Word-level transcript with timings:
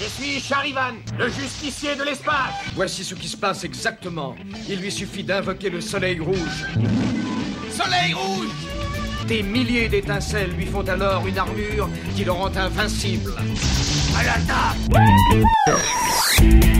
Je 0.00 0.06
suis 0.06 0.40
Charivan, 0.40 0.94
le 1.18 1.28
justicier 1.28 1.94
de 1.94 2.02
l'espace 2.02 2.54
Voici 2.74 3.04
ce 3.04 3.14
qui 3.14 3.28
se 3.28 3.36
passe 3.36 3.64
exactement. 3.64 4.34
Il 4.66 4.80
lui 4.80 4.90
suffit 4.90 5.22
d'invoquer 5.22 5.68
le 5.68 5.82
soleil 5.82 6.18
rouge. 6.20 6.64
Soleil 7.70 8.14
rouge 8.14 8.48
Des 9.28 9.42
milliers 9.42 9.90
d'étincelles 9.90 10.52
lui 10.52 10.64
font 10.64 10.88
alors 10.88 11.26
une 11.26 11.36
armure 11.36 11.90
qui 12.16 12.24
le 12.24 12.32
rend 12.32 12.56
invincible. 12.56 13.34
À 14.16 14.22
l'attaque 14.24 14.78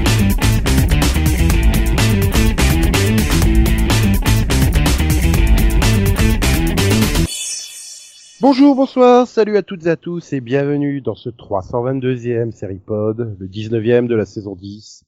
Bonjour, 8.43 8.75
bonsoir, 8.75 9.27
salut 9.27 9.59
à 9.59 9.63
toutes 9.63 9.85
et 9.85 9.91
à 9.91 9.97
tous 9.97 10.33
et 10.33 10.41
bienvenue 10.41 11.03
dans 11.03 11.15
ce 11.15 11.29
322e 11.29 12.53
série 12.53 12.79
pod, 12.79 13.37
le 13.39 13.47
19e 13.47 14.07
de 14.07 14.15
la 14.15 14.25
saison 14.25 14.57
10. 14.57 15.05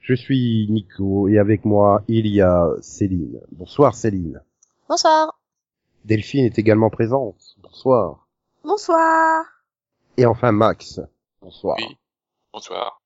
Je 0.00 0.12
suis 0.12 0.66
Nico 0.68 1.26
et 1.28 1.38
avec 1.38 1.64
moi 1.64 2.02
il 2.08 2.26
y 2.26 2.42
a 2.42 2.68
Céline. 2.82 3.40
Bonsoir 3.52 3.94
Céline. 3.94 4.42
Bonsoir. 4.86 5.40
Delphine 6.04 6.44
est 6.44 6.58
également 6.58 6.90
présente. 6.90 7.56
Bonsoir. 7.62 8.28
Bonsoir. 8.62 9.46
Et 10.18 10.26
enfin 10.26 10.52
Max. 10.52 11.00
Bonsoir. 11.40 11.78
Oui. 11.78 11.96
Bonsoir. 12.52 13.00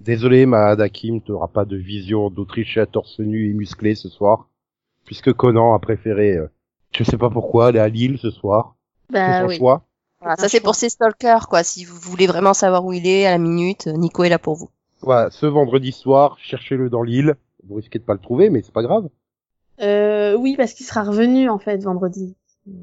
Désolé 0.00 0.44
ma 0.44 0.72
Hakim, 0.72 1.22
t'auras 1.22 1.48
pas 1.48 1.64
de 1.64 1.78
vision 1.78 2.28
d'Autriche 2.28 2.76
à 2.76 2.84
torse 2.84 3.20
nu 3.20 3.48
et 3.48 3.54
musclé 3.54 3.94
ce 3.94 4.10
soir, 4.10 4.50
puisque 5.06 5.32
Conan 5.32 5.72
a 5.72 5.78
préféré, 5.78 6.36
euh, 6.36 6.50
je 6.94 7.04
sais 7.04 7.16
pas 7.16 7.30
pourquoi, 7.30 7.68
aller 7.68 7.78
à 7.78 7.88
Lille 7.88 8.18
ce 8.18 8.30
soir. 8.30 8.76
Bah 9.14 9.46
oui. 9.46 9.56
choix. 9.56 9.84
Voilà, 10.20 10.36
ça 10.36 10.48
c'est 10.48 10.60
pour 10.60 10.74
ces 10.74 10.88
stalkers 10.88 11.48
quoi. 11.48 11.62
Si 11.62 11.84
vous 11.84 11.96
voulez 11.96 12.26
vraiment 12.26 12.54
savoir 12.54 12.84
où 12.84 12.92
il 12.92 13.06
est 13.06 13.26
à 13.26 13.30
la 13.30 13.38
minute, 13.38 13.86
Nico 13.86 14.24
est 14.24 14.28
là 14.28 14.38
pour 14.38 14.54
vous. 14.54 14.70
Voilà, 15.02 15.30
ce 15.30 15.46
vendredi 15.46 15.92
soir, 15.92 16.36
cherchez-le 16.38 16.88
dans 16.88 17.02
l'île. 17.02 17.36
Vous 17.66 17.74
risquez 17.76 17.98
de 17.98 18.04
pas 18.04 18.14
le 18.14 18.20
trouver, 18.20 18.50
mais 18.50 18.62
c'est 18.62 18.72
pas 18.72 18.82
grave. 18.82 19.08
Euh, 19.80 20.34
oui, 20.36 20.54
parce 20.56 20.72
qu'il 20.72 20.86
sera 20.86 21.02
revenu 21.02 21.48
en 21.48 21.58
fait 21.58 21.82
vendredi. 21.82 22.36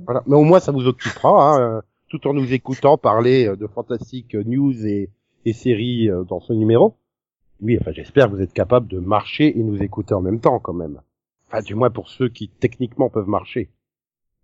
Voilà. 0.06 0.24
Mais 0.28 0.36
au 0.36 0.44
moins, 0.44 0.60
ça 0.60 0.72
vous 0.72 0.88
occupera, 0.88 1.56
hein, 1.56 1.60
euh, 1.60 1.82
tout 2.10 2.28
en 2.28 2.34
nous 2.34 2.54
écoutant 2.54 2.98
parler 2.98 3.48
euh, 3.48 3.56
de 3.56 3.68
fantastiques 3.68 4.36
news 4.36 4.86
et, 4.86 5.10
et 5.46 5.54
séries 5.54 6.10
euh, 6.10 6.24
dans 6.24 6.40
ce 6.40 6.54
numéro. 6.54 6.96
Oui, 7.62 7.78
enfin, 7.80 7.92
j'espère 7.92 8.28
que 8.28 8.36
vous 8.36 8.42
êtes 8.42 8.54
capable 8.54 8.88
de 8.88 9.00
marcher 9.00 9.58
et 9.58 9.64
nous 9.64 9.82
écouter 9.82 10.14
en 10.14 10.22
même 10.22 10.40
temps, 10.40 10.60
quand 10.60 10.74
même. 10.74 11.02
Enfin, 11.48 11.62
du 11.62 11.76
moins 11.76 11.90
pour 11.90 12.10
ceux 12.10 12.30
qui 12.30 12.50
techniquement 12.50 13.10
peuvent 13.10 13.28
marcher. 13.28 13.70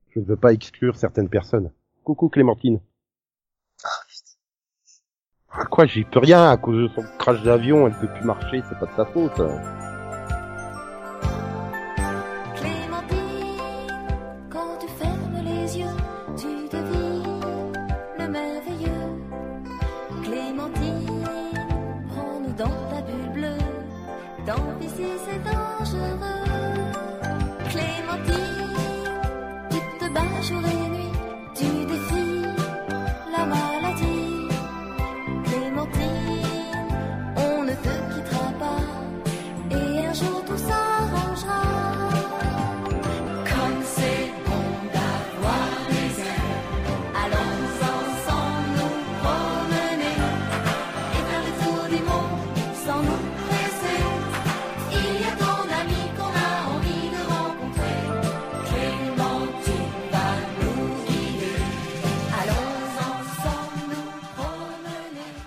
Je 0.10 0.20
ne 0.20 0.26
veux 0.26 0.36
pas 0.36 0.54
exclure 0.54 0.96
certaines 0.96 1.30
personnes. 1.30 1.72
Coucou 2.08 2.30
Clémentine. 2.30 2.80
Ah 5.52 5.66
quoi, 5.66 5.86
j'y 5.86 6.06
peux 6.06 6.20
rien 6.20 6.50
à 6.50 6.56
cause 6.56 6.84
de 6.84 6.88
son 6.96 7.04
crash 7.20 7.44
d'avion, 7.44 7.86
elle 7.86 8.00
peut 8.00 8.08
plus 8.08 8.24
marcher, 8.24 8.64
c'est 8.70 8.80
pas 8.80 8.86
de 8.86 8.96
sa 8.96 9.06
faute. 9.08 9.42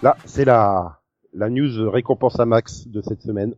Là, 0.02 0.16
c'est 0.24 0.44
la, 0.44 1.00
la 1.34 1.50
news 1.50 1.90
récompense 1.90 2.38
à 2.40 2.46
Max 2.46 2.86
de 2.88 3.00
cette 3.02 3.22
semaine. 3.22 3.54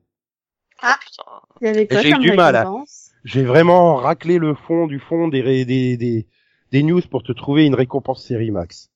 Ah. 0.81 0.97
Putain. 1.01 1.23
Il 1.61 1.67
y 1.67 1.71
avait 1.71 1.87
quoi 1.87 2.01
J'ai 2.03 2.09
eu 2.09 2.13
comme 2.13 2.23
du 2.23 2.33
mal, 2.33 2.57
hein. 2.57 2.85
J'ai 3.25 3.45
vraiment 3.45 3.95
raclé 3.97 4.39
le 4.39 4.55
fond 4.55 4.87
du 4.89 4.99
fond 4.99 5.29
des, 5.29 5.41
ré- 5.43 5.65
des, 5.65 5.97
des, 5.97 6.27
des 6.73 6.83
news 6.83 7.01
pour 7.09 7.23
te 7.23 7.31
trouver 7.31 7.67
une 7.67 7.75
récompense 7.77 8.25
série 8.25 8.51
Max. 8.51 8.91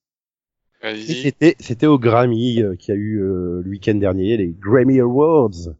C'était, 0.82 1.56
c'était 1.58 1.86
au 1.86 1.98
Grammy 1.98 2.60
euh, 2.62 2.76
qui 2.76 2.92
a 2.92 2.94
eu 2.94 3.20
euh, 3.20 3.62
le 3.64 3.70
week-end 3.70 3.94
dernier, 3.94 4.36
les 4.36 4.48
Grammy 4.58 5.00
Awards. 5.00 5.74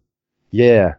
Yeah. 0.52 0.98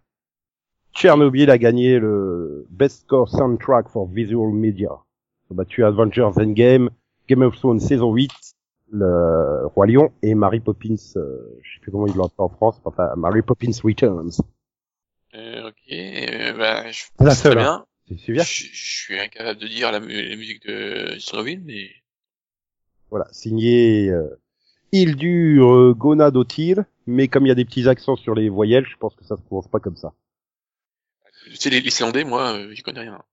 Chernobyl 0.93 1.49
a 1.49 1.57
gagné 1.57 1.99
le 1.99 2.65
Best 2.69 3.01
Score 3.01 3.29
Soundtrack 3.29 3.89
for 3.89 4.07
Visual 4.07 4.53
Media. 4.53 4.89
Ils 5.49 5.53
ont 5.53 5.55
battu 5.55 5.83
Avengers 5.83 6.31
Endgame, 6.37 6.89
Game 7.27 7.41
of 7.41 7.55
Thrones 7.57 7.79
saison 7.79 8.13
8, 8.13 8.29
le 8.91 9.65
Roi 9.67 9.87
Lion 9.87 10.11
et 10.21 10.35
Mary 10.35 10.59
Poppins, 10.59 10.95
euh, 11.17 11.59
je 11.63 11.73
sais 11.75 11.79
plus 11.81 11.91
comment 11.91 12.07
ils 12.07 12.15
l'ont 12.15 12.25
appelé 12.25 12.35
en 12.39 12.49
France, 12.49 12.81
enfin 12.85 13.13
Mary 13.15 13.41
Poppins 13.41 13.71
Returns. 13.83 14.31
Euh, 15.33 15.69
ok. 15.69 15.91
Euh, 15.91 16.53
bah, 16.53 16.91
je 16.91 17.03
C'est 17.19 17.25
la 17.25 17.35
c'est 17.35 17.43
très 17.43 17.55
seule, 17.55 17.55
bien. 17.55 17.85
C'est 18.07 18.17
Je, 18.33 18.43
super. 18.43 18.43
je 18.43 18.95
suis 19.03 19.19
incapable 19.19 19.59
de 19.59 19.67
dire 19.67 19.91
la, 19.91 19.99
mu- 19.99 20.29
la 20.29 20.35
musique 20.35 20.65
de 20.67 21.17
Chernobyl, 21.19 21.61
mais 21.65 21.91
Voilà, 23.09 23.27
signé 23.33 24.09
euh, 24.09 24.39
Hildur 24.93 25.67
euh, 25.73 25.93
Gonadotir, 25.93 26.85
mais 27.07 27.27
comme 27.27 27.45
il 27.45 27.49
y 27.49 27.51
a 27.51 27.55
des 27.55 27.65
petits 27.65 27.89
accents 27.89 28.15
sur 28.17 28.35
les 28.35 28.49
voyelles, 28.49 28.85
je 28.85 28.97
pense 28.97 29.15
que 29.15 29.25
ça 29.25 29.37
se 29.37 29.41
prononce 29.43 29.67
pas 29.69 29.79
comme 29.81 29.97
ça. 29.97 30.13
tu 31.45 31.55
sais, 31.55 31.69
les 31.71 31.81
l'Islandais, 31.81 32.23
moi, 32.23 32.53
euh, 32.57 32.73
j'y 32.73 32.83
connais 32.83 32.99
rien. 33.01 33.23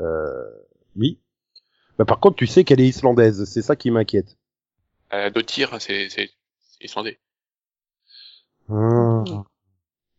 Euh, 0.00 0.50
oui. 0.96 1.18
Bah, 1.98 2.04
par 2.04 2.20
contre, 2.20 2.36
tu 2.36 2.46
sais 2.46 2.64
qu'elle 2.64 2.80
est 2.80 2.88
islandaise, 2.88 3.44
c'est 3.44 3.62
ça 3.62 3.74
qui 3.76 3.90
m'inquiète. 3.90 4.36
Euh, 5.12 5.30
Dotir, 5.30 5.70
c'est, 5.80 6.08
c'est, 6.10 6.30
c'est 6.60 6.84
Islandais. 6.84 7.18
Ah. 8.70 9.24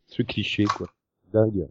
Ce 0.07 0.21
cliché, 0.23 0.65
quoi. 0.65 0.87
Dingue. 1.31 1.67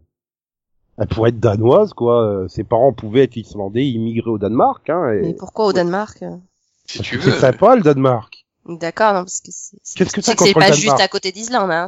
Elle 0.97 1.07
pourrait 1.07 1.29
être 1.29 1.39
danoise, 1.39 1.93
quoi. 1.93 2.23
Euh, 2.23 2.47
Ses 2.47 2.63
parents 2.63 2.93
pouvaient 2.93 3.23
être 3.23 3.35
islandais, 3.37 3.85
immigrer 3.87 4.29
au 4.29 4.37
Danemark, 4.37 4.89
hein. 4.89 5.11
et- 5.13 5.21
Mais 5.21 5.33
pourquoi 5.33 5.65
au 5.65 5.73
Danemark 5.73 6.21
euh 6.23 6.37
Si 6.85 7.01
tu 7.01 7.17
veux. 7.17 7.31
C'est 7.31 7.39
sympa, 7.39 7.75
le 7.75 7.81
Danemark. 7.81 8.45
D'accord, 8.65 9.13
non 9.13 9.19
parce 9.21 9.41
que 9.41 9.51
c'est. 9.51 9.77
c'est- 9.83 9.97
Qu'est-ce 9.97 10.11
que 10.11 10.21
contre 10.21 10.39
c'est 10.43 10.47
le 10.49 10.53
pas 10.53 10.59
Danemark 10.61 10.79
juste 10.81 10.99
à 10.99 11.07
côté 11.07 11.31
d'Islande, 11.31 11.71
hein. 11.71 11.87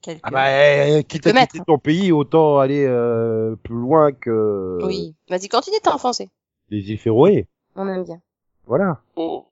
Quelques... 0.00 0.20
Ah 0.24 0.30
bah, 0.32 0.46
euh, 0.48 1.02
quitte 1.02 1.26
à 1.28 1.32
mètres. 1.32 1.52
quitter 1.52 1.64
ton 1.64 1.78
pays, 1.78 2.10
autant 2.10 2.58
aller 2.58 2.84
euh, 2.84 3.54
plus 3.56 3.76
loin 3.76 4.10
que 4.12 4.80
Oui. 4.84 5.14
Vas-y, 5.28 5.48
continue, 5.48 5.76
t'es 5.80 5.88
en 5.90 5.98
français. 5.98 6.28
Les 6.72 6.90
îles 6.90 6.98
Féroé. 6.98 7.46
On 7.76 7.86
aime 7.88 8.04
bien. 8.04 8.20
Voilà. 8.66 9.02
Oh. 9.16 9.46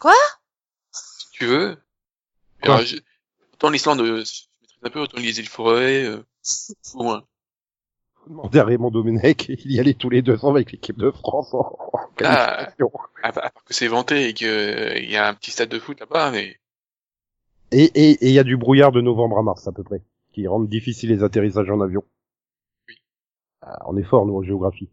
Quoi? 0.00 0.14
Si 0.92 1.30
tu 1.32 1.46
veux. 1.46 1.76
Quoi? 2.62 2.74
Alors, 2.76 2.86
je- 2.86 2.96
Autant 3.54 3.70
l'Islande, 3.70 4.00
euh, 4.00 4.22
je 4.24 4.42
maîtrise 4.60 4.78
un 4.82 4.90
peu, 4.90 5.00
autant 5.00 5.16
les 5.18 5.38
îles 5.38 5.48
forêts, 5.48 6.04
euh, 6.04 6.22
au 6.94 7.02
moins. 7.02 7.24
Faut 8.16 8.28
demander 8.30 8.58
à 8.58 8.64
Raymond 8.64 8.90
Domenech, 8.90 9.48
il 9.64 9.72
y 9.72 9.80
allait 9.80 9.94
tous 9.94 10.10
les 10.10 10.20
deux 10.20 10.44
ans 10.44 10.50
avec 10.50 10.72
l'équipe 10.72 10.98
de 10.98 11.10
France 11.10 11.54
en, 11.54 11.60
en 11.60 11.90
Ah. 11.94 12.66
qualification. 12.66 12.90
À, 13.22 13.28
à 13.28 13.32
part 13.32 13.52
que 13.64 13.72
c'est 13.74 13.88
vanté 13.88 14.28
et 14.28 14.34
qu'il 14.34 15.10
y 15.10 15.16
a 15.16 15.28
un 15.28 15.34
petit 15.34 15.50
stade 15.50 15.70
de 15.70 15.78
foot 15.78 15.98
là-bas, 16.00 16.30
mais 16.32 16.58
Et 17.72 17.84
et 17.94 18.10
et 18.10 18.28
il 18.28 18.32
y 18.34 18.38
a 18.38 18.44
du 18.44 18.56
brouillard 18.58 18.92
de 18.92 19.00
novembre 19.00 19.38
à 19.38 19.42
mars 19.42 19.66
à 19.66 19.72
peu 19.72 19.82
près, 19.82 20.02
qui 20.32 20.46
rendent 20.46 20.68
difficiles 20.68 21.08
les 21.10 21.22
atterrissages 21.22 21.70
en 21.70 21.80
avion. 21.80 22.04
Oui. 22.88 22.96
Ah, 23.62 23.78
on 23.86 23.96
est 23.96 24.02
fort 24.04 24.26
nous 24.26 24.36
en 24.36 24.42
géographie. 24.42 24.90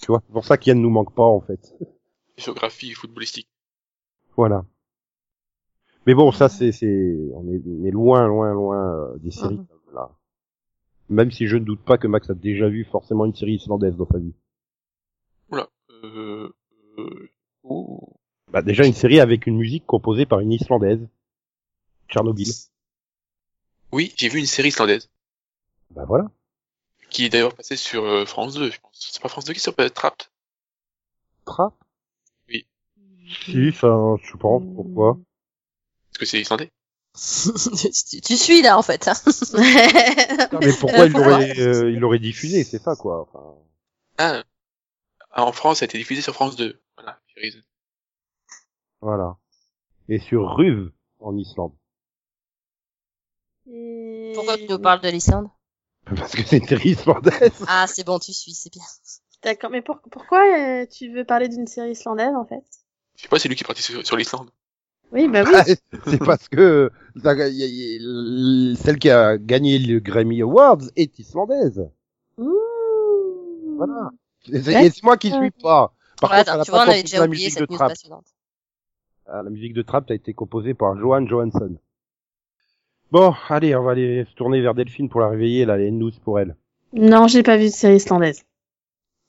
Tu 0.00 0.06
vois, 0.06 0.22
c'est 0.26 0.32
pour 0.32 0.44
ça 0.44 0.56
qu'Yann 0.56 0.80
nous 0.80 0.90
manque 0.90 1.14
pas 1.14 1.24
en 1.26 1.40
fait. 1.40 1.74
géographie 2.36 2.92
footballistique. 2.92 3.48
Voilà. 4.36 4.64
Mais 6.06 6.14
bon, 6.14 6.32
ça 6.32 6.48
c'est 6.48 6.72
c'est 6.72 7.18
on 7.34 7.46
est, 7.52 7.60
on 7.66 7.84
est 7.84 7.90
loin 7.90 8.26
loin 8.26 8.52
loin 8.54 8.94
euh, 8.94 9.18
des 9.18 9.30
séries 9.30 9.56
Mhm. 9.56 9.66
là. 9.94 10.10
Même 11.10 11.30
si 11.30 11.46
je 11.46 11.56
ne 11.56 11.64
doute 11.64 11.80
pas 11.84 11.98
que 11.98 12.06
Max 12.06 12.30
a 12.30 12.34
déjà 12.34 12.68
vu 12.68 12.84
forcément 12.84 13.24
une 13.26 13.34
série 13.34 13.54
islandaise 13.56 13.96
dans 13.96 14.06
sa 14.06 14.18
vie. 14.18 14.32
Oula. 15.50 15.68
Euh, 16.04 16.48
euh, 16.98 17.28
ouh. 17.64 17.98
Bah 18.50 18.62
déjà 18.62 18.86
une 18.86 18.94
série 18.94 19.20
avec 19.20 19.46
une 19.46 19.56
musique 19.58 19.84
composée 19.86 20.24
par 20.26 20.40
une 20.40 20.52
islandaise. 20.52 21.06
Tchernobyl. 22.08 22.48
Oui, 23.92 24.12
j'ai 24.16 24.28
vu 24.28 24.38
une 24.38 24.46
série 24.46 24.68
islandaise. 24.68 25.10
Bah 25.90 26.04
voilà. 26.06 26.30
Qui 27.10 27.24
est 27.24 27.28
d'ailleurs 27.28 27.54
passé 27.54 27.76
sur 27.76 28.04
euh, 28.04 28.24
France 28.24 28.54
2, 28.54 28.70
je 28.70 28.80
pense. 28.80 29.08
C'est 29.12 29.22
pas 29.22 29.28
France 29.28 29.44
2 29.44 29.52
qui 29.52 29.60
s'appelle 29.60 29.90
Trapped? 29.90 30.28
Trap 31.44 31.74
Oui. 32.48 32.66
Si, 33.44 33.72
ça, 33.72 33.88
je 34.22 34.36
pense, 34.36 34.62
pourquoi? 34.74 35.18
Parce 36.10 36.18
que 36.18 36.26
c'est 36.26 36.40
islandais. 36.40 36.70
tu, 37.14 38.20
tu 38.22 38.36
suis 38.36 38.62
là 38.62 38.78
en 38.78 38.82
fait. 38.82 39.08
hein. 39.08 39.14
Non, 40.52 40.60
mais 40.60 40.72
pourquoi 40.72 41.06
il 41.06 41.12
l'aurait, 41.12 41.58
euh, 41.58 41.90
il 41.90 41.98
l'aurait 41.98 42.18
diffusé, 42.18 42.64
c'est 42.64 42.78
ça 42.78 42.96
quoi. 42.96 43.22
Enfin, 43.22 43.54
Ah, 44.18 44.42
en 45.44 45.52
France, 45.52 45.78
ça 45.78 45.84
a 45.84 45.86
été 45.86 45.98
diffusé 45.98 46.22
sur 46.22 46.34
France 46.34 46.56
2. 46.56 46.80
Voilà. 46.96 47.20
Voilà. 49.00 49.36
Et 50.08 50.18
sur 50.18 50.56
Ruv 50.56 50.90
en 51.20 51.36
Islande, 51.36 51.72
Pourquoi 54.34 54.56
tu 54.56 54.66
nous 54.68 54.78
parles 54.78 55.00
de 55.00 55.08
l'Islande? 55.08 55.48
Parce 56.16 56.32
que 56.32 56.42
c'est 56.44 56.58
une 56.58 56.66
série 56.66 56.90
islandaise. 56.90 57.64
Ah, 57.68 57.86
c'est 57.86 58.04
bon, 58.06 58.18
tu 58.18 58.32
suis, 58.32 58.52
c'est 58.52 58.72
bien. 58.72 58.82
D'accord, 59.42 59.70
mais 59.70 59.82
pour- 59.82 60.00
pourquoi 60.10 60.42
euh, 60.58 60.86
tu 60.86 61.12
veux 61.12 61.24
parler 61.24 61.48
d'une 61.48 61.66
série 61.66 61.92
islandaise 61.92 62.34
en 62.34 62.44
fait? 62.44 62.62
Je 63.16 63.22
sais 63.22 63.28
pas, 63.28 63.38
c'est 63.38 63.48
lui 63.48 63.56
qui 63.56 63.64
est 63.64 63.66
parti 63.66 63.82
sur, 63.82 64.04
sur 64.06 64.16
l'Islande. 64.16 64.50
Oui, 65.12 65.26
bah 65.28 65.42
oui. 65.44 65.74
C'est 66.06 66.18
parce 66.18 66.48
que 66.48 66.90
ça- 67.22 67.34
y 67.34 67.42
a- 67.42 67.48
y 67.48 67.96
a- 68.72 68.76
celle 68.76 68.98
qui 68.98 69.10
a 69.10 69.38
gagné 69.38 69.78
le 69.78 69.98
Grammy 69.98 70.40
Awards 70.42 70.82
est 70.96 71.18
islandaise. 71.18 71.88
Mmh. 72.38 72.48
Voilà. 73.76 74.10
Et 74.48 74.60
c'est 74.62 75.02
moi 75.02 75.16
qui 75.16 75.30
suis 75.30 75.50
pas. 75.50 75.92
Par 76.20 76.30
contre, 76.30 76.52
elle 76.52 76.60
a 76.60 76.64
tu 76.64 76.70
pas 76.70 76.76
vois, 76.76 76.86
on 76.86 76.90
avait 76.90 77.02
déjà 77.02 77.24
oublié 77.24 77.46
musique 77.46 77.54
de 77.54 77.60
cette 77.60 77.70
news 77.70 77.76
Trap. 77.76 77.88
passionnante. 77.90 78.26
Ah, 79.26 79.42
la 79.42 79.50
musique 79.50 79.74
de 79.74 79.82
Trap 79.82 80.10
a 80.10 80.14
été 80.14 80.32
composée 80.34 80.74
par 80.74 80.96
Johan 80.98 81.26
Johansson. 81.26 81.76
Bon, 83.12 83.34
allez, 83.48 83.74
on 83.74 83.82
va 83.82 83.92
aller 83.92 84.24
se 84.24 84.34
tourner 84.34 84.60
vers 84.60 84.74
Delphine 84.74 85.08
pour 85.08 85.20
la 85.20 85.28
réveiller. 85.28 85.64
Là, 85.64 85.74
elle 85.76 85.82
a 85.82 85.86
une 85.86 85.98
news 85.98 86.12
pour 86.24 86.38
elle. 86.38 86.56
Non, 86.92 87.26
j'ai 87.26 87.42
pas 87.42 87.56
vu 87.56 87.64
de 87.64 87.70
série 87.70 87.96
islandaise. 87.96 88.44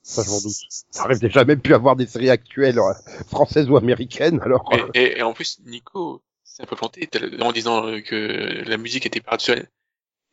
Ça, 0.02 0.22
je 0.24 0.30
m'en 0.30 0.40
doute. 0.40 0.54
Ça 0.90 1.04
arrive 1.04 1.20
déjà 1.20 1.44
même 1.44 1.60
plus 1.60 1.74
à 1.74 1.78
voir 1.78 1.96
des 1.96 2.06
séries 2.06 2.30
actuelles 2.30 2.78
euh, 2.78 2.92
françaises 3.28 3.70
ou 3.70 3.76
américaines. 3.76 4.40
Alors, 4.42 4.68
Et, 4.72 4.80
euh, 4.80 4.86
et, 4.94 5.18
et 5.18 5.22
en 5.22 5.32
plus, 5.32 5.60
Nico 5.64 6.22
s'est 6.44 6.62
un 6.62 6.66
peu 6.66 6.76
planté 6.76 7.08
en 7.40 7.52
disant 7.52 7.86
euh, 7.86 8.00
que 8.00 8.62
la 8.66 8.76
musique 8.76 9.06
était 9.06 9.20
par-dessus. 9.20 9.64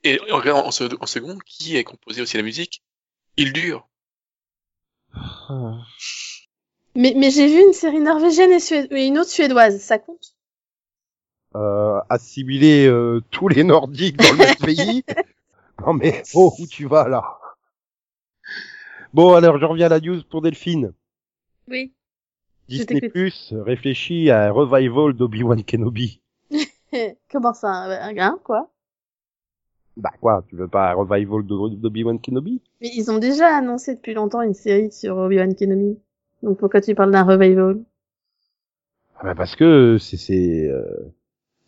Et 0.03 0.19
en, 0.31 0.37
regardant 0.37 0.67
en, 0.67 0.71
se- 0.71 0.97
en 1.01 1.05
second, 1.07 1.37
qui 1.45 1.77
a 1.77 1.83
composé 1.83 2.21
aussi 2.21 2.37
la 2.37 2.43
musique? 2.43 2.83
Il 3.37 3.53
dure. 3.53 3.87
Mais, 6.93 7.15
mais 7.17 7.31
j'ai 7.31 7.47
vu 7.47 7.63
une 7.65 7.73
série 7.73 7.99
norvégienne 7.99 8.51
et 8.51 9.07
une 9.07 9.17
autre 9.17 9.31
suédoise, 9.31 9.79
ça 9.81 9.97
compte? 9.97 10.35
Euh, 11.55 11.99
assimiler 12.09 12.87
euh, 12.87 13.21
tous 13.31 13.47
les 13.47 13.63
Nordiques 13.63 14.17
dans 14.17 14.31
le 14.31 14.37
même 14.37 14.55
pays. 14.55 15.03
Non 15.85 15.93
mais, 15.93 16.23
oh, 16.35 16.53
où 16.59 16.67
tu 16.67 16.87
vas 16.87 17.07
là? 17.07 17.23
Bon, 19.13 19.33
alors 19.33 19.57
je 19.57 19.65
reviens 19.65 19.85
à 19.85 19.89
la 19.89 19.99
news 20.01 20.21
pour 20.29 20.41
Delphine. 20.41 20.91
Oui. 21.69 21.93
Disney. 22.67 23.09
Plus 23.09 23.53
réfléchit 23.53 24.29
à 24.29 24.47
un 24.47 24.51
revival 24.51 25.13
d'Obi-Wan 25.13 25.63
Kenobi. 25.63 26.21
Comment 27.31 27.53
ça 27.53 27.69
Un 27.69 28.17
hein, 28.17 28.39
quoi? 28.43 28.69
Bah 29.97 30.11
quoi, 30.21 30.43
tu 30.47 30.55
veux 30.55 30.67
pas 30.67 30.91
un 30.91 30.95
revival 30.95 31.43
d'O- 31.43 31.69
d'Obi-Wan 31.69 32.19
Kenobi? 32.19 32.61
Mais 32.81 32.91
ils 32.95 33.09
ont 33.09 33.17
déjà 33.17 33.55
annoncé 33.55 33.95
depuis 33.95 34.13
longtemps 34.13 34.41
une 34.41 34.53
série 34.53 34.91
sur 34.91 35.17
Obi-Wan 35.17 35.55
Kenobi. 35.55 35.97
Donc 36.43 36.57
pourquoi 36.59 36.81
tu 36.81 36.93
parles 36.93 37.11
d'un 37.11 37.23
revival? 37.23 37.79
Ah 39.15 39.23
bah 39.23 39.35
parce 39.35 39.55
que 39.55 39.97
c'est 39.97 40.17
c'est 40.17 40.67
euh, 40.69 41.11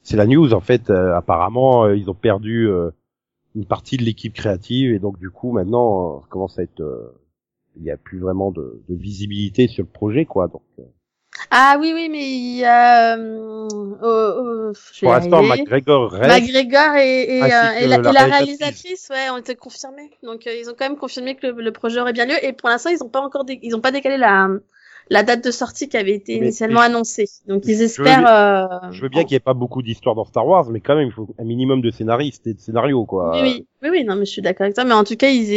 c'est 0.04 0.18
la 0.18 0.26
news 0.28 0.54
en 0.54 0.62
fait. 0.62 0.90
euh, 0.90 1.16
apparemment, 1.16 1.86
euh, 1.86 1.96
ils 1.96 2.10
ont 2.10 2.16
perdu 2.16 2.68
euh, 2.68 2.92
une 3.56 3.66
partie 3.66 3.98
de 3.98 4.04
l'équipe 4.04 4.34
créative 4.34 4.94
et 4.94 5.00
donc 5.00 5.20
du 5.20 5.30
coup 5.30 5.52
maintenant, 5.52 6.18
euh, 6.18 6.22
ça 6.22 6.28
commence 6.30 6.60
à 6.60 6.64
être, 6.64 6.82
euh, 6.82 7.14
il 7.78 7.84
y 7.84 7.92
a 7.92 7.98
plus 7.98 8.20
vraiment 8.20 8.52
de, 8.52 8.82
de 8.90 8.96
visibilité 8.96 9.68
sur 9.68 9.84
le 9.84 9.90
projet 9.90 10.26
quoi. 10.26 10.48
Donc 10.48 10.64
euh, 10.80 10.84
Ah 11.50 11.78
oui, 11.80 11.92
oui, 11.94 12.10
mais 12.10 12.30
il 12.30 12.58
y 12.58 12.66
a... 12.66 13.18
euh, 13.18 14.74
vais 14.74 15.00
pour 15.02 15.12
l'instant. 15.12 15.44
McGregor 15.44 16.12
reste. 16.12 16.42
McGregor 16.46 16.96
et, 16.96 17.24
et, 17.24 17.44
euh, 17.44 17.48
et 17.80 17.88
la, 17.88 17.98
la 17.98 18.10
et 18.10 18.14
la 18.14 18.26
réalisatrice. 18.26 19.10
ouais, 19.10 19.30
ont 19.30 19.38
été 19.38 19.56
confirmés. 19.56 20.12
Donc 20.24 20.48
euh, 20.48 20.54
ils 20.54 20.70
ont 20.70 20.74
quand 20.78 20.88
même 20.88 20.98
confirmé 20.98 21.36
que 21.36 21.48
le, 21.48 21.62
le 21.62 21.72
projet 21.72 22.00
aurait 22.00 22.14
bien 22.14 22.26
lieu. 22.26 22.44
Et 22.44 22.54
pour 22.54 22.70
l'instant, 22.70 22.90
ils 22.90 23.04
ont 23.04 23.10
pas 23.10 23.22
encore, 23.22 23.46
dé- 23.46 23.60
ils 23.64 23.76
ont 23.76 23.82
pas 23.82 23.92
décalé 23.92 24.18
la 24.18 24.50
la 25.10 25.24
date 25.24 25.44
de 25.44 25.52
sortie 25.52 25.90
qui 25.90 25.98
avait 25.98 26.14
été 26.14 26.40
Mais- 26.40 26.46
initialement 26.48 26.80
mais- 26.82 26.86
annoncée. 26.86 27.26
Donc 27.48 27.64
ils 27.66 27.74
je 27.74 27.80
veux 27.80 27.84
espèrent. 27.86 28.28
euh, 28.28 28.92
Je 28.92 29.02
veux 29.02 29.10
bien 29.10 29.24
qu'il 29.24 29.32
n'y 29.34 29.38
ait 29.38 29.40
pas 29.42 29.54
beaucoup 29.54 29.82
d'histoires 29.82 30.16
dans 30.16 30.26
Star 30.26 30.48
Wars, 30.48 30.70
mais 30.70 30.80
quand 30.80 30.96
même, 30.96 31.08
il 31.08 31.12
faut 31.14 31.28
un 31.38 31.44
minimum 31.44 31.82
de 31.82 31.92
scénaristes 31.92 32.48
et 32.48 32.54
de 32.54 32.60
scénarios, 32.60 33.06
quoi. 33.06 33.32
Oui, 33.34 33.42
oui, 33.42 33.68
oui, 33.84 33.90
oui, 33.92 34.04
non, 34.06 34.16
mais 34.16 34.26
je 34.26 34.32
suis 34.32 34.42
d'accord 34.42 34.64
avec 34.66 34.76
toi. 34.76 34.86
Mais 34.86 34.94
en 34.94 35.04
tout 35.04 35.16
cas, 35.18 35.30
ils, 35.30 35.52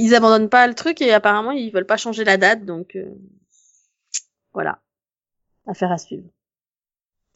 ils 0.00 0.14
abandonnent 0.14 0.48
pas 0.48 0.66
le 0.66 0.74
truc 0.74 1.00
et 1.02 1.12
apparemment, 1.12 1.52
ils 1.52 1.70
veulent 1.70 1.86
pas 1.86 1.96
changer 1.96 2.24
la 2.24 2.36
date. 2.38 2.64
Donc, 2.64 2.96
euh, 2.96 3.04
voilà. 4.52 4.80
Affaire 5.66 5.92
à 5.92 5.98
suivre. 5.98 6.24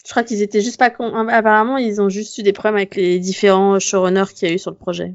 Je 0.05 0.11
crois 0.11 0.25
qu'ils 0.25 0.43
étaient 0.43 0.63
juste 0.63 0.79
pas 0.81 0.91
con... 0.91 1.15
Apparemment, 1.29 1.77
ils 1.77 2.01
ont 2.01 2.09
juste 2.09 2.37
eu 2.39 2.43
des 2.43 2.53
problèmes 2.53 2.77
avec 2.77 2.97
les 2.97 3.21
différents 3.21 3.79
showrunners 3.79 4.25
qu'il 4.35 4.49
y 4.49 4.51
a 4.51 4.55
eu 4.55 4.59
sur 4.59 4.73
le 4.73 4.77
projet. 4.77 5.15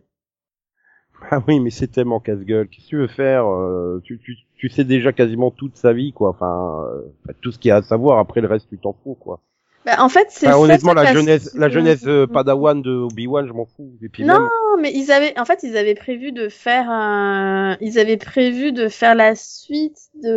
Ah 1.29 1.43
oui, 1.47 1.59
mais 1.59 1.71
c'est 1.71 1.87
tellement 1.87 2.19
casse-gueule. 2.21 2.69
Qu'est-ce 2.69 2.85
que 2.85 2.89
tu 2.89 2.97
veux 2.97 3.07
faire 3.07 3.45
euh, 3.47 3.99
tu, 4.05 4.17
tu, 4.19 4.37
tu 4.57 4.69
sais 4.69 4.83
déjà 4.83 5.13
quasiment 5.13 5.51
toute 5.51 5.75
sa 5.77 5.93
vie, 5.93 6.11
quoi. 6.13 6.29
Enfin, 6.29 6.85
euh, 7.27 7.33
tout 7.41 7.51
ce 7.51 7.59
qu'il 7.59 7.69
y 7.69 7.71
a 7.71 7.77
à 7.77 7.81
savoir. 7.83 8.19
Après 8.19 8.41
le 8.41 8.47
reste, 8.47 8.67
tu 8.69 8.77
t'en 8.77 8.93
fous, 9.03 9.15
quoi. 9.15 9.39
Bah, 9.85 9.95
en 9.99 10.09
fait, 10.09 10.27
c'est 10.29 10.47
Enfin, 10.47 10.57
honnêtement, 10.57 10.93
ça 10.93 11.03
la 11.03 11.13
jeunesse, 11.13 11.53
la 11.55 11.69
jeunesse 11.69 12.03
euh, 12.07 12.25
Mm. 12.27 12.31
Padawan 12.33 12.81
de 12.81 12.91
Obi-Wan, 12.91 13.47
je 13.47 13.53
m'en 13.53 13.65
fous. 13.65 13.93
Et 14.01 14.09
puis 14.09 14.25
Non, 14.25 14.33
même, 14.41 14.49
mais 14.81 14.91
ils 14.93 15.11
avaient, 15.11 15.39
en 15.39 15.45
fait, 15.45 15.63
ils 15.63 15.77
avaient 15.77 15.95
prévu 15.95 16.33
de 16.33 16.49
faire, 16.49 16.89
un- 16.89 17.77
ils 17.79 17.97
avaient 17.97 18.17
prévu 18.17 18.73
de 18.73 18.89
faire 18.89 19.15
la 19.15 19.35
suite 19.35 19.97
de 20.21 20.29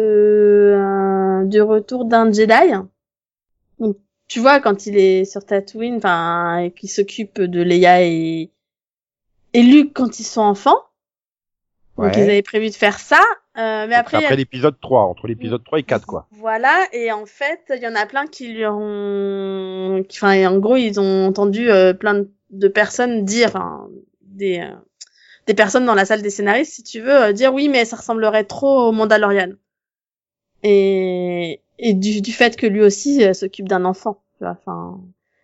euh, 0.76 1.44
du 1.46 1.60
retour 1.62 2.04
d'un 2.04 2.30
Jedi. 2.30 2.72
Donc, 3.80 3.96
tu 4.28 4.38
vois, 4.38 4.60
quand 4.60 4.86
il 4.86 4.96
est 4.96 5.24
sur 5.24 5.44
Tatooine, 5.44 5.96
enfin, 5.96 6.58
et 6.58 6.70
qu'il 6.70 6.88
s'occupe 6.88 7.40
de 7.40 7.60
Leia 7.62 8.02
et 8.04 8.50
et 9.52 9.62
Luke 9.64 9.92
quand 9.94 10.20
ils 10.20 10.24
sont 10.24 10.42
enfants. 10.42 10.78
Donc, 11.96 12.06
Ouais. 12.06 12.12
ils 12.18 12.22
avaient 12.22 12.42
prévu 12.42 12.68
de 12.68 12.74
faire 12.74 13.00
ça. 13.00 13.20
Euh, 13.56 13.86
mais 13.88 13.94
après, 13.96 14.18
a- 14.18 14.20
après 14.20 14.36
l'épisode 14.36 14.78
3, 14.80 15.02
entre 15.02 15.26
l'épisode 15.26 15.64
3 15.64 15.80
et 15.80 15.82
4, 15.82 16.06
quoi. 16.06 16.28
voilà, 16.30 16.86
et 16.92 17.10
en 17.10 17.26
fait, 17.26 17.60
il 17.74 17.82
y 17.82 17.86
en 17.88 17.96
a 17.96 18.06
plein 18.06 18.26
qui 18.26 18.48
lui 18.48 18.64
ont, 18.66 20.04
qui- 20.08 20.18
enfin, 20.18 20.46
en 20.48 20.58
gros, 20.58 20.76
ils 20.76 21.00
ont 21.00 21.26
entendu 21.26 21.68
euh, 21.70 21.92
plein 21.92 22.24
de- 22.50 22.68
personnes 22.68 23.24
dire, 23.24 23.48
enfin, 23.48 23.88
des, 24.22 24.60
euh, 24.60 24.74
des 25.46 25.54
personnes 25.54 25.84
dans 25.84 25.94
la 25.96 26.04
salle 26.04 26.22
des 26.22 26.30
scénaristes, 26.30 26.74
si 26.74 26.82
tu 26.84 27.00
veux, 27.00 27.24
euh, 27.24 27.32
dire 27.32 27.52
oui, 27.52 27.68
mais 27.68 27.84
ça 27.84 27.96
ressemblerait 27.96 28.44
trop 28.44 28.88
au 28.88 28.92
Mandalorian. 28.92 29.50
Et, 30.62 31.60
et 31.78 31.94
du, 31.94 32.20
du 32.20 32.32
fait 32.32 32.56
que 32.56 32.66
lui 32.66 32.82
aussi 32.82 33.24
euh, 33.24 33.32
s'occupe 33.32 33.68
d'un 33.68 33.84
enfant, 33.84 34.22
tu 34.38 34.44
vois, 34.44 34.56
enfin. 34.60 35.00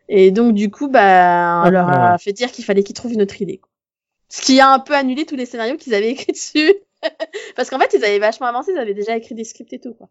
Et 0.08 0.31
donc, 0.31 0.55
du 0.55 0.70
coup, 0.70 0.88
bah, 0.88 1.62
on 1.67 1.70
leur 1.70 1.88
a 1.88 2.19
fait 2.19 2.32
dire 2.32 2.53
qu'il 2.53 2.65
fallait 2.65 2.84
qu'ils 2.84 2.94
trouvent 2.94 3.13
une 3.13 3.22
autre 3.22 3.41
idée. 3.43 3.58
quoi. 3.58 3.70
Ce 4.29 4.41
qui 4.43 4.60
a 4.60 4.70
un 4.72 4.79
peu 4.79 4.94
annulé 4.94 5.25
tous 5.25 5.34
les 5.36 5.46
scénarios 5.46 5.77
qu'ils 5.77 5.94
avaient 5.94 6.10
écrits 6.10 6.32
dessus. 6.32 6.72
Parce 7.56 7.70
qu'en 7.70 7.79
fait, 7.79 7.94
ils 7.94 8.05
avaient 8.05 8.19
vachement 8.19 8.46
avancé, 8.46 8.72
ils 8.72 8.79
avaient 8.79 8.94
déjà 8.94 9.17
écrit 9.17 9.34
des 9.34 9.44
scripts 9.44 9.72
et 9.72 9.81
tout, 9.81 9.94
quoi. 9.94 10.08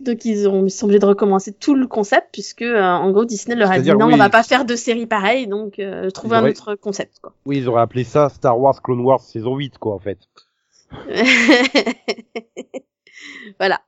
Donc 0.00 0.26
ils 0.26 0.46
ont 0.46 0.66
ils 0.66 0.70
sont 0.70 0.84
obligés 0.84 0.98
de 0.98 1.06
recommencer 1.06 1.54
tout 1.54 1.74
le 1.74 1.86
concept 1.86 2.28
puisque 2.30 2.60
euh, 2.60 2.82
en 2.82 3.10
gros 3.12 3.24
Disney 3.24 3.56
leur 3.56 3.70
a 3.70 3.78
dit 3.78 3.90
non 3.92 4.08
oui. 4.08 4.12
on 4.12 4.18
va 4.18 4.28
pas 4.28 4.42
faire 4.42 4.66
de 4.66 4.76
série 4.76 5.06
pareille 5.06 5.46
donc 5.46 5.78
euh, 5.78 6.10
trouver 6.10 6.36
un 6.36 6.46
autre 6.46 6.74
concept 6.74 7.18
quoi. 7.20 7.32
Oui, 7.46 7.56
ils 7.56 7.68
auraient 7.68 7.80
appelé 7.80 8.04
ça 8.04 8.28
Star 8.28 8.60
Wars 8.60 8.82
Clone 8.82 9.00
Wars 9.00 9.20
saison 9.20 9.56
8, 9.56 9.78
quoi, 9.78 9.94
en 9.94 9.98
fait. 9.98 10.18
voilà. 13.58 13.80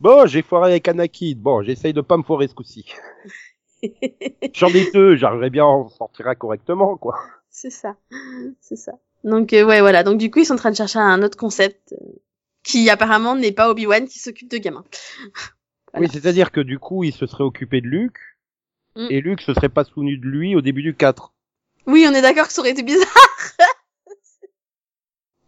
Bon, 0.00 0.26
j'ai 0.26 0.42
foiré 0.42 0.70
avec 0.70 0.88
Anakin. 0.88 1.32
Bon, 1.36 1.62
j'essaye 1.62 1.92
de 1.92 2.00
pas 2.00 2.16
me 2.16 2.22
foirer 2.22 2.48
ce 2.48 2.54
coup-ci. 2.54 2.86
J'en 4.54 4.68
ai 4.68 4.90
deux, 4.92 5.16
j'arriverai 5.16 5.50
bien 5.50 5.64
à 5.64 5.68
en 5.68 5.88
sortir 5.88 6.28
un 6.28 6.34
correctement, 6.34 6.96
quoi. 6.96 7.18
C'est 7.50 7.70
ça. 7.70 7.96
C'est 8.60 8.76
ça. 8.76 8.92
Donc 9.24 9.52
euh, 9.52 9.64
ouais 9.64 9.80
voilà 9.80 10.02
donc 10.04 10.18
du 10.18 10.30
coup 10.30 10.38
ils 10.40 10.46
sont 10.46 10.54
en 10.54 10.58
train 10.58 10.70
de 10.70 10.76
chercher 10.76 10.98
un 10.98 11.22
autre 11.22 11.36
concept 11.36 11.92
euh, 11.92 11.96
qui 12.62 12.88
apparemment 12.90 13.34
n'est 13.34 13.52
pas 13.52 13.70
Obi-Wan 13.70 14.06
qui 14.06 14.18
s'occupe 14.18 14.50
de 14.50 14.58
gamins. 14.58 14.84
Voilà. 15.94 16.06
Oui, 16.06 16.12
c'est-à-dire 16.12 16.52
que 16.52 16.60
du 16.60 16.78
coup, 16.78 17.02
il 17.02 17.14
se 17.14 17.26
serait 17.26 17.44
occupé 17.44 17.80
de 17.80 17.86
Luke, 17.86 18.18
Mm. 18.98 19.06
et 19.10 19.20
Luke 19.20 19.40
se 19.42 19.54
serait 19.54 19.68
pas 19.68 19.84
souvenu 19.84 20.18
de 20.18 20.26
lui 20.26 20.56
au 20.56 20.60
début 20.60 20.82
du 20.82 20.94
4. 20.94 21.32
Oui 21.86 22.04
on 22.08 22.14
est 22.14 22.20
d'accord 22.20 22.48
que 22.48 22.52
ça 22.52 22.60
aurait 22.60 22.72
été 22.72 22.82
bizarre. 22.82 23.06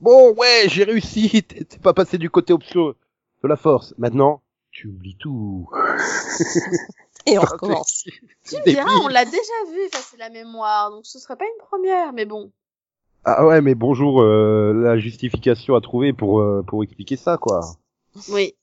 Bon, 0.00 0.32
ouais, 0.32 0.64
j'ai 0.68 0.84
réussi, 0.84 1.42
t'es 1.46 1.76
pas 1.76 1.92
passé 1.92 2.16
du 2.16 2.30
côté 2.30 2.54
option 2.54 2.94
de 3.42 3.48
la 3.48 3.56
force. 3.56 3.92
Maintenant, 3.98 4.42
tu 4.70 4.86
oublies 4.86 5.18
tout. 5.18 5.68
Et 7.26 7.36
on 7.38 7.42
recommence. 7.42 8.04
Tu 8.48 8.56
me 8.56 8.64
diras 8.64 8.94
on 9.04 9.08
l'a 9.08 9.26
déjà 9.26 9.52
vu 9.70 9.78
effacer 9.84 10.16
la 10.16 10.30
mémoire 10.30 10.90
donc 10.90 11.04
ce 11.04 11.18
serait 11.18 11.36
pas 11.36 11.44
une 11.44 11.66
première 11.66 12.14
mais 12.14 12.24
bon. 12.24 12.50
Ah 13.24 13.46
ouais, 13.46 13.60
mais 13.60 13.74
bonjour, 13.74 14.22
euh, 14.22 14.72
la 14.72 14.98
justification 14.98 15.74
à 15.74 15.80
trouver 15.80 16.12
pour 16.12 16.40
euh, 16.40 16.62
pour 16.66 16.82
expliquer 16.82 17.16
ça, 17.16 17.36
quoi. 17.36 17.60
Oui. 18.30 18.54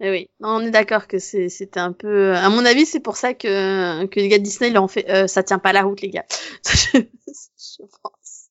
Eh 0.00 0.10
oui, 0.10 0.28
non, 0.40 0.56
on 0.56 0.60
est 0.60 0.70
d'accord 0.70 1.06
que 1.06 1.18
c'est 1.18 1.48
c'était 1.48 1.80
un 1.80 1.92
peu. 1.92 2.34
À 2.34 2.48
mon 2.50 2.64
avis, 2.64 2.84
c'est 2.86 3.00
pour 3.00 3.16
ça 3.16 3.34
que 3.34 4.04
que 4.06 4.20
les 4.20 4.28
gars 4.28 4.38
de 4.38 4.42
Disney 4.42 4.70
leur 4.70 4.82
ont 4.84 4.88
fait. 4.88 5.08
euh, 5.10 5.26
ça 5.26 5.42
tient 5.42 5.58
pas 5.58 5.72
la 5.72 5.82
route, 5.82 6.00
les 6.02 6.10
gars. 6.10 6.24
je, 6.64 7.82
pense. 8.02 8.50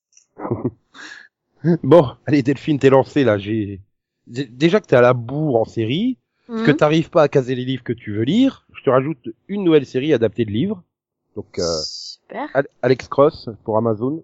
Bon, 1.84 2.08
allez 2.26 2.42
Delphine, 2.42 2.80
t'es 2.80 2.90
lancé 2.90 3.24
là. 3.24 3.38
J'ai 3.38 3.82
déjà 4.28 4.80
que 4.80 4.88
t'es 4.88 4.96
à 4.96 5.02
la 5.02 5.14
bourre 5.14 5.58
en 5.58 5.66
série, 5.66 6.18
que 6.48 6.72
Mhm. 6.72 6.78
t'arrives 6.78 7.10
pas 7.10 7.24
à 7.24 7.28
caser 7.28 7.54
les 7.54 7.66
livres 7.66 7.84
que 7.84 7.94
tu 7.94 8.14
veux 8.14 8.24
lire. 8.24 8.66
Je 8.74 8.82
te 8.84 8.90
rajoute 8.90 9.30
une 9.48 9.64
nouvelle 9.64 9.86
série 9.86 10.14
adaptée 10.14 10.46
de 10.46 10.52
livres. 10.52 10.82
Donc 11.36 11.60
euh, 11.60 11.64
Super. 11.84 12.50
Al- 12.54 12.68
Alex 12.82 13.08
Cross 13.10 13.50
pour 13.64 13.78
Amazon. 13.78 14.24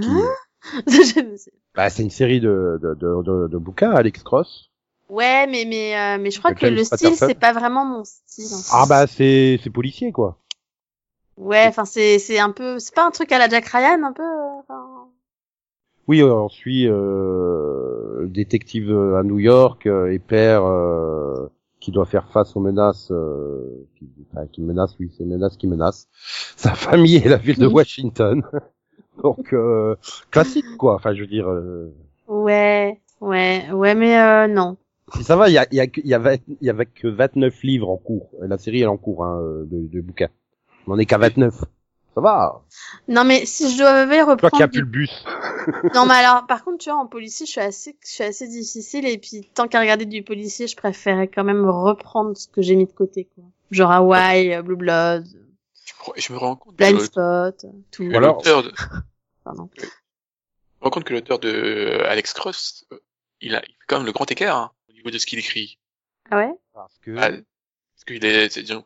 Qui- 0.00 0.10
Hein 0.10 0.22
bah, 1.74 1.90
c'est 1.90 2.02
une 2.02 2.10
série 2.10 2.40
de, 2.40 2.78
de, 2.82 2.94
de, 2.94 3.22
de, 3.22 3.48
de 3.48 3.58
bouquins, 3.58 3.90
Alex 3.92 4.22
Cross. 4.22 4.70
ouais, 5.10 5.46
mais 5.46 5.64
mais 5.66 5.96
euh, 5.96 6.18
mais 6.22 6.30
je 6.30 6.38
crois 6.38 6.54
que 6.54 6.66
le 6.66 6.82
style 6.84 7.14
c'est 7.16 7.34
pas 7.38 7.52
vraiment 7.52 7.84
mon 7.84 8.04
style. 8.04 8.46
en 8.54 8.58
fait. 8.58 8.70
Ah 8.72 8.86
bah 8.88 9.06
c'est 9.06 9.58
c'est 9.62 9.70
policier 9.70 10.10
quoi. 10.12 10.38
Ouais, 11.36 11.66
enfin 11.66 11.84
c'est 11.84 12.18
c'est 12.18 12.38
un 12.38 12.50
peu 12.52 12.78
c'est 12.78 12.94
pas 12.94 13.06
un 13.06 13.10
truc 13.10 13.30
à 13.32 13.38
la 13.38 13.48
Jack 13.48 13.66
Ryan 13.66 14.02
un 14.04 14.12
peu. 14.12 14.22
euh, 14.22 14.60
enfin, 14.60 15.08
Oui, 16.06 16.22
euh, 16.22 16.32
on 16.32 16.48
suit 16.48 16.86
euh, 16.88 18.26
détective 18.26 18.90
euh, 18.90 19.18
à 19.18 19.22
New 19.22 19.38
York 19.38 19.86
euh, 19.86 20.12
et 20.12 20.18
père 20.18 20.64
euh, 20.64 21.48
qui 21.80 21.90
doit 21.92 22.06
faire 22.06 22.28
face 22.30 22.56
aux 22.56 22.60
menaces 22.60 23.10
euh, 23.10 23.86
qui, 23.98 24.08
enfin, 24.32 24.46
qui 24.46 24.62
menacent, 24.62 24.96
oui, 25.00 25.12
c'est 25.18 25.24
menaces 25.24 25.56
qui 25.56 25.66
menacent 25.66 26.08
sa 26.56 26.74
famille 26.74 27.16
et 27.16 27.28
la 27.28 27.36
ville 27.36 27.58
de 27.58 27.66
Washington. 27.66 28.42
Donc 29.24 29.52
euh, 29.52 29.96
classique 30.30 30.76
quoi. 30.78 30.94
Enfin, 30.94 31.14
je 31.14 31.20
veux 31.22 31.26
dire, 31.26 31.48
euh, 31.50 31.92
Ouais, 32.28 33.00
ouais, 33.20 33.64
ouais, 33.72 33.94
mais 33.96 34.18
euh, 34.20 34.46
non. 34.46 34.76
si 35.16 35.24
ça 35.24 35.34
va, 35.36 35.48
il 35.48 35.52
y 35.54 35.58
a 35.58 35.66
il 35.72 35.76
y 35.76 35.80
a 35.80 35.86
y 35.96 36.14
avait 36.14 36.40
il 36.48 36.66
y 36.66 36.70
avait 36.70 36.86
que 36.86 37.08
29 37.08 37.62
livres 37.62 37.88
en 37.90 37.96
cours. 37.96 38.28
La 38.40 38.58
série 38.58 38.78
elle 38.78 38.84
est 38.84 38.86
en 38.86 38.96
cours 38.96 39.24
hein, 39.24 39.40
euh, 39.42 39.64
de, 39.66 39.88
de 39.88 40.00
bouquins. 40.00 40.28
On 40.86 40.92
en 40.92 40.98
est 40.98 41.06
qu'à 41.06 41.18
29. 41.18 41.54
Ça 42.14 42.20
va. 42.20 42.62
Non, 43.08 43.24
mais 43.24 43.44
si 43.44 43.74
je 43.74 43.78
devais 43.78 44.18
Toi 44.24 44.36
qui 44.36 44.44
reprendre. 44.44 44.62
as 44.62 44.68
plus 44.68 44.80
le 44.80 44.86
bus. 44.86 45.24
Non, 45.94 46.04
mais 46.06 46.12
alors, 46.14 46.46
par 46.46 46.62
contre, 46.62 46.76
tu 46.84 46.90
vois, 46.90 46.98
en 47.00 47.06
policier, 47.06 47.46
je 47.46 47.50
suis 47.52 47.60
assez, 47.60 47.96
je 48.04 48.10
suis 48.10 48.22
assez 48.22 48.46
difficile, 48.46 49.06
et 49.06 49.16
puis, 49.16 49.48
tant 49.54 49.66
qu'à 49.66 49.80
regarder 49.80 50.04
du 50.04 50.22
policier, 50.22 50.66
je 50.66 50.76
préférais 50.76 51.26
quand 51.26 51.42
même 51.42 51.64
reprendre 51.68 52.36
ce 52.36 52.46
que 52.48 52.60
j'ai 52.60 52.76
mis 52.76 52.84
de 52.84 52.92
côté, 52.92 53.26
quoi. 53.34 53.44
Genre 53.70 53.90
Hawaii, 53.90 54.60
Blue 54.62 54.76
Blood, 54.76 55.24
Je 55.26 55.36
me- 55.36 56.12
Je 56.20 56.32
me 56.34 56.38
rends 56.38 56.56
compte 56.56 56.76
Blind 56.76 57.00
Spot, 57.00 57.66
tout. 57.90 58.10
alors- 58.14 58.42
de... 58.42 58.70
Pardon. 59.44 59.68
Je 59.76 59.84
me 59.84 59.90
rends 60.80 60.90
compte 60.90 61.04
que 61.04 61.12
l'auteur 61.14 61.38
de 61.38 61.48
euh, 61.48 62.08
Alex 62.08 62.32
Cross, 62.32 62.86
euh, 62.92 62.98
il 63.40 63.54
a 63.54 63.62
il 63.64 63.72
fait 63.74 63.84
quand 63.86 63.98
même 63.98 64.06
le 64.06 64.12
grand 64.12 64.30
écart 64.30 64.56
hein, 64.56 64.72
au 64.88 64.92
niveau 64.92 65.10
de 65.10 65.18
ce 65.18 65.26
qu'il 65.26 65.38
écrit. 65.38 65.78
Ah 66.30 66.38
ouais? 66.38 66.52
Parce 66.72 66.98
que 66.98 67.16
Ah, 67.16 67.30
parce 67.30 68.04
qu'il 68.06 68.24
est, 68.24 68.48
c'est 68.50 68.66
James 68.66 68.82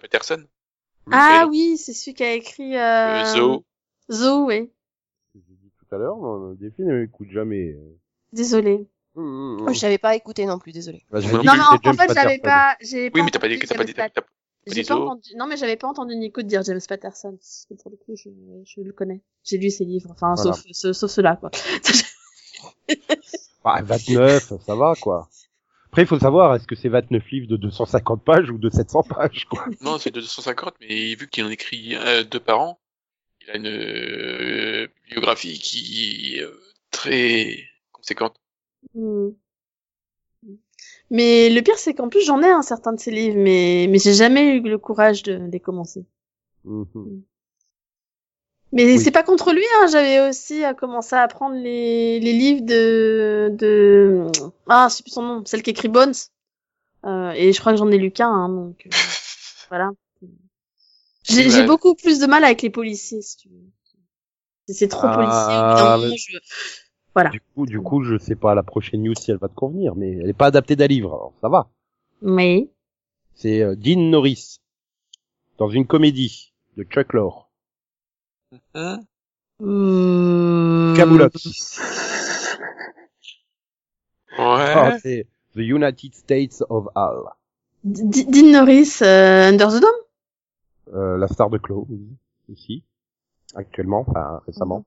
Patterson. 0.00 0.46
Ah 1.10 1.46
oui, 1.48 1.76
c'est 1.78 1.92
celui 1.92 2.14
qui 2.14 2.22
a 2.22 2.32
écrit, 2.32 2.76
euh, 2.76 3.22
euh... 3.22 3.24
Zo. 3.24 3.64
Zo, 4.10 4.46
oui. 4.46 4.70
j'ai 5.34 5.40
dit 5.40 5.72
tout 5.78 5.94
à 5.94 5.98
l'heure, 5.98 6.16
défi 6.56 6.82
ne 6.82 7.00
m'écoute 7.00 7.30
jamais. 7.30 7.76
Désolé. 8.32 8.86
Hum, 9.14 9.24
hum, 9.24 9.60
hum. 9.60 9.66
Oh, 9.68 9.72
je 9.72 9.82
n'avais 9.82 9.98
pas 9.98 10.14
écouté 10.14 10.46
non 10.46 10.58
plus, 10.58 10.72
désolé. 10.72 11.04
Bah, 11.10 11.20
Non, 11.20 11.26
dit 11.40 11.46
Non, 11.46 11.52
que 11.52 11.56
mais 11.56 11.88
en, 11.88 11.90
en 11.90 11.94
fait, 11.94 12.14
j'avais 12.14 12.38
pas, 12.38 12.76
j'ai 12.80 13.04
Oui, 13.04 13.10
pas 13.10 13.22
mais 13.24 13.30
t'as 13.30 13.38
pas 13.40 13.48
dit, 13.48 13.56
entendu 13.56 13.66
t'as 13.68 13.74
pas 13.76 13.84
dit, 13.84 13.94
t'as 13.94 14.08
pas 14.08 14.26
J'ai 14.66 14.84
pas 14.84 14.96
entendu, 14.96 15.30
non, 15.36 15.46
mais 15.46 15.56
j'avais 15.56 15.76
pas 15.76 15.88
entendu 15.88 16.14
Nico 16.16 16.42
dire 16.42 16.62
James 16.62 16.80
Patterson. 16.88 17.36
Parce 17.36 17.66
que 17.68 17.74
pour 17.74 17.90
le 17.90 17.96
coup, 17.96 18.14
je, 18.16 18.30
je 18.64 18.80
le 18.80 18.92
connais. 18.92 19.20
J'ai 19.44 19.58
lu 19.58 19.70
ses 19.70 19.84
livres. 19.84 20.10
Enfin, 20.12 20.34
Voilà. 20.36 20.52
sauf, 20.52 20.64
sauf, 20.72 20.96
sauf 20.96 21.10
ceux-là, 21.10 21.36
quoi. 21.36 21.50
Bah, 23.64 23.80
29, 23.82 24.52
ça 24.64 24.74
va, 24.74 24.94
quoi. 25.00 25.28
Après, 25.86 26.02
il 26.02 26.08
faut 26.08 26.18
savoir, 26.18 26.54
est-ce 26.54 26.66
que 26.66 26.74
c'est 26.74 26.88
29 26.88 27.30
livres 27.30 27.48
de 27.48 27.56
250 27.56 28.24
pages 28.24 28.50
ou 28.50 28.58
de 28.58 28.70
700 28.70 29.02
pages, 29.02 29.44
quoi? 29.48 29.66
Non, 29.80 29.98
c'est 29.98 30.10
de 30.10 30.20
250, 30.20 30.74
mais 30.80 31.14
vu 31.14 31.28
qu'il 31.28 31.44
en 31.44 31.50
écrit 31.50 31.94
euh, 31.96 32.24
deux 32.24 32.40
par 32.40 32.60
an, 32.60 32.80
il 33.42 33.50
a 33.50 33.56
une 33.56 33.66
euh, 33.66 34.88
biographie 35.10 35.58
qui 35.58 36.36
est 36.36 36.42
euh, 36.42 36.60
très 36.90 37.58
conséquente. 37.92 38.36
Hmm. 38.94 39.28
Mais 41.12 41.48
le 41.50 41.60
pire, 41.62 41.78
c'est 41.78 41.94
qu'en 41.94 42.08
plus, 42.08 42.24
j'en 42.24 42.42
ai 42.42 42.50
un 42.50 42.62
certain 42.62 42.92
de 42.92 42.98
ces 42.98 43.12
livres, 43.12 43.36
mais, 43.38 43.86
mais 43.88 43.98
j'ai 44.00 44.14
jamais 44.14 44.56
eu 44.56 44.60
le 44.62 44.78
courage 44.78 45.22
de 45.22 45.34
les 45.52 45.60
commencer. 45.60 46.04
Mhm. 46.64 47.22
Mais 48.72 48.86
Oui. 48.86 48.98
c'est 48.98 49.10
pas 49.10 49.22
contre 49.22 49.52
lui, 49.52 49.62
hein. 49.76 49.86
J'avais 49.92 50.26
aussi 50.26 50.64
euh, 50.64 50.72
commencé 50.72 51.14
à 51.14 51.20
apprendre 51.20 51.54
les, 51.56 52.18
les 52.18 52.32
livres 52.32 52.62
de, 52.64 53.50
de, 53.54 54.26
ah, 54.68 54.88
je 54.90 54.96
sais 54.96 55.02
plus 55.02 55.12
son 55.12 55.22
nom, 55.22 55.44
celle 55.44 55.62
qui 55.62 55.70
écrit 55.70 55.88
Bones. 55.88 56.14
Euh, 57.04 57.32
et 57.32 57.52
je 57.52 57.60
crois 57.60 57.72
que 57.72 57.78
j'en 57.78 57.90
ai 57.90 57.98
lu 57.98 58.10
qu'un, 58.10 58.30
hein, 58.30 58.48
donc, 58.48 58.86
euh, 58.86 58.90
voilà. 59.68 59.90
J'ai, 61.24 61.46
Ouais. 61.48 61.66
beaucoup 61.66 61.94
plus 61.94 62.18
de 62.20 62.26
mal 62.26 62.42
avec 62.44 62.62
les 62.62 62.70
policiers, 62.70 63.22
si 63.22 63.36
tu 63.36 63.48
veux. 63.48 63.70
C'est- 64.68 64.88
trop 64.88 65.06
Ah, 65.06 65.14
policier. 65.14 65.54
au 65.58 65.68
bout 65.68 65.76
d'un 65.76 65.96
moment, 65.96 66.08
mais- 66.10 66.16
je- 66.16 66.38
Voilà. 67.14 67.30
Du 67.30 67.40
coup, 67.54 67.66
du 67.66 67.80
coup, 67.80 68.02
je 68.04 68.16
sais 68.18 68.36
pas 68.36 68.54
la 68.54 68.62
prochaine 68.62 69.02
news 69.02 69.14
si 69.14 69.30
elle 69.30 69.36
va 69.38 69.48
te 69.48 69.54
convenir, 69.54 69.94
mais 69.94 70.12
elle 70.12 70.28
est 70.28 70.32
pas 70.34 70.46
adaptée 70.46 70.76
d'un 70.76 70.86
livre, 70.86 71.08
alors 71.12 71.32
ça 71.40 71.48
va. 71.48 71.68
Mais, 72.22 72.68
C'est 73.34 73.60
euh, 73.62 73.74
Dean 73.76 74.00
Norris, 74.10 74.60
dans 75.58 75.68
une 75.68 75.86
comédie 75.86 76.52
de 76.76 76.84
Chuck 76.84 77.12
Lorre. 77.12 77.50
Hein 78.74 79.00
Camelot. 80.96 81.28
Ouais. 84.38 84.72
Ah, 84.74 84.98
c'est 84.98 85.26
The 85.54 85.58
United 85.58 86.14
States 86.14 86.62
of 86.70 86.86
Al. 86.94 87.18
D- 87.84 88.24
Dean 88.24 88.50
Norris, 88.52 89.00
euh, 89.02 89.50
Under 89.50 89.68
the 89.68 89.80
Dome? 89.82 90.94
Euh, 90.94 91.18
la 91.18 91.28
star 91.28 91.50
de 91.50 91.58
Close, 91.58 91.86
ici. 92.48 92.82
Actuellement, 93.54 94.06
enfin, 94.08 94.40
récemment. 94.46 94.84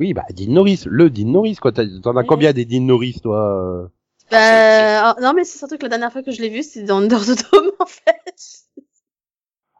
Oui, 0.00 0.14
bah, 0.14 0.24
Dean 0.30 0.52
Norris, 0.52 0.84
le 0.86 1.10
Dean 1.10 1.28
Norris, 1.28 1.56
quoi. 1.56 1.72
T'en 1.72 2.16
as 2.16 2.24
combien 2.24 2.52
des 2.52 2.64
Dean 2.64 2.82
Norris, 2.82 3.20
toi 3.22 3.38
euh 3.62 3.86
Bah, 4.30 5.14
oh, 5.16 5.20
non, 5.22 5.32
mais 5.34 5.44
c'est 5.44 5.58
surtout 5.58 5.76
que 5.76 5.82
la 5.82 5.90
dernière 5.90 6.12
fois 6.12 6.22
que 6.22 6.32
je 6.32 6.40
l'ai 6.40 6.48
vu, 6.48 6.62
c'était 6.62 6.86
dans 6.86 6.98
Under 6.98 7.20
the 7.20 7.52
Dome, 7.52 7.70
en 7.78 7.86
fait. 7.86 8.34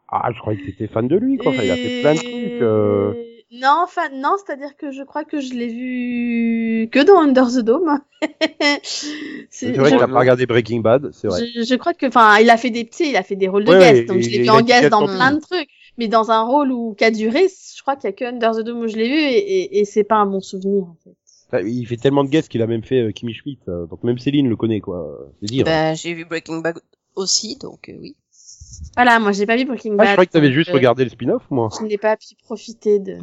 Ah, 0.09 0.29
je 0.33 0.39
croyais 0.39 0.59
que 0.59 0.65
t'étais 0.67 0.87
fan 0.87 1.07
de 1.07 1.15
lui, 1.17 1.37
quoi. 1.37 1.51
Enfin, 1.51 1.63
il 1.63 1.71
a 1.71 1.75
fait 1.75 2.01
plein 2.01 2.13
de 2.13 2.19
trucs. 2.19 2.61
euh. 2.61 3.13
Non, 3.55 3.81
enfin, 3.83 4.09
non, 4.11 4.35
c'est-à-dire 4.43 4.75
que 4.75 4.91
je 4.91 5.03
crois 5.03 5.25
que 5.25 5.39
je 5.39 5.53
l'ai 5.53 5.67
vu 5.67 6.89
que 6.91 7.03
dans 7.03 7.19
Under 7.19 7.47
the 7.47 7.59
Dome. 7.59 7.99
C'est 9.51 9.71
vrai 9.73 9.91
je, 9.91 9.95
qu'il 9.95 10.03
a 10.03 10.07
pas 10.07 10.19
regardé 10.19 10.47
Breaking 10.47 10.79
Bad, 10.79 11.11
c'est 11.13 11.27
vrai. 11.27 11.45
je, 11.55 11.63
je 11.63 11.75
crois 11.75 11.93
que, 11.93 12.07
enfin, 12.07 12.39
il 12.39 12.49
a 12.49 12.57
fait 12.57 12.71
des 12.71 12.83
petits, 12.83 13.09
il 13.09 13.15
a 13.15 13.21
fait 13.21 13.35
des 13.35 13.47
rôles 13.47 13.65
de 13.65 13.71
Ouais, 13.71 13.79
guest, 13.79 14.07
donc 14.07 14.21
je 14.21 14.29
l'ai 14.29 14.41
vu 14.41 14.49
en 14.49 14.61
guest 14.61 14.89
dans 14.89 15.05
plein 15.05 15.33
de 15.33 15.39
trucs. 15.39 15.69
Mais 15.97 16.07
dans 16.07 16.31
un 16.31 16.41
rôle 16.43 16.71
où, 16.71 16.95
qui 16.95 17.03
a 17.03 17.11
duré, 17.11 17.47
je 17.47 17.81
crois 17.81 17.95
qu'il 17.95 18.09
y 18.09 18.13
a 18.13 18.13
que 18.13 18.25
Under 18.25 18.51
the 18.51 18.61
Dome 18.61 18.79
où 18.79 18.87
je 18.87 18.95
l'ai 18.95 19.07
vu 19.07 19.15
et, 19.15 19.37
et, 19.37 19.79
et 19.79 19.85
c'est 19.85 20.03
pas 20.03 20.15
un 20.15 20.25
bon 20.25 20.39
souvenir, 20.39 20.83
en 20.83 20.97
fait. 21.03 21.15
Enfin, 21.47 21.67
il 21.67 21.85
fait 21.85 21.97
tellement 21.97 22.23
de 22.23 22.29
guests 22.29 22.49
qu'il 22.49 22.61
a 22.63 22.67
même 22.67 22.83
fait 22.83 23.01
euh, 23.01 23.11
Kimmy 23.11 23.33
Schmidt, 23.33 23.61
euh, 23.67 23.85
donc 23.85 24.03
même 24.03 24.17
Céline 24.17 24.49
le 24.49 24.55
connaît, 24.55 24.81
quoi. 24.81 25.19
C'est 25.39 25.45
dire. 25.47 25.65
Ben, 25.65 25.95
j'ai 25.95 26.13
vu 26.13 26.25
Breaking 26.25 26.59
Bad 26.61 26.79
aussi, 27.15 27.57
donc 27.57 27.89
euh, 27.89 27.97
oui. 27.99 28.15
Voilà, 28.95 29.19
moi, 29.19 29.31
j'ai 29.31 29.45
pas 29.45 29.55
vu 29.55 29.65
Breaking 29.65 29.93
ah, 29.93 29.97
Bad. 29.97 30.07
je 30.07 30.11
croyais 30.13 30.27
que 30.27 30.31
t'avais 30.31 30.51
juste 30.51 30.71
euh, 30.71 30.73
regardé 30.73 31.03
le 31.03 31.11
spin-off, 31.11 31.43
moi. 31.51 31.69
je 31.79 31.85
n'ai 31.85 31.99
pas 31.99 32.17
pu 32.17 32.35
profiter 32.43 32.97
de, 32.97 33.17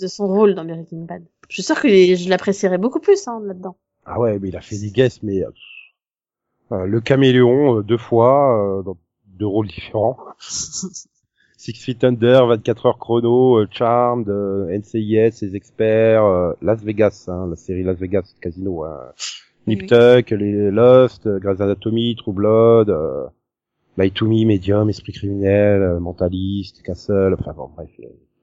de 0.00 0.06
son 0.08 0.26
rôle 0.26 0.54
dans 0.56 0.64
Breaking 0.64 1.04
Bad. 1.04 1.24
Je 1.48 1.54
suis 1.54 1.62
sûre 1.62 1.80
que 1.80 1.86
les- 1.86 2.16
je 2.16 2.28
l'apprécierais 2.28 2.78
beaucoup 2.78 2.98
plus 3.00 3.28
hein, 3.28 3.40
là-dedans. 3.44 3.76
Ah 4.04 4.18
ouais, 4.18 4.40
mais 4.40 4.48
il 4.48 4.56
a 4.56 4.60
fait 4.60 4.78
des 4.78 4.90
guests, 4.90 5.22
mais... 5.22 5.44
euh, 5.44 5.50
euh, 6.72 6.86
le 6.86 7.00
caméléon, 7.00 7.78
euh, 7.78 7.82
deux 7.82 7.98
fois, 7.98 8.78
euh, 8.78 8.82
dans 8.82 8.96
deux 9.26 9.46
rôles 9.46 9.68
différents. 9.68 10.16
Six 11.62 11.74
Feet 11.74 12.02
Under, 12.02 12.44
24 12.48 12.86
heures 12.86 12.98
chrono, 12.98 13.60
euh, 13.60 13.68
Charmed, 13.70 14.28
euh, 14.28 14.76
NCIS, 14.76 15.42
les 15.42 15.54
experts, 15.54 16.24
euh, 16.24 16.54
Las 16.60 16.82
Vegas, 16.82 17.26
hein, 17.28 17.46
la 17.48 17.54
série 17.54 17.84
Las 17.84 17.96
Vegas 18.00 18.34
Casino, 18.40 18.82
hein. 18.82 19.12
Nip 19.68 19.82
oui. 19.82 19.86
Tuck, 19.86 20.30
les 20.30 20.72
Lost, 20.72 21.28
Grey's 21.28 21.60
Anatomy, 21.60 22.16
True 22.16 22.32
Blood, 22.32 22.90
euh, 22.90 23.28
to 24.12 24.26
Me, 24.26 24.44
Medium, 24.44 24.90
Esprit 24.90 25.12
criminel, 25.12 26.00
Mentaliste, 26.00 26.82
Castle, 26.82 27.36
enfin 27.38 27.52
bon, 27.52 27.70
bref, 27.76 27.90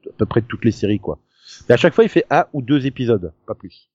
à 0.08 0.14
peu 0.18 0.26
près 0.26 0.42
toutes 0.42 0.64
les 0.64 0.72
séries, 0.72 1.02
quoi. 1.02 1.20
Mais 1.68 1.74
à 1.74 1.78
chaque 1.78 1.94
fois, 1.94 2.06
il 2.06 2.10
fait 2.10 2.26
un 2.30 2.46
ou 2.54 2.62
deux 2.62 2.86
épisodes, 2.86 3.34
pas 3.46 3.54
plus. 3.54 3.90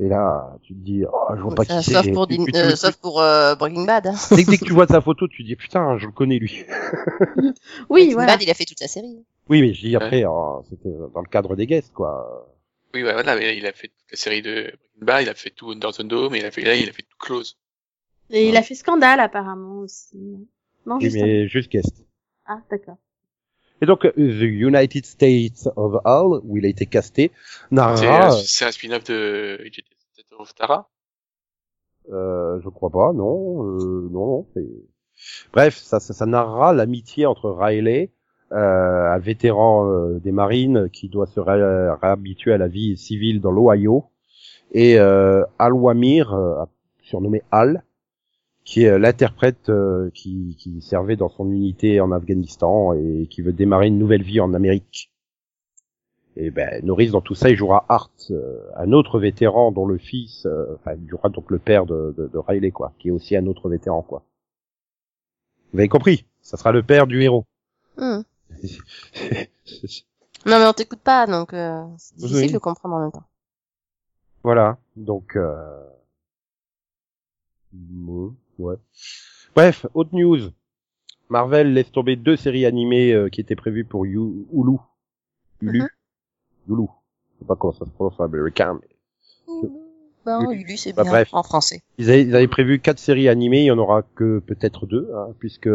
Et 0.00 0.08
là, 0.08 0.56
tu 0.62 0.74
te 0.74 0.78
dis, 0.80 1.04
oh, 1.10 1.34
je 1.36 1.42
vois 1.42 1.54
pas 1.54 1.64
Ça, 1.64 1.78
qui 1.78 1.84
c'est. 1.84 1.92
sauf 1.92 2.12
pour, 2.12 2.26
tu 2.26 2.40
euh, 2.56 2.74
sauf 2.76 2.96
pour 2.96 3.20
euh, 3.20 3.54
Breaking 3.54 3.84
Bad. 3.84 4.06
hein. 4.08 4.14
dès, 4.30 4.44
que- 4.44 4.50
dès 4.50 4.58
que 4.58 4.64
tu 4.64 4.72
vois 4.72 4.86
sa 4.86 5.00
photo, 5.00 5.28
tu 5.28 5.42
te 5.42 5.46
dis, 5.48 5.54
putain, 5.56 5.98
je 5.98 6.06
le 6.06 6.12
connais, 6.12 6.38
lui. 6.38 6.64
Oui, 7.36 7.54
Breaking 7.88 8.12
voilà. 8.14 8.32
Bad, 8.32 8.42
il 8.42 8.50
a 8.50 8.54
fait 8.54 8.64
toute 8.64 8.80
la 8.80 8.88
série. 8.88 9.24
Oui, 9.48 9.60
mais 9.60 9.74
je 9.74 9.80
dis 9.86 9.96
après, 9.96 10.24
oh, 10.24 10.64
c'était 10.68 10.88
dans 11.14 11.20
le 11.20 11.28
cadre 11.28 11.54
des 11.56 11.66
guests, 11.66 11.92
quoi. 11.92 12.48
Oui, 12.94 13.02
bah, 13.02 13.12
voilà, 13.12 13.36
mais 13.36 13.56
il 13.56 13.66
a 13.66 13.72
fait 13.72 13.88
toute 13.88 14.10
la 14.10 14.16
série 14.16 14.42
de 14.42 14.72
Breaking 14.96 15.04
Bad, 15.06 15.22
il 15.22 15.28
a 15.28 15.34
fait 15.34 15.50
tout 15.50 15.70
Under 15.70 15.92
the 15.92 16.02
Dome, 16.02 16.34
et 16.34 16.38
il 16.38 16.44
a 16.46 16.50
fait, 16.50 16.62
là, 16.62 16.74
il 16.74 16.88
a 16.88 16.92
fait 16.92 17.02
tout 17.02 17.16
Close. 17.18 17.58
Et 18.30 18.48
il 18.48 18.56
a 18.56 18.62
fait 18.62 18.74
scandale 18.74 19.20
apparemment 19.20 19.80
aussi. 19.80 20.16
Non, 20.86 20.96
Oui, 20.96 21.02
juste. 21.04 21.16
un- 21.22 21.26
mais 21.26 21.48
juste 21.48 21.70
guest. 21.70 22.04
Ah, 22.46 22.60
d'accord. 22.70 22.96
Et 23.82 23.86
donc, 23.86 24.04
euh, 24.04 24.12
The 24.16 24.42
United 24.44 25.04
States 25.04 25.68
of 25.76 26.00
All, 26.04 26.40
où 26.44 26.56
il 26.56 26.64
a 26.64 26.68
été 26.68 26.86
casté, 26.86 27.32
C'est 27.34 27.74
narrera, 27.74 28.28
un- 28.28 28.30
c'est 28.30 28.64
un 28.64 28.70
spin-off 28.72 29.04
de 29.04 29.58
Jet 29.64 29.84
Set 30.14 30.26
of 30.38 30.54
Tara? 30.54 30.88
euh, 32.12 32.60
je 32.62 32.68
crois 32.68 32.90
pas, 32.90 33.12
non, 33.12 33.64
euh, 33.64 34.08
non, 34.10 34.46
non. 34.54 34.62
Bref, 35.52 35.76
ça, 35.76 36.00
ça, 36.00 36.14
ça 36.14 36.26
narrera 36.26 36.72
l'amitié 36.72 37.26
entre 37.26 37.50
Riley, 37.50 38.10
euh, 38.52 39.12
un 39.12 39.18
vétéran 39.18 39.88
euh, 39.88 40.18
des 40.20 40.32
marines 40.32 40.88
qui 40.90 41.08
doit 41.08 41.26
se 41.26 41.40
ré- 41.40 41.90
réhabituer 42.02 42.52
à 42.52 42.58
la 42.58 42.68
vie 42.68 42.96
civile 42.96 43.40
dans 43.40 43.50
l'Ohio, 43.52 44.04
et 44.72 44.98
euh, 44.98 45.44
Al 45.58 45.72
Wamir, 45.72 46.32
euh, 46.34 46.64
surnommé 47.02 47.42
Al, 47.50 47.82
qui 48.64 48.84
est 48.84 48.98
l'interprète 48.98 49.68
euh, 49.68 50.10
qui, 50.14 50.56
qui 50.58 50.80
servait 50.82 51.16
dans 51.16 51.28
son 51.28 51.50
unité 51.50 52.00
en 52.00 52.12
Afghanistan 52.12 52.92
et 52.94 53.26
qui 53.28 53.42
veut 53.42 53.52
démarrer 53.52 53.88
une 53.88 53.98
nouvelle 53.98 54.22
vie 54.22 54.40
en 54.40 54.54
Amérique. 54.54 55.10
Et 56.36 56.50
ben 56.50 56.82
Norris 56.84 57.10
dans 57.10 57.20
tout 57.20 57.34
ça 57.34 57.50
il 57.50 57.56
jouera 57.56 57.84
Hart, 57.88 58.30
euh, 58.30 58.58
un 58.76 58.92
autre 58.92 59.18
vétéran 59.18 59.70
dont 59.72 59.84
le 59.84 59.98
fils, 59.98 60.46
euh, 60.46 60.76
enfin 60.76 60.94
il 60.94 61.08
jouera 61.08 61.28
donc 61.28 61.50
le 61.50 61.58
père 61.58 61.84
de, 61.84 62.14
de, 62.16 62.26
de 62.28 62.38
Riley 62.38 62.70
quoi, 62.70 62.92
qui 62.98 63.08
est 63.08 63.10
aussi 63.10 63.36
un 63.36 63.46
autre 63.46 63.68
vétéran 63.68 64.02
quoi. 64.02 64.22
Vous 65.72 65.78
avez 65.78 65.88
compris? 65.88 66.26
Ça 66.40 66.56
sera 66.56 66.72
le 66.72 66.82
père 66.82 67.06
du 67.06 67.22
héros. 67.22 67.44
Hmm. 67.96 68.22
Non, 70.44 70.58
mais 70.58 70.66
on 70.66 70.72
t'écoute 70.72 71.00
pas, 71.00 71.26
donc 71.28 71.54
euh, 71.54 71.84
c'est 71.98 72.16
difficile 72.16 72.46
Oui. 72.46 72.52
de 72.52 72.58
comprendre 72.58 72.96
en 72.96 73.00
même 73.00 73.12
temps. 73.12 73.22
Voilà, 74.42 74.76
donc 74.96 75.36
euh... 75.36 75.86
ouais. 78.62 78.76
Bref, 79.54 79.86
autre 79.94 80.10
news. 80.14 80.50
Marvel 81.28 81.72
laisse 81.72 81.90
tomber 81.92 82.16
deux 82.16 82.36
séries 82.36 82.66
animées 82.66 83.12
euh, 83.12 83.28
qui 83.28 83.40
étaient 83.40 83.56
prévues 83.56 83.84
pour 83.84 84.06
You- 84.06 84.46
Hulu. 84.52 84.76
Hulu. 85.62 85.80
Mhm. 85.82 85.88
Hulu. 86.68 86.86
Je 87.34 87.38
sais 87.40 87.46
pas 87.46 87.56
comment 87.56 87.72
ça 87.72 87.84
se 87.84 87.90
prononce 87.90 88.18
en 88.20 88.24
américain, 88.24 88.78
mais 88.80 89.68
Ben. 90.24 90.46
Lulu, 90.52 90.76
c'est 90.76 90.92
Bah, 90.92 91.02
bien, 91.02 91.10
bref. 91.12 91.28
en 91.32 91.42
français. 91.42 91.82
ils 91.98 92.08
avaient, 92.10 92.22
ils 92.22 92.36
avaient 92.36 92.48
prévu 92.48 92.78
quatre 92.80 92.98
séries 93.00 93.28
animées, 93.28 93.62
il 93.62 93.66
y 93.66 93.70
en 93.72 93.78
aura 93.78 94.02
que 94.02 94.38
peut-être 94.38 94.86
deux, 94.86 95.10
hein, 95.16 95.34
puisque 95.40 95.68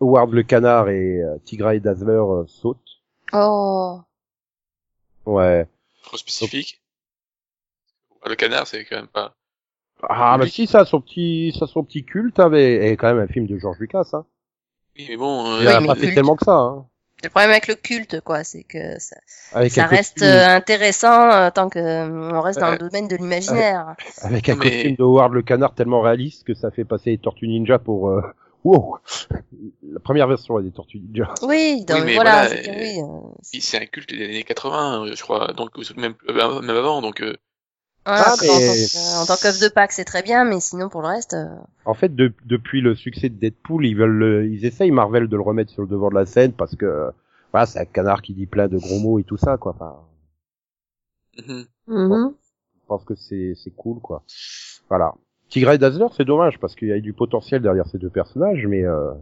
Howard 0.00 0.30
le 0.32 0.42
Canard 0.44 0.88
et 0.90 1.22
euh, 1.22 1.38
Tigra 1.44 1.74
et 1.74 1.80
Dazzler 1.80 2.12
euh, 2.12 2.44
sautent. 2.46 2.78
Oh, 3.32 4.00
Ouais. 5.26 5.66
Trop 6.04 6.16
spécifique. 6.16 6.80
Le 8.26 8.34
canard, 8.36 8.66
c'est 8.66 8.84
quand 8.84 8.96
même 8.96 9.08
pas. 9.08 9.34
Ah, 10.02 10.32
bah 10.38 10.44
Public. 10.44 10.54
si, 10.54 10.66
ça 10.66 10.80
a 10.80 10.84
son 10.84 11.00
petit, 11.00 11.54
ça 11.58 11.64
a 11.64 11.68
son 11.68 11.82
petit 11.84 12.04
culte, 12.04 12.38
hein, 12.40 12.48
mais 12.50 12.90
et 12.90 12.96
quand 12.96 13.08
même 13.12 13.22
un 13.22 13.26
film 13.28 13.46
de 13.46 13.58
George 13.58 13.78
Lucas, 13.80 14.08
hein. 14.12 14.24
Oui, 14.96 15.06
mais 15.08 15.16
bon. 15.16 15.46
euh, 15.54 15.58
Il 15.62 15.68
a 15.68 15.74
pas 15.74 15.80
mais 15.80 15.94
fait 15.94 16.00
culte. 16.02 16.14
tellement 16.14 16.36
que 16.36 16.44
ça, 16.44 16.52
hein. 16.56 16.86
le 17.24 17.30
problème 17.30 17.50
avec 17.50 17.66
le 17.68 17.74
culte, 17.74 18.20
quoi, 18.20 18.44
c'est 18.44 18.62
que 18.64 18.98
ça, 19.00 19.16
Avec 19.52 19.72
ça 19.72 19.86
reste 19.86 20.18
costume- 20.20 20.28
euh, 20.34 20.56
intéressant 20.56 21.30
euh, 21.32 21.50
tant 21.50 21.68
que 21.68 21.78
euh, 21.78 22.30
on 22.32 22.40
reste 22.40 22.60
dans 22.60 22.70
le 22.70 22.78
domaine 22.78 23.08
de 23.08 23.16
l'imaginaire. 23.16 23.94
Avec 24.22 24.48
un 24.48 24.54
Mais- 24.56 24.70
costume 24.70 24.94
de 24.96 25.02
Howard 25.02 25.32
le 25.32 25.42
canard 25.42 25.74
tellement 25.74 26.00
réaliste 26.00 26.44
que 26.44 26.54
ça 26.54 26.70
fait 26.70 26.84
passer 26.84 27.10
les 27.10 27.18
Tortues 27.18 27.48
Ninja 27.48 27.78
pour... 27.78 28.08
Euh... 28.10 28.20
Wow 28.64 28.98
La 29.92 30.00
première 30.00 30.26
version 30.26 30.58
des 30.60 30.72
Tortues 30.72 30.98
Ninja. 30.98 31.32
Oui, 31.42 31.84
mais 31.88 32.14
voilà, 32.16 32.46
voilà, 32.48 32.48
dire, 32.48 32.72
euh, 32.72 32.80
oui. 32.80 33.00
euh, 33.00 33.28
c'est 33.40 33.80
un 33.80 33.86
culte 33.86 34.12
des 34.12 34.24
années 34.24 34.42
80, 34.42 35.04
euh, 35.06 35.12
je 35.14 35.22
crois. 35.22 35.52
Donc, 35.56 35.70
même, 35.96 36.14
euh, 36.28 36.60
même 36.60 36.76
avant, 36.76 37.00
donc. 37.00 37.22
Ah, 38.10 38.32
en 38.32 38.36
mais- 38.40 38.46
tant 38.48 38.58
que- 38.58 39.22
en 39.22 39.26
tant 39.26 39.36
qu'œuf 39.36 39.60
de 39.60 39.68
Pâques, 39.68 39.92
c'est 39.92 40.04
très 40.04 40.22
bien, 40.22 40.44
mais 40.44 40.60
sinon 40.60 40.88
pour 40.88 41.02
le 41.02 41.08
reste, 41.08 41.34
euh, 41.34 41.46
En 41.84 41.92
fait, 41.94 42.14
de- 42.14 42.32
depuis 42.46 42.80
le 42.80 42.94
succès 42.94 43.28
de 43.28 43.34
Deadpool, 43.34 43.84
ils 43.84 43.94
veulent, 43.96 44.10
le- 44.16 44.46
ils 44.46 44.64
essayent 44.64 44.90
Marvel 44.90 45.28
de 45.28 45.36
le 45.36 45.42
remettre 45.42 45.70
sur 45.70 45.82
le 45.82 45.88
devant 45.88 46.08
de 46.08 46.14
la 46.14 46.24
scène 46.26 46.52
parce 46.52 46.74
que 46.74 47.10
voilà, 47.52 47.66
c'est 47.66 47.78
un 47.80 47.84
canard 47.84 48.22
qui 48.22 48.32
dit 48.34 48.46
plein 48.46 48.68
de 48.68 48.78
gros 48.78 48.98
mots 48.98 49.18
et 49.18 49.24
tout 49.24 49.36
ça, 49.36 49.56
quoi. 49.58 49.72
Enfin. 49.74 49.96
Mhm. 51.86 52.34
je 52.74 52.86
pense 52.86 53.04
que 53.04 53.14
c'est 53.14 53.52
c'est 53.56 53.70
cool, 53.70 54.00
quoi. 54.00 54.22
Voilà. 54.88 55.14
Tigray 55.50 55.76
et 55.76 55.78
Dazzler, 55.78 56.06
c'est 56.16 56.24
dommage 56.24 56.58
parce 56.58 56.74
qu'il 56.74 56.88
y 56.88 56.92
a 56.92 57.00
du 57.00 57.12
potentiel 57.12 57.62
derrière 57.62 57.86
ces 57.86 57.98
deux 57.98 58.10
personnages, 58.10 58.66
mais 58.66 58.84
euh, 58.84 59.12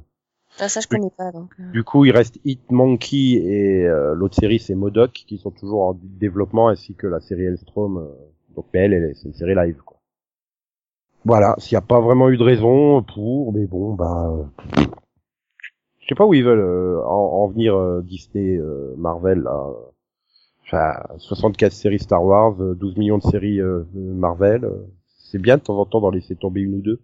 ah, 0.59 0.69
ça 0.69 0.81
je 0.81 0.88
connais 0.88 1.11
pas 1.16 1.31
donc. 1.33 1.50
euh. 1.61 1.71
Du 1.73 1.85
coup, 1.85 2.05
il 2.05 2.11
reste 2.12 2.38
Hit 2.45 2.71
Monkey 2.71 3.35
et 3.35 3.87
euh, 3.87 4.14
l'autre 4.14 4.35
série 4.37 4.59
c'est 4.59 4.75
Modoc 4.75 5.12
qui 5.12 5.38
sont 5.38 5.50
toujours 5.50 5.83
en 5.83 5.99
développement 6.02 6.69
ainsi 6.69 6.95
que 6.95 7.07
la 7.07 7.21
série 7.21 7.45
Elstrom. 7.45 7.99
euh, 7.99 8.09
donc 8.56 8.66
elle, 8.72 9.12
c'est 9.14 9.28
une 9.28 9.34
série 9.34 9.54
live 9.54 9.76
quoi. 9.84 9.98
Voilà, 11.25 11.54
s'il 11.58 11.75
n'y 11.75 11.78
a 11.78 11.86
pas 11.86 12.00
vraiment 12.00 12.28
eu 12.30 12.36
de 12.36 12.42
raison 12.42 13.02
pour, 13.02 13.52
mais 13.52 13.66
bon 13.66 13.94
bah, 13.94 14.30
euh, 14.30 14.84
je 16.00 16.06
sais 16.08 16.14
pas 16.14 16.25
où 16.26 16.34
ils 16.34 16.44
veulent 16.44 16.60
euh, 16.60 17.02
en, 17.04 17.42
en 17.42 17.48
venir 17.48 17.75
euh, 17.76 18.02
Disney, 18.02 18.56
euh, 18.56 18.94
Marvel 18.96 19.40
là. 19.40 19.66
Enfin, 20.64 20.94
75 21.18 21.72
séries 21.72 22.00
Star 22.00 22.24
Wars, 22.24 22.61
euh, 22.61 22.74
12 22.74 22.96
millions 22.96 23.18
de 23.18 23.22
séries 23.22 23.61
euh, 23.61 23.85
Marvel. 23.94 24.64
euh, 24.64 24.87
c'est 25.18 25.38
bien 25.38 25.57
de 25.57 25.62
temps 25.62 25.78
en 25.78 25.87
temps 25.87 26.00
d'en 26.00 26.11
laisser 26.11 26.37
tomber 26.37 26.61
une 26.61 26.74
ou 26.74 26.81
deux. 26.81 27.00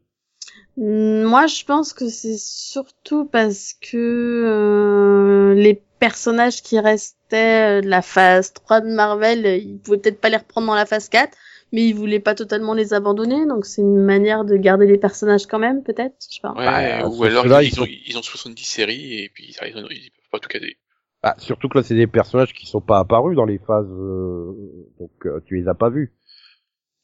Moi, 0.76 1.46
je 1.46 1.64
pense 1.64 1.92
que 1.92 2.08
c'est 2.08 2.38
surtout 2.38 3.26
parce 3.26 3.74
que 3.74 3.96
euh, 3.96 5.54
les 5.54 5.82
personnages 5.98 6.62
qui 6.62 6.80
restaient 6.80 7.78
euh, 7.78 7.80
de 7.82 7.88
la 7.88 8.00
phase 8.02 8.52
3 8.54 8.80
de 8.80 8.88
Marvel, 8.88 9.44
euh, 9.44 9.56
ils 9.56 9.78
pouvaient 9.78 9.98
peut-être 9.98 10.20
pas 10.20 10.30
les 10.30 10.38
reprendre 10.38 10.66
dans 10.68 10.74
la 10.74 10.86
phase 10.86 11.08
4, 11.10 11.36
mais 11.72 11.86
ils 11.86 11.92
voulaient 11.94 12.20
pas 12.20 12.34
totalement 12.34 12.72
les 12.72 12.94
abandonner, 12.94 13.46
donc 13.46 13.66
c'est 13.66 13.82
une 13.82 14.02
manière 14.02 14.44
de 14.44 14.56
garder 14.56 14.86
les 14.86 14.98
personnages 14.98 15.46
quand 15.46 15.58
même, 15.58 15.82
peut-être, 15.82 16.14
je 16.28 16.36
sais 16.36 16.40
pas. 16.42 16.54
Ouais, 16.54 16.64
Bah, 16.64 17.08
ou 17.08 17.22
alors 17.24 17.46
ils, 17.46 17.68
ils 17.68 17.80
ont, 17.80 17.84
sont- 17.84 17.90
ils 18.06 18.18
ont 18.18 18.22
70 18.22 18.64
séries 18.64 19.20
et 19.24 19.28
puis 19.28 19.44
ils, 19.48 19.68
ils, 19.68 19.86
ils 19.90 20.10
peuvent 20.10 20.30
pas 20.32 20.38
tout 20.38 20.48
caser. 20.48 20.78
Bah, 21.22 21.34
surtout 21.38 21.68
que 21.68 21.78
là, 21.78 21.84
c'est 21.84 21.94
des 21.94 22.06
personnages 22.06 22.52
qui 22.54 22.66
sont 22.66 22.80
pas 22.80 22.98
apparus 22.98 23.36
dans 23.36 23.44
les 23.44 23.58
phases, 23.58 23.86
euh, 23.90 24.52
donc 24.98 25.10
euh, 25.26 25.40
tu 25.46 25.56
les 25.56 25.68
as 25.68 25.74
pas 25.74 25.90
vus. 25.90 26.14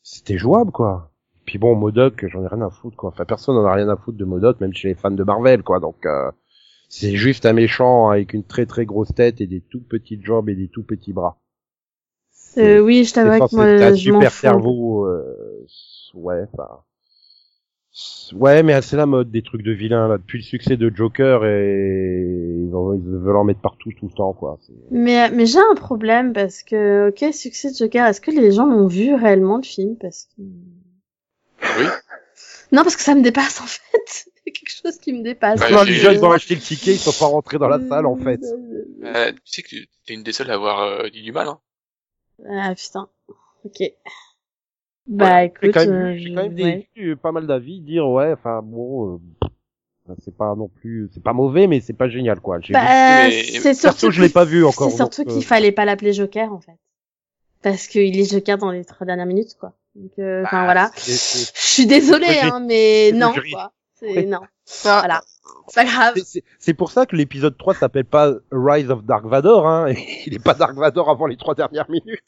C'était 0.02 0.38
jouable, 0.38 0.72
quoi. 0.72 1.12
Puis 1.49 1.57
bon, 1.57 1.75
Modoc, 1.75 2.27
j'en 2.29 2.45
ai 2.45 2.47
rien 2.47 2.61
à 2.61 2.69
foutre, 2.69 2.95
quoi. 2.95 3.09
Enfin, 3.09 3.25
personne 3.25 3.55
n'en 3.55 3.65
a 3.65 3.73
rien 3.73 3.89
à 3.89 3.97
foutre 3.97 4.19
de 4.19 4.27
Modoc, 4.27 4.61
même 4.61 4.75
chez 4.75 4.89
les 4.89 4.95
fans 4.95 5.11
de 5.11 5.25
Marvel, 5.25 5.63
quoi. 5.63 5.81
Donc, 5.81 6.05
euh, 6.05 6.31
c'est 6.91 7.17
juste 7.17 7.47
un 7.47 7.55
méchant 7.55 8.11
avec 8.11 8.35
une 8.35 8.45
très 8.45 8.67
très 8.67 8.85
grosse 8.85 9.15
tête 9.15 9.41
et 9.41 9.47
des 9.47 9.63
tout 9.63 9.81
petites 9.81 10.23
jambes 10.27 10.51
et 10.51 10.55
des 10.55 10.69
tout 10.69 10.83
petits 10.83 11.15
bras. 11.15 11.39
Euh, 12.59 12.81
oui, 12.81 13.05
je 13.05 13.15
t'avoue 13.15 13.47
que 13.47 13.57
moi, 13.57 13.65
un 13.65 13.93
je 13.93 13.97
super 13.97 14.31
cerveau, 14.31 15.07
euh, 15.07 15.65
ouais, 16.13 16.45
enfin. 16.53 16.69
Ouais, 18.35 18.63
mais 18.63 18.83
c'est 18.83 18.97
la 18.99 19.07
mode 19.07 19.31
des 19.31 19.41
trucs 19.41 19.63
de 19.63 19.73
vilains, 19.73 20.07
là. 20.07 20.19
Depuis 20.19 20.37
le 20.39 20.45
succès 20.45 20.77
de 20.77 20.95
Joker 20.95 21.47
et 21.47 22.67
ils, 22.69 22.75
en- 22.75 22.93
ils 22.93 23.01
veulent 23.01 23.37
en 23.37 23.45
mettre 23.45 23.63
partout 23.63 23.91
tout 23.99 24.07
le 24.07 24.13
temps, 24.13 24.35
quoi. 24.35 24.59
Mais, 24.91 25.31
mais 25.31 25.47
j'ai 25.47 25.61
un 25.61 25.75
problème 25.75 26.35
parce 26.35 26.63
que, 26.63 27.09
ok, 27.09 27.33
succès 27.33 27.71
de 27.71 27.77
Joker, 27.77 28.07
est-ce 28.07 28.21
que 28.21 28.31
les 28.31 28.53
gens 28.53 28.67
l'ont 28.67 28.87
vu 28.87 29.15
réellement 29.15 29.57
le 29.57 29.63
film? 29.63 29.97
Parce 29.97 30.29
que... 30.37 30.43
Oui. 31.79 31.87
Non, 32.73 32.83
parce 32.83 32.97
que 32.97 33.03
ça 33.03 33.14
me 33.14 33.23
dépasse 33.23 33.61
en 33.61 33.66
fait. 33.66 33.81
C'est 34.44 34.53
quelque 34.53 34.71
chose 34.71 34.99
qui 34.99 35.12
me 35.12 35.23
dépasse. 35.23 35.61
Ouais, 35.61 35.71
Non, 35.71 35.85
j'ai- 35.85 35.92
les 35.94 35.99
gens, 35.99 36.11
ils 36.12 36.25
ont 36.25 36.31
acheté 36.31 36.55
le 36.55 36.61
ticket, 36.61 36.92
ils 36.92 36.99
sont 36.99 37.12
pas 37.12 37.27
rentrés 37.31 37.59
dans 37.59 37.68
la 37.68 37.81
salle, 37.87 38.07
en 38.07 38.16
fait. 38.16 38.40
Euh, 39.05 39.33
tu 39.33 39.38
sais 39.44 39.62
que 39.62 39.77
t'es 40.07 40.14
une 40.14 40.23
des 40.23 40.33
seules 40.33 40.51
à 40.51 40.55
avoir 40.55 40.81
euh, 40.81 41.09
dit 41.11 41.23
du 41.23 41.33
mal, 41.33 41.49
hein. 41.49 41.59
Ah 42.49 42.75
putain. 42.75 43.09
Ok. 43.64 43.83
Bah 45.07 45.40
J'ai 45.40 45.47
écoute, 45.47 45.71
quand 45.75 45.87
même, 45.87 45.92
euh, 45.92 46.16
j'ai 46.18 46.35
quand 46.35 46.42
même 46.42 46.57
je- 46.59 46.62
ouais. 46.62 46.88
des, 46.94 47.16
pas 47.16 47.33
mal 47.33 47.47
d'avis 47.47 47.81
dire, 47.81 48.07
ouais, 48.09 48.33
enfin, 48.33 48.61
bon, 48.62 49.14
euh, 49.14 49.18
pff, 50.07 50.16
c'est 50.25 50.37
pas 50.37 50.55
non 50.55 50.68
plus, 50.68 51.11
c'est 51.12 51.23
pas 51.23 51.33
mauvais, 51.33 51.66
mais 51.66 51.81
c'est 51.81 51.94
pas 51.94 52.09
génial, 52.09 52.40
quoi. 52.40 52.59
J'ai 52.61 52.75
Bah, 52.75 53.31
c'est 53.31 53.75
surtout 53.75 54.11
je 54.11 54.21
l'ai 54.21 54.29
qu'il- 54.29 54.35
pas 54.35 54.44
vu 54.44 54.64
encore. 54.64 54.90
C'est 54.90 54.97
surtout 54.97 55.25
qu'il 55.25 55.38
euh, 55.38 55.42
fallait 55.42 55.73
pas 55.73 55.85
l'appeler 55.85 56.12
Joker 56.12 56.53
en 56.53 56.61
fait. 56.61 56.77
Parce 57.62 57.87
qu'il 57.88 58.18
est 58.18 58.31
Joker 58.31 58.57
dans 58.59 58.71
les 58.71 58.85
trois 58.85 59.07
dernières 59.07 59.27
minutes 59.27 59.57
quoi. 59.59 59.73
Donc 59.99 60.13
euh, 60.19 60.43
enfin 60.45 60.59
bah, 60.59 60.65
voilà. 60.65 60.91
Je 61.05 61.13
suis 61.55 61.87
désolée 61.87 62.39
hein, 62.43 62.61
mais 62.61 63.11
non 63.13 63.33
quoi. 63.53 63.73
C'est 63.95 64.25
non. 64.27 64.41
Ah, 64.85 65.01
Voilà. 65.01 65.23
C'est 65.67 65.75
pas 65.75 65.85
grave. 65.85 66.15
c'est- 66.59 66.75
pour 66.75 66.91
ça 66.93 67.05
que 67.05 67.17
l'épisode 67.17 67.57
3 67.59 67.75
s'appelle 67.75 68.05
pas 68.05 68.33
Rise 68.53 68.91
of 68.91 69.05
Dark 69.05 69.25
Vador, 69.27 69.67
hein. 69.69 69.89
Il 70.27 70.35
est 70.35 70.43
pas 70.43 70.55
Dark 70.55 70.75
Vador 70.77 71.11
avant 71.11 71.27
les 71.27 71.37
trois 71.37 71.55
dernières 71.55 71.91
minutes. 71.91 72.23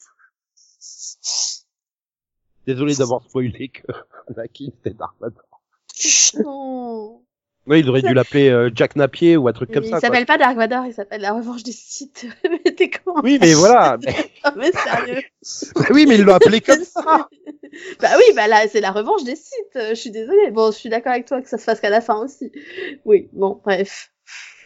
Désolé 2.67 2.95
d'avoir 2.95 3.23
spoilé 3.23 3.69
que 3.69 3.83
Anakin 4.27 4.67
c'était 4.83 4.95
Dark 4.95 5.15
Vador. 5.19 5.43
Non. 6.43 7.23
Oui, 7.67 7.79
ils 7.81 7.89
auraient 7.89 8.01
dû 8.01 8.13
l'appeler 8.13 8.49
euh, 8.49 8.71
Jack 8.73 8.95
Napier 8.95 9.37
ou 9.37 9.47
un 9.47 9.53
truc 9.53 9.71
comme 9.71 9.83
il 9.83 9.89
ça. 9.89 9.99
quoi. 9.99 10.01
s'appelle 10.01 10.25
pas 10.25 10.37
Dark 10.39 10.57
Vador, 10.57 10.85
il 10.87 10.93
s'appelle 10.93 11.21
La 11.21 11.33
Revanche 11.33 11.61
des 11.63 11.71
Sith. 11.71 12.25
mais 12.49 12.71
t'es 12.71 12.89
con. 12.89 13.13
Oui, 13.23 13.37
mais 13.39 13.53
voilà. 13.53 13.97
Mais- 14.03 14.15
Non, 14.45 14.51
mais 14.57 14.71
sérieux. 14.71 15.21
oui, 15.93 16.05
mais 16.07 16.15
ils 16.15 16.23
l'ont 16.23 16.33
appelé 16.33 16.59
comme 16.59 16.83
ça. 16.83 17.27
bah 18.01 18.09
oui, 18.17 18.23
bah 18.35 18.47
là, 18.47 18.61
c'est 18.67 18.81
la 18.81 18.91
revanche 18.91 19.23
des 19.23 19.35
Sith. 19.35 19.75
euh, 19.75 19.89
Je 19.89 19.95
suis 19.95 20.09
désolée. 20.11 20.49
Bon, 20.51 20.71
je 20.71 20.77
suis 20.77 20.89
d'accord 20.89 21.11
avec 21.13 21.25
toi 21.27 21.39
que 21.41 21.47
ça 21.49 21.57
se 21.59 21.63
fasse 21.63 21.79
qu'à 21.79 21.91
la 21.91 22.01
fin 22.01 22.23
aussi. 22.23 22.51
Oui, 23.05 23.29
bon, 23.33 23.59
bref. 23.63 24.11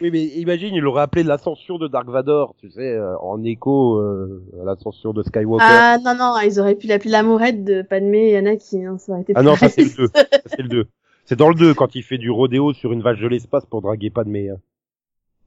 Oui, 0.02 0.10
mais 0.12 0.24
imagine, 0.24 0.74
il 0.76 0.86
aurait 0.86 1.02
appelé 1.04 1.24
l'ascension 1.24 1.78
de 1.78 1.88
Dark 1.88 2.08
Vador, 2.08 2.56
tu 2.60 2.70
sais, 2.70 2.82
euh, 2.82 3.18
en 3.20 3.44
écho 3.44 3.96
euh, 3.98 4.44
à 4.62 4.66
l'ascension 4.66 5.12
de 5.14 5.24
Skywalker. 5.24 5.66
Ah 5.68 5.98
non, 6.04 6.16
non, 6.16 6.40
ils 6.40 6.60
auraient 6.60 6.76
pu 6.76 6.88
l'appeler 6.88 7.12
l'amourette 7.12 7.64
de 7.64 7.82
Padmé 7.82 8.30
et 8.32 8.38
Anakin. 8.38 8.92
Hein, 8.94 8.98
ça 9.00 9.14
aurait 9.14 9.22
été 9.22 9.34
Ah 9.36 9.42
non, 9.44 9.56
ça 9.56 9.70
c'est 9.70 9.82
le 9.84 9.88
réaliste. 9.88 10.00
2. 10.00 10.08
Ça, 10.14 10.26
c'est 10.48 10.62
le 10.62 10.68
2. 10.70 10.86
C'est 11.26 11.36
dans 11.36 11.50
le 11.50 11.56
2 11.56 11.74
quand 11.74 11.96
il 11.96 12.04
fait 12.04 12.18
du 12.18 12.30
rodéo 12.30 12.74
sur 12.74 12.94
une 12.94 13.02
vache 13.02 13.20
de 13.20 13.28
l'espace 13.28 13.66
pour 13.66 13.82
draguer 13.82 14.10
Padmé. 14.10 14.50
Hein. 14.50 14.60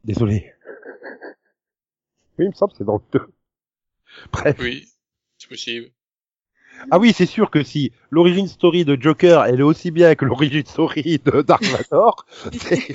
Désolé. 0.05 0.53
Oui, 2.39 2.47
il 2.47 2.49
me 2.49 2.55
semble 2.55 2.73
que 2.73 2.79
c'est 2.79 2.85
dans 2.85 2.97
le 3.13 3.19
2. 3.19 3.27
Bref. 4.33 4.57
Oui, 4.61 4.89
c'est 5.39 5.49
possible. 5.49 5.91
Ah 6.91 6.99
oui, 6.99 7.13
c'est 7.13 7.27
sûr 7.27 7.51
que 7.51 7.63
si 7.65 7.93
l'origine 8.11 8.47
story 8.47 8.85
de 8.85 8.97
Joker, 9.01 9.45
elle 9.45 9.61
est 9.61 9.65
aussi 9.65 9.91
bien 9.91 10.15
que 10.15 10.25
l'origine 10.25 10.65
story 10.65 11.19
de 11.25 11.43
Dark 11.43 11.65
Vador, 11.65 12.25
c'est- 12.53 12.95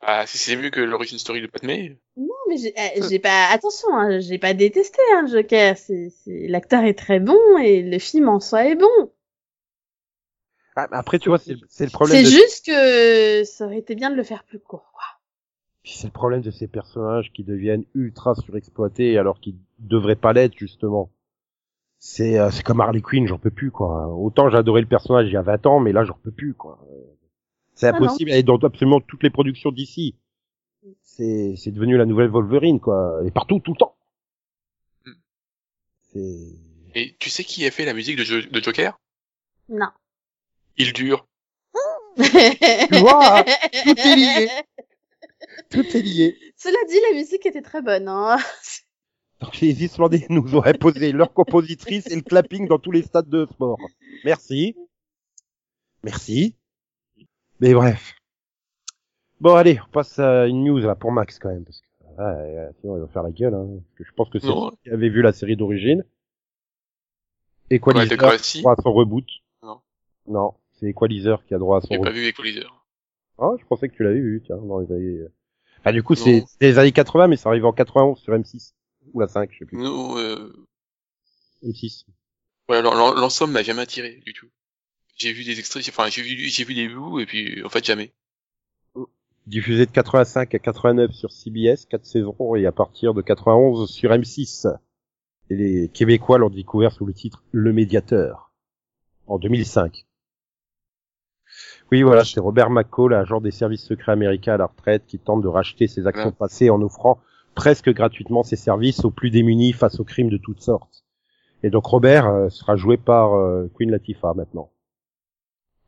Ah, 0.00 0.26
si 0.26 0.38
c'est 0.38 0.56
mieux 0.56 0.70
que 0.70 0.80
l'origine 0.80 1.18
story 1.18 1.42
de 1.42 1.46
Padmé. 1.48 1.98
Non, 2.16 2.28
mais 2.48 2.56
j'ai 2.58 2.72
eh, 2.76 3.02
j'ai 3.08 3.18
pas. 3.18 3.48
Attention, 3.50 3.88
hein, 3.92 4.20
j'ai 4.20 4.38
pas 4.38 4.54
détesté 4.54 5.00
hein, 5.14 5.26
Joker. 5.26 5.76
C'est, 5.76 6.10
c'est... 6.10 6.46
L'acteur 6.48 6.84
est 6.84 6.94
très 6.94 7.18
bon 7.18 7.38
et 7.58 7.82
le 7.82 7.98
film 7.98 8.28
en 8.28 8.40
soi 8.40 8.66
est 8.66 8.76
bon. 8.76 9.12
Ah, 10.76 10.86
après, 10.92 11.18
tu 11.18 11.30
vois, 11.30 11.38
c'est 11.38 11.56
c'est 11.68 11.86
le 11.86 11.90
problème. 11.90 12.18
C'est 12.18 12.24
de... 12.24 12.28
juste 12.28 12.66
que 12.66 13.44
ça 13.44 13.64
aurait 13.64 13.78
été 13.78 13.94
bien 13.94 14.10
de 14.10 14.16
le 14.16 14.22
faire 14.22 14.44
plus 14.44 14.58
court, 14.58 14.90
quoi. 14.92 15.04
Puis 15.82 15.92
c'est 15.94 16.08
le 16.08 16.12
problème 16.12 16.42
de 16.42 16.50
ces 16.50 16.66
personnages 16.66 17.32
qui 17.32 17.44
deviennent 17.44 17.84
ultra 17.94 18.34
surexploités 18.34 19.18
alors 19.18 19.40
qu'ils 19.40 19.56
devraient 19.78 20.16
pas 20.16 20.32
l'être 20.32 20.56
justement. 20.58 21.10
C'est 21.98 22.38
euh, 22.38 22.50
c'est 22.50 22.62
comme 22.62 22.80
Harley 22.80 23.00
Quinn, 23.00 23.26
j'en 23.26 23.38
peux 23.38 23.50
plus 23.50 23.70
quoi. 23.70 24.08
Autant 24.08 24.50
j'adorais 24.50 24.82
le 24.82 24.86
personnage 24.86 25.28
il 25.28 25.32
y 25.32 25.36
a 25.36 25.42
20 25.42 25.64
ans, 25.66 25.80
mais 25.80 25.92
là 25.92 26.04
j'en 26.04 26.18
peux 26.22 26.30
plus 26.30 26.54
quoi. 26.54 26.78
C'est 27.74 27.86
Ah 27.86 27.96
impossible, 27.96 28.30
elle 28.30 28.38
est 28.38 28.42
dans 28.42 28.58
absolument 28.58 29.00
toutes 29.00 29.22
les 29.22 29.30
productions 29.30 29.70
d'ici. 29.70 30.14
C'est 31.02 31.54
c'est 31.56 31.70
devenu 31.70 31.96
la 31.96 32.04
nouvelle 32.04 32.28
Wolverine 32.28 32.80
quoi, 32.80 33.20
et 33.24 33.30
partout 33.30 33.60
tout 33.60 33.72
le 33.72 33.78
temps. 33.78 33.96
Hmm. 35.04 35.12
C'est 36.12 36.52
Et 36.94 37.16
tu 37.18 37.30
sais 37.30 37.44
qui 37.44 37.64
a 37.66 37.70
fait 37.70 37.84
la 37.84 37.94
musique 37.94 38.16
de, 38.18 38.24
Jo- 38.24 38.48
de 38.50 38.60
Joker? 38.60 38.98
Non. 39.68 39.90
Il 40.76 40.92
dure. 40.92 41.26
Tu 42.16 42.98
vois, 42.98 43.44
tout 43.44 43.98
est 43.98 44.16
lié. 44.16 44.48
tout 45.70 45.96
est 45.96 46.02
lié. 46.02 46.36
Cela 46.56 46.78
dit, 46.88 46.98
la 47.10 47.18
musique 47.18 47.44
était 47.44 47.60
très 47.60 47.82
bonne, 47.82 48.08
hein. 48.08 48.38
Donc 49.40 49.60
les 49.60 49.84
Islandais 49.84 50.24
nous 50.30 50.56
ont 50.56 50.64
imposé 50.64 51.12
leur 51.12 51.34
compositrice 51.34 52.06
et 52.06 52.14
le 52.14 52.22
clapping 52.22 52.66
dans 52.68 52.78
tous 52.78 52.90
les 52.90 53.02
stades 53.02 53.28
de 53.28 53.46
sport. 53.52 53.78
Merci. 54.24 54.74
Merci. 56.02 56.56
Mais 57.60 57.74
bref. 57.74 58.14
Bon 59.40 59.54
allez, 59.54 59.78
on 59.86 59.90
passe 59.90 60.18
à 60.18 60.46
une 60.46 60.64
news 60.64 60.78
là 60.78 60.94
pour 60.94 61.12
Max 61.12 61.38
quand 61.38 61.50
même 61.50 61.64
parce 61.64 61.80
que 61.80 61.86
ah, 62.18 62.30
euh, 62.30 62.70
sinon 62.80 62.96
il 62.96 63.00
va 63.00 63.08
faire 63.08 63.22
la 63.22 63.30
gueule. 63.30 63.52
Hein, 63.52 63.66
parce 63.68 63.98
que 63.98 64.04
je 64.04 64.12
pense 64.14 64.30
que 64.30 64.38
c'est 64.38 64.46
lui 64.46 64.76
qui 64.82 64.90
avait 64.90 65.10
vu 65.10 65.20
la 65.20 65.34
série 65.34 65.56
d'origine. 65.56 66.02
Quoi, 67.68 67.92
Equalizer 67.92 68.16
d'accord, 68.16 68.38
si. 68.38 68.66
à 68.66 68.74
son 68.82 68.92
reboot. 68.92 69.26
Non. 69.62 69.80
Non, 70.28 70.54
c'est 70.78 70.86
Equalizer 70.86 71.44
qui 71.46 71.54
a 71.54 71.58
droit 71.58 71.78
à 71.78 71.80
son 71.80 71.88
J'ai 71.94 71.98
pas 72.00 72.10
vu 72.10 72.26
Equalizer. 72.26 72.84
Ah, 73.38 73.50
je 73.60 73.64
pensais 73.66 73.88
que 73.88 73.94
tu 73.94 74.02
l'avais 74.02 74.20
vu, 74.20 74.42
tiens, 74.44 74.56
dans 74.56 74.78
les 74.80 74.90
années. 74.92 75.18
euh. 75.18 75.32
Ah 75.84 75.92
du 75.92 76.02
coup 76.02 76.14
c'est 76.14 76.44
les 76.60 76.78
années 76.78 76.90
80 76.92 77.28
mais 77.28 77.36
ça 77.36 77.48
arrive 77.50 77.64
en 77.66 77.72
91 77.72 78.18
sur 78.18 78.32
M6 78.34 78.72
ou 79.12 79.20
la 79.20 79.28
5, 79.28 79.50
je 79.52 79.58
sais 79.58 79.64
plus. 79.66 79.78
Non, 79.78 80.18
euh, 80.18 80.52
M6. 81.62 82.04
voilà, 82.66 82.82
l'en- 82.82 82.94
l'en- 82.94 83.14
l'ensemble 83.14 83.52
m'a 83.52 83.62
jamais 83.62 83.82
attiré 83.82 84.20
du 84.24 84.32
tout. 84.32 84.48
J'ai 85.16 85.32
vu 85.32 85.44
des 85.44 85.58
extraits, 85.58 85.86
enfin 85.88 86.08
j'ai 86.08 86.22
vu, 86.22 86.36
j'ai 86.48 86.64
vu 86.64 86.74
des 86.74 86.88
bouts 86.88 87.20
et 87.20 87.26
puis 87.26 87.62
en 87.64 87.68
fait 87.68 87.84
jamais. 87.84 88.12
diffusé 89.46 89.86
de 89.86 89.90
85 89.92 90.54
à 90.54 90.58
89 90.58 91.12
sur 91.12 91.30
CBS, 91.30 91.86
4 91.86 92.04
saisons, 92.04 92.54
et 92.56 92.66
à 92.66 92.72
partir 92.72 93.14
de 93.14 93.22
91 93.22 93.88
sur 93.88 94.10
M6. 94.10 94.66
Et 95.50 95.54
les 95.54 95.88
Québécois 95.88 96.38
l'ont 96.38 96.50
découvert 96.50 96.90
sous 96.92 97.06
le 97.06 97.12
titre 97.14 97.44
Le 97.52 97.72
Médiateur, 97.72 98.50
en 99.28 99.38
2005. 99.38 100.04
Oui, 101.92 102.02
voilà, 102.02 102.24
c'est 102.24 102.40
Robert 102.40 102.70
McCall, 102.70 103.14
agent 103.14 103.40
des 103.40 103.50
services 103.52 103.84
secrets 103.84 104.12
américains 104.12 104.54
à 104.54 104.56
la 104.56 104.66
retraite, 104.66 105.04
qui 105.06 105.18
tente 105.18 105.42
de 105.42 105.48
racheter 105.48 105.86
ses 105.86 106.06
actions 106.06 106.26
Ouais. 106.30 106.32
passées 106.36 106.70
en 106.70 106.82
offrant 106.82 107.20
presque 107.54 107.90
gratuitement 107.92 108.42
ses 108.42 108.56
services 108.56 109.04
aux 109.04 109.10
plus 109.10 109.30
démunis 109.30 109.72
face 109.72 110.00
aux 110.00 110.04
crimes 110.04 110.28
de 110.28 110.36
toutes 110.36 110.60
sortes. 110.60 111.04
Et 111.62 111.70
donc 111.70 111.86
Robert 111.86 112.26
euh, 112.26 112.48
sera 112.50 112.76
joué 112.76 112.96
par 112.96 113.34
euh, 113.34 113.70
Queen 113.74 113.90
Latifah 113.90 114.34
maintenant. 114.34 114.70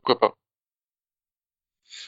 Pourquoi 0.03 0.19
pas 0.21 0.35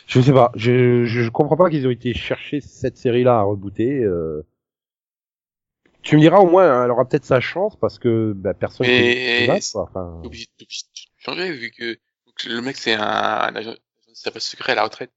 Je 0.06 0.20
sais 0.20 0.32
pas, 0.32 0.50
je, 0.54 1.04
je, 1.04 1.22
je 1.22 1.30
comprends 1.30 1.56
pas 1.56 1.68
qu'ils 1.68 1.86
ont 1.86 1.90
été 1.90 2.14
chercher 2.14 2.60
cette 2.60 2.96
série-là 2.96 3.38
à 3.38 3.42
rebooter. 3.42 3.98
euh. 4.02 4.46
Tu 6.02 6.16
me 6.16 6.20
diras 6.22 6.38
au 6.38 6.48
moins, 6.48 6.84
elle 6.84 6.90
aura 6.90 7.04
peut-être 7.06 7.26
sa 7.26 7.40
chance 7.40 7.76
parce 7.76 7.98
que 7.98 8.32
bah, 8.34 8.54
personne 8.54 8.86
Mais- 8.86 9.46
T'es 9.46 10.26
obligé, 10.26 10.46
de 10.58 10.64
changer 11.18 11.52
vu 11.52 11.70
que 11.70 11.98
le 12.46 12.60
mec 12.62 12.76
c'est 12.76 12.94
un, 12.94 13.02
un 13.02 13.54
agent 13.56 13.72
de 13.72 13.78
service 14.14 14.44
secret 14.44 14.72
à 14.72 14.76
la 14.76 14.84
retraite. 14.84 15.12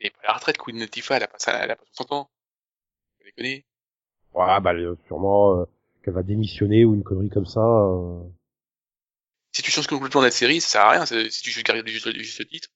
Elle 0.00 0.08
est 0.08 0.10
pas 0.10 0.20
à 0.24 0.26
la 0.28 0.34
retraite, 0.34 0.58
Queen 0.58 0.78
Latifah, 0.78 1.16
elle 1.16 1.22
a 1.24 1.28
pas, 1.28 1.38
elle 1.46 1.70
a 1.70 1.76
pas 1.76 1.84
60 1.94 2.12
ans. 2.12 2.30
Vous 3.18 3.24
déconnez 3.26 3.64
ouais, 4.34 4.60
bah, 4.60 4.72
sûrement 5.06 5.60
euh, 5.60 5.64
qu'elle 6.02 6.14
va 6.14 6.22
démissionner 6.22 6.84
ou 6.84 6.94
une 6.94 7.02
connerie 7.04 7.30
comme 7.30 7.46
ça. 7.46 7.60
euh. 7.60 8.20
Si 9.52 9.62
tu 9.62 9.70
changes 9.70 9.86
complètement 9.86 10.20
la 10.20 10.30
série, 10.30 10.60
ça 10.60 10.68
sert 10.68 10.80
à 10.82 10.90
rien. 10.90 11.06
Si 11.06 11.42
tu 11.42 11.50
juste 11.50 11.66
gardes 11.66 11.86
juste, 11.88 12.12
juste 12.12 12.38
le 12.38 12.44
titre. 12.44 12.68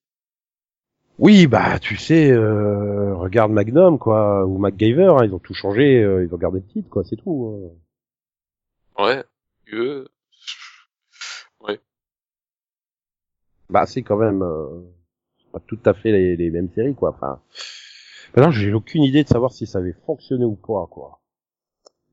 Oui, 1.19 1.47
bah 1.47 1.79
tu 1.79 1.97
sais, 1.99 2.31
euh, 2.31 3.15
regarde 3.15 3.53
Magnum 3.53 3.99
quoi, 3.99 4.47
ou 4.47 4.57
MacGyver, 4.57 5.13
hein, 5.19 5.25
ils 5.25 5.35
ont 5.35 5.39
tout 5.39 5.53
changé, 5.53 6.03
euh, 6.03 6.25
ils 6.25 6.35
ont 6.35 6.39
gardé 6.39 6.61
le 6.61 6.67
titre 6.67 6.89
quoi, 6.89 7.05
c'est 7.05 7.17
tout. 7.17 7.71
Ouais. 8.99 9.23
Euh, 9.75 10.09
Bah 13.71 13.87
c'est 13.87 14.03
quand 14.03 14.17
même 14.17 14.43
euh, 14.43 14.67
pas 15.53 15.61
tout 15.67 15.79
à 15.85 15.95
fait 15.95 16.13
les, 16.13 16.37
les 16.37 16.51
mêmes 16.51 16.71
séries 16.71 16.95
quoi. 16.95 17.11
Enfin, 17.11 17.41
maintenant 18.35 18.51
j'ai 18.51 18.73
aucune 18.73 19.03
idée 19.05 19.23
de 19.25 19.29
savoir 19.29 19.53
si 19.53 19.67
ça 19.67 19.79
avait 19.79 19.95
fonctionné 20.07 20.45
ou 20.45 20.57
pas 20.57 20.87
quoi 20.91 21.21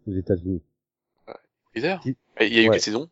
aux 0.07 0.13
États-Unis. 0.13 0.61
bizarre. 1.73 2.01
Si- 2.03 2.15
Il 2.41 2.53
y 2.53 2.59
a 2.59 2.61
eu 2.61 2.65
Ouais. 2.69 2.73
quatre 2.75 2.83
saisons. 2.83 3.09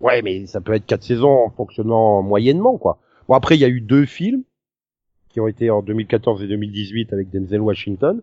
Ouais, 0.00 0.22
mais 0.22 0.46
ça 0.46 0.60
peut 0.62 0.72
être 0.72 0.86
quatre 0.86 1.02
saisons 1.02 1.28
en 1.44 1.50
fonctionnant 1.50 2.22
moyennement, 2.22 2.78
quoi. 2.78 2.98
Bon, 3.28 3.34
après, 3.34 3.56
il 3.56 3.60
y 3.60 3.64
a 3.64 3.68
eu 3.68 3.82
deux 3.82 4.06
films 4.06 4.44
qui 5.28 5.40
ont 5.40 5.46
été 5.46 5.68
en 5.70 5.82
2014 5.82 6.42
et 6.42 6.48
2018 6.48 7.12
avec 7.12 7.28
Denzel 7.30 7.60
Washington, 7.60 8.22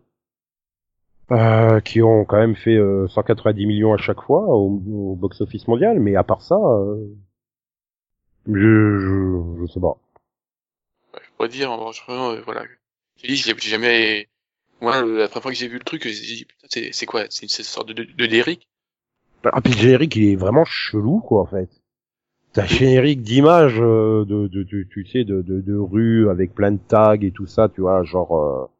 euh, 1.31 1.79
qui 1.81 2.01
ont 2.01 2.25
quand 2.25 2.37
même 2.37 2.55
fait 2.55 2.75
euh, 2.75 3.07
190 3.09 3.65
millions 3.67 3.93
à 3.93 3.97
chaque 3.97 4.21
fois 4.21 4.47
au, 4.47 4.81
au 4.87 5.15
box-office 5.15 5.67
mondial, 5.67 5.99
mais 5.99 6.15
à 6.15 6.23
part 6.23 6.41
ça, 6.41 6.55
euh, 6.55 7.05
je, 8.47 8.99
je, 8.99 9.61
je 9.61 9.71
sais 9.71 9.79
pas. 9.79 9.97
Je 11.15 11.29
pourrais 11.35 11.49
dire, 11.49 11.67
franchement, 11.67 12.31
euh, 12.31 12.41
voilà. 12.41 12.63
J'ai 13.17 13.27
dit, 13.27 13.35
j'ai 13.35 13.53
j'ai 13.57 13.69
jamais, 13.69 14.27
moi, 14.81 15.01
la 15.01 15.27
première 15.27 15.43
fois 15.43 15.51
que 15.51 15.57
j'ai 15.57 15.67
vu 15.67 15.77
le 15.77 15.83
truc, 15.83 16.03
j'ai 16.03 16.11
dit, 16.35 16.45
putain, 16.45 16.67
c'est, 16.69 16.91
c'est 16.93 17.05
quoi? 17.05 17.25
C'est 17.29 17.43
une 17.43 17.49
c'est 17.49 17.63
une 17.63 17.65
sorte 17.65 17.87
de, 17.89 17.93
de, 17.93 18.03
de 18.03 18.25
lyrique? 18.25 18.67
Ah, 19.43 19.61
puis 19.61 19.73
le 19.73 19.79
générique, 19.79 20.15
il 20.15 20.25
est 20.31 20.35
vraiment 20.35 20.65
chelou, 20.65 21.19
quoi, 21.19 21.41
en 21.41 21.45
fait. 21.45 21.69
T'as 22.53 22.63
un 22.63 22.67
générique 22.67 23.21
d'images 23.21 23.79
euh, 23.79 24.25
de, 24.25 24.47
de, 24.47 24.63
de- 24.63 24.83
tu 24.83 25.05
sais, 25.07 25.23
de, 25.23 25.41
de, 25.41 25.61
de 25.61 25.75
rues 25.75 26.29
avec 26.29 26.53
plein 26.55 26.71
de 26.71 26.79
tags 26.79 27.19
et 27.21 27.31
tout 27.31 27.47
ça, 27.47 27.69
tu 27.69 27.81
vois, 27.81 28.03
genre, 28.03 28.71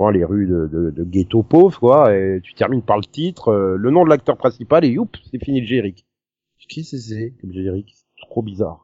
euh, 0.00 0.10
les 0.12 0.24
rues 0.24 0.46
de, 0.46 0.66
de, 0.66 0.90
de 0.90 1.04
ghetto 1.04 1.42
pauvres, 1.42 1.78
quoi, 1.78 2.14
et 2.14 2.40
tu 2.42 2.54
termines 2.54 2.82
par 2.82 2.98
le 2.98 3.04
titre, 3.04 3.48
euh, 3.48 3.76
le 3.76 3.90
nom 3.90 4.04
de 4.04 4.10
l'acteur 4.10 4.36
principal, 4.36 4.84
et 4.84 4.88
youp, 4.88 5.16
c'est 5.30 5.42
fini 5.42 5.60
le 5.60 5.66
générique. 5.66 6.06
Qu'est-ce 6.68 6.92
que 6.92 6.98
c'est 6.98 7.34
comme 7.40 7.52
générique? 7.52 7.94
C'est 7.94 8.26
trop 8.28 8.42
bizarre. 8.42 8.83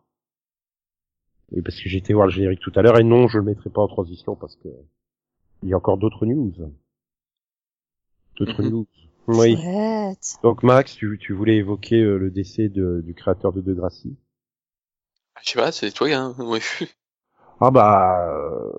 Oui, 1.53 1.63
parce 1.63 1.77
que 1.81 1.89
j'ai 1.89 1.99
été 1.99 2.13
voir 2.15 2.27
le 2.27 2.33
générique 2.33 2.61
tout 2.61 2.73
à 2.77 2.83
l'heure, 2.83 2.99
et 2.99 3.05
non, 3.05 3.27
je 3.29 3.39
le 3.39 3.45
mettrai 3.45 3.71
pas 3.71 3.83
en 3.83 3.89
transition, 3.89 4.37
parce 4.37 4.57
que 4.57 4.69
il 5.63 5.69
y 5.69 5.75
a 5.75 5.77
encore 5.77 5.99
d'autres 5.99 6.25
news. 6.27 6.53
D'autres 8.39 8.63
Mhm. 8.63 8.71
news. 8.71 8.87
Oui. 9.29 9.57
Chouette. 9.57 10.39
Donc 10.43 10.63
Max, 10.63 10.95
tu, 10.97 11.19
tu 11.21 11.33
voulais 11.35 11.57
évoquer 11.57 12.01
euh, 12.03 12.17
le 12.19 12.31
décès 12.31 12.69
de- 12.69 13.03
du 13.05 13.15
créateur 13.15 13.53
de 13.53 13.61
Degrassi. 13.61 14.17
Je 15.43 15.51
sais 15.51 15.59
pas, 15.59 15.73
c'est 15.73 15.91
toi, 15.93 16.09
hein. 16.13 16.35
Ouais. 16.39 16.61
Ah 17.61 17.71
bah 17.71 18.27
euh, 18.33 18.73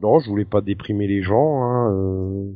non, 0.00 0.18
je 0.20 0.28
voulais 0.30 0.46
pas 0.46 0.62
déprimer 0.62 1.06
les 1.06 1.22
gens. 1.22 1.62
Hein, 1.64 1.92
euh. 1.94 2.52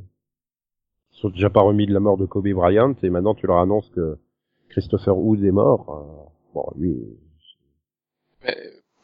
Ils 1.13 1.19
sont 1.21 1.29
déjà 1.29 1.51
pas 1.51 1.61
remis 1.63 1.87
de 1.87 1.93
la 1.93 2.01
mort 2.01 2.17
de 2.17 2.25
Kobe 2.27 2.49
Bryant 2.49 2.95
et 3.03 3.11
maintenant 3.11 3.35
tu 3.35 3.47
leur 3.47 3.59
annonces 3.59 3.89
que 3.91 4.19
Christopher 4.71 5.17
Wood 5.17 5.43
est 5.45 5.51
mort. 5.53 5.91
Euh, 5.91 6.23
Bon, 6.55 6.65
lui, 6.79 6.97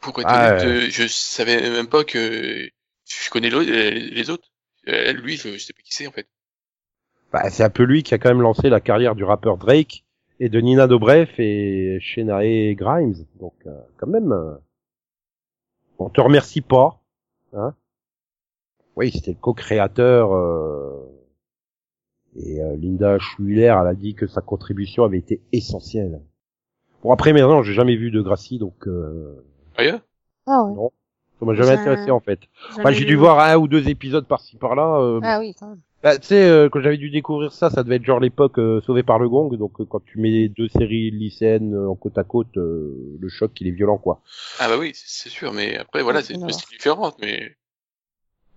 pour 0.02 0.18
être 0.20 0.28
Ah, 0.28 0.52
honnête, 0.62 0.90
je 0.90 1.06
savais 1.08 1.60
même 1.70 1.88
pas 1.88 2.04
que 2.04 2.68
je 3.06 3.30
connais 3.30 3.52
euh, 3.52 3.90
les 3.92 4.30
autres. 4.30 4.48
Euh, 4.88 5.12
lui, 5.12 5.36
je, 5.36 5.52
je 5.52 5.58
sais 5.58 5.72
pas 5.72 5.82
qui 5.82 5.94
c'est, 5.94 6.06
en 6.06 6.12
fait. 6.12 6.28
bah, 7.32 7.48
c'est 7.50 7.64
un 7.64 7.70
peu 7.70 7.84
lui 7.84 8.02
qui 8.02 8.14
a 8.14 8.18
quand 8.18 8.28
même 8.30 8.42
lancé 8.42 8.68
la 8.68 8.80
carrière 8.80 9.14
du 9.14 9.24
rappeur 9.24 9.56
Drake 9.58 10.04
et 10.40 10.48
de 10.48 10.60
Nina 10.60 10.86
Dobrev 10.86 11.28
et 11.38 11.98
Shanae 12.00 12.74
Grimes. 12.74 13.24
Donc 13.40 13.54
euh, 13.66 13.78
quand 13.98 14.08
même, 14.08 14.32
euh, 14.32 14.54
on 15.98 16.08
te 16.10 16.20
remercie 16.20 16.60
pas. 16.62 17.00
Hein 17.54 17.74
oui, 18.96 19.10
c'était 19.12 19.32
le 19.32 19.38
co-créateur. 19.40 20.34
euh, 20.34 21.08
Et 22.36 22.58
Linda 22.76 23.18
Schuller, 23.18 23.74
elle 23.80 23.86
a 23.86 23.94
dit 23.94 24.14
que 24.14 24.26
sa 24.26 24.40
contribution 24.40 25.04
avait 25.04 25.18
été 25.18 25.40
essentielle. 25.52 26.20
Bon 27.02 27.12
après 27.12 27.32
maintenant, 27.32 27.62
j'ai 27.62 27.74
jamais 27.74 27.96
vu 27.96 28.10
de 28.10 28.20
Gracie, 28.20 28.58
donc 28.58 28.86
euh, 28.88 29.44
Sérieux? 29.82 30.00
Ah 30.46 30.62
ouais. 30.64 30.88
ça 31.38 31.46
m'a 31.46 31.54
jamais 31.54 31.72
intéressé 31.72 32.10
en 32.10 32.20
fait. 32.20 32.40
Enfin, 32.70 32.92
j'ai 32.92 33.04
dû 33.04 33.16
voir 33.16 33.38
un 33.40 33.56
ou 33.56 33.68
deux 33.68 33.88
épisodes 33.88 34.26
par-ci 34.26 34.56
par-là. 34.56 34.98
euh, 35.00 35.20
Ah 35.22 35.38
oui, 35.40 35.54
quand 35.58 35.68
même. 35.68 35.80
bah, 36.02 36.18
tu 36.18 36.26
sais, 36.26 36.48
euh, 36.48 36.68
quand 36.68 36.80
j'avais 36.80 36.96
dû 36.98 37.10
découvrir 37.10 37.52
ça, 37.52 37.70
ça 37.70 37.82
devait 37.82 37.96
être 37.96 38.04
genre 38.04 38.20
l'époque 38.20 38.58
euh, 38.58 38.80
Sauvé 38.82 39.02
par 39.02 39.18
le 39.18 39.28
Gong. 39.28 39.56
Donc 39.56 39.80
euh, 39.80 39.84
quand 39.84 40.04
tu 40.04 40.18
mets 40.18 40.48
deux 40.48 40.68
séries 40.68 41.10
lycéennes 41.10 41.74
euh, 41.74 41.88
en 41.88 41.94
côte 41.94 42.18
à 42.18 42.24
côte, 42.24 42.56
euh, 42.56 43.16
le 43.20 43.28
choc 43.28 43.52
il 43.60 43.68
est 43.68 43.72
violent 43.72 43.98
quoi. 43.98 44.20
Ah 44.58 44.68
bah 44.68 44.76
oui, 44.78 44.92
c'est 44.94 45.28
sûr, 45.30 45.52
mais 45.52 45.76
après, 45.78 46.02
voilà, 46.02 46.18
Ouais, 46.20 46.24
c'est 46.24 46.34
une 46.34 46.50
style 46.50 46.68
différente, 46.76 47.16
mais... 47.20 47.56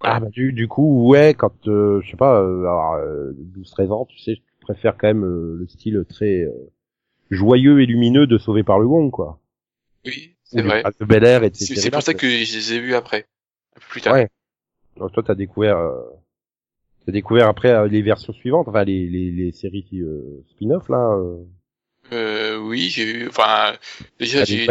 Ah 0.01 0.19
bah 0.19 0.27
du, 0.29 0.51
du 0.53 0.67
coup 0.67 1.07
ouais 1.09 1.33
quand 1.33 1.67
euh, 1.67 2.01
je 2.01 2.11
sais 2.11 2.17
pas 2.17 2.39
euh, 2.41 2.59
alors, 2.61 2.93
euh, 2.95 3.31
12-13 3.55 3.91
ans, 3.91 4.05
tu 4.05 4.19
sais, 4.19 4.35
je 4.35 4.41
préfère 4.61 4.97
quand 4.97 5.07
même 5.07 5.23
euh, 5.25 5.55
le 5.57 5.67
style 5.67 6.03
très 6.07 6.41
euh, 6.41 6.51
joyeux 7.31 7.81
et 7.81 7.85
lumineux 7.85 8.27
de 8.27 8.37
Sauvé 8.37 8.63
par 8.63 8.77
le 8.77 8.87
Gong 8.87 9.09
quoi. 9.09 9.39
Oui, 10.05 10.34
C'est 10.45 10.61
vrai. 10.61 10.83
Bel 11.01 11.23
Air 11.23 11.43
et 11.43 11.51
C'est 11.53 11.91
pour 11.91 12.01
ça 12.01 12.13
que 12.13 12.27
je 12.27 12.57
les 12.57 12.73
ai 12.73 12.79
vus 12.79 12.95
après. 12.95 13.27
Un 13.75 13.79
peu 13.79 13.85
plus 13.89 14.01
tard. 14.01 14.13
Ouais. 14.13 14.29
Donc 14.97 15.11
toi, 15.11 15.23
t'as 15.23 15.35
découvert, 15.35 15.77
euh, 15.77 16.01
t'as 17.05 17.11
découvert 17.11 17.47
après 17.49 17.69
euh, 17.69 17.87
les 17.87 18.01
versions 18.01 18.31
suivantes, 18.33 18.67
enfin 18.67 18.83
les 18.83 19.07
les, 19.07 19.31
les 19.31 19.51
séries 19.51 19.85
euh, 19.95 20.43
spin-off 20.51 20.87
là. 20.89 21.17
euh. 21.17 21.43
Euh, 22.13 22.57
oui, 22.57 22.89
j'ai 22.89 23.05
vu, 23.05 23.27
enfin, 23.27 23.75
déjà, 24.19 24.45
j'ai, 24.45 24.65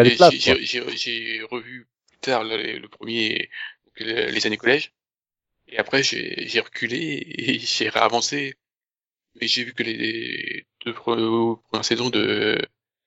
j'ai, 0.96 1.42
revu 1.50 1.86
plus 2.08 2.18
tard 2.20 2.44
le, 2.44 2.78
le 2.78 2.88
premier, 2.88 3.50
donc, 3.84 4.00
le- 4.00 4.30
les 4.30 4.46
années 4.46 4.56
collège. 4.56 4.92
Et 5.68 5.78
après, 5.78 6.02
j'ai, 6.02 6.46
j'ai 6.48 6.60
reculé 6.60 7.24
et 7.26 7.58
j'ai 7.60 7.88
réavancé. 7.88 8.54
Mais 9.40 9.48
j'ai 9.48 9.64
vu 9.64 9.74
que 9.74 9.82
les 9.82 10.66
deux 10.84 10.92
pre- 10.92 11.60
premières 11.64 11.84
saisons 11.84 12.10
de 12.10 12.58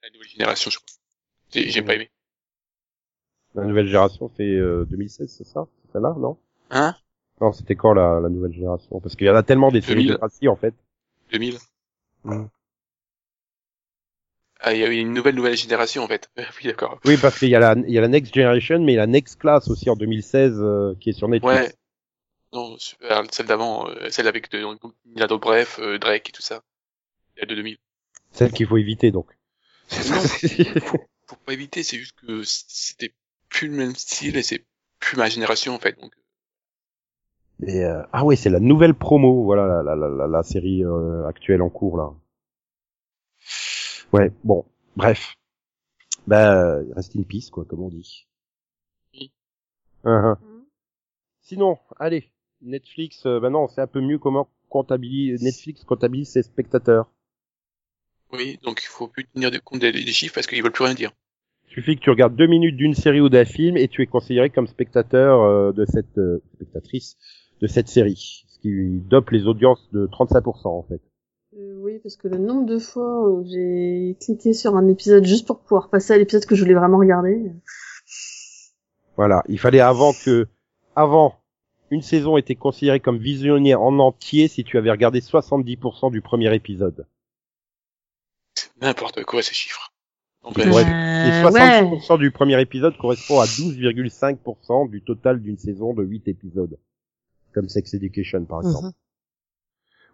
la 0.03 0.10
nouvelle 0.10 0.30
génération, 0.30 0.69
je 0.71 0.77
crois. 0.77 0.88
J'ai, 1.53 1.69
j'ai 1.69 1.82
pas 1.82 1.95
aimé. 1.95 2.10
La 3.55 3.63
nouvelle 3.63 3.88
génération, 3.88 4.29
c'est 4.36 4.43
euh, 4.43 4.86
2016, 4.86 5.29
c'est 5.29 5.43
ça? 5.43 5.67
C'est 5.81 5.93
celle-là, 5.93 6.15
non? 6.17 6.38
Hein? 6.69 6.95
Non, 7.41 7.51
c'était 7.51 7.75
quand 7.75 7.93
la, 7.93 8.19
la 8.19 8.29
nouvelle 8.29 8.53
génération? 8.53 8.99
Parce 8.99 9.15
qu'il 9.15 9.27
y 9.27 9.29
en 9.29 9.36
a 9.36 9.43
tellement 9.43 9.71
des 9.71 9.81
séries 9.81 10.05
2000. 10.05 10.12
de 10.12 10.17
Tracy, 10.17 10.47
en 10.47 10.55
fait. 10.55 10.73
2000. 11.31 11.57
Mhm. 12.23 12.49
Ah, 14.60 14.73
il 14.73 14.79
y 14.79 14.83
a 14.83 14.88
eu 14.88 14.95
une 14.95 15.13
nouvelle 15.13 15.36
nouvelle 15.36 15.55
génération, 15.55 16.03
en 16.03 16.07
fait. 16.07 16.29
oui, 16.38 16.65
d'accord. 16.65 16.99
Oui, 17.05 17.17
parce 17.21 17.38
qu'il 17.38 17.49
y 17.49 17.55
a 17.55 17.60
la 17.60 17.75
il 17.77 17.91
y 17.91 17.97
a 17.97 18.01
la 18.01 18.07
Next 18.07 18.33
Generation, 18.33 18.79
mais 18.79 18.93
il 18.93 18.95
y 18.95 18.99
a 18.99 19.01
la 19.01 19.07
Next 19.07 19.39
Class 19.39 19.69
aussi 19.69 19.89
en 19.89 19.95
2016 19.95 20.60
euh, 20.60 20.95
qui 20.99 21.12
est 21.12 21.13
sur 21.13 21.27
Netflix. 21.27 21.55
Ouais. 21.55 21.73
Non, 22.53 22.77
super, 22.77 23.23
celle 23.31 23.45
d'avant, 23.45 23.88
euh, 23.89 24.10
celle 24.10 24.27
avec 24.27 24.49
de, 24.51 24.65
Nina 25.05 25.27
Dobrev, 25.27 25.67
euh, 25.79 25.99
Drake 25.99 26.29
et 26.29 26.31
tout 26.31 26.41
ça. 26.41 26.63
A 27.41 27.45
de 27.45 27.53
2000. 27.53 27.77
Celle 28.31 28.51
qu'il 28.51 28.65
faut 28.67 28.77
éviter 28.77 29.12
donc. 29.12 29.27
Non. 29.91 30.21
faut 31.27 31.36
pas 31.45 31.53
éviter, 31.53 31.83
c'est 31.83 31.97
juste 31.97 32.15
que 32.25 32.41
c'était 32.43 33.13
plus 33.49 33.67
le 33.69 33.75
même 33.75 33.95
style 33.95 34.38
et 34.38 34.43
c'est 34.43 34.65
plus 34.99 35.17
ma 35.17 35.29
génération 35.29 35.73
en 35.75 35.79
fait. 35.79 35.99
Donc, 35.99 36.13
Et, 37.67 37.83
euh, 37.86 38.01
ah 38.13 38.25
ouais, 38.25 38.36
c'est 38.36 38.49
la 38.49 38.60
nouvelle 38.60 38.95
promo, 38.95 39.43
voilà 39.43 39.67
la, 39.67 39.83
la, 39.83 39.95
la, 39.95 40.07
la, 40.10 40.27
la 40.27 40.41
série 40.43 40.83
euh, 40.83 41.27
actuelle 41.27 41.62
en 41.62 41.69
cours 41.69 41.97
là. 41.97 42.12
Ouais, 44.12 44.31
bon, 44.43 44.65
bref. 44.95 45.36
Bah, 46.27 46.79
reste 46.95 47.15
in 47.15 47.23
peace 47.23 47.49
quoi, 47.49 47.65
comme 47.65 47.81
on 47.83 47.89
dit. 47.89 48.27
Oui. 49.13 49.31
Uh-huh. 50.03 50.38
Sinon, 51.41 51.79
allez, 51.99 52.31
Netflix, 52.62 53.25
euh, 53.25 53.39
bah 53.39 53.49
non, 53.49 53.67
c'est 53.67 53.81
un 53.81 53.88
peu 53.88 54.01
mieux 54.01 54.19
comment 54.19 54.47
comptabilise 54.69 55.41
Netflix 55.41 55.83
comptabilise 55.83 56.29
ses 56.29 56.43
spectateurs. 56.43 57.10
oui, 58.31 58.57
donc 58.63 58.81
il 58.83 58.88
faut 58.88 59.07
plus 59.10 59.25
tenir 59.27 59.51
compte 59.63 59.79
des, 59.81 59.91
des 59.91 60.13
chiffres 60.13 60.36
parce 60.36 60.47
qu'ils 60.47 60.63
veulent 60.63 60.71
plus 60.71 60.86
rien 60.86 60.93
dire. 60.93 61.12
Il 61.77 61.83
suffit 61.83 61.95
que 61.95 62.01
tu 62.01 62.09
regardes 62.09 62.35
deux 62.35 62.47
minutes 62.47 62.75
d'une 62.75 62.95
série 62.95 63.21
ou 63.21 63.29
d'un 63.29 63.45
film 63.45 63.77
et 63.77 63.87
tu 63.87 64.01
es 64.01 64.07
considéré 64.07 64.49
comme 64.49 64.65
spectateur 64.65 65.43
euh, 65.43 65.71
de 65.71 65.85
cette 65.85 66.17
euh, 66.17 66.41
spectatrice 66.55 67.17
de 67.61 67.67
cette 67.67 67.87
série, 67.87 68.45
ce 68.47 68.59
qui 68.59 68.99
dope 69.07 69.29
les 69.29 69.45
audiences 69.45 69.87
de 69.91 70.07
35% 70.07 70.69
en 70.69 70.81
fait. 70.89 70.99
Euh, 71.55 71.75
oui, 71.77 71.99
parce 71.99 72.15
que 72.15 72.29
le 72.29 72.39
nombre 72.39 72.65
de 72.65 72.79
fois 72.79 73.29
où 73.29 73.45
j'ai 73.45 74.17
cliqué 74.19 74.53
sur 74.53 74.75
un 74.75 74.87
épisode 74.87 75.23
juste 75.23 75.45
pour 75.45 75.59
pouvoir 75.59 75.91
passer 75.91 76.13
à 76.13 76.17
l'épisode 76.17 76.45
que 76.47 76.55
je 76.55 76.63
voulais 76.63 76.73
vraiment 76.73 76.97
regarder. 76.97 77.51
Voilà, 79.15 79.43
il 79.47 79.59
fallait 79.59 79.79
avant 79.79 80.13
que, 80.13 80.47
avant, 80.95 81.35
une 81.91 82.01
saison 82.01 82.37
était 82.37 82.55
considérée 82.55 82.99
comme 82.99 83.19
visionnée 83.19 83.75
en 83.75 83.99
entier 83.99 84.47
si 84.47 84.63
tu 84.63 84.79
avais 84.79 84.89
regardé 84.89 85.19
70% 85.19 86.11
du 86.11 86.21
premier 86.21 86.55
épisode. 86.55 87.05
N'importe 88.81 89.23
quoi 89.25 89.43
ces 89.43 89.53
chiffres. 89.53 89.91
Là, 90.55 90.65
Ouais. 90.71 90.83
Euh, 90.86 91.41
Et 91.41 91.53
ouais. 91.53 91.81
60% 91.81 92.17
du 92.19 92.31
premier 92.31 92.60
épisode 92.62 92.95
correspond 92.97 93.39
à 93.39 93.45
12,5% 93.45 94.89
du 94.89 95.01
total 95.01 95.41
d'une 95.41 95.57
saison 95.57 95.93
de 95.93 96.03
8 96.03 96.27
épisodes. 96.27 96.77
Comme 97.53 97.69
Sex 97.69 97.93
Education 97.93 98.45
par 98.45 98.62
exemple. 98.62 98.86
Mhm. 98.86 98.91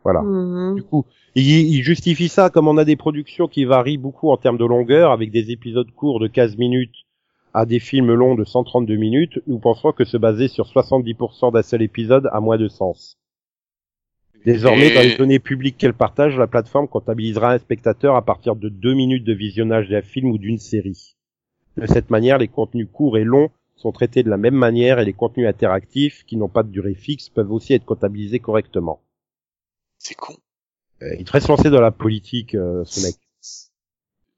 Voilà. 0.04 0.22
Mhm. 0.22 0.76
Du 0.76 0.84
coup, 0.84 1.06
il, 1.36 1.46
il 1.46 1.82
justifie 1.84 2.28
ça 2.30 2.50
comme 2.50 2.68
on 2.68 2.78
a 2.78 2.86
des 2.86 2.96
productions 2.96 3.48
qui 3.48 3.66
varient 3.66 3.98
beaucoup 3.98 4.30
en 4.30 4.38
termes 4.38 4.58
de 4.58 4.66
longueur, 4.66 5.12
avec 5.12 5.32
des 5.32 5.52
épisodes 5.52 5.90
courts 5.92 6.20
de 6.20 6.28
15 6.28 6.58
minutes 6.58 6.96
à 7.54 7.66
des 7.66 7.80
films 7.80 8.14
longs 8.14 8.36
de 8.36 8.44
132 8.44 8.96
minutes. 8.96 9.40
Nous 9.48 9.60
pensons 9.60 9.92
que 9.92 10.06
se 10.06 10.18
baser 10.18 10.48
sur 10.48 10.66
70% 10.66 11.52
d'un 11.54 11.62
seul 11.62 11.82
épisode 11.82 12.30
a 12.32 12.40
moins 12.40 12.58
de 12.58 12.68
sens. 12.68 13.18
Désormais, 14.46 14.88
Et- 14.88 14.94
dans 14.94 15.02
les 15.02 15.16
données 15.16 15.40
publiques 15.40 15.78
qu'elle 15.78 15.94
partage, 15.94 16.38
la 16.38 16.48
plateforme 16.48 16.88
comptabilisera 16.88 17.54
un 17.54 17.60
spectateur 17.60 18.16
à 18.16 18.24
partir 18.24 18.56
de 18.56 18.70
deux 18.70 18.94
minutes 18.94 19.24
de 19.24 19.34
visionnage 19.34 19.90
d'un 19.90 20.02
film 20.02 20.32
ou 20.32 20.38
d'une 20.38 20.60
série. 20.60 21.16
De 21.78 21.88
cette 21.88 22.10
manière, 22.10 22.38
les 22.38 22.48
contenus 22.48 22.88
courts 22.92 23.18
et 23.18 23.24
longs 23.24 23.50
sont 23.76 23.92
traités 23.92 24.24
de 24.24 24.30
la 24.30 24.38
même 24.38 24.56
manière 24.56 25.00
et 25.00 25.06
les 25.06 25.14
contenus 25.14 25.48
interactifs, 25.48 26.24
qui 26.26 26.38
n'ont 26.38 26.50
pas 26.50 26.64
de 26.64 26.70
durée 26.70 26.94
fixe, 26.94 27.30
peuvent 27.30 27.52
aussi 27.52 27.74
être 27.74 27.86
comptabilisés 27.86 28.40
correctement. 28.40 29.02
c'est 29.98 30.16
con. 30.16 30.36
Euh, 31.02 31.16
il 31.16 31.22
est 31.22 31.26
très 31.26 31.40
lancé 31.48 31.70
dans 31.70 31.82
la 31.82 31.92
politique, 31.92 32.56
euh, 32.56 32.84
ce 32.86 33.02
mec. 33.02 33.16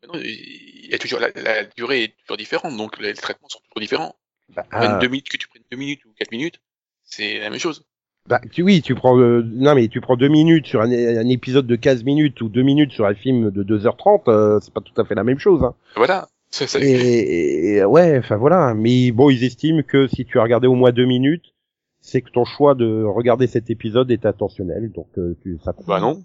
Non, 0.07 0.19
il 0.23 0.87
y 0.89 0.93
a 0.93 0.97
toujours 0.97 1.19
la, 1.19 1.29
la 1.31 1.65
durée 1.65 2.03
est 2.03 2.17
toujours 2.19 2.37
différente, 2.37 2.77
donc 2.77 2.99
les, 2.99 3.13
traitements 3.13 3.49
sont 3.49 3.59
toujours 3.59 3.81
différents. 3.81 4.15
Bah, 4.49 4.65
ah, 4.71 4.99
deux 4.99 5.07
minutes, 5.07 5.29
que 5.29 5.37
tu 5.37 5.47
prennes 5.47 5.63
deux 5.71 5.77
minutes 5.77 6.05
ou 6.05 6.13
quatre 6.13 6.31
minutes, 6.31 6.61
c'est 7.03 7.39
la 7.39 7.49
même 7.49 7.59
chose. 7.59 7.83
Bah, 8.27 8.41
tu, 8.51 8.63
oui, 8.63 8.81
tu 8.81 8.95
prends, 8.95 9.17
euh, 9.19 9.43
non 9.45 9.75
mais 9.75 9.87
tu 9.87 10.01
prends 10.01 10.15
deux 10.15 10.27
minutes 10.29 10.65
sur 10.67 10.81
un, 10.81 10.89
un 10.91 11.27
épisode 11.29 11.67
de 11.67 11.75
15 11.75 12.03
minutes 12.03 12.41
ou 12.41 12.49
deux 12.49 12.63
minutes 12.63 12.91
sur 12.91 13.05
un 13.05 13.13
film 13.13 13.51
de 13.51 13.63
2h30, 13.63 14.23
euh, 14.29 14.59
c'est 14.61 14.73
pas 14.73 14.81
tout 14.81 14.99
à 14.99 15.05
fait 15.05 15.15
la 15.15 15.23
même 15.23 15.39
chose. 15.39 15.63
Hein. 15.63 15.75
Voilà. 15.95 16.27
Ça, 16.51 16.67
ça- 16.67 16.79
Et, 16.81 17.75
et- 17.77 17.85
ouais, 17.85 18.17
enfin 18.19 18.37
voilà. 18.37 18.73
Mais 18.73 19.11
bon, 19.11 19.29
ils 19.29 19.43
estiment 19.43 19.83
que 19.83 20.07
si 20.07 20.25
tu 20.25 20.39
as 20.39 20.43
regardé 20.43 20.67
au 20.67 20.75
moins 20.75 20.91
deux 20.91 21.05
minutes, 21.05 21.53
c'est 22.01 22.21
que 22.21 22.29
ton 22.29 22.45
choix 22.45 22.75
de 22.75 23.03
regarder 23.03 23.47
cet 23.47 23.69
épisode 23.69 24.09
est 24.11 24.25
intentionnel, 24.25 24.91
donc 24.91 25.07
euh, 25.17 25.35
tu, 25.41 25.59
ça 25.65 25.73
compte. 25.73 25.85
Bah 25.87 25.99
non. 25.99 26.23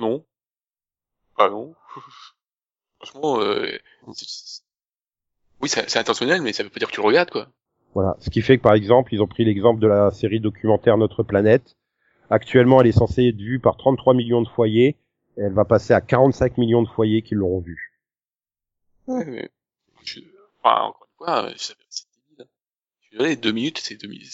Non. 0.00 0.24
Bah 1.38 1.48
non. 1.50 1.74
Franchement, 3.00 3.40
euh, 3.40 3.66
c'est- 4.14 4.26
c'est- 4.28 4.62
oui, 5.62 5.68
c'est 5.68 5.88
c'est 5.88 5.98
intentionnel, 5.98 6.42
mais 6.42 6.52
ça 6.52 6.62
veut 6.62 6.68
pas 6.70 6.78
dire 6.78 6.88
que 6.88 6.94
tu 6.94 7.00
le 7.00 7.06
regardes, 7.06 7.30
quoi. 7.30 7.48
Voilà. 7.96 8.14
Ce 8.20 8.28
qui 8.28 8.42
fait 8.42 8.58
que 8.58 8.62
par 8.62 8.74
exemple, 8.74 9.14
ils 9.14 9.22
ont 9.22 9.26
pris 9.26 9.46
l'exemple 9.46 9.80
de 9.80 9.86
la 9.86 10.10
série 10.10 10.38
documentaire 10.38 10.98
Notre 10.98 11.22
planète. 11.22 11.78
Actuellement, 12.28 12.82
elle 12.82 12.88
est 12.88 12.92
censée 12.92 13.28
être 13.28 13.40
vue 13.40 13.58
par 13.58 13.78
33 13.78 14.12
millions 14.12 14.42
de 14.42 14.48
foyers. 14.48 14.96
Et 15.38 15.40
elle 15.40 15.54
va 15.54 15.64
passer 15.64 15.94
à 15.94 16.02
45 16.02 16.58
millions 16.58 16.82
de 16.82 16.88
foyers 16.88 17.22
qui 17.22 17.34
l'auront 17.34 17.60
vue. 17.60 17.94
Ouais, 19.06 19.24
mais 19.24 19.50
je- 20.04 20.20
enfin, 20.62 20.88
encore 20.88 21.08
une 21.48 21.54
fois, 21.54 21.54
c'est 21.56 21.74
désolé, 23.12 23.36
deux 23.36 23.52
minutes, 23.52 23.78
c'est 23.78 23.96
deux 23.98 24.08
minutes. 24.08 24.26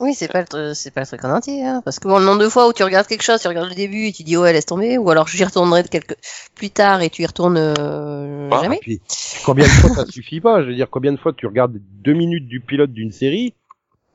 Oui, 0.00 0.14
c'est 0.14 0.30
pas 0.30 0.44
le 0.52 0.74
c'est 0.74 0.92
pas 0.92 1.00
le 1.00 1.06
truc 1.06 1.24
en 1.24 1.30
entier, 1.34 1.66
hein. 1.66 1.82
Parce 1.84 1.98
que 1.98 2.06
bon, 2.06 2.20
le 2.20 2.24
nombre 2.24 2.40
de 2.40 2.48
fois 2.48 2.68
où 2.68 2.72
tu 2.72 2.84
regardes 2.84 3.08
quelque 3.08 3.22
chose, 3.22 3.40
tu 3.40 3.48
regardes 3.48 3.68
le 3.68 3.74
début 3.74 4.06
et 4.06 4.12
tu 4.12 4.22
dis 4.22 4.36
ouais 4.36 4.52
laisse 4.52 4.66
tomber, 4.66 4.96
ou 4.96 5.10
alors 5.10 5.26
j'y 5.26 5.44
retournerai 5.44 5.82
quelque 5.84 6.14
plus 6.54 6.70
tard 6.70 7.02
et 7.02 7.10
tu 7.10 7.22
y 7.22 7.26
retournes 7.26 7.56
euh, 7.58 8.48
Ah, 8.52 8.62
jamais. 8.62 8.76
Et 8.76 8.80
puis, 8.80 9.00
combien 9.44 9.64
de 9.64 9.70
fois 9.70 9.90
ça 9.90 10.06
suffit 10.08 10.40
pas 10.40 10.62
Je 10.62 10.68
veux 10.68 10.74
dire, 10.74 10.88
combien 10.88 11.12
de 11.12 11.18
fois 11.18 11.32
tu 11.32 11.46
regardes 11.46 11.80
deux 12.04 12.14
minutes 12.14 12.46
du 12.46 12.60
pilote 12.60 12.92
d'une 12.92 13.10
série 13.10 13.54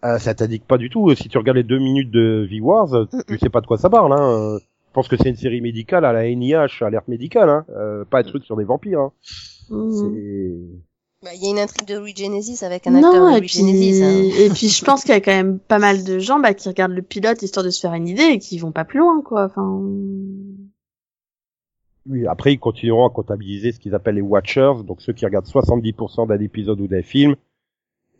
euh, 0.05 0.19
Ça 0.19 0.33
t'indique 0.33 0.65
pas 0.65 0.77
du 0.77 0.89
tout. 0.89 1.13
Si 1.15 1.27
tu 1.27 1.37
regardes 1.37 1.57
les 1.57 1.63
deux 1.63 1.79
minutes 1.79 2.11
de 2.11 2.47
V-Wars, 2.49 2.93
euh, 2.93 3.05
tu 3.27 3.37
sais 3.37 3.49
pas 3.49 3.59
de 3.59 3.67
quoi 3.67 3.77
ça 3.77 3.89
parle. 3.89 4.13
Hein. 4.13 4.59
Je 4.93 4.93
pense 4.93 5.07
que 5.07 5.17
c'est 5.17 5.29
une 5.29 5.35
série 5.35 5.59
médicale 5.59 6.05
à 6.05 6.13
la 6.13 6.29
NIH, 6.29 6.81
alerte 6.81 7.07
médicale, 7.07 7.49
hein. 7.49 7.65
euh, 7.75 8.05
pas 8.05 8.19
un 8.19 8.23
truc 8.23 8.45
sur 8.45 8.55
des 8.55 8.63
vampires. 8.63 8.99
Hein. 8.99 9.11
C'est 9.69 10.92
Bah, 11.23 11.29
il 11.33 11.41
y 11.41 11.47
a 11.47 11.51
une 11.51 11.59
intrigue 11.59 11.87
de 11.87 11.95
Regenesis 11.95 12.65
avec 12.65 12.85
un 12.85 12.95
acteur 12.95 13.31
de 13.31 13.37
et 13.37 13.39
puis, 13.39 13.61
Regenesis. 13.61 14.03
hein. 14.03 14.45
et 14.45 14.49
puis 14.49 14.67
je 14.67 14.83
pense 14.83 15.03
qu'il 15.03 15.13
y 15.13 15.17
a 15.17 15.21
quand 15.21 15.31
même 15.31 15.57
pas 15.57 15.79
mal 15.79 16.03
de 16.03 16.19
gens 16.19 16.37
bah, 16.39 16.53
qui 16.53 16.67
regardent 16.67 16.91
le 16.91 17.01
pilote 17.01 17.41
histoire 17.41 17.63
de 17.65 17.69
se 17.69 17.79
faire 17.79 17.93
une 17.93 18.09
idée 18.09 18.23
et 18.23 18.39
qui 18.39 18.57
vont 18.57 18.73
pas 18.73 18.83
plus 18.83 18.99
loin, 18.99 19.21
quoi. 19.21 19.45
Enfin, 19.45 19.81
Oui, 22.09 22.27
après, 22.27 22.51
ils 22.51 22.59
continueront 22.59 23.07
à 23.07 23.09
comptabiliser 23.09 23.71
ce 23.71 23.79
qu'ils 23.79 23.95
appellent 23.95 24.15
les 24.15 24.21
watchers, 24.21 24.83
donc 24.85 25.01
ceux 25.01 25.13
qui 25.13 25.23
regardent 25.23 25.47
70% 25.47 26.27
d'un 26.27 26.39
épisode 26.39 26.81
ou 26.81 26.87
d'un 26.87 27.03
film. 27.03 27.35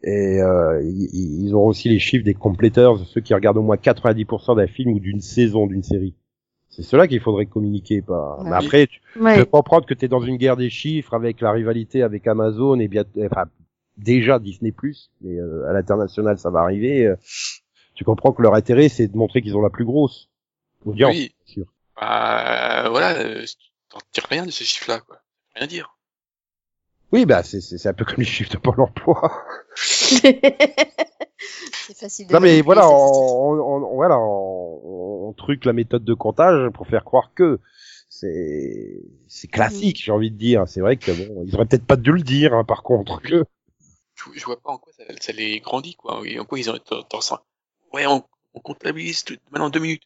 Et 0.03 0.41
euh, 0.41 0.81
ils, 0.83 1.53
auront 1.53 1.67
aussi 1.67 1.89
les 1.89 1.99
chiffres 1.99 2.25
des 2.25 2.33
completers, 2.33 2.97
ceux 3.05 3.21
qui 3.21 3.33
regardent 3.33 3.57
au 3.57 3.63
moins 3.63 3.75
90% 3.75 4.55
d'un 4.55 4.67
film 4.67 4.93
ou 4.93 4.99
d'une 4.99 5.21
saison 5.21 5.67
d'une 5.67 5.83
série. 5.83 6.13
C'est 6.75 6.83
cela 6.83 7.07
qu'il 7.07 7.19
faudrait 7.19 7.45
communiquer. 7.45 8.01
Pas. 8.01 8.39
Mais 8.43 8.55
après, 8.55 8.87
tu 8.87 8.99
ouais. 9.19 9.37
peux 9.37 9.45
comprendre 9.45 9.85
que 9.85 9.93
tu 9.93 10.05
es 10.05 10.07
dans 10.07 10.21
une 10.21 10.37
guerre 10.37 10.57
des 10.57 10.69
chiffres 10.69 11.13
avec 11.13 11.39
la 11.41 11.51
rivalité 11.51 12.01
avec 12.03 12.25
Amazon 12.27 12.79
et 12.79 12.87
bien, 12.87 13.03
enfin, 13.25 13.45
déjà 13.97 14.39
Disney+, 14.39 14.73
mais 15.21 15.37
euh, 15.39 15.69
à 15.69 15.73
l'international 15.73 16.39
ça 16.39 16.49
va 16.49 16.61
arriver. 16.61 17.05
euh, 17.05 17.15
tu 17.95 18.03
comprends 18.03 18.31
que 18.31 18.41
leur 18.41 18.55
intérêt 18.55 18.89
c'est 18.89 19.07
de 19.07 19.15
montrer 19.15 19.41
qu'ils 19.43 19.55
ont 19.55 19.61
la 19.61 19.69
plus 19.69 19.85
grosse 19.85 20.29
audience, 20.85 21.11
Oui. 21.13 21.31
bien 21.45 21.53
sûr. 21.53 21.65
Bah, 21.95 22.89
voilà, 22.89 23.19
euh, 23.19 23.45
t'en 23.89 23.99
tires 24.11 24.25
rien 24.29 24.45
de 24.47 24.51
ces 24.51 24.63
chiffres-là, 24.65 24.99
quoi. 25.01 25.17
Rien 25.55 25.67
dire. 25.67 25.95
Oui, 27.13 27.25
bah 27.25 27.43
c'est 27.43 27.61
c'est 27.61 27.77
c'est 27.77 27.89
un 27.89 27.93
peu 27.93 28.05
comme 28.05 28.17
les 28.17 28.25
chiffres 28.25 28.51
de 28.51 28.57
Pôle 28.57 28.81
Emploi. 28.81 29.31
C'est 29.75 30.31
facile 31.97 32.27
de 32.27 32.33
Non 32.33 32.39
mais 32.39 32.61
voilà, 32.61 32.89
on, 32.89 32.93
on, 32.93 33.83
on- 33.83 33.95
voilà, 33.95 34.17
on, 34.17 35.29
on 35.29 35.33
truque 35.33 35.65
la 35.65 35.73
méthode 35.73 36.03
de 36.03 36.13
comptage 36.13 36.69
pour 36.71 36.87
faire 36.87 37.03
croire 37.03 37.31
que 37.35 37.59
c'est 38.09 39.01
c'est 39.27 39.47
classique, 39.47 40.01
j'ai 40.03 40.11
envie 40.11 40.31
de 40.31 40.37
dire. 40.37 40.63
C'est 40.67 40.81
vrai 40.81 40.97
que 40.97 41.11
bon, 41.11 41.43
ils 41.45 41.55
auraient 41.55 41.65
peut-être 41.65 41.85
pas 41.85 41.97
dû 41.97 42.11
le 42.11 42.21
dire, 42.21 42.53
hein, 42.53 42.63
par 42.63 42.83
contre. 42.83 43.21
Que 43.21 43.45
je, 44.15 44.23
je 44.35 44.45
vois 44.45 44.59
pas 44.59 44.71
en 44.71 44.77
quoi 44.77 44.93
ça, 44.93 45.03
ça 45.19 45.31
les 45.33 45.59
grandit, 45.59 45.95
quoi. 45.95 46.21
Et 46.25 46.39
en 46.39 46.45
quoi 46.45 46.59
ils 46.59 46.69
ont 46.69 46.77
dans, 46.89 47.03
dans 47.11 47.21
ça. 47.21 47.43
Ouais, 47.93 48.05
on, 48.07 48.23
on 48.53 48.59
comptabilise 48.59 49.23
tout, 49.23 49.37
maintenant 49.51 49.69
deux 49.69 49.79
minutes. 49.79 50.03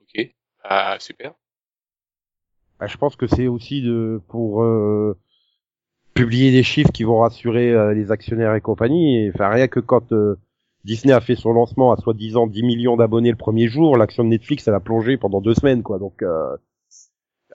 Ok. 0.00 0.28
Ah, 0.64 0.96
super. 1.00 1.34
Bah, 2.80 2.86
je 2.86 2.96
pense 2.96 3.16
que 3.16 3.26
c'est 3.26 3.48
aussi 3.48 3.82
de 3.82 4.20
pour 4.28 4.62
euh, 4.62 5.18
publier 6.18 6.50
des 6.50 6.62
chiffres 6.62 6.90
qui 6.92 7.04
vont 7.04 7.20
rassurer 7.20 7.72
euh, 7.72 7.94
les 7.94 8.10
actionnaires 8.10 8.54
et 8.54 8.60
compagnie. 8.60 9.24
Et, 9.24 9.32
enfin, 9.34 9.48
rien 9.48 9.68
que 9.68 9.80
quand 9.80 10.12
euh, 10.12 10.36
Disney 10.84 11.12
a 11.12 11.20
fait 11.20 11.36
son 11.36 11.52
lancement 11.52 11.92
à 11.92 11.96
soi-disant 11.96 12.46
10 12.46 12.62
millions 12.62 12.96
d'abonnés 12.96 13.30
le 13.30 13.36
premier 13.36 13.68
jour, 13.68 13.96
l'action 13.96 14.24
de 14.24 14.28
Netflix 14.28 14.66
elle 14.66 14.74
a 14.74 14.80
plongé 14.80 15.16
pendant 15.16 15.40
deux 15.40 15.54
semaines, 15.54 15.82
quoi. 15.82 15.98
Donc, 15.98 16.22
euh, 16.22 16.56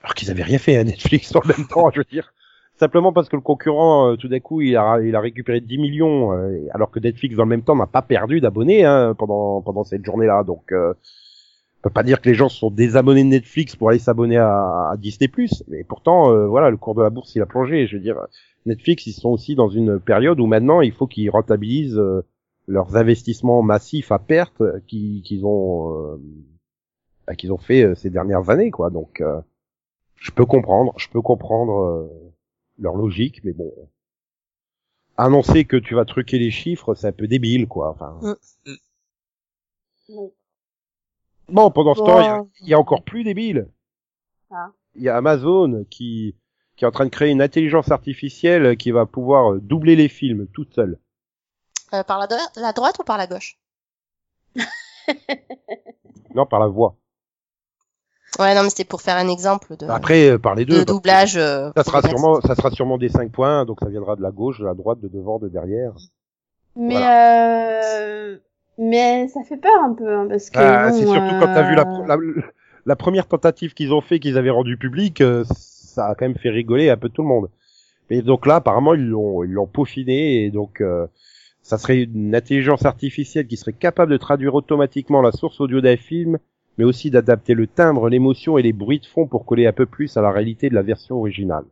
alors 0.02 0.14
qu'ils 0.14 0.30
avaient 0.30 0.42
rien 0.42 0.58
fait 0.58 0.76
à 0.76 0.84
Netflix 0.84 1.34
en 1.36 1.42
même 1.46 1.66
temps, 1.66 1.90
je 1.90 1.98
veux 1.98 2.06
dire. 2.10 2.32
Simplement 2.76 3.12
parce 3.12 3.28
que 3.28 3.36
le 3.36 3.42
concurrent, 3.42 4.10
euh, 4.10 4.16
tout 4.16 4.26
d'un 4.26 4.40
coup, 4.40 4.60
il 4.60 4.76
a, 4.76 4.98
il 5.00 5.14
a 5.14 5.20
récupéré 5.20 5.60
10 5.60 5.78
millions, 5.78 6.32
euh, 6.32 6.66
alors 6.72 6.90
que 6.90 6.98
Netflix, 6.98 7.36
dans 7.36 7.44
le 7.44 7.48
même 7.48 7.62
temps, 7.62 7.76
n'a 7.76 7.86
pas 7.86 8.02
perdu 8.02 8.40
d'abonnés 8.40 8.84
hein, 8.84 9.14
pendant 9.16 9.62
pendant 9.62 9.84
cette 9.84 10.04
journée-là. 10.04 10.42
Donc, 10.42 10.72
euh, 10.72 10.92
peut 11.84 11.90
pas 11.90 12.02
dire 12.02 12.20
que 12.20 12.28
les 12.28 12.34
gens 12.34 12.48
se 12.48 12.58
sont 12.58 12.70
désabonnés 12.70 13.22
de 13.24 13.28
Netflix 13.28 13.76
pour 13.76 13.90
aller 13.90 13.98
s'abonner 13.98 14.36
à, 14.38 14.90
à 14.90 14.96
Disney+. 14.96 15.30
Mais 15.68 15.84
pourtant, 15.84 16.30
euh, 16.32 16.46
voilà, 16.46 16.70
le 16.70 16.76
cours 16.76 16.94
de 16.94 17.02
la 17.02 17.10
bourse, 17.10 17.34
il 17.34 17.42
a 17.42 17.46
plongé. 17.46 17.86
Je 17.86 17.96
veux 17.96 18.02
dire, 18.02 18.16
Netflix, 18.66 19.06
ils 19.06 19.12
sont 19.12 19.28
aussi 19.28 19.54
dans 19.54 19.68
une 19.68 20.00
période 20.00 20.40
où 20.40 20.46
maintenant, 20.46 20.80
il 20.80 20.92
faut 20.92 21.06
qu'ils 21.06 21.30
rentabilisent 21.30 21.98
euh, 21.98 22.22
leurs 22.66 22.96
investissements 22.96 23.62
massifs 23.62 24.10
à 24.12 24.18
perte 24.18 24.62
qui- 24.86 25.22
qu'ils 25.24 25.44
ont 25.44 25.94
euh, 26.14 26.16
bah, 27.26 27.34
qu'ils 27.34 27.52
ont 27.52 27.58
fait 27.58 27.84
euh, 27.84 27.94
ces 27.94 28.10
dernières 28.10 28.48
années, 28.50 28.70
quoi. 28.70 28.90
Donc, 28.90 29.20
euh, 29.20 29.40
je 30.16 30.30
peux 30.30 30.46
comprendre, 30.46 30.94
je 30.96 31.08
peux 31.10 31.20
comprendre 31.20 31.80
euh, 31.82 32.08
leur 32.78 32.96
logique, 32.96 33.42
mais 33.44 33.52
bon, 33.52 33.72
annoncer 35.16 35.64
que 35.64 35.76
tu 35.76 35.94
vas 35.94 36.04
truquer 36.04 36.38
les 36.38 36.50
chiffres, 36.50 36.94
c'est 36.94 37.08
un 37.08 37.12
peu 37.12 37.26
débile, 37.26 37.66
quoi. 37.68 37.90
Enfin, 37.90 38.18
Bon. 40.08 40.32
Bon, 41.48 41.70
pendant 41.70 41.94
ce 41.94 42.00
temps, 42.00 42.20
il 42.20 42.24
y 42.24 42.28
a- 42.28 42.42
il 42.62 42.68
y, 42.68 42.74
a 42.74 42.78
encore 42.78 43.02
plus 43.04 43.24
débile. 43.24 43.68
Ah. 44.50 44.70
Il 44.94 45.02
y 45.02 45.08
a 45.08 45.16
Amazon 45.16 45.84
qui 45.90 46.36
qui 46.76 46.84
est 46.84 46.88
en 46.88 46.90
train 46.90 47.04
de 47.04 47.10
créer 47.10 47.30
une 47.30 47.40
intelligence 47.42 47.92
artificielle 47.92 48.76
qui 48.76 48.90
va 48.90 49.06
pouvoir 49.06 49.52
euh, 49.52 49.60
doubler 49.60 49.94
les 49.94 50.08
films 50.08 50.48
toute 50.48 50.74
seule. 50.74 50.98
Euh, 51.92 52.02
par 52.02 52.18
la, 52.18 52.26
dro- 52.26 52.36
la 52.56 52.72
droite 52.72 52.98
ou 52.98 53.04
par 53.04 53.16
la 53.16 53.28
gauche? 53.28 53.58
Non, 56.34 56.46
par 56.46 56.58
la 56.58 56.66
voix. 56.66 56.96
Ouais, 58.40 58.54
non, 58.56 58.64
mais 58.64 58.70
c'était 58.70 58.84
pour 58.84 59.00
faire 59.02 59.16
un 59.16 59.28
exemple 59.28 59.76
de, 59.76 59.86
Après, 59.86 60.30
euh, 60.30 60.38
par 60.38 60.56
les 60.56 60.64
deux. 60.64 60.80
de 60.80 60.84
doublage. 60.84 61.36
euh, 61.36 61.70
Ça 61.76 61.84
sera 61.84 62.02
sûrement, 62.02 62.40
ça 62.40 62.56
sera 62.56 62.70
sûrement 62.72 62.98
des 62.98 63.08
5 63.08 63.30
points, 63.30 63.64
donc 63.64 63.78
ça 63.80 63.88
viendra 63.88 64.16
de 64.16 64.22
la 64.22 64.32
gauche, 64.32 64.58
de 64.58 64.64
la 64.64 64.74
droite, 64.74 64.98
de 64.98 65.06
devant, 65.06 65.38
de 65.38 65.48
derrière. 65.48 65.92
Mais 66.74 66.96
euh... 66.96 68.38
mais 68.78 69.28
ça 69.28 69.42
fait 69.42 69.56
peur 69.56 69.82
un 69.82 69.94
peu 69.94 70.12
hein, 70.12 70.26
parce 70.28 70.50
que 70.50 70.58
Ah, 70.58 70.88
bon, 70.90 70.94
c'est 70.94 71.06
surtout 71.06 71.34
quand 71.40 71.52
t'as 71.54 71.68
vu 71.68 71.74
la, 71.74 71.82
euh, 71.82 72.06
la, 72.06 72.42
la 72.86 72.96
première 72.96 73.26
tentative 73.26 73.74
qu'ils 73.74 73.92
ont 73.92 74.00
fait, 74.00 74.18
qu'ils 74.18 74.38
avaient 74.38 74.50
rendu 74.50 74.76
public, 74.76 75.20
euh, 75.20 75.44
ça 75.44 76.06
a 76.06 76.14
quand 76.14 76.26
même 76.26 76.36
fait 76.36 76.50
rigoler 76.50 76.90
un 76.90 76.96
peu 76.96 77.08
tout 77.08 77.22
le 77.22 77.28
monde. 77.28 77.48
Et 78.10 78.22
donc 78.22 78.46
là, 78.46 78.56
apparemment, 78.56 78.94
ils 78.94 79.06
l'ont, 79.06 79.44
ils 79.44 79.52
l'ont 79.52 79.66
peaufiné 79.66 80.44
et 80.44 80.50
donc 80.50 80.80
euh, 80.80 81.06
ça 81.62 81.78
serait 81.78 82.02
une 82.02 82.34
intelligence 82.34 82.84
artificielle 82.84 83.46
qui 83.46 83.56
serait 83.56 83.72
capable 83.72 84.12
de 84.12 84.18
traduire 84.18 84.54
automatiquement 84.54 85.22
la 85.22 85.32
source 85.32 85.60
audio 85.60 85.80
d'un 85.80 85.96
film, 85.96 86.38
mais 86.76 86.84
aussi 86.84 87.10
d'adapter 87.10 87.54
le 87.54 87.66
timbre, 87.66 88.08
l'émotion 88.08 88.58
et 88.58 88.62
les 88.62 88.72
bruits 88.72 89.00
de 89.00 89.06
fond 89.06 89.26
pour 89.26 89.46
coller 89.46 89.66
un 89.66 89.72
peu 89.72 89.86
plus 89.86 90.16
à 90.16 90.22
la 90.22 90.30
réalité 90.30 90.68
de 90.68 90.74
la 90.74 90.82
version 90.82 91.16
originale. 91.16 91.64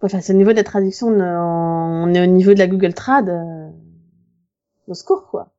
Enfin, 0.00 0.20
c'est 0.20 0.32
au 0.32 0.36
niveau 0.36 0.52
des 0.52 0.64
traductions, 0.64 1.08
on 1.08 2.04
on 2.04 2.12
est 2.14 2.22
au 2.22 2.26
niveau 2.26 2.52
de 2.52 2.58
la 2.58 2.66
Google 2.66 2.92
Trad. 2.92 3.30
Euh... 4.88 4.90
Au 4.90 4.94
secours, 4.94 5.26
quoi. 5.28 5.50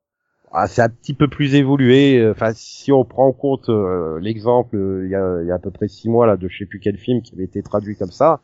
Ah, 0.51 0.67
c'est 0.67 0.81
un 0.81 0.89
petit 0.89 1.13
peu 1.13 1.27
plus 1.27 1.55
évolué. 1.55 2.17
euh, 2.19 2.31
Enfin, 2.31 2.53
si 2.55 2.91
on 2.91 3.03
prend 3.03 3.27
en 3.27 3.33
compte 3.33 3.69
euh, 3.69 4.19
l'exemple, 4.19 4.77
euh, 4.77 5.05
il 5.05 5.11
y, 5.11 5.15
a, 5.15 5.41
il 5.41 5.47
y 5.47 5.51
a 5.51 5.55
à 5.55 5.59
peu 5.59 5.71
près 5.71 5.87
six 5.87 6.07
mois 6.09 6.27
là 6.27 6.37
de 6.37 6.47
je 6.47 6.57
sais 6.59 6.65
plus 6.65 6.79
quel 6.79 6.97
film 6.97 7.21
qui 7.21 7.33
avait 7.33 7.43
été 7.43 7.61
traduit 7.61 7.97
comme 7.97 8.11
ça. 8.11 8.41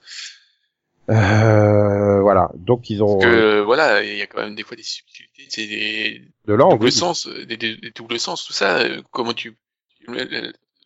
Euh, 1.09 2.21
voilà. 2.21 2.51
Donc 2.55 2.89
ils 2.89 3.03
ont 3.03 3.17
Parce 3.19 3.31
que, 3.31 3.61
voilà, 3.61 4.03
il 4.03 4.17
y 4.17 4.21
a 4.21 4.27
quand 4.27 4.41
même 4.41 4.55
des 4.55 4.63
fois 4.63 4.75
des 4.77 4.83
subtilités, 4.83 5.45
c'est 5.49 5.67
des 5.67 6.21
de 6.45 6.53
langue. 6.53 6.73
doubles 6.73 6.85
oui. 6.85 6.91
sens, 6.91 7.27
euh, 7.27 7.45
des, 7.45 7.57
des, 7.57 7.77
des 7.77 7.91
doubles 7.91 8.19
sens, 8.19 8.45
tout 8.45 8.53
ça. 8.53 8.79
euh, 8.79 9.01
Comment 9.11 9.33
tu, 9.33 9.57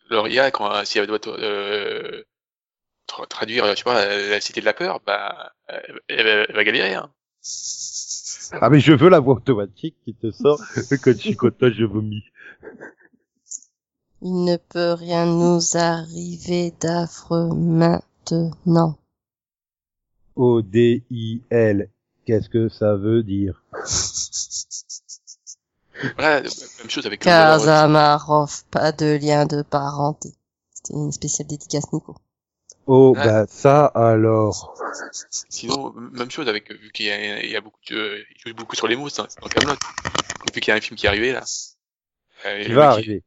leur 0.09 0.27
IA 0.27 0.51
quand 0.51 0.71
euh, 0.71 0.83
si 0.83 0.99
elle 0.99 1.07
doit 1.07 1.19
euh, 1.27 2.23
tra- 3.07 3.27
traduire, 3.27 3.65
je 3.71 3.75
sais 3.75 3.83
pas, 3.83 4.01
euh, 4.03 4.29
la 4.29 4.41
cité 4.41 4.61
de 4.61 4.65
la 4.65 4.73
peur, 4.73 4.99
bah, 5.05 5.53
euh, 5.71 5.79
elle, 6.07 6.25
va- 6.25 6.45
elle 6.49 6.55
va 6.55 6.63
galérer. 6.63 6.93
Hein. 6.95 7.11
Ah 8.51 8.69
mais 8.69 8.79
je 8.79 8.93
veux 8.93 9.09
la 9.09 9.19
voix 9.19 9.35
automatique 9.35 9.95
qui 10.03 10.13
te 10.13 10.31
sort 10.31 10.59
quand 10.75 11.11
je 11.11 11.17
suis 11.17 11.35
content, 11.35 11.69
je 11.71 11.85
vomis. 11.85 12.23
Il 14.21 14.43
ne 14.43 14.57
peut 14.57 14.93
rien 14.93 15.25
nous 15.25 15.61
arriver 15.75 16.73
d'affreux 16.79 17.49
maintenant. 17.53 18.97
O 20.35 20.61
D 20.61 21.03
I 21.11 21.41
L. 21.49 21.89
Qu'est-ce 22.25 22.49
que 22.49 22.69
ça 22.69 22.95
veut 22.95 23.23
dire? 23.23 23.63
Voilà, 26.17 26.41
même 26.41 26.89
chose 26.89 27.05
avec. 27.05 27.21
Kazamarov, 27.21 28.63
pas 28.71 28.91
de 28.91 29.17
lien 29.21 29.45
de 29.45 29.61
parenté. 29.61 30.33
C'était 30.73 30.93
une 30.93 31.11
spéciale 31.11 31.47
dédicace 31.47 31.93
Nico. 31.93 32.15
Oh 32.87 33.13
Ouais. 33.15 33.23
bah 33.25 33.45
ça 33.47 33.85
alors. 33.87 34.75
Sinon, 35.49 35.91
même 35.93 36.29
chose 36.29 36.47
avec, 36.47 36.71
vu 36.71 36.91
qu'il 36.91 37.07
y 37.07 37.11
a, 37.11 37.43
il 37.43 37.49
y 37.49 37.55
a 37.55 37.61
beaucoup 37.61 37.79
de, 37.89 38.23
il 38.35 38.41
joue 38.51 38.55
beaucoup 38.55 38.75
sur 38.75 38.87
les 38.87 38.95
mots, 38.95 39.09
c'est 39.09 39.21
dans 39.41 39.47
Camelot. 39.47 39.75
Vu 40.53 40.61
qu'il 40.61 40.69
y 40.69 40.71
a 40.71 40.75
un 40.75 40.81
film 40.81 40.95
qui 40.95 41.05
est 41.05 41.09
arrivé, 41.09 41.31
là. 41.31 41.43
Euh, 42.45 42.63
Il 42.67 42.75
va 42.75 42.91
arriver. 42.91 43.23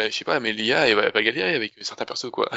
euh, 0.00 0.06
je 0.10 0.14
sais 0.16 0.24
pas, 0.24 0.40
mais 0.40 0.52
l'IA, 0.52 0.88
elle 0.88 0.96
va, 0.96 1.02
elle 1.04 1.12
va 1.12 1.22
galérer 1.22 1.54
avec 1.54 1.72
certains 1.82 2.04
persos, 2.04 2.30
quoi. 2.30 2.50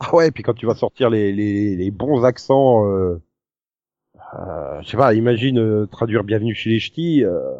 Ah 0.00 0.14
ouais, 0.14 0.30
puis 0.30 0.42
quand 0.42 0.54
tu 0.54 0.66
vas 0.66 0.74
sortir 0.74 1.10
les, 1.10 1.32
les, 1.32 1.76
les 1.76 1.90
bons 1.90 2.24
accents, 2.24 2.86
euh, 2.86 3.20
euh, 4.34 4.80
je 4.82 4.88
sais 4.90 4.96
pas, 4.96 5.14
imagine 5.14 5.58
euh, 5.58 5.86
traduire 5.86 6.24
Bienvenue 6.24 6.54
chez 6.54 6.70
les 6.70 6.80
Ch'tis, 6.80 7.24
euh, 7.24 7.54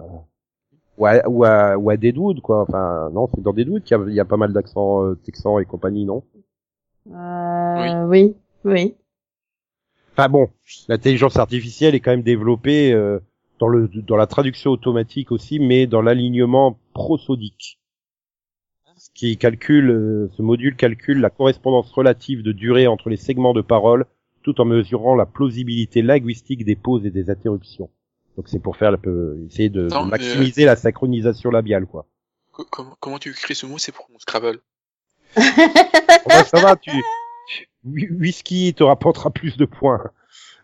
ou, 0.96 1.07
à, 1.07 1.28
ou, 1.28 1.44
à, 1.44 1.76
ou 1.78 1.90
à 1.90 1.96
Deadwood, 1.96 2.40
quoi. 2.40 2.62
Enfin, 2.62 3.11
non, 3.12 3.28
c'est 3.35 3.40
dans 3.42 3.52
Deadwood 3.52 3.83
qu'il 3.85 3.96
y 3.96 4.00
a, 4.00 4.04
il 4.09 4.14
y 4.14 4.20
a 4.20 4.24
pas 4.24 4.37
mal 4.37 4.52
d'accents 4.52 5.04
euh, 5.04 5.14
texans 5.24 5.61
et 5.61 5.64
compagnie, 5.64 6.04
non? 6.04 6.24
Euh... 7.12 8.05
Oui, 8.07 8.35
oui. 8.64 8.94
Enfin 10.12 10.29
bon, 10.29 10.51
l'intelligence 10.88 11.37
artificielle 11.37 11.94
est 11.94 12.01
quand 12.01 12.11
même 12.11 12.23
développée 12.23 12.92
euh, 12.92 13.21
dans 13.61 13.68
le 13.68 13.88
dans 13.88 14.16
la 14.16 14.27
traduction 14.27 14.71
automatique 14.73 15.31
aussi, 15.33 15.61
mais 15.61 15.87
dans 15.87 16.03
l'alignement 16.03 16.79
prosodique. 16.92 17.79
Ce 18.97 19.11
qui 19.14 19.37
calcule, 19.37 19.90
euh, 19.90 20.29
ce 20.37 20.42
module 20.42 20.75
calcule 20.75 21.21
la 21.21 21.31
correspondance 21.31 21.92
relative 21.92 22.42
de 22.42 22.51
durée 22.51 22.88
entre 22.88 23.11
les 23.11 23.16
segments 23.16 23.55
de 23.55 23.61
parole, 23.61 24.07
tout 24.42 24.61
en 24.61 24.64
mesurant 24.64 25.14
la 25.14 25.25
plausibilité 25.25 26.03
linguistique 26.03 26.64
des 26.64 26.75
pauses 26.75 27.07
et 27.07 27.11
des 27.11 27.31
interruptions. 27.31 27.90
Donc 28.37 28.49
c'est 28.49 28.59
pour 28.59 28.77
faire 28.77 28.99
peu, 28.99 29.38
essayer 29.47 29.68
de, 29.68 29.88
maximiser 30.05 30.64
la 30.64 30.75
synchronisation 30.75 31.51
labiale, 31.51 31.87
quoi. 31.87 32.07
Co- 32.51 32.66
Comment, 32.71 32.97
comment 32.99 33.18
tu 33.21 33.31
écris 33.31 33.55
ce 33.55 33.66
mot, 33.66 33.79
c'est 33.79 33.92
pour 33.92 34.09
mon 34.11 34.18
Scrabble. 34.18 34.59
Ça 35.36 36.60
va, 36.60 36.76
tu, 36.76 36.90
Whi- 37.84 38.10
whisky 38.10 38.74
te 38.74 38.82
rapportera 38.82 39.30
plus 39.30 39.56
de 39.56 39.64
points. 39.64 40.02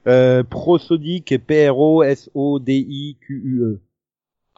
Euh, 0.07 0.43
prosodique, 0.45 1.35
P-R-O-S-O-D-I-Q-U-E. 1.47 3.81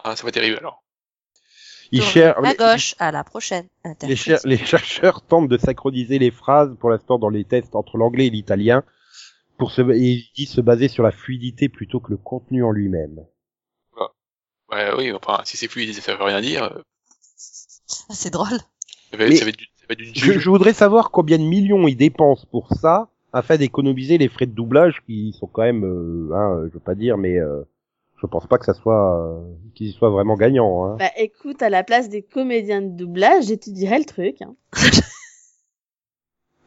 Ah, 0.02 0.16
ça 0.16 0.24
va 0.24 0.32
terrible, 0.32 0.56
alors. 0.58 0.82
Ils 1.92 2.02
À 2.18 2.54
gauche, 2.54 2.96
à 2.98 3.12
la 3.12 3.22
prochaine. 3.22 3.68
les, 4.02 4.16
cher- 4.16 4.40
les 4.44 4.56
chercheurs 4.58 5.22
tentent 5.22 5.48
de 5.48 5.56
synchroniser 5.56 6.18
les 6.18 6.32
phrases, 6.32 6.74
pour 6.80 6.90
l'instant 6.90 7.16
dans 7.18 7.28
les 7.28 7.44
tests 7.44 7.76
entre 7.76 7.96
l'anglais 7.96 8.26
et 8.26 8.30
l'italien, 8.30 8.82
pour 9.56 9.70
se, 9.70 9.82
et 9.92 9.98
ils 10.00 10.28
disent 10.34 10.50
se 10.50 10.60
baser 10.60 10.88
sur 10.88 11.04
la 11.04 11.12
fluidité 11.12 11.68
plutôt 11.68 12.00
que 12.00 12.10
le 12.10 12.16
contenu 12.16 12.64
en 12.64 12.72
lui-même. 12.72 13.24
Ouais, 14.72 14.90
oui, 14.98 15.12
enfin, 15.12 15.42
si 15.44 15.56
c'est 15.56 15.68
fluide 15.68 15.92
ça 15.94 16.16
veut 16.16 16.24
rien 16.24 16.40
dire, 16.40 16.76
Ah, 18.08 18.14
c'est 18.14 18.30
drôle. 18.30 18.48
ça 18.48 19.16
va, 19.16 19.28
Mais- 19.28 19.36
ça 19.36 19.44
va 19.44 19.50
être, 19.50 19.56
du- 19.56 19.68
Je, 19.90 20.38
je 20.38 20.50
voudrais 20.50 20.72
savoir 20.72 21.10
combien 21.10 21.38
de 21.38 21.44
millions 21.44 21.86
ils 21.86 21.96
dépensent 21.96 22.46
pour 22.50 22.72
ça, 22.74 23.08
afin 23.32 23.56
d'économiser 23.56 24.18
les 24.18 24.28
frais 24.28 24.46
de 24.46 24.52
doublage 24.52 25.02
qui 25.06 25.32
sont 25.38 25.46
quand 25.46 25.62
même, 25.62 25.84
euh, 25.84 26.34
hein, 26.34 26.64
je 26.68 26.72
veux 26.74 26.80
pas 26.80 26.94
dire, 26.94 27.18
mais 27.18 27.38
euh, 27.38 27.62
je 28.20 28.26
pense 28.26 28.46
pas 28.46 28.58
que 28.58 28.64
ça 28.64 28.74
soit, 28.74 29.20
euh, 29.20 29.40
qu'ils 29.74 29.88
y 29.88 29.92
soient 29.92 30.10
vraiment 30.10 30.34
gagnants. 30.36 30.86
Hein. 30.86 30.96
Bah 30.98 31.10
écoute, 31.16 31.62
à 31.62 31.70
la 31.70 31.84
place 31.84 32.08
des 32.08 32.22
comédiens 32.22 32.82
de 32.82 32.88
doublage, 32.96 33.44
j'étudierais 33.44 33.98
le 33.98 34.04
truc. 34.04 34.42
Hein. 34.42 34.54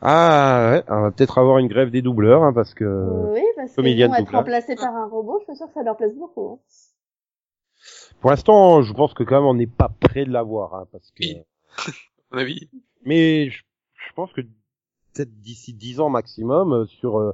Ah 0.02 0.72
ouais, 0.72 0.84
on 0.88 1.02
va 1.02 1.12
peut-être 1.12 1.38
avoir 1.40 1.58
une 1.58 1.68
grève 1.68 1.92
des 1.92 2.02
doubleurs, 2.02 2.44
hein, 2.44 2.54
parce 2.54 2.74
que 2.74 2.86
oui, 3.34 3.42
parce 3.58 3.76
bon, 3.76 3.84
de 3.84 3.90
être 3.90 4.16
doublage. 4.16 4.34
remplacé 4.34 4.76
par 4.76 4.96
un 4.96 5.08
robot, 5.08 5.40
je 5.42 5.52
suis 5.52 5.58
sûre 5.58 5.68
que 5.68 5.74
ça 5.74 5.84
leur 5.84 5.98
plaise 5.98 6.16
beaucoup. 6.16 6.54
hein. 6.54 6.60
pour 8.22 8.30
l'instant, 8.30 8.82
je 8.82 8.94
pense 8.94 9.14
que 9.14 9.24
quand 9.24 9.36
même 9.36 9.46
on 9.46 9.56
n'est 9.56 9.68
pas 9.68 9.90
près 10.00 10.24
de 10.24 10.32
l'avoir, 10.32 10.74
hein, 10.76 10.88
parce 10.94 11.12
que. 11.12 11.24
Oui. 11.26 11.44
à 12.32 12.36
mon 12.36 12.40
avis. 12.40 12.70
Mais 13.06 13.50
je, 13.50 13.64
je 14.08 14.14
pense 14.16 14.32
que 14.34 14.42
peut-être 14.42 15.34
d'ici 15.42 15.74
10 15.74 16.00
ans 16.00 16.10
maximum, 16.10 16.74
euh, 16.74 16.86
sur 16.86 17.20
euh, 17.20 17.34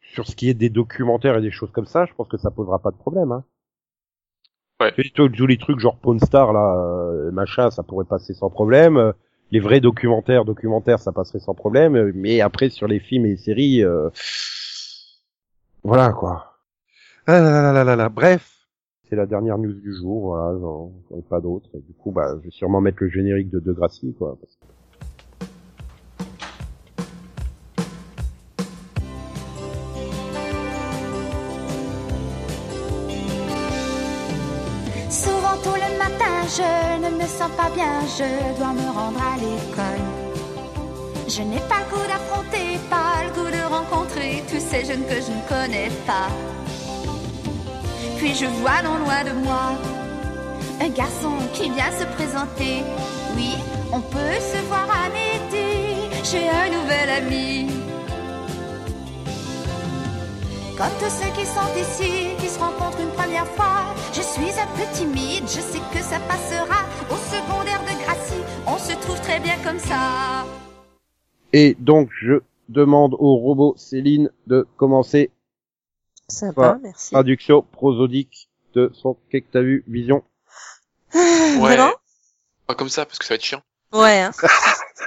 sur 0.00 0.26
ce 0.26 0.34
qui 0.34 0.48
est 0.48 0.54
des 0.54 0.70
documentaires 0.70 1.36
et 1.36 1.42
des 1.42 1.50
choses 1.50 1.70
comme 1.72 1.86
ça, 1.86 2.06
je 2.06 2.14
pense 2.14 2.28
que 2.28 2.38
ça 2.38 2.50
posera 2.50 2.78
pas 2.78 2.90
de 2.90 2.96
problème. 2.96 3.32
Hein. 3.32 3.44
Ouais. 4.80 4.92
Tous 5.14 5.46
les 5.46 5.58
trucs 5.58 5.80
genre 5.80 5.98
Pawn 5.98 6.20
Star 6.20 6.52
là, 6.52 6.76
euh, 6.78 7.30
machin, 7.32 7.70
ça 7.70 7.82
pourrait 7.82 8.04
passer 8.04 8.32
sans 8.32 8.48
problème. 8.48 9.12
Les 9.50 9.60
vrais 9.60 9.80
documentaires, 9.80 10.44
documentaires, 10.44 11.00
ça 11.00 11.10
passerait 11.12 11.40
sans 11.40 11.54
problème. 11.54 12.12
Mais 12.14 12.40
après 12.40 12.68
sur 12.70 12.86
les 12.86 13.00
films 13.00 13.26
et 13.26 13.30
les 13.30 13.36
séries, 13.36 13.82
euh, 13.82 14.08
voilà 15.82 16.12
quoi. 16.12 16.54
Ah 17.26 17.40
là 17.40 17.50
là 17.62 17.72
là 17.72 17.84
là 17.84 17.96
là. 17.96 18.08
Bref, 18.08 18.66
c'est 19.08 19.16
la 19.16 19.26
dernière 19.26 19.58
news 19.58 19.72
du 19.74 19.94
jour. 19.94 20.28
Voilà, 20.28 20.58
j'en 20.60 20.92
j'en 21.10 21.18
ai 21.18 21.22
pas 21.22 21.40
d'autres. 21.40 21.68
Et 21.74 21.80
Du 21.80 21.92
coup, 21.94 22.12
bah, 22.12 22.34
je 22.38 22.44
vais 22.44 22.50
sûrement 22.50 22.80
mettre 22.80 22.98
le 23.02 23.08
générique 23.10 23.50
de 23.50 23.58
Degrassi 23.60 24.14
quoi. 24.14 24.36
parce 24.40 24.56
que- 24.56 24.77
pas 37.56 37.70
bien, 37.70 38.00
je 38.16 38.58
dois 38.58 38.72
me 38.72 38.88
rendre 38.90 39.20
à 39.20 39.36
l'école. 39.36 40.04
Je 41.28 41.42
n'ai 41.42 41.60
pas 41.60 41.80
le 41.84 41.94
goût 41.94 42.06
d'affronter, 42.06 42.78
pas 42.88 43.24
le 43.24 43.30
goût 43.34 43.50
de 43.50 43.62
rencontrer 43.74 44.42
tous 44.50 44.60
ces 44.60 44.84
jeunes 44.84 45.04
que 45.04 45.16
je 45.16 45.30
ne 45.30 45.42
connais 45.48 45.90
pas. 46.06 46.28
Puis 48.16 48.34
je 48.34 48.46
vois 48.46 48.82
non 48.82 48.98
loin 48.98 49.24
de 49.24 49.32
moi 49.44 49.72
un 50.80 50.88
garçon 50.88 51.36
qui 51.52 51.70
vient 51.70 51.92
se 51.98 52.04
présenter. 52.16 52.82
Oui, 53.36 53.56
on 53.92 54.00
peut 54.00 54.40
se 54.40 54.58
voir 54.68 54.88
à 54.90 55.08
midi, 55.10 56.08
j'ai 56.24 56.48
un 56.48 56.68
nouvel 56.70 57.10
ami. 57.10 57.66
Comme 60.78 60.94
tous 61.00 61.10
ceux 61.10 61.30
qui 61.36 61.44
sont 61.44 61.72
ici, 61.76 62.36
qui 62.38 62.48
se 62.48 62.58
rencontrent 62.58 63.00
une 63.00 63.10
première 63.10 63.48
fois, 63.48 63.94
je 64.12 64.20
suis 64.22 64.52
un 64.60 64.68
peu 64.76 64.84
timide, 64.92 65.44
je 65.44 65.60
sais 65.60 65.82
que 65.92 65.98
ça 65.98 66.20
passera. 66.20 66.86
On 68.70 68.78
se 68.78 68.92
trouve 69.00 69.20
très 69.20 69.40
bien 69.40 69.56
comme 69.64 69.78
ça. 69.78 70.44
Et 71.52 71.76
donc, 71.78 72.10
je 72.20 72.40
demande 72.68 73.14
au 73.18 73.36
robot 73.36 73.74
Céline 73.76 74.30
de 74.46 74.66
commencer 74.76 75.30
Sympa, 76.28 76.72
Ouais. 76.74 76.78
merci. 76.82 77.10
traduction 77.12 77.62
prosodique 77.62 78.50
de 78.74 78.90
son 78.92 79.16
Qu'est-ce 79.30 79.44
que 79.44 79.50
t'as 79.52 79.62
vu 79.62 79.82
Vision. 79.88 80.22
Ouais. 81.14 81.58
Vraiment 81.58 81.92
Pas 82.66 82.74
comme 82.74 82.90
ça, 82.90 83.06
parce 83.06 83.18
que 83.18 83.24
ça 83.24 83.32
va 83.34 83.36
être 83.36 83.44
chiant. 83.44 83.62
Ouais, 83.92 84.20
hein. 84.20 84.30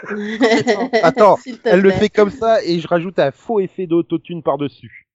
Attends, 1.03 1.37
S'il 1.37 1.59
te 1.59 1.69
Elle 1.69 1.81
le 1.81 1.89
plaît. 1.89 1.99
fait 1.99 2.09
comme 2.09 2.31
ça 2.31 2.63
et 2.63 2.79
je 2.79 2.87
rajoute 2.87 3.19
un 3.19 3.29
faux 3.31 3.59
effet 3.59 3.85
d'autotune 3.85 4.41
par-dessus. 4.41 5.07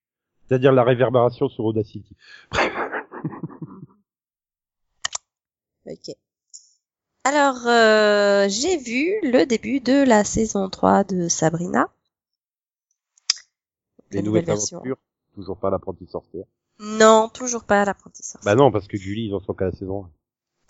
C'est-à-dire 0.47 0.71
la 0.71 0.85
réverbération 0.85 1.49
sur 1.49 1.65
Audacity. 1.65 2.15
Ok. 5.87 6.15
Alors, 7.27 7.67
euh, 7.67 8.47
j'ai 8.49 8.77
vu 8.77 9.15
le 9.23 9.47
début 9.47 9.81
de 9.81 10.05
la 10.05 10.23
saison 10.23 10.69
3 10.71 11.03
de 11.03 11.27
Sabrina. 11.29 11.89
Les 14.13 14.19
La 14.19 14.23
nouvelles 14.23 14.43
nouvelle 14.45 14.45
version. 14.57 14.77
aventures. 14.79 14.99
Toujours 15.35 15.59
pas 15.59 15.71
l'apprenti 15.71 16.07
sorcière. 16.07 16.45
Non, 16.79 17.29
toujours 17.29 17.65
pas 17.65 17.85
l'apprenti 17.85 18.23
sorcier. 18.23 18.45
Bah 18.45 18.55
non, 18.55 18.71
parce 18.71 18.87
que 18.87 18.97
Gulli, 18.97 19.27
ils 19.27 19.35
en 19.35 19.41
sont 19.41 19.55
qu'à 19.55 19.65
la 19.67 19.73
saison. 19.73 20.05
un. 20.05 20.11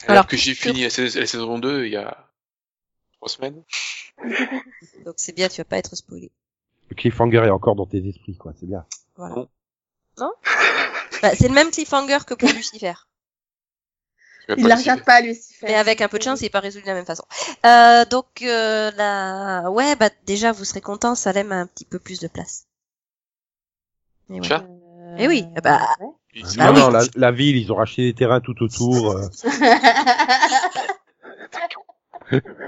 Alors, 0.05 0.11
Alors, 0.13 0.27
que 0.27 0.37
j'ai 0.39 0.55
fini 0.55 0.83
la, 0.83 0.91
sais- 0.91 1.09
la 1.21 1.27
saison 1.27 1.59
2 1.59 1.85
il 1.87 1.93
y 1.93 1.97
a 1.97 2.27
trois 3.17 3.29
semaines. 3.29 3.63
Donc 5.05 5.15
c'est 5.19 5.35
bien, 5.35 5.49
tu 5.49 5.61
vas 5.61 5.65
pas 5.67 5.77
être 5.79 5.95
spoilé. 5.95 6.31
Le 6.89 6.95
cliffhanger 6.97 7.45
est 7.47 7.51
encore 7.51 7.75
dans 7.77 7.87
tes 7.87 7.99
esprits, 8.09 8.37
quoi. 8.37 8.55
C'est 8.59 8.67
bien. 8.67 8.87
Voilà. 9.17 9.35
Bon. 9.35 9.49
Non? 10.19 10.33
Bah, 11.21 11.35
C'est 11.35 11.49
le 11.49 11.55
même 11.55 11.71
cliffhanger 11.71 12.19
que 12.27 12.33
pour 12.35 12.49
Lucifer. 12.55 12.95
Il 14.49 14.62
pas 14.62 14.68
la 14.68 14.76
regarde 14.76 15.03
pas, 15.05 15.20
Lucifer. 15.20 15.66
Mais 15.66 15.74
avec 15.74 16.01
un 16.01 16.09
peu 16.09 16.18
de 16.18 16.22
chance, 16.22 16.40
il 16.40 16.44
est 16.47 16.51
pas 16.51 16.61
résolu 16.61 16.82
de 16.82 16.88
la 16.88 16.94
même 16.94 17.07
façon. 17.07 17.24
Euh, 17.64 18.05
donc 18.05 18.42
euh, 18.42 18.90
la... 18.97 19.70
ouais, 19.70 19.97
bah 19.97 20.11
déjà 20.24 20.53
vous 20.53 20.64
serez 20.64 20.80
content, 20.80 21.14
Salem 21.14 21.51
a 21.53 21.57
un 21.57 21.66
petit 21.66 21.84
peu 21.84 21.99
plus 21.99 22.20
de 22.20 22.28
place. 22.28 22.66
Et 24.30 24.34
ouais. 24.40 24.42
Chat 24.47 24.62
Euh, 24.62 25.16
Eh 25.18 25.28
oui, 25.28 25.47
bah, 25.62 25.80
ouais. 26.01 26.07
Il- 26.34 26.44
Bah 26.59 26.66
non, 26.66 26.74
oui. 26.74 26.80
non, 26.80 26.90
la, 26.90 27.01
la 27.16 27.32
ville, 27.32 27.57
ils 27.57 27.72
ont 27.72 27.76
racheté 27.76 28.03
des 28.03 28.14
terrains 28.14 28.40
tout 28.40 28.62
autour. 28.62 29.12
Euh... 29.12 29.28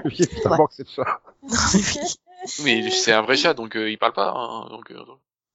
Évidemment 0.05 0.57
Ouais. 0.57 0.65
que 0.67 0.73
c'est 0.73 0.87
ça. 0.87 1.21
Mais 2.63 2.89
c'est 2.89 3.11
un 3.11 3.21
vrai 3.21 3.35
chat, 3.35 3.53
donc 3.53 3.75
euh, 3.75 3.89
il 3.91 3.97
parle 3.97 4.13
pas. 4.13 4.31
Hein, 4.33 4.67
donc, 4.69 4.91
euh, 4.91 5.03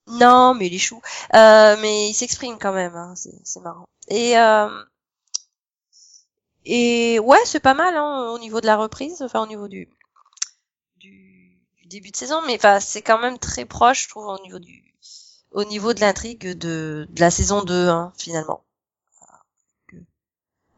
Non, 0.07 0.53
mais 0.55 0.67
il 0.67 0.75
est 0.75 0.79
chou. 0.79 1.01
Euh, 1.35 1.77
mais 1.81 2.11
il 2.11 2.15
s'exprime 2.15 2.59
quand 2.61 2.75
même, 2.75 2.95
hein, 2.95 3.15
c'est 3.17 3.33
c'est 3.43 3.61
marrant. 3.61 3.87
Et 4.09 4.37
euh, 4.39 4.69
et 6.65 7.19
ouais, 7.21 7.39
c'est 7.45 7.61
pas 7.61 7.75
mal 7.75 7.97
hein, 7.97 8.31
au 8.35 8.39
niveau 8.39 8.61
de 8.61 8.67
la 8.67 8.77
reprise, 8.77 9.23
enfin 9.23 9.43
au 9.43 9.47
niveau 9.47 9.69
du 9.69 9.89
du, 10.97 11.57
du 11.79 11.87
début 11.87 12.11
de 12.11 12.17
saison, 12.17 12.41
mais 12.47 12.57
enfin 12.57 12.81
c'est 12.81 13.03
quand 13.03 13.19
même 13.21 13.39
très 13.39 13.65
proche, 13.65 14.05
je 14.05 14.09
trouve, 14.09 14.27
au 14.27 14.43
niveau 14.43 14.59
du 14.59 14.83
au 15.53 15.65
niveau 15.65 15.95
de 15.95 16.01
l'intrigue 16.01 16.53
de 16.59 17.07
de 17.11 17.21
la 17.21 17.31
saison 17.31 17.63
2 17.63 17.89
hein, 17.89 18.13
finalement. 18.19 18.65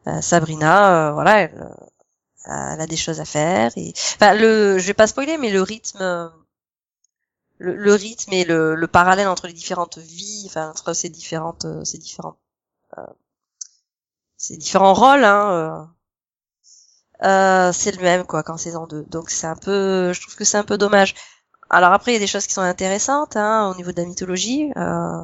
Euh, 0.07 0.21
Sabrina, 0.21 1.09
euh, 1.09 1.13
voilà, 1.13 1.41
elle, 1.41 1.61
euh, 1.61 2.73
elle 2.73 2.81
a 2.81 2.87
des 2.87 2.97
choses 2.97 3.19
à 3.21 3.25
faire 3.25 3.71
et 3.77 3.93
enfin 4.15 4.33
le, 4.35 4.79
je 4.79 4.87
vais 4.87 4.93
pas 4.93 5.07
spoiler, 5.07 5.37
mais 5.37 5.51
le 5.51 5.61
rythme 5.61 6.31
le, 7.59 7.75
le 7.75 7.93
rythme 7.93 8.33
et 8.33 8.45
le, 8.45 8.73
le 8.75 8.87
parallèle 8.87 9.27
entre 9.27 9.45
les 9.47 9.53
différentes 9.53 9.97
vies, 9.99 10.43
enfin 10.47 10.69
entre 10.71 10.93
ces 10.93 11.09
différentes, 11.09 11.65
euh, 11.65 11.83
ces 11.83 11.97
différents, 11.99 12.37
euh, 14.37 14.43
ces 14.45 14.57
différents 14.57 14.93
rôles, 14.93 15.23
hein, 15.23 15.51
euh, 15.51 15.85
euh, 17.23 17.71
c'est 17.73 17.95
le 17.95 18.01
même 18.01 18.25
quoi 18.25 18.43
qu'en 18.43 18.57
saison 18.57 18.85
2. 18.87 19.03
Donc 19.09 19.29
c'est 19.29 19.47
un 19.47 19.55
peu, 19.55 20.13
je 20.13 20.21
trouve 20.21 20.35
que 20.35 20.43
c'est 20.43 20.57
un 20.57 20.63
peu 20.63 20.77
dommage. 20.77 21.15
Alors 21.69 21.91
après 21.93 22.11
il 22.11 22.13
y 22.15 22.17
a 22.17 22.19
des 22.19 22.27
choses 22.27 22.47
qui 22.47 22.53
sont 22.53 22.61
intéressantes 22.61 23.35
hein, 23.35 23.71
au 23.71 23.75
niveau 23.75 23.91
de 23.91 24.01
la 24.01 24.07
mythologie, 24.07 24.71
euh, 24.77 25.23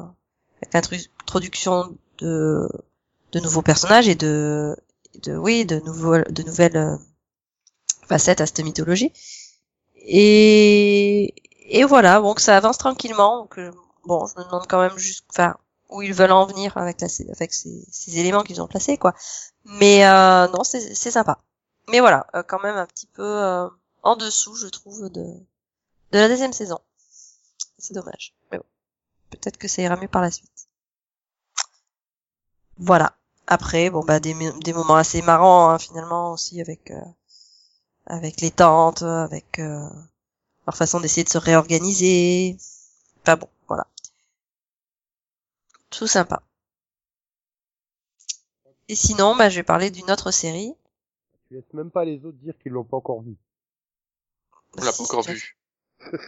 avec 0.62 0.72
l'introduction 0.74 1.96
de 2.18 2.68
nouveaux 3.34 3.62
personnages 3.62 4.08
et 4.08 4.14
de, 4.14 4.76
oui 5.28 5.64
de 5.64 5.80
nouvelles 5.80 6.76
euh, 6.76 6.96
facettes 8.08 8.40
à 8.40 8.46
cette 8.46 8.60
mythologie. 8.60 9.12
Et 9.96 11.32
voilà, 11.88 12.20
donc 12.20 12.40
ça 12.40 12.56
avance 12.56 12.78
tranquillement. 12.78 13.48
Bon, 14.04 14.26
je 14.26 14.38
me 14.38 14.44
demande 14.44 14.66
quand 14.68 14.80
même 14.80 14.98
juste, 14.98 15.24
où 15.94 16.02
ils 16.02 16.12
veulent 16.12 16.32
en 16.32 16.44
venir 16.44 16.76
avec, 16.76 17.00
ces, 17.00 18.18
éléments 18.18 18.42
qu'ils 18.42 18.60
ont 18.60 18.66
placés, 18.66 18.98
quoi. 18.98 19.14
Mais 19.64 20.04
euh, 20.04 20.48
non, 20.48 20.64
c'est 20.64 20.94
sympa. 20.94 21.38
Mais 21.88 22.00
voilà, 22.00 22.26
euh, 22.34 22.42
quand 22.42 22.60
même 22.60 22.76
un 22.76 22.86
petit 22.86 23.06
peu 23.06 23.22
euh, 23.22 23.68
en 24.02 24.16
dessous, 24.16 24.56
je 24.56 24.66
trouve, 24.66 25.08
de 25.08 25.38
la 26.10 26.28
deuxième 26.28 26.52
saison. 26.52 26.80
C'est 27.78 27.94
dommage. 27.94 28.34
Mais 28.50 28.58
bon, 28.58 28.64
peut-être 29.30 29.56
que 29.56 29.68
ça 29.68 29.82
ira 29.82 29.96
mieux 29.96 30.08
par 30.08 30.22
la 30.22 30.32
suite. 30.32 30.68
Voilà. 32.78 33.16
Après, 33.46 33.90
bon 33.90 34.02
bah 34.02 34.20
des, 34.20 34.34
moments 34.72 34.96
assez 34.96 35.20
marrants 35.20 35.68
hein, 35.68 35.78
finalement 35.78 36.32
aussi 36.32 36.62
avec 36.62 36.90
euh, 36.90 37.00
avec 38.06 38.40
les 38.40 38.50
tantes, 38.50 39.02
avec 39.02 39.58
leur 39.58 40.74
façon 40.74 40.98
d'essayer 40.98 41.24
de 41.24 41.28
se 41.28 41.38
réorganiser. 41.38 42.56
Enfin 43.22 43.36
bon. 43.36 43.48
Tout 45.98 46.06
sympa. 46.06 46.42
Et 48.88 48.94
sinon, 48.94 49.34
bah, 49.36 49.48
je 49.48 49.56
vais 49.56 49.62
parler 49.62 49.90
d'une 49.90 50.10
autre 50.10 50.30
série. 50.30 50.74
Tu 51.48 51.54
laisses 51.54 51.72
même 51.72 51.90
pas 51.90 52.04
les 52.04 52.24
autres 52.24 52.38
dire 52.38 52.54
qu'ils 52.62 52.72
l'ont 52.72 52.84
pas 52.84 52.96
encore 52.98 53.22
vu. 53.22 53.36
on 54.76 54.84
l'a 54.84 54.92
Si, 54.92 54.98
pas 54.98 55.04
encore 55.04 55.24
c'est 55.24 55.32
vu. 55.34 55.56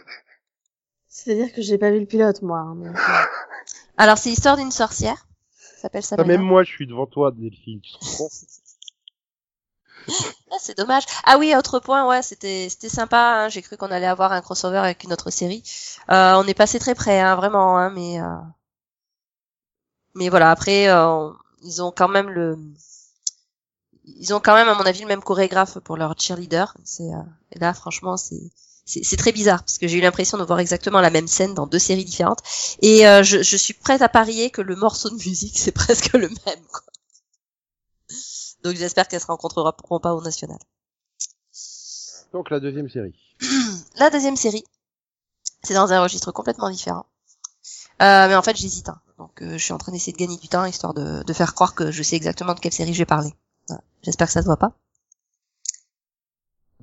C'est-à-dire 1.07 1.53
que 1.53 1.61
j'ai 1.61 1.77
pas 1.77 1.91
vu 1.91 1.99
le 1.99 2.05
pilote, 2.05 2.41
moi. 2.41 2.59
hein, 2.59 2.77
euh, 2.83 2.93
Alors, 3.97 4.17
c'est 4.17 4.29
l'histoire 4.29 4.57
d'une 4.57 4.71
sorcière. 4.71 5.27
Ça 5.51 5.81
s'appelle 5.83 6.03
Ça, 6.03 6.09
Sabrina. 6.09 6.37
même 6.37 6.45
moi, 6.45 6.63
je 6.63 6.71
suis 6.71 6.87
devant 6.87 7.05
toi, 7.07 7.31
Delphine. 7.31 7.81
Tu 7.81 7.91
te 7.91 7.97
rends 8.05 8.17
compte? 8.17 8.31
Ah, 10.49 10.55
c'est 10.61 10.77
dommage. 10.77 11.03
Ah 11.25 11.37
oui, 11.37 11.53
autre 11.53 11.79
point, 11.79 12.07
ouais, 12.07 12.21
c'était 12.21 12.69
c'était 12.69 12.87
sympa. 12.87 13.43
hein, 13.43 13.49
J'ai 13.49 13.61
cru 13.61 13.75
qu'on 13.75 13.91
allait 13.91 14.05
avoir 14.07 14.31
un 14.31 14.39
crossover 14.39 14.77
avec 14.77 15.03
une 15.03 15.11
autre 15.11 15.29
série. 15.29 15.61
Euh, 16.09 16.35
on 16.35 16.47
est 16.47 16.53
passé 16.53 16.79
très 16.79 16.95
près, 16.95 17.19
hein, 17.19 17.35
vraiment, 17.35 17.77
hein, 17.77 17.89
mais 17.89 18.21
euh, 18.21 18.25
mais 20.17 20.29
voilà. 20.29 20.51
Après, 20.51 20.89
euh, 20.89 21.29
ils 21.63 21.81
ont 21.81 21.91
quand 21.91 22.07
même 22.07 22.29
le, 22.29 22.57
ils 24.05 24.33
ont 24.33 24.39
quand 24.39 24.55
même, 24.55 24.67
à 24.67 24.75
mon 24.75 24.83
avis, 24.83 25.01
le 25.01 25.07
même 25.07 25.23
chorégraphe 25.23 25.79
pour 25.79 25.97
leur 25.97 26.19
cheerleader. 26.19 26.75
C'est 26.83 27.13
euh, 27.13 27.21
et 27.51 27.59
là, 27.59 27.73
franchement, 27.73 28.17
c'est 28.17 28.51
c'est 28.85 29.03
c'est 29.03 29.17
très 29.17 29.31
bizarre 29.31 29.63
parce 29.63 29.77
que 29.77 29.87
j'ai 29.87 29.97
eu 29.97 30.01
l'impression 30.01 30.37
de 30.37 30.43
voir 30.43 30.59
exactement 30.59 31.01
la 31.01 31.09
même 31.09 31.27
scène 31.27 31.53
dans 31.53 31.67
deux 31.67 31.79
séries 31.79 32.05
différentes. 32.05 32.41
Et 32.81 33.07
euh, 33.07 33.23
je, 33.23 33.41
je 33.43 33.57
suis 33.57 33.73
prête 33.73 34.01
à 34.01 34.09
parier 34.09 34.49
que 34.49 34.61
le 34.61 34.75
morceau 34.75 35.09
de 35.09 35.15
musique 35.15 35.57
c'est 35.59 35.71
presque 35.71 36.13
le 36.13 36.29
même. 36.29 36.65
Quoi. 36.71 36.83
Donc 38.63 38.75
j'espère 38.75 39.07
qu'elles 39.07 39.21
se 39.21 39.27
rencontreront 39.27 39.99
pas 39.99 40.13
au 40.13 40.21
national. 40.21 40.59
Donc, 42.33 42.49
la 42.49 42.59
deuxième 42.59 42.89
série. 42.89 43.15
La 43.99 44.09
deuxième 44.09 44.35
série, 44.35 44.63
c'est 45.63 45.73
dans 45.73 45.91
un 45.91 46.01
registre 46.01 46.31
complètement 46.31 46.69
différent. 46.69 47.05
Euh, 48.01 48.27
mais 48.27 48.35
en 48.35 48.41
fait, 48.41 48.55
j'hésite. 48.55 48.89
hein. 48.89 48.99
Donc, 49.17 49.41
euh, 49.41 49.53
je 49.57 49.63
suis 49.63 49.73
en 49.73 49.77
train 49.77 49.91
d'essayer 49.91 50.13
de 50.13 50.17
gagner 50.17 50.37
du 50.37 50.47
temps 50.47 50.65
histoire 50.65 50.93
de, 50.93 51.23
de 51.23 51.33
faire 51.33 51.53
croire 51.55 51.73
que 51.75 51.91
je 51.91 52.03
sais 52.03 52.15
exactement 52.15 52.53
de 52.53 52.59
quelle 52.59 52.73
série 52.73 52.93
je 52.93 52.99
vais 52.99 53.05
parler. 53.05 53.33
Voilà. 53.67 53.81
J'espère 54.03 54.27
que 54.27 54.33
ça 54.33 54.41
se 54.41 54.45
voit 54.45 54.57
pas. 54.57 54.73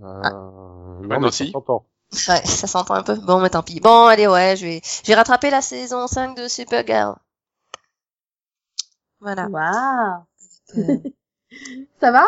Euh, 0.02 1.06
Ouais, 1.06 1.18
non, 1.18 1.30
si. 1.30 1.50
s'entend. 1.50 1.84
Ouais, 2.28 2.44
ça 2.46 2.66
s'entend 2.66 2.94
un 2.94 3.02
peu. 3.02 3.14
Bon, 3.16 3.40
mais 3.40 3.50
tant 3.50 3.62
pis. 3.62 3.80
Bon, 3.80 4.06
allez, 4.06 4.26
ouais, 4.26 4.56
je 4.56 4.66
vais, 4.66 4.82
j'ai 5.04 5.14
rattrapé 5.14 5.50
la 5.50 5.62
saison 5.62 6.06
5 6.06 6.36
de 6.36 6.48
Supergirl. 6.48 7.16
Voilà. 9.20 9.48
Waouh. 9.48 10.24
Euh, 10.76 10.98
Ça 12.00 12.10
va? 12.12 12.26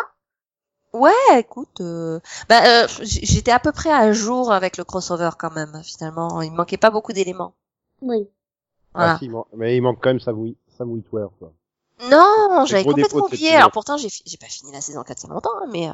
Ouais, 0.93 1.11
écoute, 1.39 1.81
euh, 1.81 2.19
bah, 2.49 2.83
euh, 2.83 2.87
j'étais 3.01 3.51
à 3.51 3.59
peu 3.59 3.71
près 3.71 3.91
à 3.91 4.11
jour 4.13 4.51
avec 4.51 4.77
le 4.77 4.83
crossover 4.83 5.29
quand 5.37 5.51
même. 5.51 5.81
Finalement, 5.83 6.41
il 6.41 6.51
me 6.51 6.57
manquait 6.57 6.77
pas 6.77 6.89
beaucoup 6.91 7.13
d'éléments. 7.13 7.53
Oui. 8.01 8.27
Voilà. 8.97 9.13
Ah, 9.13 9.19
si, 9.19 9.29
mais 9.55 9.77
il 9.77 9.81
manque 9.81 9.99
quand 10.01 10.09
même 10.09 10.19
Sam, 10.19 10.53
Sam 10.77 10.91
Witwer, 10.91 11.27
quoi. 11.39 11.53
Non, 12.09 12.65
j'avais 12.65 12.83
complètement 12.83 13.25
oublié. 13.25 13.55
Alors 13.55 13.71
pourtant, 13.71 13.97
j'ai 13.97 14.09
j'ai 14.25 14.37
pas 14.37 14.47
fini 14.47 14.71
la 14.71 14.81
saison 14.81 15.03
4 15.03 15.23
il 15.23 15.27
y 15.27 15.29
a 15.29 15.33
longtemps, 15.33 15.57
hein, 15.61 15.67
mais 15.71 15.89
euh, 15.89 15.93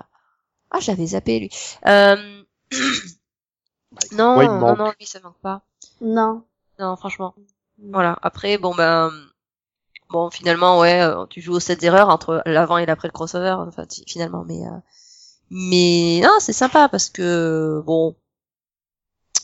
ah, 0.71 0.79
j'avais 0.79 1.05
zappé 1.07 1.39
lui. 1.39 1.49
Euh... 1.87 2.43
non, 4.11 4.35
Bah, 4.37 4.47
non, 4.47 4.75
non, 4.75 4.93
lui 4.99 5.05
ça 5.05 5.19
manque 5.21 5.39
pas. 5.41 5.61
Non. 6.01 6.43
Non, 6.79 6.95
franchement. 6.95 7.35
Voilà. 7.77 8.17
Après, 8.21 8.57
bon 8.57 8.73
ben, 8.75 9.11
bon 10.09 10.29
finalement, 10.29 10.79
ouais, 10.79 11.01
euh, 11.01 11.25
tu 11.27 11.41
joues 11.41 11.53
aux 11.55 11.59
7 11.59 11.83
erreurs 11.83 12.09
entre 12.09 12.41
l'avant 12.45 12.77
et 12.77 12.85
l'après 12.85 13.07
le 13.07 13.13
crossover, 13.13 13.55
enfin 13.67 13.85
finalement, 14.07 14.43
mais 14.45 14.65
euh, 14.65 14.71
mais 15.49 16.21
non, 16.23 16.37
c'est 16.39 16.53
sympa 16.53 16.89
parce 16.89 17.09
que 17.09 17.81
bon, 17.85 18.15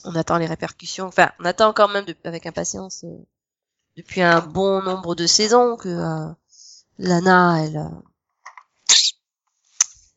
on 0.04 0.16
attend 0.16 0.38
les 0.38 0.46
répercussions. 0.46 1.06
Enfin, 1.08 1.32
on 1.40 1.46
attend 1.46 1.74
quand 1.74 1.88
même 1.88 2.06
de- 2.06 2.16
avec 2.24 2.46
impatience 2.46 3.04
euh, 3.06 3.18
depuis 4.00 4.22
un 4.22 4.40
bon 4.40 4.82
nombre 4.82 5.14
de 5.14 5.28
saisons 5.28 5.76
que 5.76 5.90
euh, 5.90 6.34
Lana, 7.00 7.66
elle, 7.66 7.78
euh, 7.78 7.90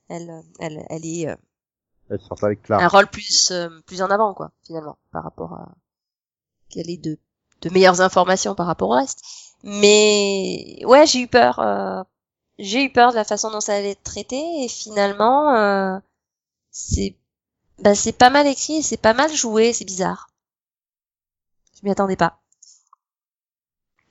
elle, 0.08 0.42
elle, 0.60 0.86
elle 0.88 1.04
est 1.04 1.28
euh, 1.28 1.36
Elle 2.10 2.20
sort 2.20 2.42
avec 2.44 2.62
Clark. 2.62 2.80
un 2.80 2.86
rôle 2.86 3.08
plus 3.08 3.50
euh, 3.50 3.68
plus 3.84 4.00
en 4.00 4.08
avant 4.10 4.34
quoi 4.34 4.52
finalement 4.64 4.98
par 5.10 5.24
rapport 5.24 5.52
à 5.54 5.68
qu'elle 6.68 6.88
ait 6.90 6.96
de 6.96 7.18
de 7.62 7.70
meilleures 7.70 8.00
informations 8.00 8.54
par 8.54 8.66
rapport 8.66 8.90
au 8.90 8.94
reste. 8.94 9.20
Mais 9.64 10.80
ouais 10.84 11.04
j'ai 11.06 11.20
eu 11.22 11.26
peur 11.28 11.58
euh, 11.58 12.02
j'ai 12.60 12.84
eu 12.84 12.92
peur 12.92 13.10
de 13.10 13.16
la 13.16 13.24
façon 13.24 13.50
dont 13.50 13.60
ça 13.60 13.74
allait 13.74 13.90
être 13.92 14.04
traité 14.04 14.40
et 14.62 14.68
finalement 14.68 15.56
euh, 15.56 15.98
c'est 16.70 17.16
bah 17.80 17.96
c'est 17.96 18.12
pas 18.12 18.30
mal 18.30 18.46
écrit 18.46 18.76
et 18.76 18.82
c'est 18.82 18.96
pas 18.96 19.12
mal 19.14 19.32
joué 19.34 19.72
c'est 19.72 19.84
bizarre. 19.84 20.28
Je 21.74 21.80
m'y 21.84 21.90
attendais 21.90 22.14
pas 22.16 22.38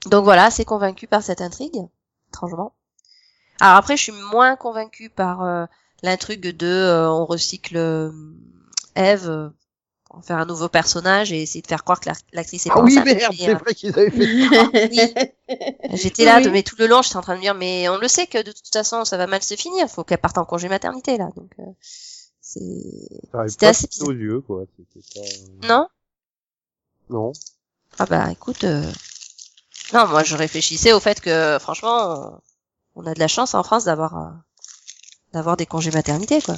donc 0.06 0.24
voilà 0.24 0.45
assez 0.45 0.66
convaincu 0.66 1.08
par 1.08 1.24
cette 1.24 1.41
intrigue 1.41 1.78
étrangement 2.30 2.74
alors 3.60 3.78
après 3.78 3.97
je 3.97 4.04
suis 4.04 4.12
moins 4.12 4.56
convaincu 4.56 5.10
par 5.10 5.43
euh, 5.43 5.66
l'intrigue 6.04 6.56
de 6.56 6.68
euh, 6.68 7.10
on 7.10 7.26
recycle 7.26 7.78
euh, 7.78 8.12
Eve 8.95 9.30
euh, 9.30 9.49
pour 10.06 10.18
en 10.18 10.22
faire 10.22 10.38
un 10.38 10.45
nouveau 10.45 10.70
personnage 10.70 11.32
et 11.34 11.41
essayer 11.41 11.62
de 11.62 11.68
faire 11.68 11.84
croire 11.84 11.99
que 11.99 12.10
la- 12.10 12.16
l'actrice 12.34 12.66
est 12.66 12.72
pas 12.72 12.78
Ah 12.78 12.84
oui, 12.84 12.95
enceinte. 12.95 13.06
merde, 13.06 13.36
Mais, 13.39 13.45
c'est 13.45 13.54
euh, 13.54 13.58
vrai 13.58 13.76
qu'ils 13.76 13.99
avaient 13.99 14.12
fait 14.12 14.28
J'étais 15.93 16.26
là, 16.26 16.38
Oui. 16.38 16.43
de, 16.45 16.49
mais 16.49 16.64
tout 16.64 16.76
le 16.80 16.88
long, 16.88 17.02
j'étais 17.02 17.18
en 17.18 17.22
train 17.22 17.34
de 17.34 17.39
me 17.39 17.43
dire, 17.43 17.56
mais 17.56 17.89
on 17.89 17.97
le 17.97 18.08
sait 18.08 18.28
que 18.28 18.38
de 18.41 18.52
toute 18.52 18.72
façon, 18.74 19.06
ça 19.06 19.18
va 19.18 19.28
mal 19.28 19.43
se 19.43 19.56
finir. 19.56 19.89
Faut 19.89 20.04
qu'elle 20.04 20.20
parte 20.20 20.38
en 20.38 20.45
congé 20.45 20.70
maternité 20.70 21.18
là, 21.18 21.30
donc 21.36 21.52
euh, 21.60 21.64
c'est 22.41 22.60
C'était 23.47 23.68
assez 23.68 23.88
aux 24.02 24.12
yeux, 24.12 24.41
quoi. 24.41 24.66
Pas... 25.14 25.22
non? 25.68 25.88
Non. 27.10 27.32
Ah 27.99 28.06
bah 28.06 28.32
écoute, 28.32 28.64
euh, 28.64 28.91
non, 29.94 30.08
moi 30.08 30.24
je 30.24 30.36
réfléchissais 30.36 30.94
au 30.94 31.00
fait 31.00 31.20
que 31.22 31.58
franchement, 31.60 32.26
euh, 32.34 32.38
on 32.96 33.06
a 33.06 33.14
de 33.14 33.20
la 33.20 33.28
chance 33.28 33.54
en 33.54 33.64
France 33.64 33.86
d'avoir 33.86 34.18
euh, 34.18 34.30
d'avoir 35.34 35.58
des 35.58 35.66
congés 35.66 35.92
maternité 35.92 36.42
quoi. 36.42 36.56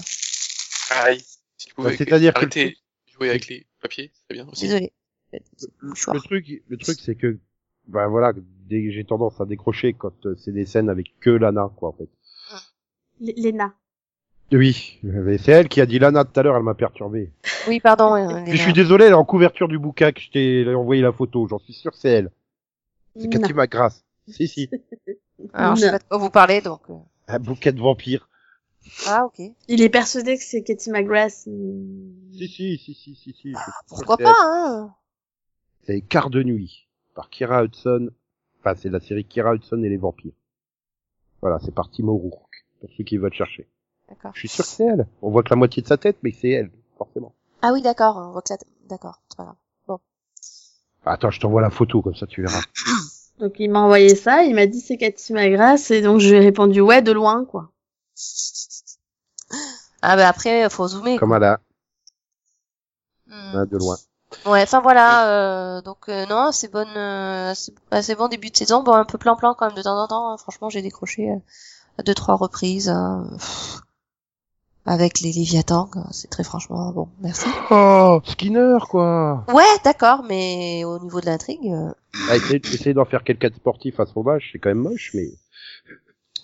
Pareil. 0.89 1.23
Si 1.57 1.67
tu 1.67 1.75
pouvais 1.75 1.91
Bah, 1.91 1.95
c'est-à-dire 1.97 2.33
que 2.33 2.45
le 2.45 2.71
jouer 3.11 3.29
avec 3.29 3.47
les 3.47 3.65
papiers, 3.81 4.11
c'est 4.27 4.33
bien 4.33 4.47
aussi. 4.51 4.63
Désolée. 4.63 4.91
Le 5.31 6.19
truc, 6.19 6.45
le 6.67 6.77
truc, 6.77 6.99
c'est 7.01 7.15
que, 7.15 7.39
ben 7.87 8.07
voilà, 8.07 8.33
j'ai 8.69 9.03
tendance 9.07 9.39
à 9.41 9.45
décrocher 9.45 9.93
quand 9.93 10.25
euh, 10.25 10.35
c'est 10.37 10.51
des 10.51 10.65
scènes 10.65 10.89
avec 10.89 11.19
que 11.19 11.29
Lana, 11.31 11.71
quoi, 11.75 11.89
en 11.89 11.93
fait. 11.93 12.09
L- 13.21 13.33
Léna. 13.37 13.73
Oui, 14.51 14.99
c'est 15.03 15.51
elle 15.51 15.69
qui 15.69 15.81
a 15.81 15.87
dit 15.87 15.97
Lana 15.97 16.25
tout 16.25 16.39
à 16.39 16.43
l'heure, 16.43 16.55
elle 16.55 16.63
m'a 16.63 16.75
perturbé. 16.75 17.31
Oui, 17.67 17.79
pardon. 17.79 18.13
euh, 18.15 18.43
je 18.45 18.57
suis 18.57 18.73
désolé, 18.73 19.05
elle 19.05 19.11
est 19.11 19.15
en 19.15 19.25
couverture 19.25 19.67
du 19.67 19.79
bouquin 19.79 20.11
que 20.11 20.21
je 20.21 20.29
t'ai 20.29 20.75
envoyé 20.75 21.01
la 21.01 21.11
photo, 21.11 21.47
j'en 21.47 21.57
suis 21.59 21.73
sûr 21.73 21.91
que 21.91 21.97
c'est 21.97 22.11
elle. 22.11 22.31
C'est. 23.15 23.29
Cathy 23.29 23.53
McGrath. 23.53 24.03
Si, 24.29 24.47
si. 24.47 24.69
Alors 25.53 25.75
je 25.75 25.81
sais 25.81 25.91
pas 25.91 25.99
de 25.99 26.03
quoi 26.05 26.17
vous 26.17 26.29
parlez 26.29 26.61
donc. 26.61 26.79
euh, 26.89 26.93
Un 27.27 27.39
bouquet 27.39 27.73
de 27.73 27.81
vampires. 27.81 28.29
Ah 29.05 29.25
ok. 29.25 29.41
Il 29.67 29.81
est 29.81 29.89
persuadé 29.89 30.37
que 30.37 30.43
c'est 30.43 30.63
Katie 30.63 30.91
McGrath. 30.91 31.31
Si, 31.31 32.47
si, 32.47 32.77
si, 32.77 32.93
si, 32.93 33.15
si, 33.15 33.33
si. 33.33 33.33
sûr 33.51 33.59
Pourquoi 33.89 34.15
pas 34.17 34.33
hein 34.41 34.95
C'est 35.85 35.99
Quart 36.01 36.29
de 36.29 36.41
nuit, 36.41 36.87
par 37.15 37.29
Kira 37.29 37.65
Hudson. 37.65 38.11
Enfin, 38.61 38.75
c'est 38.77 38.89
la 38.89 39.01
série 39.01 39.25
Kira 39.25 39.55
Hudson 39.55 39.83
et 39.83 39.89
les 39.89 39.97
vampires. 39.97 40.31
Voilà, 41.41 41.59
c'est 41.59 41.73
par 41.75 41.91
Timo 41.91 42.15
Rourke, 42.15 42.65
pour 42.79 42.89
ceux 42.97 43.03
qui 43.03 43.17
veulent 43.17 43.33
chercher. 43.33 43.67
D'accord. 44.07 44.31
Je 44.35 44.39
suis 44.39 44.47
sûr 44.47 44.63
que 44.63 44.69
c'est 44.69 44.85
elle. 44.85 45.05
On 45.21 45.31
voit 45.31 45.43
que 45.43 45.49
la 45.49 45.57
moitié 45.57 45.81
de 45.83 45.87
sa 45.87 45.97
tête, 45.97 46.17
mais 46.23 46.31
c'est 46.31 46.49
elle, 46.49 46.71
forcément. 46.97 47.33
Ah 47.61 47.71
oui, 47.73 47.81
d'accord. 47.81 48.15
On 48.15 48.31
voit 48.31 48.41
que 48.41 48.47
ça. 48.47 48.57
D'accord, 48.87 49.21
c'est 49.27 49.35
pas 49.35 49.43
grave. 49.43 49.55
Attends, 51.05 51.31
je 51.31 51.39
t'envoie 51.39 51.61
la 51.61 51.69
photo, 51.69 52.01
comme 52.01 52.15
ça 52.15 52.27
tu 52.27 52.41
verras. 52.41 52.61
Donc 53.39 53.53
il 53.59 53.69
m'a 53.71 53.79
envoyé 53.79 54.15
ça, 54.15 54.43
il 54.43 54.53
m'a 54.55 54.67
dit 54.67 54.79
c'est 54.79 54.97
Katy 54.97 55.33
McGrath 55.33 55.89
et 55.91 56.01
donc 56.01 56.19
je 56.19 56.29
lui 56.29 56.35
ai 56.35 56.39
répondu 56.39 56.81
ouais 56.81 57.01
de 57.01 57.11
loin 57.11 57.45
quoi. 57.45 57.71
Ah 60.01 60.15
bah 60.15 60.27
après, 60.27 60.69
faut 60.69 60.87
zoomer. 60.87 61.17
Comme 61.17 61.33
à 61.33 61.39
la, 61.39 61.59
Hmm. 63.27 63.65
de 63.65 63.77
loin. 63.77 63.97
Ouais, 64.45 64.61
enfin 64.63 64.81
voilà. 64.81 65.77
euh, 65.77 65.81
donc 65.81 66.09
euh, 66.09 66.25
non, 66.27 66.51
c'est 66.51 66.71
bonne, 66.71 66.95
euh, 66.95 67.53
c'est 67.55 67.73
assez 67.91 68.15
bon 68.15 68.27
début 68.27 68.49
de 68.51 68.57
saison. 68.57 68.83
Bon, 68.83 68.93
un 68.93 69.05
peu 69.05 69.17
plan-plan 69.17 69.55
quand 69.55 69.67
même 69.67 69.75
de 69.75 69.81
temps 69.81 69.97
en 70.01 70.07
temps. 70.07 70.31
hein. 70.31 70.37
Franchement, 70.37 70.69
j'ai 70.69 70.81
décroché 70.81 71.29
euh, 71.31 71.35
à 71.97 72.03
deux 72.03 72.13
trois 72.13 72.35
reprises. 72.35 72.89
hein. 72.89 73.25
Avec 74.85 75.21
les 75.21 75.31
Léviathans, 75.31 75.89
c'est 76.11 76.29
très 76.29 76.43
franchement 76.43 76.91
bon. 76.91 77.07
Merci. 77.21 77.47
Oh, 77.71 78.19
Skinner, 78.25 78.77
quoi. 78.89 79.45
Ouais, 79.53 79.63
d'accord, 79.85 80.23
mais 80.27 80.83
au 80.83 80.99
niveau 80.99 81.21
de 81.21 81.25
l'intrigue, 81.25 81.67
euh, 81.71 81.91
Ah, 82.29 82.35
essayer, 82.35 82.57
essayer 82.73 82.93
d'en 82.93 83.05
faire 83.05 83.23
quelqu'un 83.23 83.49
de 83.49 83.55
sportif 83.55 83.99
à 84.01 84.05
son 84.05 84.27
âge, 84.27 84.49
c'est 84.51 84.59
quand 84.59 84.69
même 84.69 84.79
moche, 84.79 85.11
mais 85.13 85.29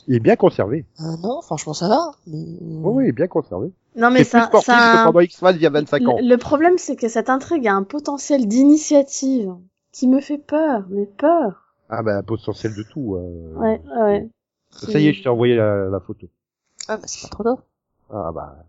il 0.07 0.15
est 0.15 0.19
bien 0.21 0.37
conservé. 0.37 0.85
euh, 1.01 1.17
non, 1.21 1.41
franchement 1.41 1.73
ça 1.73 1.89
va. 1.89 2.11
Mais 2.27 2.37
Oui, 2.61 2.91
oui, 2.95 3.03
il 3.05 3.09
est 3.09 3.13
bien 3.13 3.27
conservé. 3.27 3.71
Non 3.95 4.09
mais 4.09 4.23
C'est 4.23 4.29
plus 4.31 4.39
ça, 4.41 4.47
sportif 4.47 4.67
ça 4.73 4.91
que 4.99 5.03
pendant 5.07 5.19
X-Files 5.19 5.55
il 5.55 5.61
y 5.61 5.65
a 5.65 5.69
25 5.71 6.07
ans. 6.07 6.17
le, 6.21 6.27
le 6.29 6.37
problème 6.37 6.77
c'est 6.77 6.95
que 6.95 7.09
cette 7.09 7.29
intrigue 7.29 7.67
a 7.67 7.73
un 7.73 7.83
potentiel 7.83 8.47
d'initiative 8.47 9.51
qui 9.91 10.07
me 10.07 10.21
fait 10.21 10.37
peur, 10.37 10.85
mais 10.89 11.05
peur. 11.07 11.73
Ah 11.89 12.03
bah, 12.03 12.21
potentiel 12.23 12.73
de 12.75 12.83
tout. 12.83 13.15
euh. 13.15 13.53
Ouais, 13.57 13.81
ouais. 14.01 14.29
Ça 14.71 14.97
y 14.99 15.07
est, 15.07 15.13
je 15.13 15.23
t'ai 15.23 15.29
envoyé 15.29 15.55
la, 15.55 15.85
la 15.89 15.99
photo. 15.99 16.27
ah, 16.87 16.95
bah, 16.97 17.03
c'est 17.05 17.23
pas 17.23 17.27
trop 17.29 17.43
tôt. 17.43 17.59
Ah 18.09 18.31
bah, 18.31 18.65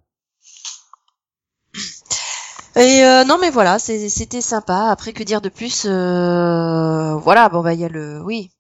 Et 2.77 3.05
euh, 3.05 3.25
non, 3.25 3.39
mais 3.41 3.51
voilà, 3.51 3.79
c'est- 3.79 4.09
c'était 4.09 4.41
sympa. 4.41 4.89
Après, 4.91 5.13
que 5.13 5.23
dire 5.23 5.41
de 5.41 5.49
plus 5.49 5.87
euh, 5.87 7.15
Voilà, 7.17 7.49
bon 7.49 7.63
bah 7.63 7.75
il 7.75 7.81
y 7.81 7.85
a 7.85 7.89
le, 7.89 8.23
oui. 8.23 8.51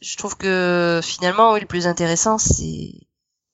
Je 0.00 0.16
trouve 0.16 0.36
que 0.36 1.00
finalement, 1.02 1.52
oui, 1.52 1.60
le 1.60 1.66
plus 1.66 1.86
intéressant, 1.86 2.38
c'est 2.38 2.92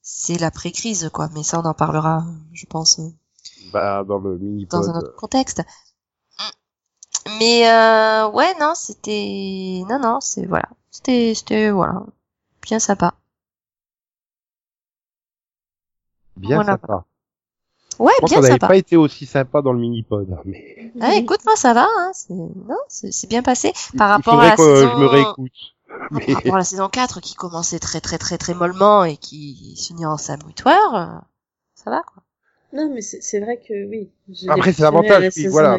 c'est 0.03 0.39
l'après 0.39 0.71
crise, 0.73 1.11
quoi. 1.13 1.29
Mais 1.35 1.43
ça, 1.43 1.61
on 1.61 1.65
en 1.65 1.75
parlera, 1.75 2.25
je 2.53 2.67
pense, 2.67 2.99
euh, 3.01 3.09
bah 3.73 4.05
dans 4.05 4.19
le 4.19 4.39
mini-pod. 4.39 4.81
dans 4.81 4.91
un 4.91 4.99
autre 4.99 5.15
contexte. 5.17 5.63
Mais 7.39 7.69
euh, 7.71 8.29
ouais, 8.31 8.55
non, 8.61 8.75
c'était, 8.75 9.83
non, 9.89 9.99
non, 9.99 10.21
c'est 10.21 10.47
voilà, 10.47 10.69
c'était, 10.91 11.35
c'était 11.35 11.71
voilà, 11.71 12.03
bien 12.63 12.79
sympa. 12.79 13.15
Bien 16.39 16.57
Voilà. 16.57 16.73
sympa. 16.73 17.05
Ouais, 17.99 18.13
Je 18.17 18.21
pense 18.21 18.31
bien 18.31 18.37
qu'on 18.39 18.43
n'avait 18.43 18.59
pas 18.59 18.77
été 18.77 18.97
aussi 18.97 19.27
sympa 19.27 19.61
dans 19.61 19.73
le 19.73 19.81
mini-pod. 19.81 20.31
hein, 20.33 20.41
Mais 20.45 20.93
Ah, 21.01 21.15
écoute, 21.17 21.41
moi 21.45 21.57
ça 21.57 21.75
va, 21.75 21.87
hein, 21.99 22.11
c'est, 22.15 22.33
non, 22.35 22.77
c'est 22.89 23.13
c'est 23.13 23.27
bien 23.29 23.43
passé 23.43 23.73
par 23.97 24.09
il 24.09 24.13
rapport 24.13 24.35
faudrait 24.35 24.47
à 24.47 24.51
la 24.51 24.57
que 24.57 24.63
saison. 24.63 24.91
je 24.97 25.01
me 25.01 25.07
réécoute. 25.07 25.53
Mais 26.13 26.27
par 26.27 26.35
rapport 26.37 26.55
à 26.55 26.59
la 26.59 26.65
saison 26.65 26.89
4 26.89 27.21
qui 27.21 27.35
commençait 27.35 27.79
très 27.81 28.01
très 28.01 28.19
très 28.19 28.39
très 28.39 28.55
mollement 28.55 29.05
et 29.05 29.17
qui 29.17 29.75
se 29.77 29.89
finit 29.89 30.07
en 30.07 30.17
Sam 30.17 30.39
Witwer, 30.47 30.73
euh, 30.95 31.07
ça 31.75 31.91
va 31.91 32.03
quoi. 32.03 32.23
Non 32.73 32.91
mais 32.93 33.01
c'est 33.01 33.21
c'est 33.23 33.41
vrai 33.41 33.59
que 33.59 33.89
oui. 33.89 34.11
je 34.29 34.49
Après, 34.49 34.73
c'est 34.73 34.83
l'avantage, 34.83 35.31
puis 35.31 35.47
voilà. 35.49 35.79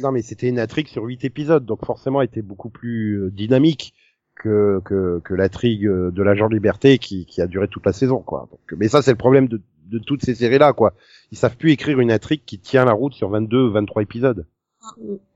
non, 0.00 0.12
mais 0.12 0.22
c'était 0.22 0.48
une 0.48 0.58
intrigue 0.58 0.88
sur 0.88 1.04
8 1.04 1.24
épisodes, 1.24 1.64
donc 1.64 1.84
forcément, 1.84 2.20
elle 2.20 2.28
était 2.28 2.42
beaucoup 2.42 2.70
plus 2.70 3.14
euh, 3.26 3.30
dynamique 3.30 3.94
que 4.40 4.80
que, 4.84 5.20
que 5.22 5.34
l'intrigue 5.34 5.86
euh, 5.86 6.10
de 6.10 6.22
l'agent 6.22 6.48
liberté 6.48 6.98
qui, 6.98 7.26
qui 7.26 7.40
a 7.40 7.46
duré 7.46 7.68
toute 7.68 7.86
la 7.86 7.92
saison, 7.92 8.20
quoi. 8.20 8.48
Donc, 8.50 8.78
mais 8.78 8.88
ça, 8.88 9.02
c'est 9.02 9.10
le 9.10 9.16
problème 9.16 9.48
de, 9.48 9.60
de 9.86 9.98
toutes 9.98 10.24
ces 10.24 10.34
séries-là, 10.34 10.72
quoi. 10.72 10.94
Ils 11.30 11.38
savent 11.38 11.56
plus 11.56 11.72
écrire 11.72 12.00
une 12.00 12.10
intrigue 12.10 12.42
qui 12.44 12.58
tient 12.58 12.84
la 12.84 12.92
route 12.92 13.14
sur 13.14 13.28
22, 13.28 13.68
23 13.70 14.02
épisodes. 14.02 14.46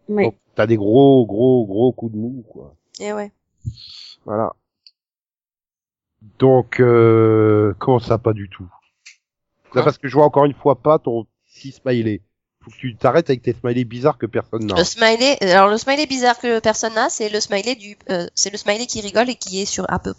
Oui. 0.09 0.25
Donc, 0.25 0.37
t'as 0.55 0.67
des 0.67 0.77
gros, 0.77 1.27
gros, 1.27 1.67
gros 1.67 1.93
coups 1.93 2.13
de 2.13 2.19
mou, 2.19 2.45
quoi. 2.49 2.75
Et 3.01 3.13
ouais. 3.13 3.33
Voilà. 4.25 4.53
Donc, 6.39 6.81
euh, 6.81 7.75
comment 7.79 7.99
ça, 7.99 8.19
pas 8.19 8.33
du 8.33 8.49
tout? 8.49 8.69
Quoi 9.71 9.83
parce 9.83 9.99
que 9.99 10.09
je 10.09 10.15
vois 10.15 10.25
encore 10.25 10.45
une 10.45 10.55
fois 10.55 10.77
pas 10.77 10.99
ton 10.99 11.27
petit 11.47 11.73
smiley. 11.73 12.23
Faut 12.65 12.71
que 12.71 12.77
tu 12.77 12.97
t'arrêtes 12.97 13.29
avec 13.29 13.43
tes 13.43 13.53
smileys 13.53 13.85
bizarres 13.85 14.17
que 14.19 14.27
personne 14.27 14.67
n'a. 14.67 14.75
Le 14.77 14.85
smiley, 14.85 15.37
alors 15.43 15.69
le 15.69 15.77
smiley 15.77 16.07
bizarre 16.07 16.39
que 16.39 16.59
personne 16.61 16.95
n'a, 16.95 17.11
c'est 17.11 17.29
le 17.29 17.39
smiley 17.41 17.75
du, 17.75 17.99
euh, 18.11 18.27
c'est 18.35 18.51
le 18.51 18.57
smiley 18.57 18.87
qui 18.87 19.01
rigole 19.03 19.29
et 19.29 19.35
qui 19.35 19.61
est 19.61 19.67
sur 19.67 19.85
à 19.91 19.99
peu 19.99 20.15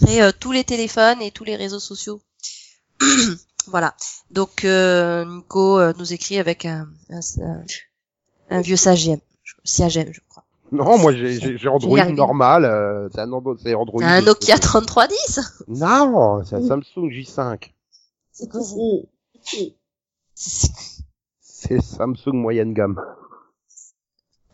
près 0.00 0.22
euh, 0.22 0.32
tous 0.38 0.52
les 0.52 0.64
téléphones 0.64 1.20
et 1.20 1.30
tous 1.30 1.44
les 1.44 1.56
réseaux 1.56 1.78
sociaux. 1.80 2.20
voilà. 3.66 3.94
Donc 4.30 4.64
euh, 4.64 5.24
Nico 5.26 5.78
euh, 5.78 5.92
nous 5.98 6.12
écrit 6.12 6.38
avec 6.38 6.64
un, 6.64 6.88
un, 7.10 7.20
un- 8.50 8.60
vieux 8.62 8.76
sagem, 8.76 9.18
sagem, 9.64 10.10
je 10.12 10.20
crois. 10.28 10.44
Non, 10.72 10.96
moi 10.98 11.12
j'ai 11.12 11.38
j'ai- 11.40 11.58
j'ai 11.58 11.68
Android 11.68 11.98
normal, 12.14 12.64
euh, 12.64 13.08
c'est 13.12 13.20
un 13.20 13.32
Android. 13.32 13.56
Un 14.02 14.20
Nokia 14.22 14.56
3310. 14.58 15.64
Non, 15.68 16.44
c'est 16.44 16.56
un 16.56 16.66
Samsung 16.66 17.10
J5. 17.10 17.72
C'est 18.32 18.48
quoi 18.48 18.60
ça? 18.62 18.74
C'est 21.60 21.80
Samsung 21.82 22.32
moyenne 22.32 22.72
gamme. 22.72 22.98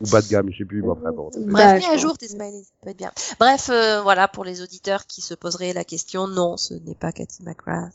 Ou 0.01 0.11
bas 0.11 0.21
de 0.21 0.29
gamme, 0.29 0.51
je 0.53 0.59
sais 0.59 0.65
plus, 0.65 0.83
mais 0.83 0.91
enfin 0.91 1.13
bon. 1.13 1.31
Bref, 1.37 1.81
mets 1.81 1.95
à 1.95 1.97
jour 1.97 2.19
tes 2.19 2.29
smileys, 2.29 2.65
ça 2.65 2.73
peut 2.83 2.91
être 2.91 2.97
bien. 2.99 3.13
Bref, 3.39 3.71
euh, 3.71 4.03
voilà 4.03 4.29
pour 4.29 4.45
les 4.45 4.61
auditeurs 4.61 5.07
qui 5.07 5.23
se 5.23 5.33
poseraient 5.35 5.73
la 5.73 5.85
question, 5.85 6.27
non, 6.27 6.57
ce 6.57 6.75
n'est 6.75 6.95
pas 6.97 7.13
Cathy 7.13 7.43
McGrath. 7.45 7.95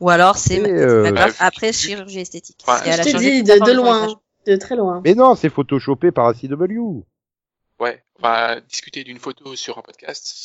Ou 0.00 0.10
alors 0.10 0.36
c'est 0.36 0.60
euh, 0.60 1.02
McGrath 1.02 1.30
bah, 1.30 1.36
après 1.46 1.72
chirurgie 1.72 2.20
esthétique. 2.20 2.62
Ouais, 2.68 2.92
Je 2.92 3.02
t'ai 3.02 3.14
dit 3.14 3.42
de, 3.42 3.64
de 3.64 3.72
loin, 3.72 4.06
de 4.46 4.56
très 4.56 4.76
loin. 4.76 5.00
Mais 5.04 5.14
non, 5.14 5.34
c'est 5.34 5.50
photoshopé 5.50 6.12
par 6.12 6.26
ACW. 6.28 7.02
Ouais, 7.80 8.04
on 8.18 8.22
va 8.22 8.60
discuter 8.60 9.02
d'une 9.02 9.18
photo 9.18 9.56
sur 9.56 9.78
un 9.78 9.82
podcast. 9.82 10.36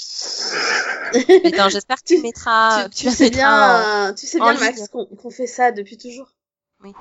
Mais 1.28 1.52
non, 1.58 1.68
j'espère 1.70 1.98
que 1.98 2.08
tu 2.08 2.16
Tu- 2.16 2.22
mettras, 2.24 2.86
tu, 2.86 2.90
tu 2.90 2.96
tu 3.02 3.06
la 3.06 3.12
sais 3.12 3.30
bien, 3.30 4.14
tu 4.18 4.26
sais 4.26 4.42
en 4.42 4.50
bien 4.52 4.60
Max 4.60 4.88
qu'on 4.88 5.30
fait 5.30 5.48
ça 5.48 5.72
depuis 5.72 5.98
toujours. 5.98 6.32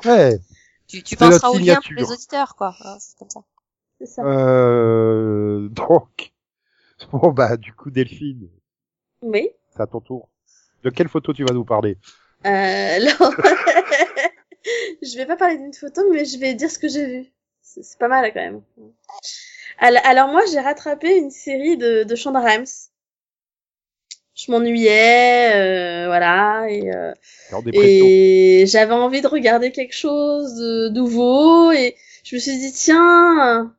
Ouais. 0.05 0.39
Tu, 0.87 1.03
tu 1.03 1.17
penseras 1.17 1.49
au 1.51 1.59
lien 1.59 1.81
pour 1.81 1.93
les 1.97 2.11
auditeurs, 2.11 2.57
quoi. 2.57 2.75
C'est 3.01 3.17
comme 3.19 3.31
ça. 3.31 3.41
C'est 4.01 4.07
ça. 4.07 4.23
Euh, 4.25 5.69
donc. 5.69 6.33
Bon 7.13 7.33
bah, 7.33 7.57
du 7.57 7.73
coup, 7.75 7.91
Delphine, 7.91 8.49
Oui. 9.21 9.51
c'est 9.75 9.83
à 9.83 9.87
ton 9.87 10.01
tour. 10.01 10.29
De 10.85 10.91
quelle 10.91 11.09
photo 11.09 11.33
tu 11.33 11.45
vas 11.45 11.53
nous 11.53 11.65
parler? 11.65 11.99
Euh, 12.47 12.97
alors, 12.97 13.33
je 15.03 15.17
vais 15.17 15.27
pas 15.27 15.37
parler 15.37 15.59
d'une 15.59 15.75
photo, 15.75 16.03
mais 16.13 16.25
je 16.25 16.39
vais 16.39 16.55
dire 16.55 16.71
ce 16.71 16.79
que 16.79 16.89
j'ai 16.89 17.07
vu. 17.07 17.33
C'est 17.63 17.83
c'est 17.83 17.99
pas 17.99 18.09
mal 18.09 18.33
quand 18.33 18.41
même. 18.41 18.63
Alors, 19.79 20.03
alors 20.05 20.29
moi, 20.29 20.43
j'ai 20.51 20.61
rattrapé 20.61 21.17
une 21.19 21.31
série 21.31 21.77
de, 21.77 22.05
de 22.05 22.15
Shonda 22.15 22.41
Rhimes. 22.41 22.65
Je 24.35 24.51
m'ennuyais, 24.51 25.53
euh, 25.55 26.07
voilà, 26.07 26.67
et, 26.69 26.93
euh, 26.93 27.13
et 27.73 28.65
j'avais 28.67 28.93
envie 28.93 29.21
de 29.21 29.29
regarder 29.29 29.71
quelque 29.71 29.95
chose 29.95 30.55
de 30.55 30.89
nouveau, 30.89 31.71
et 31.71 31.97
je 32.25 32.35
me 32.35 32.41
suis 32.41 32.59
dit 32.59 32.73
tiens, 32.73 33.73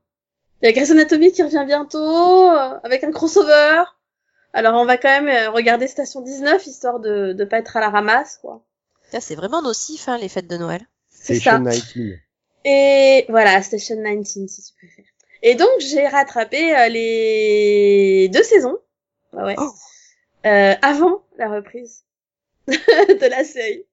il 0.61 0.65
y 0.65 0.69
a 0.69 0.71
Grey's 0.71 0.91
Anatomy 0.91 1.31
qui 1.33 1.43
revient 1.43 1.65
bientôt 1.67 2.51
euh, 2.51 2.79
avec 2.83 3.03
un 3.03 3.11
crossover. 3.11 3.83
Alors 4.53 4.75
on 4.75 4.85
va 4.85 4.97
quand 4.97 5.21
même 5.21 5.51
regarder 5.51 5.87
Station 5.87 6.21
19 6.21 6.65
histoire 6.65 7.01
de 7.01 7.33
de 7.33 7.43
pas 7.43 7.57
être 7.57 7.75
à 7.75 7.81
la 7.81 7.89
ramasse 7.89 8.39
quoi. 8.41 8.63
Ça, 9.11 9.19
C'est 9.19 9.35
vraiment 9.35 9.61
nocif, 9.61 10.07
hein, 10.07 10.17
les 10.17 10.29
fêtes 10.29 10.47
de 10.47 10.55
Noël. 10.55 10.81
C'est 11.09 11.35
Station 11.35 11.65
ça. 11.65 11.71
19. 11.71 12.17
Et 12.63 13.25
voilà, 13.27 13.61
Station 13.61 13.95
19 13.97 14.25
si 14.25 14.47
tu 14.47 14.73
préfères. 14.77 15.05
Et 15.43 15.55
donc 15.55 15.69
j'ai 15.79 16.07
rattrapé 16.07 16.73
euh, 16.75 16.87
les 16.87 18.29
deux 18.33 18.43
saisons. 18.43 18.77
Ouais, 19.33 19.43
ouais. 19.43 19.55
Oh. 19.57 19.69
Euh, 20.45 20.73
avant 20.81 21.23
la 21.37 21.49
reprise 21.49 22.03
de 22.67 23.29
la 23.29 23.43
série. 23.43 23.85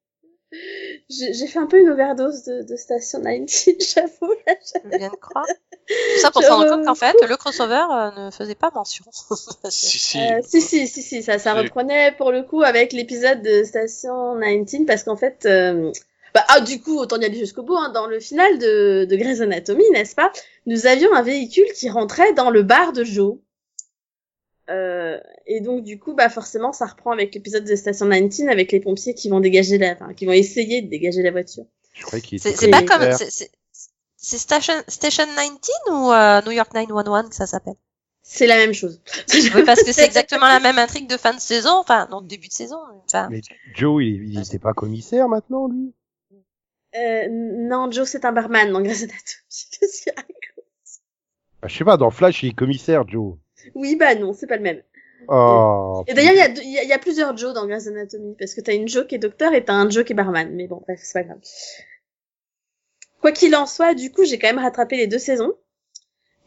J'ai 1.09 1.32
j'ai 1.32 1.46
fait 1.46 1.59
un 1.59 1.66
peu 1.66 1.80
une 1.80 1.88
overdose 1.88 2.44
de, 2.44 2.62
de 2.62 2.76
Station 2.76 3.20
19, 3.20 3.76
j'avoue. 3.94 4.34
là, 4.46 4.55
Je 4.62 4.98
viens 4.98 5.09
de 5.09 5.16
croire. 5.16 5.46
Tout 5.46 6.20
ça 6.20 6.30
pour 6.30 6.42
se 6.42 6.50
rendre 6.50 6.68
compte 6.68 6.84
qu'en 6.84 6.94
fait, 6.94 7.16
le 7.26 7.36
crossover 7.36 7.84
euh, 7.90 8.26
ne 8.26 8.30
faisait 8.30 8.55
pas 8.55 8.70
mention. 8.74 9.05
si, 9.70 9.98
si. 9.98 10.18
Euh, 10.18 10.40
si, 10.42 10.61
si, 10.61 10.86
si, 10.86 11.03
si, 11.03 11.22
ça, 11.22 11.38
ça 11.38 11.55
reprenait 11.55 12.12
pour 12.12 12.32
le 12.32 12.42
coup 12.42 12.62
avec 12.62 12.92
l'épisode 12.92 13.42
de 13.42 13.64
Station 13.64 14.38
19 14.38 14.86
parce 14.86 15.05
qu'en 15.05 15.16
fait, 15.16 15.46
euh, 15.46 15.90
bah, 16.34 16.44
ah, 16.48 16.61
du 16.61 16.80
coup, 16.80 16.98
autant 16.98 17.18
y 17.18 17.24
aller 17.24 17.38
jusqu'au 17.38 17.62
bout, 17.62 17.76
hein, 17.76 17.90
dans 17.90 18.07
le 18.07 18.20
final 18.20 18.59
de, 18.59 19.07
de 19.09 19.16
Grey's 19.16 19.40
Anatomy, 19.40 19.84
n'est-ce 19.90 20.14
pas, 20.14 20.32
nous 20.66 20.86
avions 20.86 21.14
un 21.14 21.22
véhicule 21.22 21.70
qui 21.74 21.88
rentrait 21.90 22.32
dans 22.34 22.50
le 22.50 22.62
bar 22.62 22.92
de 22.92 23.05
Joe. 23.05 23.36
Euh, 24.70 25.18
et 25.46 25.60
donc, 25.60 25.82
du 25.82 25.98
coup, 25.98 26.14
bah, 26.14 26.28
forcément, 26.28 26.72
ça 26.72 26.86
reprend 26.86 27.10
avec 27.12 27.34
l'épisode 27.34 27.64
de 27.64 27.74
Station 27.74 28.06
19 28.08 28.48
avec 28.50 28.70
les 28.72 28.80
pompiers 28.80 29.14
qui 29.14 29.28
vont 29.28 29.40
dégager 29.40 29.78
la, 29.78 29.92
enfin, 29.92 30.14
qui 30.14 30.24
vont 30.26 30.32
essayer 30.32 30.82
de 30.82 30.88
dégager 30.88 31.22
la 31.22 31.30
voiture. 31.32 31.64
Je 31.94 32.04
croyais 32.04 32.22
qu'il 32.22 32.40
C'est 32.40 32.70
pas 32.70 32.82
comme, 32.82 33.02
c'est- 33.12 33.30
c'est 33.30 33.50
c'est 34.16 34.38
Station, 34.38 34.74
Station 34.86 35.24
19 35.26 35.60
ou 35.90 36.12
euh, 36.12 36.40
New 36.46 36.52
York 36.52 36.72
911 36.74 37.28
que 37.28 37.34
ça 37.34 37.46
s'appelle? 37.46 37.74
C'est 38.22 38.46
la 38.46 38.56
même 38.56 38.72
chose. 38.72 39.02
Oui, 39.34 39.64
parce 39.66 39.82
que 39.82 39.92
c'est 39.92 40.04
exactement 40.06 40.46
la 40.46 40.60
même 40.60 40.78
intrigue 40.78 41.08
de 41.08 41.16
fin 41.16 41.34
de 41.34 41.40
saison, 41.40 41.72
enfin, 41.78 42.06
non, 42.12 42.20
de 42.20 42.28
début 42.28 42.46
de 42.46 42.52
saison. 42.52 42.78
Enfin, 43.04 43.28
Mais 43.30 43.40
Joe, 43.74 44.00
il, 44.04 44.32
il 44.32 44.40
était 44.40 44.60
pas 44.60 44.74
commissaire 44.74 45.28
maintenant, 45.28 45.66
lui? 45.66 45.92
Euh, 46.94 47.26
non, 47.30 47.90
Joe, 47.90 48.08
c'est 48.08 48.24
un 48.24 48.30
barman 48.32 48.70
dans 48.70 48.80
Grey's 48.80 49.02
Anatomy. 49.02 49.18
Qu'est-ce 49.50 50.02
qu'il 50.04 50.12
Bah, 51.60 51.66
Je 51.68 51.76
sais 51.76 51.84
pas, 51.84 51.96
dans 51.96 52.10
Flash, 52.10 52.44
il 52.44 52.50
est 52.50 52.54
commissaire, 52.54 53.08
Joe. 53.08 53.34
Oui, 53.74 53.96
bah 53.96 54.14
non, 54.14 54.32
c'est 54.32 54.46
pas 54.46 54.56
le 54.56 54.62
même. 54.62 54.82
Oh. 55.28 56.04
Et 56.06 56.14
d'ailleurs, 56.14 56.32
il 56.34 56.70
y 56.70 56.78
a, 56.78 56.84
y, 56.84 56.88
y 56.88 56.98
plusieurs 56.98 57.36
Joe 57.36 57.54
dans 57.54 57.66
Grey's 57.66 57.86
Anatomy, 57.86 58.34
parce 58.38 58.54
que 58.54 58.60
t'as 58.60 58.74
une 58.74 58.88
Joe 58.88 59.06
qui 59.06 59.14
est 59.14 59.18
docteur 59.18 59.54
et 59.54 59.64
t'as 59.64 59.74
un 59.74 59.88
Joe 59.88 60.04
qui 60.04 60.12
est 60.12 60.16
barman. 60.16 60.50
Mais 60.52 60.66
bon, 60.66 60.82
bref, 60.86 61.00
c'est 61.02 61.20
pas 61.20 61.24
grave. 61.24 61.40
Quoi 63.20 63.32
qu'il 63.32 63.54
en 63.54 63.66
soit, 63.66 63.94
du 63.94 64.10
coup, 64.10 64.24
j'ai 64.24 64.38
quand 64.38 64.48
même 64.48 64.58
rattrapé 64.58 64.96
les 64.96 65.06
deux 65.06 65.18
saisons. 65.18 65.52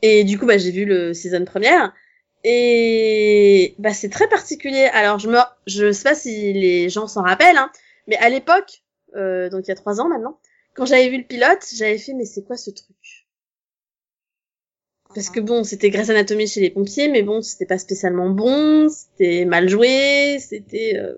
Et 0.01 0.23
du 0.23 0.37
coup, 0.37 0.45
bah, 0.45 0.57
j'ai 0.57 0.71
vu 0.71 0.85
le 0.85 1.13
season 1.13 1.45
première. 1.45 1.93
Et 2.43 3.75
bah, 3.79 3.93
c'est 3.93 4.09
très 4.09 4.27
particulier. 4.27 4.89
Alors, 4.93 5.19
je 5.19 5.29
me, 5.29 5.37
je 5.67 5.91
sais 5.91 6.03
pas 6.03 6.15
si 6.15 6.53
les 6.53 6.89
gens 6.89 7.07
s'en 7.07 7.23
rappellent, 7.23 7.57
hein, 7.57 7.71
mais 8.07 8.17
à 8.17 8.29
l'époque, 8.29 8.83
euh, 9.15 9.49
donc 9.49 9.65
il 9.65 9.69
y 9.69 9.71
a 9.71 9.75
trois 9.75 10.01
ans 10.01 10.09
maintenant, 10.09 10.39
quand 10.75 10.85
j'avais 10.85 11.09
vu 11.09 11.17
le 11.17 11.23
pilote, 11.23 11.65
j'avais 11.73 11.97
fait, 11.97 12.13
mais 12.13 12.25
c'est 12.25 12.43
quoi 12.43 12.57
ce 12.57 12.69
truc? 12.69 13.24
Parce 15.15 15.29
que 15.31 15.39
bon, 15.39 15.63
c'était 15.63 15.89
Grey's 15.89 16.09
Anatomy 16.11 16.47
chez 16.47 16.61
les 16.61 16.69
pompiers, 16.69 17.07
mais 17.07 17.23
bon, 17.23 17.41
c'était 17.41 17.65
pas 17.65 17.79
spécialement 17.79 18.29
bon, 18.29 18.89
c'était 18.89 19.45
mal 19.45 19.67
joué, 19.69 20.37
c'était 20.39 20.93
euh, 20.97 21.15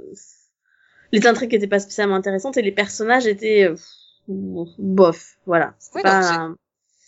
les 1.12 1.26
intrigues 1.28 1.54
étaient 1.54 1.68
pas 1.68 1.80
spécialement 1.80 2.16
intéressantes 2.16 2.58
et 2.58 2.62
les 2.62 2.72
personnages 2.72 3.28
étaient 3.28 3.64
euh, 3.64 3.76
bof, 4.78 5.38
voilà. 5.46 5.76
C'est 5.80 5.96
Oui, 5.96 6.02
pas 6.02 6.54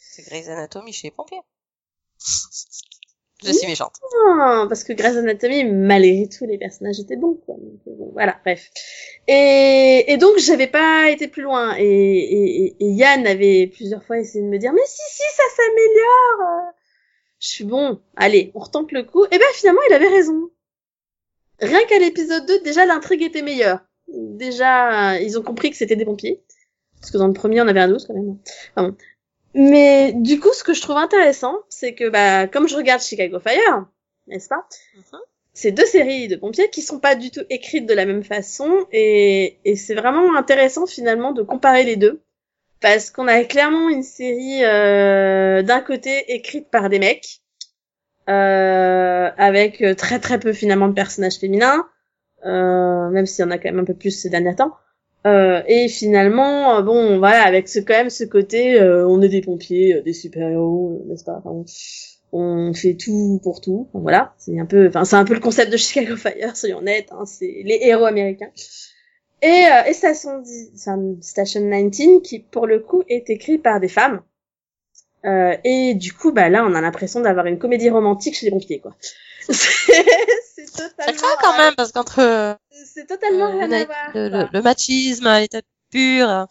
c'est 0.01 0.23
Grey's 0.23 0.49
Anatomy 0.49 0.91
chez 0.93 1.07
les 1.07 1.11
pompiers. 1.11 1.41
Je 3.41 3.53
suis 3.53 3.67
méchante. 3.67 3.95
Ah, 4.27 4.65
parce 4.67 4.83
que 4.83 4.91
Grey's 4.91 5.15
Anatomy, 5.15 5.63
malgré 5.63 6.27
tout, 6.27 6.45
les 6.45 6.57
personnages 6.57 6.99
étaient 6.99 7.15
bons, 7.15 7.35
quoi. 7.45 7.55
Donc, 7.55 7.79
euh, 7.87 7.91
bon, 7.97 8.09
voilà, 8.11 8.37
bref. 8.43 8.69
Et, 9.29 10.03
et 10.11 10.17
donc, 10.17 10.37
j'avais 10.39 10.67
pas 10.67 11.09
été 11.09 11.29
plus 11.29 11.43
loin. 11.43 11.73
Et, 11.77 11.83
et, 11.85 12.65
et- 12.65 12.75
et 12.81 12.85
Yann 12.91 13.25
avait 13.25 13.67
plusieurs 13.73 14.03
fois 14.03 14.19
essayé 14.19 14.43
de 14.43 14.49
me 14.49 14.57
dire, 14.57 14.73
mais 14.73 14.81
si, 14.85 15.01
si, 15.09 15.23
ça 15.37 15.43
s'améliore. 15.55 16.73
Je 17.39 17.47
suis 17.47 17.63
bon, 17.63 18.01
allez, 18.15 18.51
on 18.53 18.59
retente 18.59 18.91
le 18.91 19.03
coup. 19.03 19.25
Et 19.25 19.37
ben, 19.37 19.45
finalement, 19.53 19.81
il 19.89 19.93
avait 19.93 20.09
raison. 20.09 20.49
Rien 21.59 21.83
qu'à 21.85 21.99
l'épisode 21.99 22.45
2, 22.45 22.61
déjà, 22.61 22.85
l'intrigue 22.85 23.23
était 23.23 23.41
meilleure. 23.41 23.79
Déjà, 24.07 25.13
euh, 25.13 25.19
ils 25.19 25.37
ont 25.37 25.43
compris 25.43 25.69
que 25.69 25.77
c'était 25.77 25.95
des 25.95 26.05
pompiers. 26.05 26.43
Parce 26.99 27.11
que 27.11 27.17
dans 27.17 27.27
le 27.27 27.33
premier, 27.33 27.61
on 27.61 27.67
avait 27.67 27.79
un 27.79 27.87
doute, 27.87 28.05
quand 28.07 28.13
même. 28.13 28.37
Enfin, 28.75 28.89
bon. 28.89 28.97
Mais 29.53 30.13
du 30.13 30.39
coup, 30.39 30.53
ce 30.53 30.63
que 30.63 30.73
je 30.73 30.81
trouve 30.81 30.97
intéressant, 30.97 31.57
c'est 31.69 31.95
que 31.95 32.09
bah, 32.09 32.47
comme 32.47 32.67
je 32.67 32.75
regarde 32.75 33.01
Chicago 33.01 33.39
Fire, 33.39 33.87
n'est-ce 34.27 34.47
pas? 34.47 34.67
Mhm. 34.95 35.19
C'est 35.53 35.71
deux 35.71 35.85
séries 35.85 36.27
de 36.27 36.35
pompiers 36.35 36.69
qui 36.69 36.81
sont 36.81 36.99
pas 36.99 37.15
du 37.15 37.31
tout 37.31 37.41
écrites 37.49 37.85
de 37.85 37.93
la 37.93 38.05
même 38.05 38.23
façon, 38.23 38.85
et, 38.91 39.59
et 39.65 39.75
c'est 39.75 39.95
vraiment 39.95 40.35
intéressant 40.35 40.85
finalement 40.85 41.31
de 41.31 41.41
comparer 41.41 41.83
les 41.83 41.95
deux, 41.95 42.21
parce 42.82 43.11
qu'on 43.11 43.27
a 43.27 43.43
clairement 43.43 43.89
une 43.89 44.03
série 44.03 44.63
euh, 44.63 45.61
d'un 45.63 45.82
côté 45.82 46.34
écrite 46.34 46.69
par 46.69 46.89
des 46.89 46.99
mecs, 46.99 47.41
euh, 48.30 49.30
avec 49.38 49.84
très 49.97 50.19
très 50.19 50.39
peu 50.39 50.53
finalement 50.53 50.88
de 50.88 50.93
personnages 50.93 51.38
féminins, 51.38 51.88
euh, 52.45 53.09
même 53.09 53.25
s'il 53.25 53.43
y 53.43 53.47
en 53.47 53.51
a 53.51 53.57
quand 53.57 53.69
même 53.69 53.80
un 53.80 53.86
peu 53.86 53.93
plus 53.95 54.11
ces 54.11 54.30
derniers 54.30 54.55
temps. 54.55 54.73
Euh, 55.27 55.61
et 55.67 55.89
finalement, 55.89 56.77
euh, 56.77 56.82
bon, 56.82 57.19
voilà, 57.19 57.43
avec 57.43 57.67
ce 57.67 57.80
quand 57.80 57.93
même 57.93 58.09
ce 58.09 58.23
côté, 58.23 58.80
euh, 58.80 59.05
on 59.07 59.21
est 59.21 59.30
des 59.30 59.41
pompiers, 59.41 59.95
euh, 59.95 60.01
des 60.01 60.13
super-héros, 60.13 61.01
euh, 61.03 61.09
n'est-ce 61.09 61.25
pas? 61.25 61.41
Enfin, 61.43 61.65
on, 62.32 62.73
fait 62.73 62.95
tout 62.95 63.39
pour 63.43 63.59
tout. 63.59 63.89
Voilà, 63.93 64.34
c'est 64.38 64.57
un 64.57 64.65
peu, 64.65 64.88
enfin, 64.88 65.03
c'est 65.03 65.17
un 65.17 65.25
peu 65.25 65.34
le 65.34 65.41
concept 65.41 65.71
de 65.71 65.77
Chicago 65.77 66.15
Fire, 66.15 66.55
soyons 66.55 66.77
honnêtes. 66.77 67.09
Hein, 67.11 67.25
c'est 67.25 67.63
les 67.65 67.80
héros 67.82 68.05
américains. 68.05 68.51
Et, 69.41 69.65
euh, 69.67 69.83
et 69.87 69.93
Station, 69.93 70.43
Station 71.21 71.61
19, 71.61 72.21
qui 72.21 72.39
pour 72.39 72.67
le 72.67 72.79
coup 72.79 73.03
est 73.07 73.29
écrit 73.29 73.57
par 73.57 73.79
des 73.79 73.87
femmes. 73.87 74.21
Euh, 75.25 75.55
et 75.63 75.95
du 75.95 76.13
coup, 76.13 76.31
bah 76.31 76.49
là, 76.49 76.63
on 76.65 76.73
a 76.73 76.81
l'impression 76.81 77.19
d'avoir 77.21 77.45
une 77.45 77.59
comédie 77.59 77.89
romantique 77.89 78.35
chez 78.35 78.45
les 78.45 78.51
pompiers, 78.51 78.79
quoi. 78.79 78.95
C'est 79.49 80.65
Ça 80.67 80.89
totalement, 80.89 81.17
craint 81.21 81.35
quand 81.41 81.57
même 81.57 81.75
parce 81.75 81.91
qu'entre 81.91 82.19
euh, 82.19 82.53
c'est 82.85 83.05
totalement 83.07 83.47
le, 83.51 83.57
rien 83.59 83.71
à 83.71 83.85
voir. 83.85 84.11
le- 84.13 84.29
le- 84.29 84.47
le 84.53 84.61
machisme 84.61 85.25
à 85.27 85.39
l'état 85.39 85.61
pur 85.89 86.29
euh, 86.29 86.45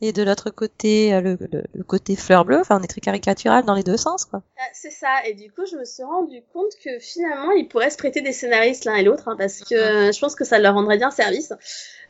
et 0.00 0.12
de 0.12 0.22
l'autre 0.22 0.50
côté 0.50 1.14
euh, 1.14 1.20
le, 1.20 1.38
le, 1.52 1.62
le 1.72 1.84
côté 1.84 2.16
fleur 2.16 2.44
bleue, 2.44 2.60
enfin 2.60 2.78
on 2.80 2.82
est 2.82 2.88
très 2.88 3.00
caricatural 3.00 3.64
dans 3.64 3.74
les 3.74 3.82
deux 3.82 3.96
sens 3.96 4.24
quoi. 4.24 4.42
Ah, 4.58 4.62
C'est 4.72 4.90
ça. 4.90 5.08
Et 5.26 5.34
du 5.34 5.50
coup, 5.50 5.62
je 5.70 5.76
me 5.76 5.84
suis 5.84 6.02
rendu 6.02 6.42
compte 6.52 6.72
que 6.84 6.98
finalement, 6.98 7.52
ils 7.52 7.68
pourraient 7.68 7.90
se 7.90 7.96
prêter 7.96 8.20
des 8.20 8.32
scénaristes 8.32 8.84
l'un 8.84 8.96
et 8.96 9.02
l'autre, 9.02 9.28
hein, 9.28 9.36
parce 9.38 9.60
que 9.60 9.74
euh, 9.74 10.12
je 10.12 10.20
pense 10.20 10.34
que 10.34 10.44
ça 10.44 10.58
leur 10.58 10.74
rendrait 10.74 10.98
bien 10.98 11.10
service. 11.10 11.52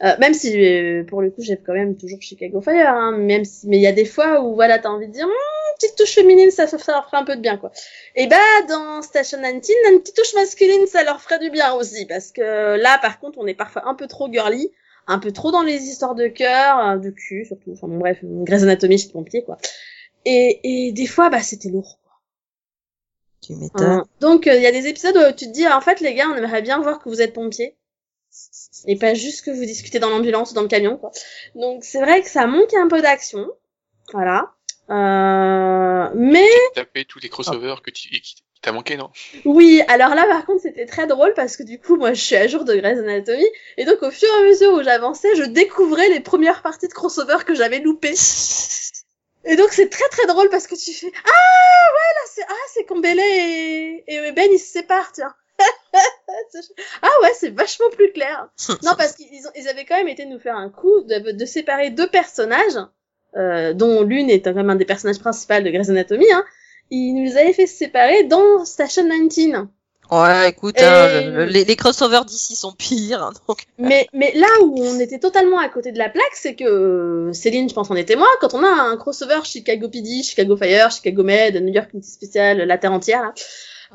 Euh, 0.03 0.13
même 0.19 0.35
si, 0.35 0.53
euh, 0.57 1.05
pour 1.05 1.23
le 1.23 1.31
coup, 1.31 1.43
j'aime 1.43 1.63
quand 1.65 1.73
même 1.73 1.97
toujours 1.97 2.21
Chicago 2.21 2.61
Fire, 2.61 2.89
hein, 2.89 3.13
même 3.17 3.45
si, 3.45 3.69
mais 3.69 3.77
il 3.77 3.83
y 3.83 3.87
a 3.87 3.93
des 3.93 4.05
fois 4.05 4.41
où, 4.43 4.55
voilà, 4.55 4.79
t'as 4.79 4.89
envie 4.89 5.07
de 5.07 5.13
dire, 5.13 5.27
Hum, 5.27 5.33
petite 5.79 5.97
touche 5.97 6.15
féminine, 6.15 6.51
ça, 6.51 6.67
ça 6.67 6.93
leur 6.93 7.07
ferait 7.07 7.19
un 7.19 7.25
peu 7.25 7.37
de 7.37 7.41
bien, 7.41 7.57
quoi. 7.57 7.71
Et 8.17 8.27
bah, 8.27 8.37
dans 8.69 9.03
Station 9.03 9.39
19, 9.39 9.63
une 9.93 10.01
petite 10.01 10.17
touche 10.17 10.35
masculine, 10.35 10.87
ça 10.87 11.05
leur 11.05 11.21
ferait 11.21 11.39
du 11.39 11.51
bien 11.51 11.75
aussi, 11.75 12.07
parce 12.07 12.33
que 12.33 12.77
là, 12.77 12.99
par 12.99 13.21
contre, 13.21 13.39
on 13.39 13.47
est 13.47 13.55
parfois 13.55 13.89
un 13.89 13.95
peu 13.95 14.07
trop 14.07 14.31
girly, 14.31 14.73
un 15.07 15.19
peu 15.19 15.33
trop 15.33 15.51
dans 15.51 15.63
les 15.63 15.83
histoires 15.85 16.15
de 16.15 16.29
cœur, 16.29 16.79
euh, 16.79 16.97
de 16.97 17.11
cul, 17.11 17.45
surtout. 17.47 17.73
Enfin, 17.73 17.89
bon, 17.89 17.99
bref, 17.99 18.19
Grey's 18.23 18.63
Anatomy 18.63 18.99
chez 18.99 19.07
les 19.07 19.13
pompiers, 19.13 19.45
quoi. 19.45 19.59
Et, 20.25 20.61
et 20.63 20.93
des 20.93 21.07
fois, 21.07 21.31
bah, 21.31 21.41
c'était 21.41 21.69
lourd. 21.69 21.99
Tu 23.45 23.55
m'étonnes. 23.55 23.87
Hein. 23.87 24.05
Donc 24.21 24.47
il 24.47 24.61
y 24.61 24.67
a 24.67 24.73
des 24.73 24.87
épisodes 24.87 25.17
où 25.17 25.33
tu 25.35 25.47
te 25.47 25.53
dis 25.53 25.69
en 25.69 25.83
fait 25.83 26.01
les 26.01 26.15
gars 26.15 26.29
on 26.33 26.35
aimerait 26.35 26.63
bien 26.63 26.81
voir 26.81 26.99
que 26.99 27.11
vous 27.11 27.21
êtes 27.21 27.35
pompiers 27.35 27.77
et 28.87 28.97
pas 28.97 29.13
juste 29.13 29.45
que 29.45 29.51
vous 29.51 29.65
discutez 29.65 29.99
dans 29.99 30.09
l'ambulance 30.09 30.53
ou 30.53 30.55
dans 30.55 30.63
le 30.63 30.69
camion 30.69 30.97
quoi. 30.97 31.11
Donc 31.55 31.85
c'est 31.85 32.01
vrai 32.01 32.23
que 32.23 32.29
ça 32.29 32.47
manque 32.47 32.73
un 32.73 32.89
peu 32.89 33.03
d'action. 33.03 33.47
Voilà. 34.13 34.55
Euh, 34.91 36.11
mais 36.15 36.47
Taper 36.75 37.05
tous 37.05 37.19
les 37.19 37.29
crossovers 37.29 37.83
que 37.83 37.91
tu, 37.91 38.09
qui 38.09 38.37
qui 38.65 38.71
t'a 38.71 38.73
manqué, 38.73 38.97
non? 38.97 39.11
Oui, 39.45 39.83
alors 39.89 40.15
là 40.15 40.27
par 40.27 40.47
contre 40.47 40.63
c'était 40.63 40.87
très 40.87 41.07
drôle 41.07 41.35
parce 41.35 41.57
que 41.57 41.63
du 41.63 41.79
coup 41.79 41.97
moi 41.97 42.15
je 42.15 42.21
suis 42.23 42.37
à 42.37 42.47
jour 42.47 42.65
de 42.65 42.75
Grey's 42.75 42.99
Anatomy 42.99 43.45
et 43.77 43.85
donc 43.85 44.03
au 44.03 44.11
fur 44.11 44.29
et 44.29 44.43
à 44.43 44.49
mesure 44.49 44.73
où 44.73 44.83
j'avançais 44.83 45.35
je 45.37 45.43
découvrais 45.43 46.09
les 46.09 46.21
premières 46.21 46.63
parties 46.63 46.89
de 46.89 46.93
crossover 46.95 47.45
que 47.47 47.55
j'avais 47.55 47.81
loupées. 47.81 48.15
Et 49.45 49.57
donc 49.57 49.69
c'est 49.73 49.91
très 49.91 50.09
très 50.09 50.27
drôle 50.27 50.49
parce 50.49 50.67
que 50.67 50.75
tu 50.77 50.93
fais 50.93 51.13
ah 51.15 51.91
ouais 51.93 52.15
là 52.15 52.27
c'est 52.27 52.43
ah 52.49 52.67
c'est 52.73 52.85
quand 52.85 53.05
et, 53.05 54.05
et 54.07 54.33
Ben 54.33 54.49
ils 54.51 54.59
se 54.59 54.73
séparent 54.73 55.13
tiens. 55.13 55.35
ah 57.03 57.11
ouais 57.23 57.33
c'est 57.35 57.51
vachement 57.51 57.91
plus 57.91 58.13
clair. 58.13 58.49
non 58.83 58.93
parce 58.97 59.13
qu'ils 59.13 59.47
ont 59.47 59.51
ils 59.57 59.69
avaient 59.69 59.85
quand 59.85 59.97
même 59.97 60.09
été 60.09 60.25
nous 60.25 60.39
faire 60.39 60.57
un 60.57 60.71
coup 60.71 61.03
de, 61.03 61.33
de 61.33 61.45
séparer 61.45 61.91
deux 61.91 62.09
personnages 62.09 62.79
euh, 63.37 63.75
dont 63.75 64.03
l'une 64.03 64.31
est 64.31 64.41
quand 64.41 64.55
même 64.55 64.71
un 64.71 64.77
des 64.77 64.87
personnages 64.87 65.19
principaux 65.19 65.61
de 65.61 65.69
Grey's 65.69 65.91
Anatomy 65.91 66.33
hein. 66.33 66.45
Ils 66.91 67.13
nous 67.15 67.37
avaient 67.37 67.53
fait 67.53 67.67
se 67.67 67.77
séparer 67.77 68.25
dans 68.25 68.65
Station 68.65 69.05
19. 69.29 69.67
Ouais, 70.11 70.51
écoute, 70.51 70.79
Et- 70.79 70.85
hein, 70.85 71.21
le- 71.23 71.31
le- 71.31 71.45
les, 71.47 71.65
les 71.65 71.77
crossovers 71.77 72.25
d'ici 72.27 72.55
sont 72.55 72.73
pires, 72.73 73.23
hein, 73.23 73.33
donc. 73.49 73.65
Mais, 73.79 74.07
mais 74.13 74.33
là 74.35 74.47
où 74.63 74.75
on 74.85 75.01
était 75.01 75.19
totalement 75.19 75.59
à 75.59 75.69
côté 75.71 75.93
de 75.93 75.99
la 75.99 76.11
plaque, 76.11 76.35
c'est 76.35 76.55
que 76.55 76.65
euh, 76.65 77.33
Céline, 77.33 77.69
je 77.71 77.75
pense, 77.75 77.91
en 77.91 77.97
est 77.97 78.05
témoin. 78.05 78.27
Quand 78.41 78.53
on 78.55 78.63
a 78.63 78.69
un 78.69 78.97
crossover 78.99 79.41
Chicago 79.45 79.89
PD, 79.89 80.23
Chicago 80.23 80.57
Fire, 80.59 80.91
Chicago 80.91 81.23
Med, 81.25 81.57
New 81.63 81.73
York 81.73 81.89
Unité 81.95 82.09
Spéciale, 82.09 82.59
La 82.59 82.77
Terre 82.79 82.93
entière, 82.93 83.23
là, 83.23 83.33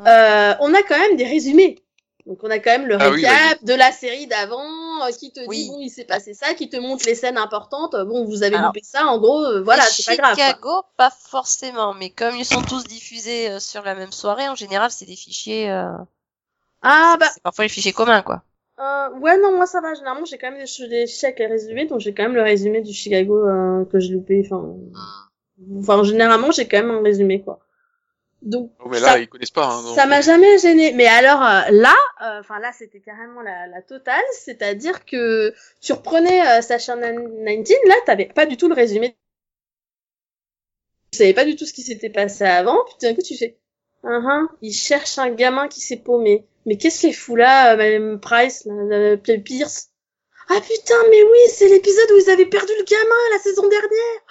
euh, 0.08 0.56
on 0.62 0.74
a 0.74 0.82
quand 0.82 0.98
même 0.98 1.16
des 1.16 1.26
résumés. 1.26 1.78
Donc 2.26 2.40
on 2.44 2.50
a 2.50 2.60
quand 2.60 2.72
même 2.72 2.88
le 2.88 2.98
Ah 3.00 3.10
oui, 3.12 3.26
récap 3.26 3.64
de 3.64 3.74
la 3.74 3.92
série 3.92 4.28
d'avant, 4.28 4.64
euh, 5.04 5.12
qui 5.12 5.32
te 5.32 5.40
Oui. 5.48 5.64
dit 5.66 5.70
bon 5.70 5.80
il 5.80 5.90
s'est 5.90 6.06
passé 6.06 6.34
ça, 6.34 6.54
qui 6.54 6.70
te 6.70 6.78
montre 6.78 7.06
les 7.06 7.16
scènes 7.16 7.38
importantes. 7.38 7.94
Euh, 7.96 8.06
Bon 8.06 8.26
vous 8.26 8.44
avez 8.44 8.56
Alors, 8.56 8.68
loupé 8.68 8.82
ça, 8.84 9.06
en 9.06 9.18
gros, 9.20 9.44
euh, 9.44 9.62
voilà, 9.62 9.84
c'est 9.84 10.06
pas 10.06 10.16
grave. 10.16 10.36
quoi. 10.36 10.46
Chicago, 10.46 10.82
pas 10.98 11.10
forcément, 11.12 11.94
mais 11.94 12.10
comme 12.10 12.36
ils 12.36 12.46
sont 12.46 12.62
tous 12.62 12.84
diffusés 12.86 13.60
sur 13.60 13.84
la 13.84 13.96
même 13.96 14.12
soirée, 14.12 14.48
en 14.50 14.56
général, 14.56 14.92
c'est 14.92 15.06
des 15.06 15.16
fichiers. 15.16 15.70
Euh... 15.70 15.92
Ah 16.82 17.18
bah 17.20 17.28
C'est 17.34 17.44
parfois 17.44 17.66
les 17.66 17.70
fichiers 17.70 17.94
communs, 17.94 18.22
quoi. 18.22 18.44
Euh, 18.80 19.10
ouais, 19.20 19.38
non, 19.40 19.56
moi 19.56 19.66
ça 19.66 19.82
va. 19.82 19.94
Généralement, 19.94 20.26
j'ai 20.26 20.38
quand 20.38 20.52
même 20.52 20.64
des, 20.64 20.88
des 20.88 21.26
avec 21.26 21.40
les 21.40 21.48
résumés, 21.48 21.86
donc 21.86 22.00
j'ai 22.00 22.14
quand 22.14 22.24
même 22.24 22.36
le 22.36 22.44
résumé 22.44 22.82
du 22.82 22.94
Chicago 22.94 23.44
que 23.92 24.00
j'ai 24.00 24.14
loupé. 24.14 24.42
Enfin, 24.46 24.74
enfin, 25.80 26.04
généralement, 26.04 26.52
j'ai 26.52 26.68
quand 26.68 26.78
même 26.78 26.92
un 26.92 27.02
résumé, 27.04 27.42
quoi. 27.42 27.60
Donc, 28.42 28.72
Oh, 28.80 28.90
mais 28.90 29.00
ça, 29.00 29.16
là, 29.16 29.20
ils 29.20 29.28
connaissent 29.28 29.52
pas. 29.52 29.66
Hein, 29.68 29.84
donc, 29.84 29.96
ça 29.96 30.06
m'a 30.06 30.22
jamais 30.22 30.58
gêné. 30.60 30.94
Mais 30.94 31.08
alors 31.08 31.42
euh, 31.44 31.62
là, 31.72 31.96
euh, 32.22 32.40
enfin 32.40 32.60
là, 32.60 32.72
c'était 32.72 33.02
carrément 33.02 33.42
la, 33.42 33.68
la 33.68 33.82
totale. 33.82 34.24
C'est-à-dire 34.32 35.06
que 35.06 35.54
tu 35.82 35.94
reprenais 35.94 36.42
euh, 36.48 36.62
Sasha 36.62 36.96
19, 36.96 37.78
là, 37.88 37.96
t'avais 38.06 38.26
pas 38.28 38.46
du 38.46 38.56
tout 38.56 38.70
le 38.70 38.76
résumé. 38.76 39.18
Tu 41.12 41.18
savais 41.18 41.34
pas 41.34 41.46
du 41.46 41.56
tout 41.56 41.66
ce 41.66 41.74
qui 41.74 41.82
s'était 41.82 42.10
passé 42.10 42.44
avant. 42.44 42.78
Puis 42.86 42.96
d'un 43.02 43.14
coup, 43.14 43.22
tu 43.22 43.36
fais, 43.36 43.58
ah 44.04 44.22
ah, 44.26 44.42
il 44.62 44.74
cherche 44.74 45.18
un 45.18 45.30
gamin 45.30 45.68
qui 45.68 45.82
s'est 45.82 45.98
paumé. 45.98 46.46
Mais 46.66 46.78
qu'est-ce 46.78 47.02
qu'il 47.02 47.16
fout 47.16 47.38
là, 47.38 47.74
euh, 47.74 47.78
Madame 47.78 48.20
Price, 48.20 48.68
euh, 48.68 49.18
Pierce? 49.44 49.90
Ah 50.50 50.60
putain, 50.62 50.96
mais 51.12 51.24
oui, 51.24 51.40
c'est 51.50 51.68
l'épisode 51.68 52.12
où 52.12 52.18
ils 52.18 52.30
avaient 52.30 52.46
perdu 52.46 52.72
le 52.78 52.84
gamin 52.84 53.34
la 53.34 53.40
saison 53.40 53.68
dernière. 53.68 54.22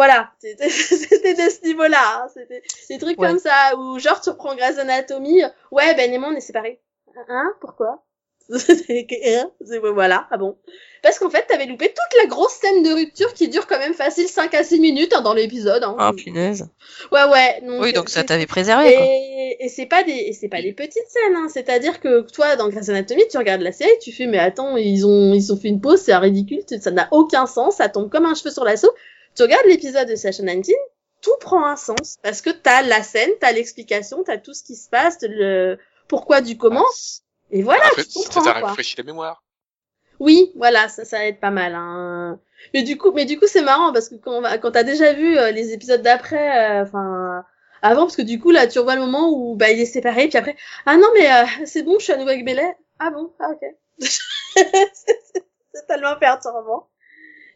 Voilà, 0.00 0.30
c'était 0.40 1.34
de 1.34 1.50
ce 1.50 1.66
niveau-là. 1.66 2.22
hein. 2.24 2.28
C'était 2.34 2.62
des 2.88 2.98
trucs 2.98 3.20
Ouais. 3.20 3.28
comme 3.28 3.38
ça 3.38 3.76
où 3.76 3.98
genre 3.98 4.20
tu 4.20 4.30
reprends 4.30 4.54
Grey's 4.56 4.78
Anatomy. 4.78 5.42
Ouais, 5.70 5.94
Ben 5.94 6.12
et 6.12 6.18
moi 6.18 6.30
on 6.32 6.36
est 6.36 6.40
séparés. 6.40 6.80
Hein 7.28 7.52
Pourquoi? 7.60 8.02
Hein 8.50 9.50
C'est- 9.64 9.78
Voilà, 9.78 10.26
ah 10.30 10.36
bon. 10.36 10.56
Parce 11.02 11.18
qu'en 11.18 11.30
fait, 11.30 11.46
t'avais 11.46 11.66
loupé 11.66 11.86
toute 11.88 12.20
la 12.22 12.26
grosse 12.28 12.52
scène 12.54 12.82
de 12.82 12.92
rupture 12.92 13.32
qui 13.32 13.48
dure 13.48 13.66
quand 13.66 13.78
même 13.78 13.94
facile 13.94 14.26
5 14.26 14.52
à 14.54 14.64
6 14.64 14.80
minutes 14.80 15.12
hein, 15.14 15.20
dans 15.22 15.34
l'épisode. 15.34 15.84
Hein. 15.84 15.94
Ah, 15.98 16.12
punaise. 16.16 16.68
Ouais, 17.12 17.24
ouais. 17.30 17.60
Donc, 17.64 17.80
Oui, 17.82 17.92
donc 17.92 18.08
ça 18.08 18.24
t'avait 18.24 18.46
préservé, 18.46 18.92
quoi. 18.94 19.04
et, 19.06 19.56
et 19.60 19.68
c'est 19.68 19.86
pas 19.86 20.02
des 20.02 20.12
et 20.12 20.32
c'est 20.32 20.48
pas 20.48 20.62
des 20.62 20.72
petites 20.72 21.08
scènes 21.08 21.36
hein. 21.36 21.48
c'est-à-dire 21.52 22.00
que 22.00 22.22
toi 22.32 22.56
dans 22.56 22.68
Grey's 22.68 22.88
Anatomy 22.88 23.22
tu 23.30 23.36
regardes 23.38 23.60
la 23.62 23.72
série 23.72 23.90
tu 24.00 24.10
fais 24.12 24.26
mais 24.26 24.38
attends 24.38 24.76
ils 24.76 25.04
ont 25.06 25.34
ils 25.34 25.52
ont 25.52 25.56
fait 25.56 25.68
une 25.68 25.80
pause 25.80 26.00
c'est 26.00 26.14
ridicule 26.16 26.62
ça 26.80 26.90
n'a 26.90 27.08
aucun 27.10 27.46
sens 27.46 27.76
ça 27.76 27.88
tombe 27.88 28.10
comme 28.10 28.24
un 28.26 28.34
cheveu 28.34 28.50
sur 28.50 28.64
la 28.64 28.76
soupe 28.76 28.94
tu 29.34 29.42
regardes 29.42 29.66
l'épisode 29.66 30.08
de 30.08 30.16
Sasha 30.16 30.42
19 30.42 30.64
tout 31.22 31.36
prend 31.40 31.66
un 31.66 31.76
sens 31.76 32.18
parce 32.22 32.40
que 32.40 32.50
t'as 32.50 32.82
la 32.82 33.02
scène 33.02 33.30
t'as 33.40 33.52
l'explication 33.52 34.22
t'as 34.24 34.38
tout 34.38 34.54
ce 34.54 34.62
qui 34.62 34.76
se 34.76 34.88
passe 34.88 35.18
le 35.22 35.78
pourquoi 36.08 36.40
du 36.40 36.56
comment 36.56 36.86
et 37.50 37.62
voilà 37.62 37.84
en 37.86 37.94
fait, 37.94 38.04
tu 38.04 38.20
ça 38.20 38.40
comprends 38.40 38.66
rafraîchi 38.66 38.96
la 38.96 39.04
mémoire. 39.04 39.42
Oui, 40.20 40.52
voilà, 40.54 40.88
ça, 40.88 41.04
ça 41.04 41.26
aide 41.26 41.40
pas 41.40 41.50
mal. 41.50 41.74
Hein. 41.74 42.38
Mais 42.74 42.82
du 42.82 42.98
coup, 42.98 43.10
mais 43.12 43.24
du 43.24 43.38
coup, 43.38 43.46
c'est 43.46 43.62
marrant 43.62 43.92
parce 43.92 44.10
que 44.10 44.16
quand, 44.16 44.42
quand 44.60 44.70
t'as 44.70 44.82
déjà 44.82 45.14
vu 45.14 45.36
euh, 45.38 45.50
les 45.50 45.72
épisodes 45.72 46.02
d'après, 46.02 46.80
euh, 46.80 46.82
enfin 46.82 47.44
avant, 47.82 48.02
parce 48.02 48.16
que 48.16 48.22
du 48.22 48.38
coup 48.38 48.50
là, 48.50 48.66
tu 48.66 48.78
revois 48.78 48.96
le 48.96 49.00
moment 49.00 49.30
où 49.30 49.56
bah 49.56 49.70
il 49.70 49.80
est 49.80 49.86
séparé, 49.86 50.28
puis 50.28 50.36
après, 50.36 50.56
ah 50.84 50.98
non 50.98 51.08
mais 51.14 51.32
euh, 51.32 51.46
c'est 51.64 51.82
bon, 51.82 51.98
je 51.98 52.04
suis 52.04 52.12
à 52.12 52.18
nouveau 52.18 52.28
avec 52.28 52.44
Bellet. 52.44 52.76
Ah 52.98 53.10
bon, 53.10 53.32
ah 53.40 53.48
ok. 53.50 53.62
c'est 54.54 55.86
tellement 55.88 56.16
perturbant. 56.16 56.89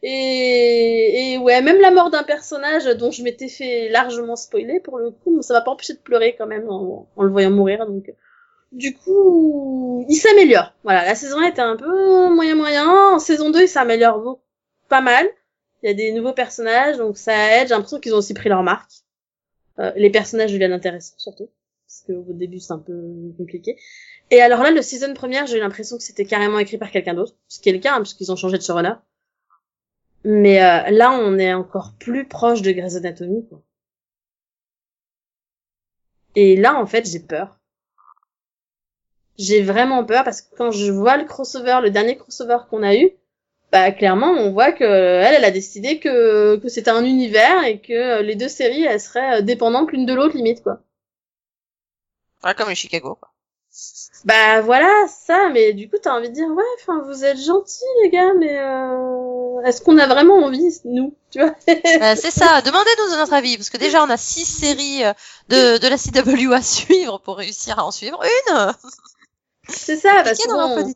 Et, 0.07 1.33
et 1.33 1.39
ouais, 1.39 1.63
même 1.63 1.81
la 1.81 1.91
mort 1.91 2.11
d'un 2.11 2.25
personnage 2.25 2.85
dont 2.85 3.11
je 3.11 3.23
m'étais 3.23 3.49
fait 3.49 3.89
largement 3.89 4.37
spoiler 4.37 4.79
pour 4.79 4.99
le 4.99 5.11
coup, 5.11 5.41
ça 5.41 5.55
m'a 5.55 5.63
pas 5.63 5.71
empêché 5.71 5.95
de 5.95 5.99
pleurer 5.99 6.35
quand 6.37 6.47
même 6.47 6.69
en, 6.69 7.09
le 7.19 7.31
voyant 7.31 7.51
mourir. 7.51 7.87
Donc 7.87 8.13
du 8.71 8.95
coup, 8.95 10.05
il 10.11 10.17
s'améliore. 10.17 10.75
Voilà, 10.83 11.07
la 11.07 11.15
saison 11.15 11.39
1 11.39 11.45
était 11.45 11.63
un 11.63 11.77
peu 11.77 12.29
moyen 12.29 12.55
moyen. 12.55 13.15
En 13.15 13.19
saison 13.19 13.49
2, 13.49 13.63
il 13.63 13.69
s'améliore 13.69 14.41
pas 14.91 15.01
mal. 15.01 15.27
Il 15.83 15.87
y 15.87 15.91
a 15.91 15.95
des 15.95 16.13
nouveaux 16.13 16.35
personnages, 16.35 16.99
donc 16.99 17.17
ça 17.17 17.57
aide. 17.57 17.69
J'ai 17.69 17.75
l'impression 17.75 17.99
qu'ils 17.99 18.15
ont 18.15 18.19
aussi 18.19 18.35
pris 18.35 18.51
leur 18.51 18.63
marque. 18.63 18.91
Euh, 19.79 19.91
les 19.97 20.11
personnages 20.11 20.53
deviennent 20.53 20.73
intéressants, 20.75 21.17
surtout. 21.17 21.49
Parce 21.87 22.03
qu'au 22.07 22.35
début, 22.35 22.61
c'est 22.61 22.75
un 22.75 22.79
peu 22.79 23.33
compliqué. 23.39 23.79
Et 24.31 24.43
alors 24.43 24.63
là, 24.63 24.71
le 24.71 24.83
season 24.83 25.15
première, 25.15 25.47
j'ai 25.47 25.61
l'impression 25.61 25.97
que 25.97 26.03
c'était 26.03 26.27
carrément 26.27 26.59
écrit 26.59 26.77
par 26.77 26.91
quelqu'un 26.91 27.15
d'autre. 27.15 27.35
Ce 27.49 27.59
qui 27.59 27.71
est 27.71 27.73
le 27.73 27.79
cas, 27.79 27.95
hein, 27.95 28.03
puisqu'ils 28.03 28.31
ont 28.31 28.37
changé 28.37 28.59
de 28.59 28.63
showrunner. 28.63 28.95
Mais 30.25 30.63
euh, 30.63 30.91
là, 30.91 31.13
on 31.13 31.39
est 31.39 31.53
encore 31.53 31.93
plus 31.99 32.27
proche 32.27 32.63
de 32.63 32.73
Grey's 32.73 32.97
Anatomy, 32.97 33.47
quoi. 33.49 33.63
Et 36.37 36.57
là, 36.57 36.75
en 36.77 36.87
fait, 36.87 37.07
j'ai 37.07 37.21
peur. 37.21 37.59
J'ai 39.39 39.63
vraiment 39.63 40.05
peur 40.05 40.25
parce 40.25 40.43
que 40.43 40.55
quand 40.57 40.71
je 40.71 40.91
vois 40.93 41.17
le 41.17 41.25
crossover, 41.25 41.81
le 41.83 41.91
dernier 41.91 42.17
crossover 42.17 42.59
qu'on 42.71 42.83
a 42.83 42.95
eu, 42.95 43.11
bah 43.73 43.91
clairement, 43.93 44.31
on 44.31 44.53
voit 44.53 44.73
que 44.73 44.85
elle, 44.85 45.35
elle 45.35 45.45
a 45.45 45.51
décidé 45.51 45.99
que 45.99 46.61
c'était 46.69 46.91
un 46.91 47.05
univers 47.05 47.65
et 47.65 47.81
que 47.81 48.23
les 48.23 48.37
deux 48.37 48.49
séries, 48.49 48.85
elles 48.85 49.01
seraient 49.01 49.43
dépendantes 49.43 49.93
l'une 49.93 50.07
de 50.07 50.15
l'autre 50.15 50.37
limite, 50.37 50.63
quoi. 50.63 50.81
Ouais, 52.45 52.55
comme 52.55 52.73
Chicago, 52.75 53.17
quoi. 53.17 53.34
Bah 54.25 54.63
voilà, 54.63 54.91
ça, 55.09 55.51
mais 55.51 55.75
du 55.75 55.91
coup, 55.91 55.97
t'as 56.01 56.17
envie 56.17 56.31
de 56.31 56.35
dire, 56.35 56.49
ouais, 56.49 56.65
enfin, 56.81 57.03
vous 57.07 57.25
êtes 57.25 57.39
gentils, 57.39 57.83
les 58.03 58.11
gars, 58.11 58.33
mais 58.39 58.59
euh, 58.59 59.61
est-ce 59.65 59.83
qu'on 59.83 59.99
a 59.99 60.07
vraiment 60.07 60.37
envie, 60.37 60.81
nous, 60.85 61.15
tu 61.31 61.41
vois? 61.41 61.55
Euh, 61.69 62.15
c'est 62.17 62.31
ça, 62.31 62.63
demandez-nous 62.63 63.17
notre 63.17 63.35
avis, 63.35 63.57
parce 63.57 63.69
que 63.71 63.77
déjà 63.77 64.03
on 64.03 64.09
a 64.09 64.17
six 64.17 64.47
séries 64.47 65.05
euh, 65.05 65.13
de, 65.49 65.79
de 65.79 65.89
la 65.89 65.99
CW 65.99 66.53
à 66.55 66.63
suivre 66.63 67.19
pour 67.19 67.37
réussir 67.37 67.79
à 67.79 67.85
en 67.85 67.91
suivre 67.91 68.23
une. 68.23 68.73
C'est 69.69 69.97
ça, 69.97 70.23
parce 70.25 70.39
que 70.39 70.49
bon, 70.49 70.95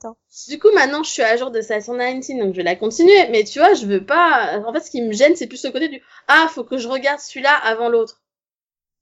du 0.49 0.59
coup, 0.59 0.71
maintenant, 0.73 1.03
je 1.03 1.11
suis 1.11 1.23
à 1.23 1.37
jour 1.37 1.51
de 1.51 1.61
Station 1.61 1.95
19, 1.97 2.39
donc 2.39 2.53
je 2.53 2.59
vais 2.59 2.63
la 2.63 2.77
continuer, 2.77 3.29
mais 3.29 3.45
tu 3.45 3.59
vois, 3.59 3.75
je 3.75 3.87
veux 3.87 4.05
pas, 4.05 4.63
en 4.65 4.73
fait, 4.73 4.81
ce 4.81 4.91
qui 4.91 5.03
me 5.03 5.13
gêne, 5.13 5.37
c'est 5.37 5.47
plus 5.49 5.65
le 5.65 5.71
côté 5.71 5.89
du, 5.89 6.03
ah, 6.29 6.49
faut 6.55 6.65
que 6.65 6.79
je 6.79 6.89
regarde 6.89 7.21
celui-là 7.21 7.55
avant 7.55 7.89
l'autre. 7.89 8.23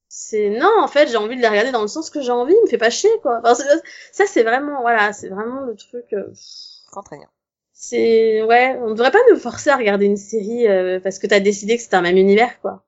C'est 0.08 0.50
non 0.50 0.70
en 0.80 0.88
fait 0.88 1.08
j'ai 1.08 1.16
envie 1.16 1.36
de 1.36 1.40
les 1.42 1.48
regarder 1.48 1.72
dans 1.72 1.82
le 1.82 1.88
sens 1.88 2.10
que 2.10 2.20
j'ai 2.20 2.30
envie 2.32 2.54
il 2.54 2.62
me 2.62 2.68
fait 2.68 2.78
pas 2.78 2.90
chier 2.90 3.10
quoi 3.22 3.40
enfin, 3.44 3.54
ça 4.12 4.24
c'est 4.26 4.42
vraiment 4.44 4.80
voilà 4.80 5.12
c'est 5.12 5.28
vraiment 5.28 5.60
le 5.60 5.74
truc 5.76 6.04
euh, 6.12 6.32
Contraignant. 6.92 7.28
c'est 7.72 8.42
ouais 8.42 8.78
on 8.82 8.90
devrait 8.94 9.10
pas 9.10 9.18
nous 9.30 9.38
forcer 9.38 9.70
à 9.70 9.76
regarder 9.76 10.06
une 10.06 10.16
série 10.16 10.68
euh, 10.68 11.00
parce 11.00 11.18
que 11.18 11.26
t'as 11.26 11.40
décidé 11.40 11.76
que 11.76 11.82
c'était 11.82 11.96
un 11.96 12.02
même 12.02 12.16
univers 12.16 12.60
quoi 12.60 12.84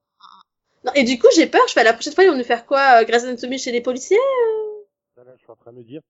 non, 0.84 0.92
et 0.94 1.02
du 1.02 1.18
coup 1.18 1.26
j'ai 1.34 1.46
peur 1.48 1.60
je 1.68 1.72
fais 1.72 1.82
la 1.84 1.92
prochaine 1.92 2.12
fois 2.14 2.22
ils 2.24 2.30
vont 2.30 2.36
nous 2.36 2.44
faire 2.44 2.64
quoi 2.66 3.00
euh, 3.00 3.04
Grey's 3.04 3.24
Anatomy 3.24 3.58
chez 3.58 3.72
les 3.72 3.80
policiers? 3.80 4.16
Là, 5.16 5.24
je 5.36 5.42
suis 5.42 5.50
en 5.50 5.56
train 5.56 5.72
de 5.72 5.78
me 5.78 5.82
dire, 5.82 6.00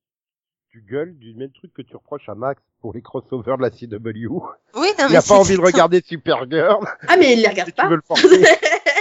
tu 0.70 0.82
gueules 0.82 1.16
du 1.18 1.32
même 1.34 1.50
truc 1.50 1.72
que 1.72 1.80
tu 1.80 1.96
reproches 1.96 2.28
à 2.28 2.34
Max 2.34 2.60
pour 2.82 2.92
les 2.92 3.00
crossovers 3.00 3.56
de 3.56 3.62
la 3.62 3.70
CW. 3.70 4.28
Oui, 4.74 4.88
non, 4.98 5.06
Il 5.06 5.12
mais 5.12 5.16
a 5.16 5.20
c'est 5.22 5.28
pas 5.28 5.40
envie 5.40 5.56
de 5.56 5.62
regarder 5.62 6.02
Supergirl. 6.06 6.84
ah 7.08 7.16
mais 7.16 7.32
ils 7.32 7.38
les 7.38 7.44
Si 7.44 7.48
regardent 7.48 7.68
tu 7.70 7.74
pas 7.74 7.88
veux 7.88 7.96
le. 7.96 8.02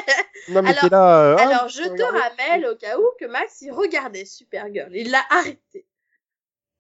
non, 0.50 0.62
mais 0.62 0.70
Alors- 0.78 0.90
là. 0.92 1.22
euh, 1.24 1.36
ah, 1.40 1.48
alors 1.48 1.68
je 1.70 1.84
te 1.84 2.02
rappelle 2.02 2.66
au 2.68 2.76
cas 2.76 2.98
où 2.98 3.04
que 3.20 3.26
Max 3.26 3.62
il 3.62 3.72
regardait 3.72 4.26
Supergirl 4.26 4.90
il 4.96 5.12
l'a 5.12 5.22
arrêté 5.30 5.86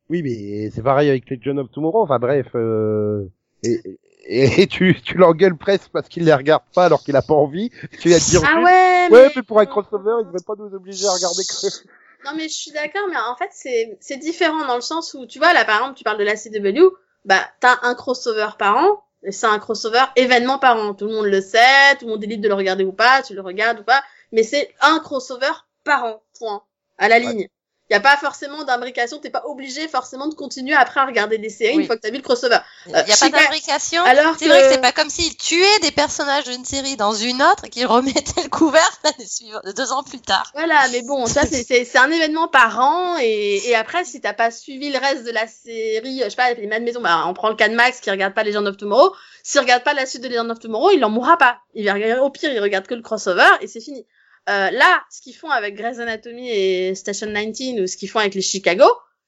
Oui, 0.09 0.21
mais 0.23 0.69
c'est 0.71 0.81
pareil 0.83 1.09
avec 1.09 1.29
les 1.29 1.39
John 1.41 1.59
of 1.59 1.69
Tomorrow. 1.71 2.03
Enfin 2.03 2.19
bref. 2.19 2.47
Euh... 2.55 3.25
Et, 3.63 3.81
et, 4.25 4.61
et 4.61 4.67
tu, 4.67 4.95
tu 5.01 5.17
l'engueules 5.17 5.57
presque 5.57 5.89
parce 5.91 6.07
qu'il 6.07 6.23
les 6.25 6.33
regarde 6.33 6.63
pas 6.73 6.85
alors 6.85 7.03
qu'il 7.03 7.15
a 7.15 7.21
pas 7.21 7.33
envie. 7.33 7.71
Tu 7.99 8.09
vas 8.09 8.19
te 8.19 8.29
dire. 8.29 8.41
ah 8.45 8.59
ouais 8.61 9.07
Ouais, 9.09 9.23
mais... 9.27 9.31
mais 9.35 9.43
pour 9.43 9.59
un 9.59 9.65
crossover, 9.65 10.15
il 10.21 10.25
devrait 10.27 10.43
pas 10.45 10.53
nous 10.57 10.73
obliger 10.75 11.05
à 11.07 11.11
regarder 11.11 11.43
que. 11.43 11.87
Non 12.25 12.31
mais 12.35 12.49
je 12.49 12.53
suis 12.53 12.71
d'accord, 12.71 13.07
mais 13.09 13.15
en 13.17 13.35
fait 13.37 13.49
c'est 13.51 13.97
c'est 14.01 14.17
différent 14.17 14.65
dans 14.65 14.75
le 14.75 14.81
sens 14.81 15.13
où 15.13 15.25
tu 15.27 15.37
vois 15.39 15.53
là 15.53 15.63
par 15.65 15.77
exemple 15.77 15.97
tu 15.97 16.03
parles 16.03 16.17
de 16.17 16.23
la 16.25 16.35
CW, 16.35 16.93
bah 17.25 17.39
t'as 17.61 17.77
un 17.83 17.93
crossover 17.95 18.49
par 18.59 18.75
an, 18.77 19.03
c'est 19.29 19.47
un 19.47 19.59
crossover 19.59 20.03
événement 20.15 20.59
par 20.59 20.77
an, 20.77 20.93
tout 20.93 21.07
le 21.07 21.13
monde 21.13 21.25
le 21.25 21.41
sait, 21.41 21.95
tout 21.99 22.05
le 22.05 22.11
monde 22.11 22.23
libre 22.23 22.43
de 22.43 22.47
le 22.47 22.53
regarder 22.53 22.83
ou 22.83 22.91
pas, 22.91 23.21
tu 23.21 23.33
le 23.33 23.41
regardes 23.41 23.79
ou 23.79 23.83
pas, 23.83 24.03
mais 24.31 24.43
c'est 24.43 24.73
un 24.81 24.99
crossover 24.99 25.51
par 25.83 26.05
an, 26.05 26.23
point, 26.37 26.63
à 26.97 27.07
la 27.07 27.19
ligne. 27.19 27.47
Y 27.89 27.93
a 27.93 28.01
pas 28.01 28.17
forcément 28.17 28.65
d'imbrication, 28.65 29.17
t'es 29.19 29.29
pas 29.29 29.43
obligé 29.45 29.87
forcément 29.87 30.27
de 30.27 30.35
continuer 30.35 30.73
après 30.75 30.99
à 30.99 31.05
regarder 31.05 31.37
des 31.37 31.49
séries 31.49 31.75
Oui. 31.75 31.81
une 31.83 31.87
fois 31.87 31.95
que 31.95 32.01
t'as 32.01 32.09
vu 32.09 32.17
le 32.17 32.21
crossover. 32.21 32.57
Il 32.85 32.91
n'y 32.91 32.97
a 32.97 33.03
pas 33.03 33.29
d'imbrication. 33.29 34.03
Alors 34.03 34.35
C'est 34.37 34.47
vrai 34.49 34.61
que 34.63 34.71
c'est 34.71 34.81
pas 34.81 34.91
comme 34.91 35.09
s'ils 35.09 35.37
tuaient 35.37 35.79
des 35.81 35.91
personnages 35.91 36.43
d'une 36.43 36.65
série 36.65 36.97
dans 36.97 37.13
une 37.13 37.41
autre 37.41 37.63
et 37.65 37.69
qu'ils 37.69 37.85
remettaient 37.85 38.43
le 38.43 38.49
couvert 38.49 38.99
deux 39.75 39.91
ans 39.93 40.03
plus 40.03 40.19
tard. 40.19 40.51
Voilà, 40.53 40.85
mais 40.91 41.01
bon, 41.01 41.27
ça 41.27 41.43
c'est 41.45 41.63
c'est 41.63 41.85
c'est 41.85 41.97
un 41.97 42.11
événement 42.11 42.49
par 42.49 42.77
an 42.79 43.17
et, 43.21 43.69
et 43.69 43.75
après 43.75 44.03
si 44.03 44.19
t'as 44.19 44.33
pas 44.33 44.51
suivi 44.51 44.89
le 44.91 44.99
reste 44.99 45.23
de 45.23 45.31
la 45.31 45.47
série, 45.47 46.21
je 46.25 46.29
sais 46.29 46.35
pas, 46.35 46.53
les 46.53 46.67
Mad 46.67 46.83
Maison, 46.83 46.99
bah 46.99 47.23
on 47.27 47.33
prend 47.33 47.49
le 47.49 47.55
cas 47.55 47.69
de 47.69 47.75
Max 47.75 48.01
qui 48.01 48.11
regarde 48.11 48.33
pas 48.33 48.43
Legend 48.43 48.67
of 48.67 48.75
Tomorrow, 48.75 49.13
s'il 49.43 49.61
regarde 49.61 49.83
pas 49.83 49.93
la 49.93 50.05
suite 50.05 50.23
de 50.23 50.27
Legend 50.27 50.51
of 50.51 50.59
Tomorrow, 50.59 50.91
il 50.91 51.03
en 51.05 51.09
mourra 51.09 51.37
pas. 51.37 51.59
Il 51.73 51.85
va 51.85 51.93
regarder 51.93 52.19
au 52.19 52.29
pire, 52.29 52.51
il 52.51 52.59
regarde 52.59 52.85
que 52.85 52.95
le 52.95 53.01
crossover 53.01 53.47
et 53.61 53.67
c'est 53.67 53.79
fini. 53.79 54.05
Euh, 54.49 54.69
là, 54.71 55.03
ce 55.11 55.21
qu'ils 55.21 55.35
font 55.35 55.49
avec 55.49 55.75
Grey's 55.75 55.99
Anatomy 55.99 56.49
et 56.49 56.95
Station 56.95 57.27
19 57.27 57.83
ou 57.83 57.87
ce 57.87 57.97
qu'ils 57.97 58.09
font 58.09 58.19
avec 58.19 58.33
les 58.35 58.41
Chicago, 58.41 58.85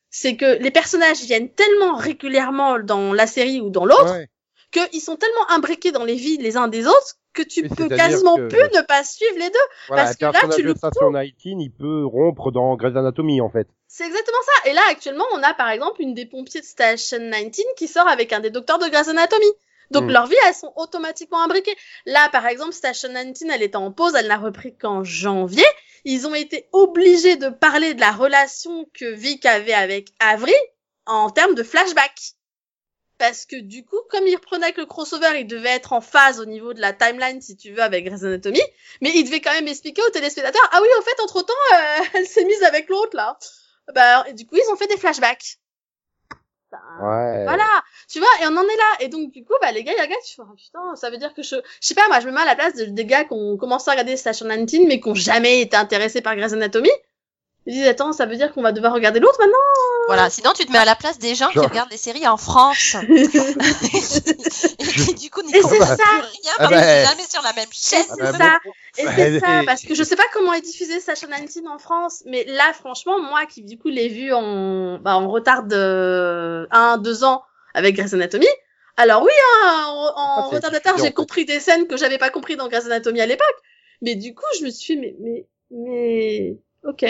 c'est 0.10 0.36
que 0.38 0.58
les 0.62 0.72
personnages 0.72 1.22
viennent 1.24 1.50
tellement 1.54 1.96
régulièrement 1.98 2.80
dans 2.80 3.14
la 3.14 3.28
série 3.28 3.60
ou 3.62 3.70
dans 3.70 3.86
l'autre 3.86 4.14
Ouais. 4.14 4.28
qu'ils 4.72 5.02
sont 5.02 5.18
tellement 5.18 5.50
imbriqués 5.50 5.92
dans 5.92 6.04
les 6.06 6.16
vies 6.16 6.38
les 6.38 6.56
uns 6.58 6.68
des 6.68 6.88
autres 6.88 7.16
que 7.34 7.42
tu 7.44 7.68
peux 7.70 7.88
quasiment 7.90 8.36
que- 8.38 8.48
plus 8.48 8.78
ne 8.78 8.82
pas 8.82 9.04
suivre 9.04 9.36
les 9.38 9.50
deux. 9.50 9.60
Voilà, 9.88 10.04
Parce 10.06 10.16
que 10.16 10.26
là, 10.26 10.32
tu 10.56 10.64
le 10.64 10.74
Station 10.76 11.12
19, 11.12 11.34
il 11.44 11.72
peut 11.72 12.06
rompre 12.06 12.52
dans 12.52 12.76
Grey's 12.76 12.96
Anatomy, 12.96 13.40
en 13.42 13.50
fait. 13.50 13.68
C'est 13.88 14.06
exactement 14.06 14.38
ça. 14.64 14.70
Et 14.70 14.74
là, 14.74 14.82
actuellement, 14.90 15.26
on 15.34 15.44
a 15.44 15.54
par 15.54 15.70
exemple 15.70 16.02
une 16.02 16.14
des 16.14 16.26
pompiers 16.26 16.62
de 16.62 16.66
Station 16.66 17.18
19 17.20 17.52
qui 17.78 17.88
sort 17.88 18.08
avec 18.08 18.32
un 18.34 18.40
des 18.40 18.50
docteurs 18.52 18.80
de 18.80 18.88
Grey's 18.88 19.08
Anatomy. 19.10 19.46
Donc 19.92 20.06
Mm. 20.06 20.12
leurs 20.12 20.28
vies, 20.28 20.36
elles 20.48 20.54
sont 20.54 20.74
automatiquement 20.76 21.42
imbriquées. 21.44 21.76
Là, 22.06 22.30
par 22.30 22.46
exemple, 22.48 22.74
Station 22.74 23.10
19, 23.10 23.56
elle 23.56 23.64
était 23.64 23.76
en 23.76 23.92
pause, 23.92 24.14
elle 24.16 24.28
n'a 24.28 24.38
repris 24.38 24.76
qu'en 24.78 25.04
janvier. 25.04 25.66
Ils 26.06 26.28
ont 26.28 26.36
été 26.36 26.70
obligés 26.72 27.36
de 27.36 27.50
parler 27.50 27.94
de 27.94 28.00
la 28.00 28.12
relation 28.12 28.86
que 28.94 29.06
Vic 29.06 29.46
avait 29.46 29.74
avec 29.74 30.10
Avery 30.20 30.54
en 31.06 31.30
termes 31.30 31.56
de 31.56 31.64
flashback. 31.64 32.14
Parce 33.18 33.46
que 33.46 33.58
du 33.58 33.84
coup, 33.84 34.00
comme 34.10 34.26
il 34.28 34.36
reprenait 34.36 34.66
avec 34.66 34.78
le 34.78 34.86
crossover, 34.86 35.42
il 35.42 35.46
devait 35.46 35.70
être 35.76 35.92
en 35.92 36.00
phase 36.00 36.40
au 36.40 36.46
niveau 36.46 36.74
de 36.74 36.80
la 36.80 36.94
timeline, 36.94 37.42
si 37.42 37.58
tu 37.58 37.72
veux, 37.74 37.82
avec 37.82 38.06
Grey's 38.06 38.24
Anatomy. 38.24 38.62
Mais 39.02 39.12
il 39.14 39.26
devait 39.26 39.42
quand 39.42 39.52
même 39.52 39.68
expliquer 39.68 40.02
aux 40.04 40.10
téléspectateurs, 40.12 40.70
ah 40.72 40.80
oui, 40.82 40.88
en 40.98 41.02
fait, 41.02 41.20
entre 41.22 41.42
temps, 41.42 41.54
elle 42.14 42.26
s'est 42.26 42.46
mise 42.46 42.64
avec 42.64 42.88
l'autre, 42.88 43.18
là. 43.18 43.38
Bah, 43.94 44.24
et 44.30 44.34
du 44.34 44.46
coup, 44.46 44.56
ils 44.56 44.72
ont 44.72 44.78
fait 44.78 44.88
des 44.88 44.96
flashbacks. 44.96 45.58
Ouais. 47.02 47.44
Voilà, 47.46 47.66
tu 48.08 48.20
vois, 48.20 48.28
et 48.42 48.46
on 48.46 48.56
en 48.58 48.64
est 48.64 48.78
là. 48.78 48.96
Et 49.02 49.08
donc, 49.08 49.32
du 49.32 49.44
coup, 49.44 49.54
bah, 49.62 49.72
les 49.72 49.84
gars, 49.84 49.94
ils 49.98 50.02
regardent, 50.02 50.22
tu 50.26 50.36
fais, 50.36 50.42
oh, 50.46 50.54
putain, 50.56 50.96
ça 50.96 51.10
veut 51.10 51.18
dire 51.18 51.34
que 51.34 51.42
je, 51.42 51.56
je 51.56 51.88
sais 51.88 51.96
pas, 51.96 52.08
moi, 52.08 52.20
je 52.20 52.28
me 52.28 52.32
mets 52.32 52.42
à 52.42 52.46
la 52.46 52.56
place 52.56 52.76
de- 52.76 52.86
des 52.86 53.06
gars 53.06 53.24
qui 53.24 53.34
ont 53.34 53.58
commencé 53.58 53.90
à 53.90 53.94
regarder 53.94 54.16
Station 54.18 54.46
19, 54.48 54.88
mais 54.88 55.00
qui 55.00 55.08
ont 55.10 55.16
jamais 55.16 55.62
été 55.62 55.76
intéressés 55.78 56.22
par 56.22 56.36
Grey's 56.36 56.54
Anatomy. 56.54 56.90
Ils 57.70 57.74
disent, 57.74 57.88
attends, 57.88 58.14
ça 58.14 58.26
veut 58.26 58.36
dire 58.36 58.52
qu'on 58.52 58.64
va 58.64 58.72
devoir 58.72 58.94
regarder 58.94 59.20
l'autre 59.20 59.38
maintenant? 59.40 59.54
Voilà, 60.08 60.32
sinon 60.32 60.54
tu 60.54 60.66
te 60.66 60.72
mets 60.72 60.80
à 60.80 60.86
la 60.86 60.96
place 60.96 61.20
des 61.20 61.36
gens 61.36 61.50
qui 61.50 61.60
regardent 61.60 61.92
les 61.92 61.98
séries 61.98 62.28
en 62.28 62.36
France. 62.36 62.96
et 63.08 63.28
qui 65.06 65.14
du 65.14 65.30
coup 65.30 65.44
n'y 65.44 65.56
Et 65.56 65.62
c'est 65.62 65.78
ça. 65.78 65.96
plus 65.96 66.04
rien 66.08 66.52
Ah 66.58 66.68
parce 66.68 66.72
que 66.72 66.80
c'est 66.80 67.04
bah. 67.04 67.10
jamais 67.10 67.28
sur 67.30 67.44
la 67.44 67.54
même 67.54 67.68
Et 67.70 67.76
chaîne. 67.76 68.06
c'est 68.08 68.24
Ah 68.24 68.32
bah 68.32 68.38
ça. 68.40 68.60
Et 68.98 69.06
c'est 69.06 69.40
ça, 69.40 69.62
parce 69.68 69.84
que 69.84 69.94
je 69.94 70.02
sais 70.02 70.16
pas 70.16 70.26
comment 70.34 70.52
est 70.54 70.62
diffusé 70.62 71.00
Station 71.00 71.28
19 71.28 71.72
en 71.72 71.78
France, 71.78 72.24
mais 72.26 72.44
là, 72.46 72.74
franchement, 72.74 73.22
moi 73.22 73.46
qui 73.46 73.62
du 73.62 73.78
coup 73.78 73.90
l'ai 73.90 74.10
vu 74.10 74.34
en, 74.34 74.98
bah, 74.98 75.16
en 75.18 75.30
retard 75.30 75.62
de 75.62 76.68
un, 76.72 76.98
deux 76.98 77.24
ans 77.24 77.44
avec 77.76 77.96
Grey's 77.96 78.16
Anatomy. 78.16 78.48
Alors 78.98 79.22
oui, 79.22 79.32
hein, 79.64 79.84
en, 79.90 79.92
en 79.92 80.14
Ah, 80.16 80.48
c'est 80.50 80.56
retardataire, 80.56 80.96
en 80.96 80.98
j'ai 80.98 81.12
compris 81.12 81.46
des 81.46 81.60
scènes 81.60 81.86
que 81.86 81.98
j'avais 81.98 82.18
pas 82.18 82.32
compris 82.32 82.56
dans 82.56 82.68
Grey's 82.68 82.88
Anatomy 82.88 83.22
à 83.22 83.28
l'époque. 83.28 83.58
Mais 84.02 84.16
du 84.16 84.34
coup, 84.34 84.46
je 84.60 84.66
me 84.66 84.72
suis, 84.72 84.98
mais, 84.98 85.16
mais, 85.20 85.46
mais, 85.70 86.58
ok. 86.84 87.06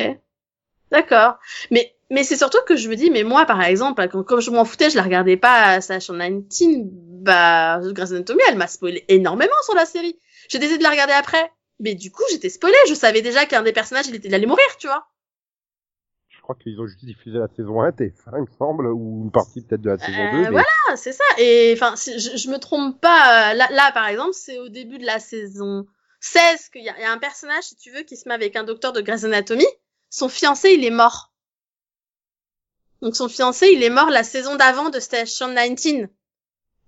D'accord. 0.92 1.38
Mais, 1.72 1.96
mais 2.10 2.24
c'est 2.24 2.38
surtout 2.38 2.58
que 2.66 2.76
je 2.76 2.90
me 2.90 2.96
dis, 2.96 3.12
mais 3.12 3.24
moi, 3.24 3.46
par 3.46 3.62
exemple, 3.64 4.08
quand, 4.10 4.24
comme 4.24 4.42
je 4.42 4.50
m'en 4.52 4.66
foutais, 4.66 4.90
je 4.90 4.96
la 4.96 5.04
regardais 5.04 5.38
pas 5.38 5.80
Station 5.82 6.14
19, 6.16 6.84
bah, 7.22 7.80
Grey's 7.92 8.12
Anatomy, 8.12 8.42
elle 8.48 8.58
m'a 8.58 8.68
spoilé 8.68 9.06
énormément 9.08 9.52
sur 9.64 9.76
la 9.76 9.86
série. 9.86 10.20
J'ai 10.50 10.58
décidé 10.60 10.78
de 10.80 10.84
la 10.84 10.90
regarder 10.92 11.14
après. 11.14 11.52
Mais 11.82 11.96
du 11.96 12.12
coup, 12.12 12.24
j'étais 12.32 12.50
spoilée. 12.50 12.76
Je 12.90 12.94
savais 12.94 13.22
déjà 13.22 13.46
qu'un 13.46 13.62
des 13.64 13.72
personnages, 13.72 14.08
il, 14.08 14.16
était, 14.16 14.28
il 14.28 14.34
allait 14.36 14.46
mourir, 14.48 14.66
tu 14.80 14.88
vois. 14.88 15.06
Je 16.30 16.42
crois 16.42 16.56
qu'ils 16.56 16.80
ont 16.82 16.88
juste 16.88 17.06
diffusé 17.06 17.38
la 17.38 17.48
saison 17.56 17.82
1, 17.82 17.90
TF1, 17.92 18.12
il 18.38 18.42
me 18.42 18.58
semble, 18.58 18.88
ou 18.88 19.22
une 19.26 19.32
partie 19.32 19.62
peut-être 19.62 19.82
de 19.82 19.92
la 19.92 19.98
saison 20.00 20.12
Euh, 20.20 20.32
2. 20.32 20.38
mais- 20.44 20.50
voilà. 20.50 20.66
C'est 20.96 21.14
ça. 21.14 21.24
Et 21.38 21.72
enfin, 21.76 21.96
si- 21.96 22.20
je, 22.20 22.36
je 22.38 22.50
me 22.50 22.58
trompe 22.58 23.00
pas. 23.00 23.52
euh, 23.52 23.54
Là, 23.54 23.68
là, 23.72 23.92
par 23.94 24.08
exemple, 24.08 24.34
c'est 24.34 24.58
au 24.58 24.68
début 24.70 24.98
de 24.98 25.06
la 25.06 25.20
saison 25.20 25.86
16 26.20 26.70
qu'il 26.70 26.82
y, 26.82 26.86
y 26.86 26.90
a 26.90 27.12
un 27.12 27.18
personnage, 27.20 27.64
si 27.66 27.76
tu 27.78 27.92
veux, 27.92 28.02
qui 28.02 28.18
se 28.18 28.28
met 28.28 28.34
avec 28.36 28.56
un 28.56 28.64
docteur 28.64 28.92
de 28.92 29.02
Grey's 29.02 29.24
Anatomy. 29.24 29.68
Son 30.10 30.30
fiancé, 30.30 30.72
il 30.74 30.84
est 30.86 30.90
mort. 30.92 31.32
Donc 33.02 33.16
son 33.16 33.30
fiancé, 33.30 33.70
il 33.70 33.82
est 33.84 33.90
mort 33.90 34.10
la 34.10 34.24
saison 34.24 34.56
d'avant 34.56 34.90
de 34.90 35.00
Station 35.00 35.48
19. 35.54 36.10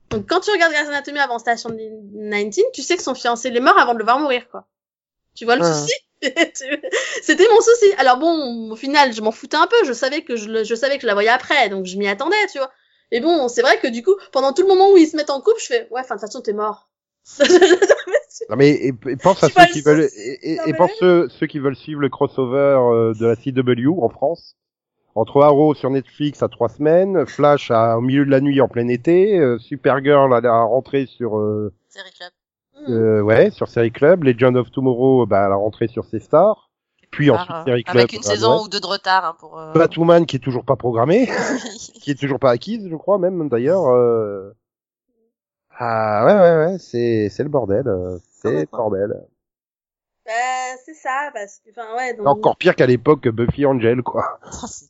Donc 0.09 0.27
quand 0.27 0.41
tu 0.41 0.51
regardes 0.51 0.73
Grey's 0.73 0.89
Anatomy 0.89 1.19
avant 1.19 1.39
Station 1.39 1.69
19, 1.69 2.65
tu 2.73 2.81
sais 2.81 2.97
que 2.97 3.03
son 3.03 3.15
fiancé, 3.15 3.47
il 3.49 3.55
est 3.55 3.61
mort 3.61 3.77
avant 3.79 3.93
de 3.93 3.99
le 3.99 4.03
voir 4.03 4.19
mourir, 4.19 4.49
quoi. 4.49 4.67
Tu 5.35 5.45
vois 5.45 5.55
le 5.55 5.63
Ah. 5.63 5.73
souci? 5.73 5.93
C'était 7.23 7.47
mon 7.49 7.61
souci. 7.61 7.93
Alors 7.97 8.17
bon, 8.17 8.71
au 8.71 8.75
final, 8.75 9.13
je 9.13 9.21
m'en 9.21 9.31
foutais 9.31 9.57
un 9.57 9.67
peu. 9.67 9.77
Je 9.85 9.93
savais 9.93 10.23
que 10.23 10.35
je, 10.35 10.49
le- 10.49 10.63
je 10.65 10.75
savais 10.75 10.97
que 10.97 11.03
je 11.03 11.07
la 11.07 11.13
voyais 11.13 11.29
après, 11.29 11.69
donc 11.69 11.85
je 11.85 11.97
m'y 11.97 12.07
attendais, 12.07 12.35
tu 12.51 12.57
vois. 12.57 12.71
Et 13.11 13.21
bon, 13.21 13.47
c'est 13.47 13.61
vrai 13.61 13.79
que 13.79 13.87
du 13.87 14.03
coup, 14.03 14.15
pendant 14.31 14.53
tout 14.53 14.61
le 14.63 14.67
moment 14.67 14.91
où 14.91 14.97
ils 14.97 15.07
se 15.07 15.15
mettent 15.15 15.29
en 15.29 15.41
couple, 15.41 15.59
je 15.61 15.65
fais, 15.65 15.87
ouais, 15.91 16.01
enfin, 16.01 16.15
de 16.15 16.19
toute 16.21 16.27
façon, 16.29 16.41
t'es 16.41 16.53
mort. 16.53 16.89
Non 18.49 18.55
mais 18.57 18.69
et, 18.71 18.87
et 19.07 19.15
pense 19.17 19.43
à 19.43 19.49
ceux 19.49 19.61
le 19.61 19.71
qui 19.71 19.81
veulent 19.81 20.01
et, 20.17 20.53
et- 20.67 20.73
pense 20.73 20.91
ceux, 20.99 21.29
ceux 21.29 21.47
qui 21.47 21.59
veulent 21.59 21.75
suivre 21.75 22.01
le 22.01 22.09
crossover 22.09 22.77
euh, 22.79 23.13
de 23.13 23.25
la 23.25 23.35
CW 23.35 24.01
en 24.03 24.09
France. 24.09 24.55
Entre 25.13 25.41
Arrow 25.41 25.73
sur 25.73 25.89
Netflix 25.89 26.41
à 26.41 26.47
trois 26.47 26.69
semaines, 26.69 27.25
Flash 27.25 27.69
à, 27.69 27.97
au 27.97 28.01
milieu 28.01 28.25
de 28.25 28.31
la 28.31 28.39
nuit 28.39 28.61
en 28.61 28.67
plein 28.69 28.87
été, 28.87 29.37
euh, 29.37 29.57
Supergirl 29.59 30.33
à 30.33 30.39
la 30.41 30.61
rentrée 30.61 31.05
sur 31.05 31.37
euh, 31.37 31.73
Série 31.89 32.11
Club. 32.17 32.31
euh, 32.89 33.21
ouais 33.21 33.51
sur 33.51 33.67
Série 33.67 33.91
Club, 33.91 34.23
Legend 34.23 34.55
of 34.55 34.71
Tomorrow 34.71 35.25
bah, 35.25 35.45
à 35.45 35.49
la 35.49 35.55
rentrée 35.55 35.87
sur 35.89 36.05
C-Star, 36.05 36.69
puis 37.11 37.29
ensuite 37.29 37.51
euh, 37.51 37.63
Série 37.65 37.83
Club. 37.83 37.97
avec 37.97 38.13
une 38.13 38.23
saison 38.23 38.63
ou 38.63 38.69
deux 38.69 38.79
de 38.79 38.85
retard 38.85 39.25
hein, 39.25 39.35
pour. 39.37 39.59
euh, 39.59 39.73
Batwoman 39.73 40.25
qui 40.25 40.37
est 40.37 40.39
toujours 40.39 40.63
pas 40.63 40.77
programmée, 40.77 41.27
qui 42.01 42.11
est 42.11 42.19
toujours 42.19 42.39
pas 42.39 42.51
acquise, 42.51 42.87
je 42.89 42.95
crois 42.95 43.17
même 43.17 43.49
d'ailleurs. 43.49 43.87
euh. 43.89 44.51
Ah 45.77 46.25
ouais 46.25 46.33
ouais 46.33 46.65
ouais, 46.71 46.77
c'est 46.79 47.29
c'est 47.29 47.43
le 47.43 47.49
bordel, 47.49 47.87
euh, 47.87 48.17
c'est 48.41 48.69
bordel. 48.71 49.13
Bah, 50.25 50.31
c'est 50.85 50.93
ça, 50.93 51.31
parce 51.33 51.59
que, 51.59 51.71
enfin, 51.71 51.95
ouais, 51.97 52.13
donc. 52.13 52.27
Encore 52.27 52.55
pire 52.57 52.75
qu'à 52.75 52.85
l'époque 52.85 53.27
Buffy 53.29 53.65
Angel 53.65 54.01
quoi. 54.03 54.39
oh, 54.45 54.65
c'est- 54.67 54.85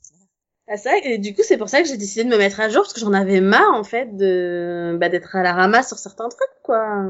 Ah, 0.68 0.78
c'est 0.78 0.89
vrai, 0.89 1.02
et 1.06 1.18
du 1.18 1.34
coup, 1.34 1.41
c'est 1.43 1.58
pour 1.58 1.70
ça 1.70 1.82
que 1.82 1.88
j'ai 1.88 1.97
décidé 1.97 2.24
de 2.26 2.30
me 2.30 2.38
mettre 2.38 2.60
à 2.60 2.70
jour, 2.70 2.84
parce 2.84 2.93
que 2.93 2.99
j'en 2.99 3.14
avais 3.14 3.41
marre, 3.41 3.74
en 3.74 3.84
fait, 3.84 4.16
de, 4.16 4.95
bah, 4.99 5.10
d'être 5.10 5.36
à 5.36 5.43
la 5.43 5.54
ramasse 5.54 5.88
sur 5.88 5.97
certains 5.97 6.30
trucs, 6.30 6.49
quoi. 6.64 7.06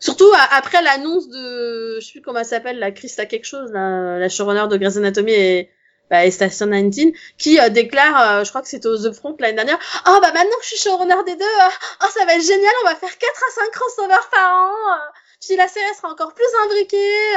Surtout 0.00 0.30
après 0.52 0.82
l'annonce 0.82 1.28
de, 1.28 1.98
je 2.00 2.06
sais 2.06 2.12
plus 2.12 2.20
comment 2.22 2.38
elle 2.40 2.44
s'appelle, 2.44 2.78
la 2.78 2.90
Christa 2.92 3.24
quelque 3.26 3.46
chose, 3.46 3.70
la, 3.72 4.18
la 4.18 4.28
showrunner 4.28 4.68
de 4.68 4.76
Grey's 4.76 4.96
Anatomy 4.98 5.32
et, 5.32 5.70
bah, 6.10 6.30
Station 6.30 6.66
19, 6.66 7.14
qui 7.36 7.60
euh, 7.60 7.68
déclare, 7.68 8.20
euh, 8.20 8.44
je 8.44 8.50
crois 8.50 8.62
que 8.62 8.68
c'était 8.68 8.86
aux 8.88 8.96
The 8.96 9.12
Front 9.12 9.36
l'année 9.38 9.56
dernière, 9.56 9.78
oh 10.06 10.18
bah 10.22 10.32
maintenant 10.32 10.56
que 10.58 10.64
je 10.64 10.68
suis 10.68 10.78
showrunner 10.78 11.22
des 11.24 11.36
deux, 11.36 11.44
euh, 11.44 11.70
oh 12.02 12.06
ça 12.12 12.24
va 12.24 12.34
être 12.34 12.44
génial, 12.44 12.72
on 12.82 12.88
va 12.88 12.94
faire 12.94 13.16
4 13.16 13.44
à 13.48 13.52
5 13.52 13.70
crossovers 13.70 14.30
par 14.30 14.54
an, 14.54 14.70
euh, 14.70 15.10
puis 15.40 15.56
la 15.56 15.68
série 15.68 15.94
sera 15.94 16.10
encore 16.10 16.34
plus 16.34 16.46
imbriquée. 16.64 17.34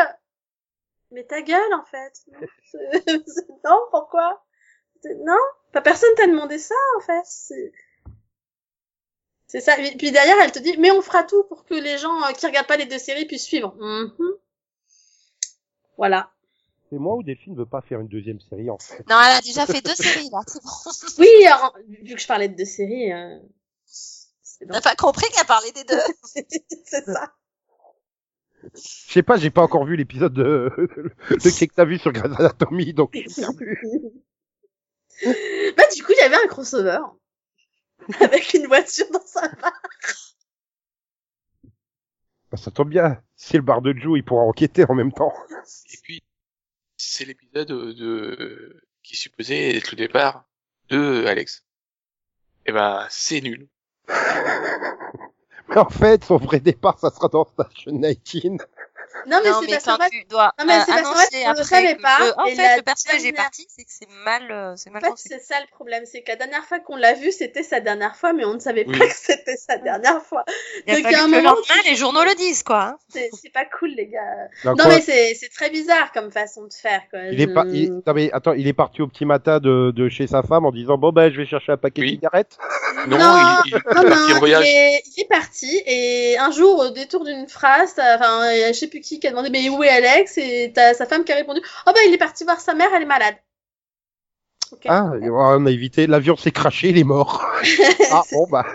Mais 1.12 1.24
ta 1.24 1.42
gueule, 1.42 1.74
en 1.74 1.86
fait. 1.86 2.14
Non, 3.66 3.80
pourquoi? 3.92 4.44
Non, 5.26 5.40
pas 5.74 5.82
personne 5.82 6.14
t'a 6.16 6.28
demandé 6.28 6.60
ça, 6.60 6.76
en 6.98 7.02
fait. 7.02 7.24
C'est 7.26 7.72
c'est 9.50 9.62
ça. 9.62 9.80
Et 9.80 9.98
puis 9.98 10.12
derrière, 10.12 10.38
elle 10.40 10.52
te 10.52 10.60
dit, 10.60 10.78
mais 10.78 10.92
on 10.92 11.02
fera 11.02 11.24
tout 11.24 11.44
pour 11.46 11.66
que 11.66 11.74
les 11.74 11.98
gens 11.98 12.24
euh, 12.24 12.32
qui 12.34 12.46
regardent 12.46 12.68
pas 12.68 12.78
les 12.78 12.86
deux 12.86 13.00
séries 13.00 13.26
puissent 13.26 13.46
suivre. 13.46 13.76
Mhm. 13.80 14.36
Voilà. 15.98 16.32
C'est 16.90 16.98
moi 16.98 17.16
ou 17.16 17.24
Delphine 17.24 17.54
ne 17.54 17.60
veut 17.60 17.66
pas 17.68 17.82
faire 17.82 18.00
une 18.00 18.08
deuxième 18.08 18.40
série 18.40 18.70
en 18.70 18.80
fait 18.80 19.08
Non, 19.08 19.18
elle 19.22 19.38
a 19.38 19.42
déjà 19.42 19.68
fait 19.68 19.82
deux 19.82 19.94
séries, 19.94 20.30
là, 20.32 20.42
c'est 20.48 20.64
bon. 20.64 20.70
Oui, 21.20 21.46
alors, 21.46 21.78
vu 21.88 22.16
que 22.16 22.22
je 22.22 22.28
parlais 22.28 22.50
de 22.50 22.56
deux 22.56 22.66
séries, 22.66 23.14
euh. 23.14 23.40
T'as 24.72 24.82
pas 24.82 24.96
compris 24.96 25.30
qu'elle 25.32 25.46
parlait 25.46 25.72
des 25.72 25.84
deux. 25.84 26.02
c'est 26.24 27.06
ça. 27.06 27.34
Je 28.74 29.14
sais 29.14 29.24
pas, 29.24 29.38
j'ai 29.38 29.52
pas 29.52 29.62
encore 29.62 29.86
vu 29.86 29.96
l'épisode 29.96 30.34
de, 30.34 30.70
de 31.30 31.36
que 31.38 31.74
t'as 31.74 31.86
vu 31.86 31.98
sur 31.98 32.12
Grey's 32.12 32.38
Anatomy, 32.38 32.94
donc 32.94 33.12
je 33.16 33.30
sais 33.30 33.54
plus. 33.56 33.80
Bah, 35.78 35.84
du 35.96 36.04
coup, 36.04 36.12
il 36.12 36.22
y 36.22 36.26
avait 36.26 36.44
un 36.44 36.48
crossover. 36.48 37.00
Avec 38.20 38.54
une 38.54 38.68
voiture 38.68 39.06
dans 39.12 39.26
sa 39.26 39.48
barre. 39.48 39.82
Bah, 42.52 42.58
ça 42.58 42.72
tombe 42.72 42.90
bien. 42.90 43.22
Si 43.36 43.50
c'est 43.50 43.58
le 43.58 43.64
bar 43.64 43.82
de 43.82 43.94
Joe, 43.94 44.18
il 44.18 44.24
pourra 44.24 44.42
enquêter 44.44 44.86
en 44.90 44.96
même 44.96 45.12
temps. 45.12 45.34
Et 45.94 45.98
puis, 46.02 46.24
c'est 47.20 47.26
l'épisode 47.26 47.68
de, 47.68 48.82
qui 49.04 49.18
supposait 49.18 49.76
être 49.76 49.92
le 49.92 49.98
départ 49.98 50.46
de 50.88 51.26
Alex. 51.26 51.66
Et 52.66 52.72
ben, 52.72 53.06
c'est 53.10 53.42
nul. 53.42 53.68
Mais 55.68 55.78
en 55.78 55.90
fait, 55.90 56.24
son 56.24 56.38
vrai 56.38 56.62
départ, 56.62 56.98
ça 56.98 57.10
sera 57.10 57.28
dans 57.28 57.44
Station 57.44 57.92
19. 57.92 58.66
Non, 59.28 59.40
mais 59.44 59.50
non, 59.50 59.58
c'est 59.62 59.66
mais 59.68 59.72
parce 59.74 59.84
quand 59.86 60.04
fait, 60.04 60.10
tu 60.12 60.24
dois 60.30 60.54
Non, 60.60 60.66
mais 60.66 60.74
euh, 60.74 60.80
c'est 60.86 60.92
parce 60.92 61.02
qu'en 61.04 61.10
annoncer 61.12 61.38
fait, 61.38 61.64
savait 61.66 61.96
que, 61.96 62.02
pas, 62.02 62.34
en 62.38 62.46
et 62.46 62.56
fait, 62.56 62.78
le 62.78 62.82
personnage 62.84 63.20
est 63.20 63.24
dernière- 63.24 63.44
parti, 63.44 63.68
c'est 63.70 63.84
que 63.84 63.90
c'est 63.92 64.10
mal, 64.24 64.44
euh, 64.52 64.74
c'est 64.76 64.90
en 64.90 64.94
mal 64.94 65.02
fait, 65.04 65.10
conçu. 65.10 65.28
c'est 65.30 65.40
ça 65.42 65.60
le 65.60 65.68
problème, 65.72 66.04
c'est 66.06 66.22
que 66.22 66.30
la 66.30 66.36
dernière 66.36 66.64
fois 66.66 66.80
qu'on 66.80 66.96
l'a 66.96 67.14
vu, 67.14 67.32
c'était 67.32 67.64
sa 67.64 67.80
dernière 67.80 68.16
fois, 68.16 68.34
mais 68.34 68.46
on 68.46 68.54
ne 68.54 68.60
savait 68.60 68.86
Oui. 68.88 68.98
pas 68.98 69.08
que 69.08 69.16
c'était 69.16 69.58
sa 69.58 69.78
dernière 69.78 70.22
fois. 70.22 70.44
Il 70.88 70.92
a 70.92 70.96
Donc, 70.96 71.04
fallu 71.04 71.08
il 71.08 71.12
y 71.12 71.16
a 71.16 71.24
un 71.24 71.26
que 71.26 71.32
le 71.32 71.38
moment, 71.38 71.50
lendemain, 71.56 71.82
les 71.86 71.96
journaux 71.96 72.24
le 72.24 72.36
disent, 72.36 72.64
quoi. 72.64 72.82
hein. 72.84 72.98
C'est 73.10 73.30
pas 73.54 73.66
cool, 73.66 73.90
les 73.92 74.08
gars. 74.08 74.48
Non, 74.66 74.76
mais 74.88 75.02
c'est 75.02 75.34
c'est 75.36 75.50
très 75.50 75.70
bizarre 75.70 76.12
comme 76.12 76.32
façon 76.32 76.66
de 76.66 76.74
faire, 76.74 77.02
quoi. 77.10 77.20
il 77.32 77.42
est 77.42 77.48
pas, 77.54 77.66
il- 77.68 77.92
non, 78.06 78.14
mais 78.14 78.32
attends, 78.32 78.54
il 78.54 78.68
est 78.68 78.74
parti 78.74 79.02
au 79.02 79.08
petit 79.08 79.26
matin 79.26 79.60
de, 79.60 79.92
de 79.96 80.10
chez 80.10 80.28
sa 80.28 80.44
femme 80.44 80.66
en 80.66 80.72
disant 80.72 80.98
bon 80.98 81.12
ben 81.12 81.32
je 81.32 81.38
vais 81.38 81.46
chercher 81.46 81.72
un 81.72 81.78
paquet 81.78 82.02
Oui. 82.02 82.08
de 82.12 82.16
cigarettes. 82.16 82.58
Non, 83.08 83.18
Non, 83.18 83.62
il, 83.66 83.70
il, 83.70 83.74
Non, 83.74 84.02
il 84.02 84.06
est 84.06 84.10
parti 84.10 84.30
non, 84.32 84.36
en 84.36 84.40
voyage. 84.40 84.66
Il, 84.66 84.70
est, 84.76 85.04
il 85.18 85.22
est 85.24 85.28
parti 85.28 85.82
et 85.86 86.38
un 86.38 86.52
jour, 86.52 86.80
au 86.80 86.90
détour 86.90 87.24
d'une 87.26 87.48
phrase, 87.48 87.94
enfin, 87.98 88.42
je 88.68 88.74
sais 88.74 88.88
plus 88.88 88.99
qui 89.02 89.20
qui 89.20 89.28
a 89.28 89.32
demandé 89.32 89.50
mais 89.50 89.70
où 89.70 89.84
est 89.84 89.90
Alex? 89.90 90.38
Et 90.38 90.72
t'as 90.74 90.94
sa 90.94 91.06
femme 91.06 91.24
qui 91.24 91.32
a 91.32 91.36
répondu 91.36 91.62
oh 91.88 91.92
bah 91.94 92.00
il 92.08 92.14
est 92.14 92.18
parti 92.18 92.44
voir 92.44 92.60
sa 92.60 92.74
mère, 92.74 92.90
elle 92.96 93.04
est 93.04 93.08
malade. 93.08 93.36
Ah, 94.88 95.12
on 95.24 95.66
a 95.66 95.72
évité. 95.72 96.06
L'avion 96.06 96.38
s'est 96.38 96.52
craché, 96.52 96.90
il 96.90 96.98
est 97.00 97.04
mort. 97.04 97.44
ah 98.12 98.22
bon 98.32 98.46
bah. 98.52 98.66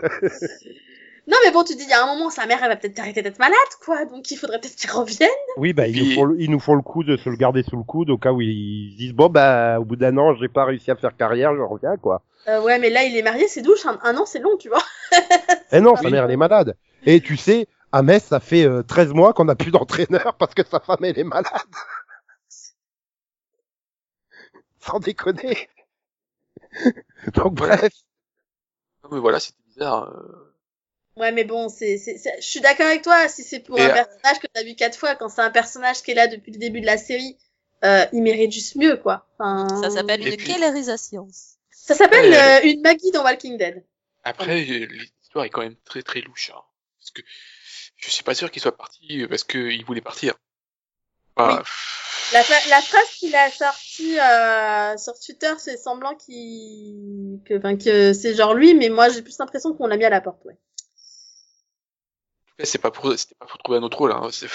Non 1.27 1.37
mais 1.43 1.51
bon, 1.53 1.65
tu 1.65 1.75
dis 1.75 1.85
il 1.85 1.89
y 1.89 1.93
a 1.95 2.03
un 2.03 2.07
moment 2.15 2.29
sa 2.29 2.45
mère 2.45 2.59
elle 2.63 2.69
va 2.69 2.77
peut-être 2.77 2.99
arrêter 2.99 3.23
d'être 3.23 3.39
malade 3.39 3.57
quoi, 3.83 4.05
donc 4.05 4.31
il 4.31 4.37
faudrait 4.37 4.61
peut-être 4.61 4.77
qu'il 4.77 4.91
revienne. 4.91 5.29
Oui 5.57 5.73
bah 5.73 5.87
ils 5.89 5.99
nous, 6.05 6.15
font, 6.15 6.25
le- 6.25 6.37
ils 6.39 6.51
nous 6.51 6.61
font 6.61 6.75
le 6.75 6.83
coup 6.83 7.03
de 7.03 7.17
se 7.17 7.31
le 7.31 7.37
garder 7.37 7.63
sous 7.63 7.79
le 7.79 7.83
coude 7.83 8.11
au 8.11 8.19
cas 8.19 8.31
où 8.33 8.43
ils 8.43 8.91
se 8.93 8.97
disent 8.99 9.15
bon 9.15 9.31
bah 9.31 9.79
au 9.81 9.85
bout 9.87 9.97
d'un 9.97 10.19
an 10.19 10.35
j'ai 10.35 10.49
pas 10.49 10.67
réussi 10.67 10.91
à 10.91 10.97
faire 10.97 11.17
carrière, 11.17 11.55
je 11.57 11.63
reviens 11.63 11.97
quoi. 11.97 12.21
Euh, 12.47 12.61
ouais 12.61 12.79
mais 12.79 12.91
là 12.91 13.05
il 13.05 13.17
est 13.17 13.23
marié, 13.23 13.49
c'est 13.49 13.63
douche, 13.63 13.87
un, 13.87 13.99
un 14.03 14.19
an 14.19 14.27
c'est 14.27 14.41
long 14.41 14.59
tu 14.59 14.69
vois. 14.69 14.83
Eh 15.73 15.81
non, 15.81 15.97
sa 16.03 16.11
mère 16.11 16.25
elle 16.25 16.31
est 16.33 16.37
malade. 16.37 16.77
Et 17.07 17.23
tu 17.23 17.39
sais, 17.39 17.69
à 17.95 18.03
Metz 18.03 18.25
ça 18.25 18.41
fait 18.41 18.65
euh, 18.65 18.83
13 18.83 19.13
mois 19.13 19.33
qu'on 19.33 19.45
n'a 19.45 19.55
plus 19.55 19.71
d'entraîneur 19.71 20.37
parce 20.37 20.55
que 20.55 20.65
sa 20.65 20.81
femme 20.81 20.99
elle 21.05 21.19
est 21.19 21.25
malade. 21.25 21.53
Sans 24.81 24.99
déconner. 25.01 25.69
Donc 27.35 27.55
bref. 27.55 27.93
Non, 29.03 29.11
mais 29.13 29.21
voilà, 29.21 29.41
c'était 29.41 29.63
bizarre. 29.69 30.09
euh. 30.09 30.51
Ouais 31.17 31.31
mais 31.31 31.45
bon, 31.45 31.69
c'est, 31.69 31.97
c'est, 31.97 32.19
c'est- 32.19 32.41
je 32.41 32.47
suis 32.47 32.61
d'accord 32.61 32.87
avec 32.87 33.03
toi, 33.03 33.29
si 33.29 33.45
c'est 33.45 33.61
pour 33.61 33.79
Et, 33.79 33.83
un 33.83 33.91
euh, 33.91 33.93
personnage 33.95 34.41
que 34.41 34.49
t'as 34.53 34.65
vu 34.65 34.75
quatre 34.75 34.99
fois, 34.99 35.15
quand 35.15 35.29
c'est 35.29 35.43
un 35.43 35.51
personnage 35.51 36.03
qui 36.03 36.11
est 36.11 36.15
là 36.15 36.27
depuis 36.27 36.51
le 36.53 36.59
début 36.59 36.81
de 36.81 36.87
la 36.87 36.99
série, 36.99 37.39
euh, 37.85 38.05
il 38.13 38.23
mérite 38.23 38.51
juste 38.51 38.75
mieux 38.77 38.97
quoi. 38.97 39.27
Enfin, 39.39 39.69
Ça 39.83 39.91
s'appelle 39.91 40.27
Et 40.27 40.31
une 40.33 40.37
puis-. 40.37 40.53
Ça 41.71 41.95
s'appelle 41.95 42.33
Euh, 42.35 42.59
euh, 42.59 42.61
une 42.65 42.81
Maggie 42.81 43.13
dans 43.13 43.23
Walking 43.23 43.57
Dead. 43.57 43.85
Après, 44.25 44.61
euh, 44.69 44.87
l'histoire 44.87 45.45
est 45.45 45.51
quand 45.51 45.63
même 45.63 45.77
très 45.85 46.03
très 46.03 46.21
louche. 46.21 46.51
Hein, 46.51 46.61
parce 46.99 47.11
que 47.13 47.23
je 47.97 48.11
suis 48.11 48.25
pas 48.25 48.35
sûr 48.35 48.51
qu'il 48.51 48.61
soit 48.63 48.77
parti 48.77 49.23
euh, 49.23 49.29
parce 49.29 49.45
qu'il 49.45 49.85
voulait 49.85 50.01
partir. 50.01 50.35
Oui. 51.39 51.55
La, 52.33 52.43
fa- 52.43 52.69
la 52.71 52.81
phrase 52.81 53.09
qu'il 53.19 53.35
a 53.37 53.51
sortie 53.51 54.19
euh, 54.19 54.97
sur 54.97 55.19
Twitter, 55.19 55.53
c'est 55.59 55.77
semblant 55.77 56.15
qu'il 56.15 57.41
que, 57.45 58.13
c'est 58.13 58.35
genre 58.35 58.55
lui, 58.55 58.75
mais 58.75 58.89
moi 58.89 59.09
j'ai 59.09 59.23
plus 59.23 59.37
l'impression 59.39 59.75
qu'on 59.75 59.87
l'a 59.87 59.97
mis 59.97 60.05
à 60.05 60.11
la 60.11 60.21
porte. 60.21 60.45
Ouais. 60.45 60.53
en 60.55 60.57
tout 62.49 62.55
cas, 62.59 62.65
c'est 62.65 62.79
pas 62.79 62.91
pour, 62.91 63.13
c'était 63.19 63.35
pas 63.35 63.47
pour 63.47 63.59
trouver 63.59 63.79
un 63.79 63.83
autre 63.83 63.99
rôle. 63.99 64.13
Hein, 64.13 64.29
c'est 64.33 64.49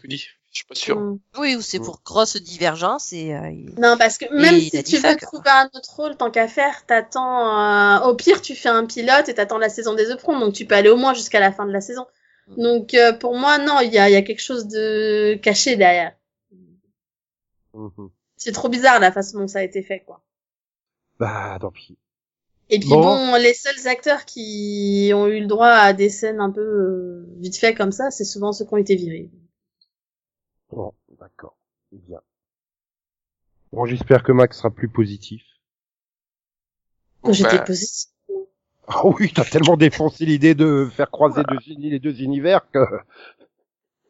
Connie. 0.00 0.26
Je 0.52 0.60
suis 0.60 0.64
pas 0.66 0.74
sûr. 0.74 0.98
Mm. 0.98 1.18
Oui, 1.38 1.56
ou 1.56 1.60
c'est 1.62 1.78
pour 1.78 2.00
grosse 2.02 2.36
divergence 2.36 3.12
et 3.12 3.34
euh, 3.34 3.50
Non, 3.78 3.98
parce 3.98 4.16
que 4.16 4.24
même 4.34 4.58
si 4.58 4.70
tu 4.84 4.96
veux 4.96 5.10
fuck. 5.10 5.20
trouver 5.20 5.50
un 5.50 5.68
autre 5.74 5.94
rôle, 5.96 6.16
tant 6.16 6.30
qu'à 6.30 6.48
faire, 6.48 6.86
t'attends. 6.86 8.00
euh, 8.02 8.08
au 8.08 8.14
pire, 8.14 8.40
tu 8.40 8.54
fais 8.54 8.70
un 8.70 8.86
pilote 8.86 9.28
et 9.28 9.34
t'attends 9.34 9.58
la 9.58 9.68
saison 9.68 9.94
des 9.94 10.06
The 10.06 10.16
Prom, 10.16 10.40
donc 10.40 10.54
tu 10.54 10.64
peux 10.64 10.74
aller 10.74 10.88
au 10.88 10.96
moins 10.96 11.12
jusqu'à 11.12 11.40
la 11.40 11.52
fin 11.52 11.66
de 11.66 11.72
la 11.72 11.80
saison. 11.82 12.06
Donc 12.46 12.94
euh, 12.94 13.12
pour 13.12 13.36
moi, 13.36 13.58
non, 13.58 13.80
il 13.80 13.92
y 13.92 13.98
a, 13.98 14.08
il 14.08 14.12
y 14.12 14.16
a 14.16 14.22
quelque 14.22 14.42
chose 14.42 14.68
de 14.68 15.34
caché 15.42 15.76
derrière. 15.76 16.16
Mhm. 17.74 18.10
C'est 18.36 18.52
trop 18.52 18.68
bizarre 18.68 19.00
la 19.00 19.12
façon 19.12 19.38
dont 19.40 19.48
ça 19.48 19.60
a 19.60 19.62
été 19.62 19.82
fait, 19.82 20.00
quoi. 20.00 20.22
Bah 21.18 21.58
tant 21.60 21.70
pis. 21.70 21.98
Et 22.68 22.78
puis 22.80 22.88
Bon. 22.88 23.00
bon, 23.00 23.36
les 23.36 23.54
seuls 23.54 23.86
acteurs 23.86 24.24
qui 24.24 25.10
ont 25.14 25.26
eu 25.26 25.40
le 25.40 25.46
droit 25.46 25.68
à 25.68 25.92
des 25.92 26.08
scènes 26.10 26.40
un 26.40 26.50
peu 26.50 26.60
euh, 26.60 27.26
vite 27.38 27.56
fait 27.56 27.74
comme 27.74 27.92
ça, 27.92 28.10
c'est 28.10 28.24
souvent 28.24 28.52
ceux 28.52 28.64
qui 28.64 28.74
ont 28.74 28.78
été 28.78 28.96
virés. 28.96 29.30
Bon, 30.70 30.92
d'accord. 31.18 31.56
Bien. 31.92 32.20
Bon, 33.72 33.84
j'espère 33.86 34.22
que 34.22 34.32
Max 34.32 34.58
sera 34.58 34.70
plus 34.70 34.88
positif. 34.88 35.42
J'étais 37.28 37.58
bah, 37.58 37.64
positive. 37.64 38.10
Ah 38.88 39.04
oui, 39.04 39.32
t'as 39.34 39.44
tellement 39.44 39.76
défoncé 39.76 40.24
l'idée 40.24 40.54
de 40.54 40.88
faire 40.94 41.10
croiser 41.10 41.42
deux 41.44 41.58
les 41.78 41.98
deux 41.98 42.20
univers 42.22 42.60
que... 42.72 42.78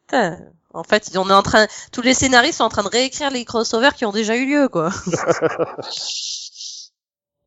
Putain, 0.07 0.39
en 0.73 0.83
fait, 0.83 1.11
on 1.17 1.29
est 1.29 1.33
en 1.33 1.43
train, 1.43 1.67
tous 1.91 2.01
les 2.01 2.13
scénaristes 2.13 2.59
sont 2.59 2.63
en 2.63 2.69
train 2.69 2.83
de 2.83 2.89
réécrire 2.89 3.31
les 3.31 3.45
crossovers 3.45 3.95
qui 3.95 4.05
ont 4.05 4.11
déjà 4.11 4.35
eu 4.35 4.45
lieu, 4.45 4.69
quoi. 4.69 4.89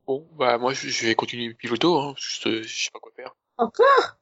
Bon, 0.07 0.26
bah 0.37 0.59
moi 0.59 0.72
je, 0.74 0.89
je 0.89 1.07
vais 1.07 1.14
continuer 1.14 1.55
piloto. 1.55 1.97
Hein, 1.99 2.14
juste, 2.16 2.47
euh, 2.49 2.62
je 2.64 2.85
sais 2.85 2.91
pas 2.93 2.99
quoi 2.99 3.12
faire. 3.14 3.35
Encore? 3.59 4.16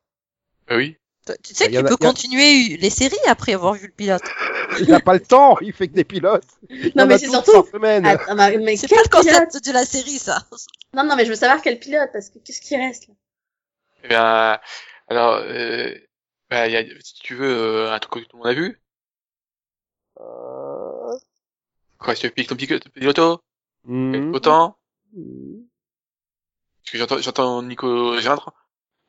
Bah 0.68 0.76
oui. 0.76 0.96
Tu 1.42 1.54
sais 1.54 1.64
Bah, 1.64 1.70
que 1.70 1.76
tu 1.78 1.84
peux 1.84 1.94
a- 1.94 1.96
continuer 2.08 2.76
les 2.76 2.90
séries 2.90 3.16
après 3.26 3.54
avoir 3.54 3.74
vu 3.74 3.86
le 3.86 3.92
pilote. 3.92 4.22
il 4.80 4.88
n'a 4.90 5.00
pas 5.00 5.14
le 5.14 5.20
temps, 5.20 5.58
il 5.60 5.72
fait 5.72 5.88
que 5.88 5.94
des 5.94 6.04
pilotes. 6.04 6.44
Il 6.68 6.92
Non, 6.94 7.04
en 7.04 7.06
mais 7.06 7.18
c'est 7.18 7.26
12 7.26 7.34
surtout-. 7.34 7.50
Attends, 7.56 7.78
mais, 7.78 8.76
C'est 8.76 8.86
quel 8.86 8.98
pas 8.98 9.02
le 9.04 9.08
concept 9.22 9.64
de 9.66 9.72
la 9.72 9.84
série, 9.84 10.18
ça. 10.18 10.38
Non, 10.94 11.04
non, 11.04 11.16
mais 11.16 11.24
je 11.24 11.30
veux 11.30 11.36
savoir 11.36 11.62
quel 11.62 11.78
pilote, 11.78 12.10
parce 12.12 12.30
que 12.30 12.38
qu'est-ce 12.38 12.60
qui 12.60 12.76
reste 12.76 13.08
là? 13.08 13.14
Eh 14.04 14.08
bien, 14.08 14.60
alors, 15.08 15.36
euh, 15.42 15.94
bah, 16.50 16.68
y 16.68 16.76
a, 16.76 16.82
si 17.00 17.14
tu 17.14 17.34
veux, 17.34 17.50
euh, 17.50 17.92
un 17.92 17.98
truc 17.98 18.24
que 18.24 18.28
tout 18.28 18.36
le 18.36 18.38
monde 18.38 18.46
a 18.48 18.54
vu? 18.54 18.80
Euh, 20.20 21.16
Quoi, 21.98 22.14
si 22.14 22.20
tu 22.22 22.26
veux 22.28 22.32
piquer 22.32 22.48
ton 22.48 22.56
pilote, 22.56 22.88
piloto, 22.90 23.40
hmm, 23.84 24.34
autant? 24.34 24.76
Parce 25.12 26.92
que 26.92 26.98
j'entends, 26.98 27.18
j'entends 27.18 27.62
Nico 27.62 28.18
geindre. 28.20 28.52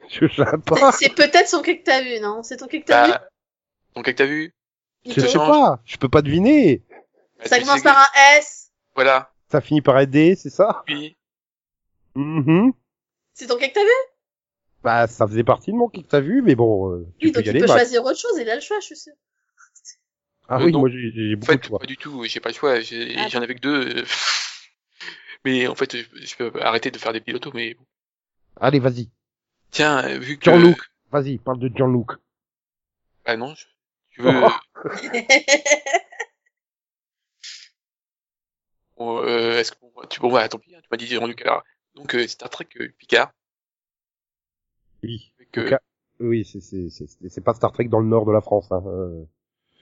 Je 0.09 0.27
sais 0.27 0.43
C'est- 0.43 0.65
pas. 0.65 0.91
C'est 0.93 1.13
peut-être 1.13 1.47
son 1.47 1.61
quai 1.61 1.79
que 1.79 1.83
t'as 1.83 2.01
vu, 2.01 2.19
non? 2.19 2.41
C'est 2.43 2.57
ton 2.57 2.67
quai 2.67 2.81
que 2.81 2.87
t'as 2.87 3.05
vu? 3.05 3.11
Bah, 3.11 3.27
donc, 3.95 4.05
qu'est-ce 4.05 4.15
que 4.15 4.17
t'as 4.23 4.25
vu? 4.25 4.53
Je 5.05 5.19
sais 5.21 5.33
pas. 5.37 5.81
Je 5.85 5.97
peux 5.97 6.09
pas 6.09 6.21
deviner. 6.21 6.83
Bah, 7.39 7.45
Ça 7.45 7.59
commence 7.59 7.81
par 7.83 7.97
un 7.97 8.37
S. 8.37 8.71
Voilà. 8.95 9.31
Ça 9.51 9.61
finit 9.61 9.81
par 9.81 9.99
aider, 9.99 10.35
c'est 10.35 10.49
ça? 10.49 10.83
Puis, 10.85 11.17
Mhm. 12.15 12.73
C'est 13.33 13.47
ton 13.47 13.57
quai 13.57 13.69
que 13.69 13.75
t'as 13.75 13.83
vu? 13.83 13.89
Bah, 14.83 15.07
ça 15.07 15.27
faisait 15.27 15.43
partie 15.43 15.71
de 15.71 15.77
mon 15.77 15.87
kick 15.89 16.05
que 16.05 16.11
t'as 16.11 16.19
vu, 16.19 16.41
mais 16.41 16.55
bon, 16.55 16.91
euh, 16.91 17.05
tu 17.17 17.27
Oui, 17.27 17.31
peux 17.31 17.39
donc 17.39 17.45
y 17.45 17.47
il 17.47 17.49
aller, 17.51 17.59
peut 17.61 17.67
choisir 17.67 18.03
autre 18.03 18.19
chose, 18.19 18.33
il 18.39 18.49
a 18.49 18.55
le 18.55 18.61
choix, 18.61 18.79
je 18.79 18.85
suis 18.85 18.97
sûr. 18.97 19.13
Ah 20.47 20.57
Euh, 20.59 20.65
oui, 20.65 20.71
non. 20.71 20.79
moi 20.79 20.89
j'ai 20.89 21.11
j'ai 21.13 21.35
en 21.35 21.39
beaucoup 21.39 21.51
fait, 21.51 21.57
de 21.57 21.63
choix. 21.63 21.79
pas 21.79 21.85
du 21.85 21.95
tout, 21.97 22.23
j'ai 22.25 22.39
pas 22.39 22.49
le 22.49 22.55
choix, 22.55 22.79
j'ai- 22.79 23.15
Ah 23.17 23.27
j'en 23.29 23.41
avais 23.41 23.55
que 23.55 23.59
deux. 23.59 23.97
euh, 23.99 24.05
mais 25.45 25.67
en 25.67 25.75
fait, 25.75 25.95
je, 25.95 26.35
peux 26.35 26.51
arrêter 26.61 26.91
de 26.91 26.97
faire 26.97 27.13
des 27.13 27.21
pilotos, 27.21 27.51
mais 27.53 27.73
bon. 27.75 27.85
Allez, 28.59 28.79
vas-y. 28.79 29.09
Tiens, 29.71 30.03
euh, 30.05 30.17
vu 30.19 30.37
que... 30.37 30.45
Jean-Luc. 30.45 30.77
Vas-y, 31.11 31.37
parle 31.37 31.59
de 31.59 31.71
Jean-Luc. 31.75 32.07
Ah 33.25 33.37
non, 33.37 33.53
je- 33.55 33.65
tu 34.11 34.21
veux... 34.21 34.41
Oh. 34.43 34.49
bon, 38.97 39.23
euh, 39.23 39.59
est-ce 39.59 39.71
que... 39.71 39.77
Bon, 39.81 39.91
tu... 40.09 40.19
bon, 40.19 40.31
bah, 40.31 40.47
tant 40.49 40.59
pis, 40.59 40.75
hein, 40.75 40.79
tu 40.81 40.87
m'as 40.91 40.97
dit 40.97 41.07
Jean-Luc, 41.07 41.41
alors... 41.41 41.63
Donc, 41.95 42.15
euh, 42.15 42.27
Star 42.27 42.49
Trek 42.49 42.67
euh, 42.79 42.89
Picard. 42.97 43.31
Oui. 45.03 45.33
avec, 45.39 45.57
euh, 45.57 45.69
ah, 45.75 45.79
oui, 46.19 46.45
c'est 46.45 46.61
c'est 46.61 46.89
c'est 46.89 47.07
c'est- 47.07 47.29
c'est 47.29 47.41
pas 47.41 47.53
Star 47.53 47.71
Trek 47.71 47.85
dans 47.85 47.99
le 47.99 48.05
nord 48.07 48.25
de 48.25 48.31
la 48.31 48.41
France. 48.41 48.71
Hein. 48.71 48.83
euh. 48.85 49.25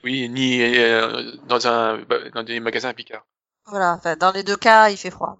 Oui, 0.03 0.29
ni 0.29 0.61
euh, 0.61 1.35
dans 1.47 1.67
un 1.67 1.97
bah, 2.03 2.29
dans 2.29 2.43
des 2.43 2.59
magasins 2.59 2.89
à 2.89 2.93
Picard. 2.93 3.25
Voilà, 3.65 3.93
enfin, 3.93 4.15
dans 4.15 4.31
les 4.31 4.43
deux 4.43 4.55
cas, 4.55 4.89
il 4.89 4.97
fait 4.97 5.11
froid. 5.11 5.37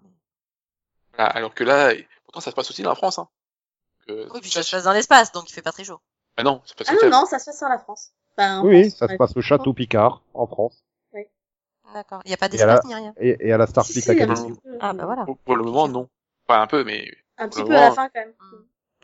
Voilà, 1.14 1.30
alors 1.32 1.54
que 1.54 1.64
là, 1.64 1.94
pourtant 2.26 2.42
ça 2.42 2.52
se 2.52 2.56
passe 2.56 2.70
aussi 2.70 2.82
dans 2.82 2.90
la 2.90 2.96
France. 2.96 3.18
Hein. 3.20 3.30
Oui, 4.10 4.42
puis 4.42 4.50
ça 4.52 4.62
se 4.64 4.72
passe 4.72 4.84
dans 4.84 4.94
l'espace, 4.94 5.32
donc 5.32 5.50
il 5.50 5.54
fait 5.54 5.62
pas 5.62 5.72
très 5.72 5.84
chaud. 5.86 6.02
Ah 6.36 6.44
non, 6.44 6.62
c'est 6.66 6.78
pas 6.78 6.84
Ah 6.88 6.96
ça. 6.96 7.06
non, 7.10 7.22
non, 7.22 7.26
ça 7.26 7.40
se 7.40 7.46
passe 7.46 7.58
sur 7.58 7.70
la 7.70 7.80
France. 7.80 8.12
En 8.38 8.64
Oui, 8.66 8.90
France, 8.90 9.00
ça 9.00 9.08
se 9.08 9.16
passe 9.16 9.36
au 9.38 9.42
château 9.42 9.74
Picard, 9.74 10.22
en 10.34 10.48
France, 10.48 10.84
D'accord. 11.94 12.22
Il 12.26 12.28
n'y 12.28 12.34
a 12.34 12.38
pas 12.38 12.50
d'espace 12.50 12.84
ni 12.84 12.94
rien. 12.94 13.14
et, 13.20 13.38
et 13.40 13.52
à 13.54 13.58
la 13.58 13.66
Starfleet 13.66 14.02
si, 14.02 14.12
Academy. 14.12 14.54
Ah, 14.82 14.92
bah 14.94 15.06
voilà. 15.06 15.24
Pour, 15.24 15.38
pour 15.38 15.56
le 15.56 15.64
moment, 15.64 15.88
non. 15.88 16.10
Enfin, 16.46 16.62
un 16.62 16.68
peu, 16.68 16.84
mais 16.84 17.10
Un 17.38 17.48
petit 17.48 17.64
peu 17.64 17.70
à 17.70 17.74
la 17.76 17.82
moment. 17.82 17.96
fin 17.96 18.10
quand 18.10 18.20
même. 18.20 18.34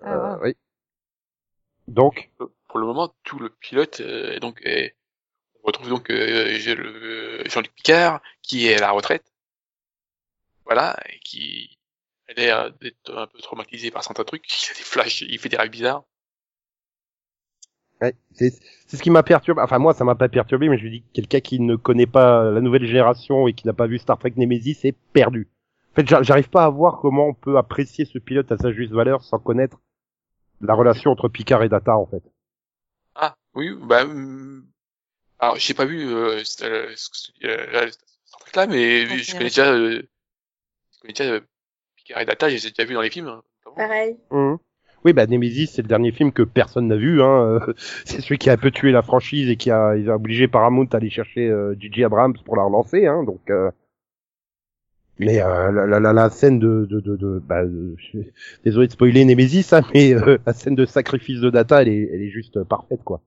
Ah, 0.01 0.13
Euh, 0.13 0.19
voilà. 0.19 0.39
oui. 0.43 0.55
Donc, 1.87 2.29
pour 2.67 2.79
le 2.79 2.85
moment, 2.85 3.13
tout 3.23 3.39
le 3.39 3.49
pilote, 3.49 4.01
euh, 4.01 4.37
donc, 4.39 4.59
est- 4.65 4.95
on 5.63 5.67
retrouve 5.67 5.87
donc 5.89 6.09
euh, 6.11 6.53
Jean-Luc 6.59 7.73
Picard, 7.73 8.21
qui 8.41 8.67
est 8.67 8.75
à 8.75 8.81
la 8.81 8.91
retraite. 8.91 9.23
Voilà, 10.65 10.97
et 11.09 11.19
qui 11.19 11.77
a 12.29 12.33
l'air 12.33 12.71
d'être 12.73 13.15
un 13.17 13.27
peu 13.27 13.39
traumatisé 13.39 13.91
par 13.91 14.03
certains 14.03 14.23
trucs. 14.25 14.45
Il 14.67 14.71
a 14.71 14.73
des 14.75 14.83
flashs, 14.83 15.21
il 15.21 15.39
fait 15.39 15.49
des 15.49 15.57
rêves 15.57 15.71
bizarres. 15.71 16.03
Ouais, 18.03 18.15
c'est 18.33 18.51
c'est 18.87 18.97
ce 18.97 19.01
qui 19.01 19.09
m'a 19.09 19.23
perturbé. 19.23 19.61
Enfin, 19.61 19.79
moi, 19.79 19.93
ça 19.93 20.03
m'a 20.03 20.15
pas 20.15 20.29
perturbé, 20.29 20.69
mais 20.69 20.77
je 20.77 20.85
me 20.85 20.89
dis 20.91 21.01
que 21.01 21.13
quelqu'un 21.13 21.39
qui 21.39 21.59
ne 21.59 21.75
connaît 21.75 22.05
pas 22.05 22.51
la 22.51 22.61
nouvelle 22.61 22.85
génération 22.85 23.47
et 23.47 23.53
qui 23.53 23.65
n'a 23.67 23.73
pas 23.73 23.87
vu 23.87 23.97
Star 23.97 24.17
Trek 24.19 24.33
Nemesis 24.37 24.79
est 24.83 24.95
perdu. 25.13 25.47
En 25.91 25.95
fait, 25.95 26.07
j'a- 26.07 26.21
j'arrive 26.23 26.49
pas 26.49 26.65
à 26.65 26.69
voir 26.69 26.99
comment 27.01 27.27
on 27.27 27.33
peut 27.33 27.57
apprécier 27.57 28.05
ce 28.05 28.17
pilote 28.19 28.51
à 28.51 28.57
sa 28.57 28.71
juste 28.71 28.91
valeur 28.93 29.23
sans 29.23 29.39
connaître 29.39 29.79
la 30.61 30.73
relation 30.75 31.11
entre 31.11 31.27
Picard 31.29 31.63
et 31.63 31.69
Data, 31.69 31.95
en 31.97 32.05
fait. 32.05 32.23
Ah, 33.15 33.35
oui, 33.53 33.75
bah, 33.81 34.03
hum, 34.03 34.65
alors, 35.39 35.55
j'ai 35.57 35.73
pas 35.73 35.85
vu, 35.85 36.07
euh, 36.07 36.41
ce- 36.43 36.63
euh, 36.63 36.91
ce 36.95 37.09
que- 37.31 37.47
euh, 37.47 37.71
là, 37.71 37.91
Star 37.91 38.39
Trek 38.39 38.51
là, 38.55 38.67
mais 38.67 39.03
Ok, 39.05 39.17
je 39.17 39.31
connais 39.33 39.43
déjà, 39.45 39.71
euh, 39.71 40.01
je 40.93 40.99
connais 41.01 41.13
déjà 41.13 41.31
euh, 41.31 41.41
Picard 41.95 42.21
et 42.21 42.25
Data, 42.25 42.49
je 42.49 42.55
les 42.55 42.67
ai 42.67 42.69
déjà 42.71 42.85
vus 42.87 42.93
dans 42.95 43.01
les 43.01 43.09
films. 43.11 43.27
hein. 43.27 43.43
Pareil. 43.75 44.17
Mhm. 44.31 44.57
Oui, 45.05 45.13
bah 45.13 45.27
Nemesis, 45.27 45.67
c'est 45.67 45.81
le 45.81 45.87
dernier 45.87 46.11
film 46.11 46.31
que 46.31 46.43
personne 46.43 46.87
n'a 46.87 46.95
vu. 46.95 47.21
Hein. 47.21 47.59
euh, 47.67 47.73
C'est 48.05 48.21
celui 48.21 48.37
qui 48.37 48.49
a 48.49 48.53
un 48.53 48.57
peu 48.57 48.71
tué 48.71 48.91
la 48.91 49.01
franchise 49.01 49.49
et 49.49 49.57
qui 49.57 49.71
a, 49.71 49.95
ils 49.95 50.09
ont 50.09 50.15
obligé 50.15 50.47
Paramount 50.47 50.87
à 50.93 50.97
aller 50.97 51.09
chercher 51.09 51.49
euh, 51.49 51.75
J.J. 51.79 52.05
Abrams 52.05 52.37
pour 52.45 52.55
la 52.55 52.63
relancer. 52.63 53.05
Hein, 53.05 53.23
donc, 53.23 53.41
euh, 53.49 53.69
mais 55.19 55.41
euh, 55.41 55.71
la, 55.71 55.99
la, 55.99 56.13
la, 56.13 56.29
scène 56.29 56.59
de, 56.59 56.87
de, 56.89 56.99
de, 56.99 57.15
de 57.15 57.41
bah, 57.45 57.63
suis 57.99 58.31
désolé 58.65 58.87
de 58.87 58.93
spoiler 58.93 59.25
Nemesis, 59.25 59.73
hein, 59.73 59.81
mais 59.93 60.13
euh, 60.13 60.37
la 60.45 60.53
scène 60.53 60.75
de 60.75 60.85
sacrifice 60.85 61.39
de 61.39 61.49
Data, 61.49 61.81
elle 61.81 61.89
est, 61.89 62.09
elle 62.11 62.21
est 62.21 62.29
juste 62.29 62.63
parfaite, 62.63 63.03
quoi. 63.03 63.21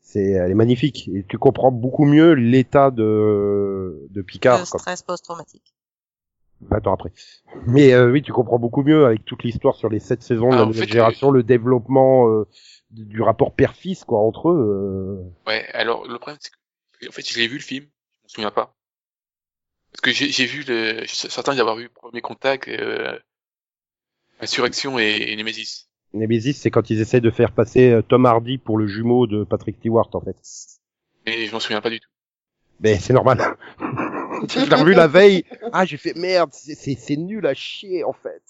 C'est, 0.00 0.30
elle 0.30 0.50
est 0.50 0.54
magnifique 0.54 1.10
et 1.14 1.22
tu 1.28 1.36
comprends 1.36 1.70
beaucoup 1.70 2.06
mieux 2.06 2.32
l'état 2.32 2.90
de 2.90 4.08
de 4.10 4.22
Picard. 4.22 4.60
Le 4.60 4.64
stress 4.64 5.02
post-traumatique. 5.02 5.74
20 6.62 6.86
ans 6.86 6.94
après. 6.94 7.12
Mais 7.66 7.92
euh, 7.92 8.10
oui, 8.10 8.22
tu 8.22 8.32
comprends 8.32 8.58
beaucoup 8.58 8.82
mieux 8.82 9.06
avec 9.06 9.24
toute 9.24 9.42
l'histoire 9.44 9.74
sur 9.76 9.88
les 9.88 10.00
sept 10.00 10.22
saisons 10.22 10.50
de 10.50 10.54
Ah, 10.54 10.58
la 10.60 10.66
nouvelle 10.66 10.84
fait, 10.84 10.88
génération, 10.92 11.30
le 11.30 11.42
développement 11.42 12.28
euh, 12.28 12.46
du 12.90 13.22
rapport 13.22 13.52
père-fils 13.54 14.04
quoi 14.04 14.20
entre 14.20 14.50
eux. 14.50 15.22
euh. 15.26 15.50
Ouais, 15.50 15.66
alors 15.72 16.06
le 16.08 16.18
problème 16.18 16.38
c'est 16.40 16.50
que 16.50 17.08
en 17.08 17.12
fait 17.12 17.28
je 17.28 17.38
l'ai 17.38 17.48
vu 17.48 17.56
le 17.58 17.62
film, 17.62 17.84
je 17.84 18.22
m'en 18.24 18.28
souviens 18.28 18.50
pas. 18.50 18.74
Parce 19.92 20.00
que 20.02 20.10
j'ai 20.10 20.46
vu 20.46 20.64
le 20.64 21.00
je 21.06 21.14
suis 21.14 21.30
certain 21.30 21.54
d'avoir 21.54 21.76
vu 21.76 21.88
Premier 21.88 22.20
Contact, 22.20 22.68
euh, 22.68 23.18
Insurrection 24.40 24.98
et, 24.98 25.16
et 25.32 25.36
Nemesis. 25.36 25.88
Nemesis, 26.14 26.54
c'est 26.54 26.70
quand 26.70 26.90
ils 26.90 27.00
essaient 27.00 27.20
de 27.20 27.30
faire 27.30 27.52
passer 27.52 27.90
euh, 27.90 28.02
Tom 28.02 28.24
Hardy 28.26 28.58
pour 28.58 28.78
le 28.78 28.86
jumeau 28.86 29.26
de 29.26 29.44
Patrick 29.44 29.76
Stewart 29.78 30.08
en 30.14 30.20
fait. 30.20 30.36
Mais 31.26 31.46
je 31.46 31.52
m'en 31.52 31.60
souviens 31.60 31.80
pas 31.80 31.90
du 31.90 32.00
tout. 32.00 32.08
Mais 32.80 32.96
c'est 32.98 33.12
normal. 33.12 33.56
Je 34.48 34.68
l'ai 34.70 34.76
revu 34.76 34.94
la 34.94 35.06
veille. 35.08 35.44
Ah, 35.72 35.84
j'ai 35.84 35.96
fait 35.96 36.14
merde, 36.16 36.50
c'est- 36.52 36.74
c'est 36.74 36.94
c'est 36.94 37.16
nul 37.16 37.46
à 37.46 37.54
chier 37.54 38.04
en 38.04 38.12
fait. 38.12 38.42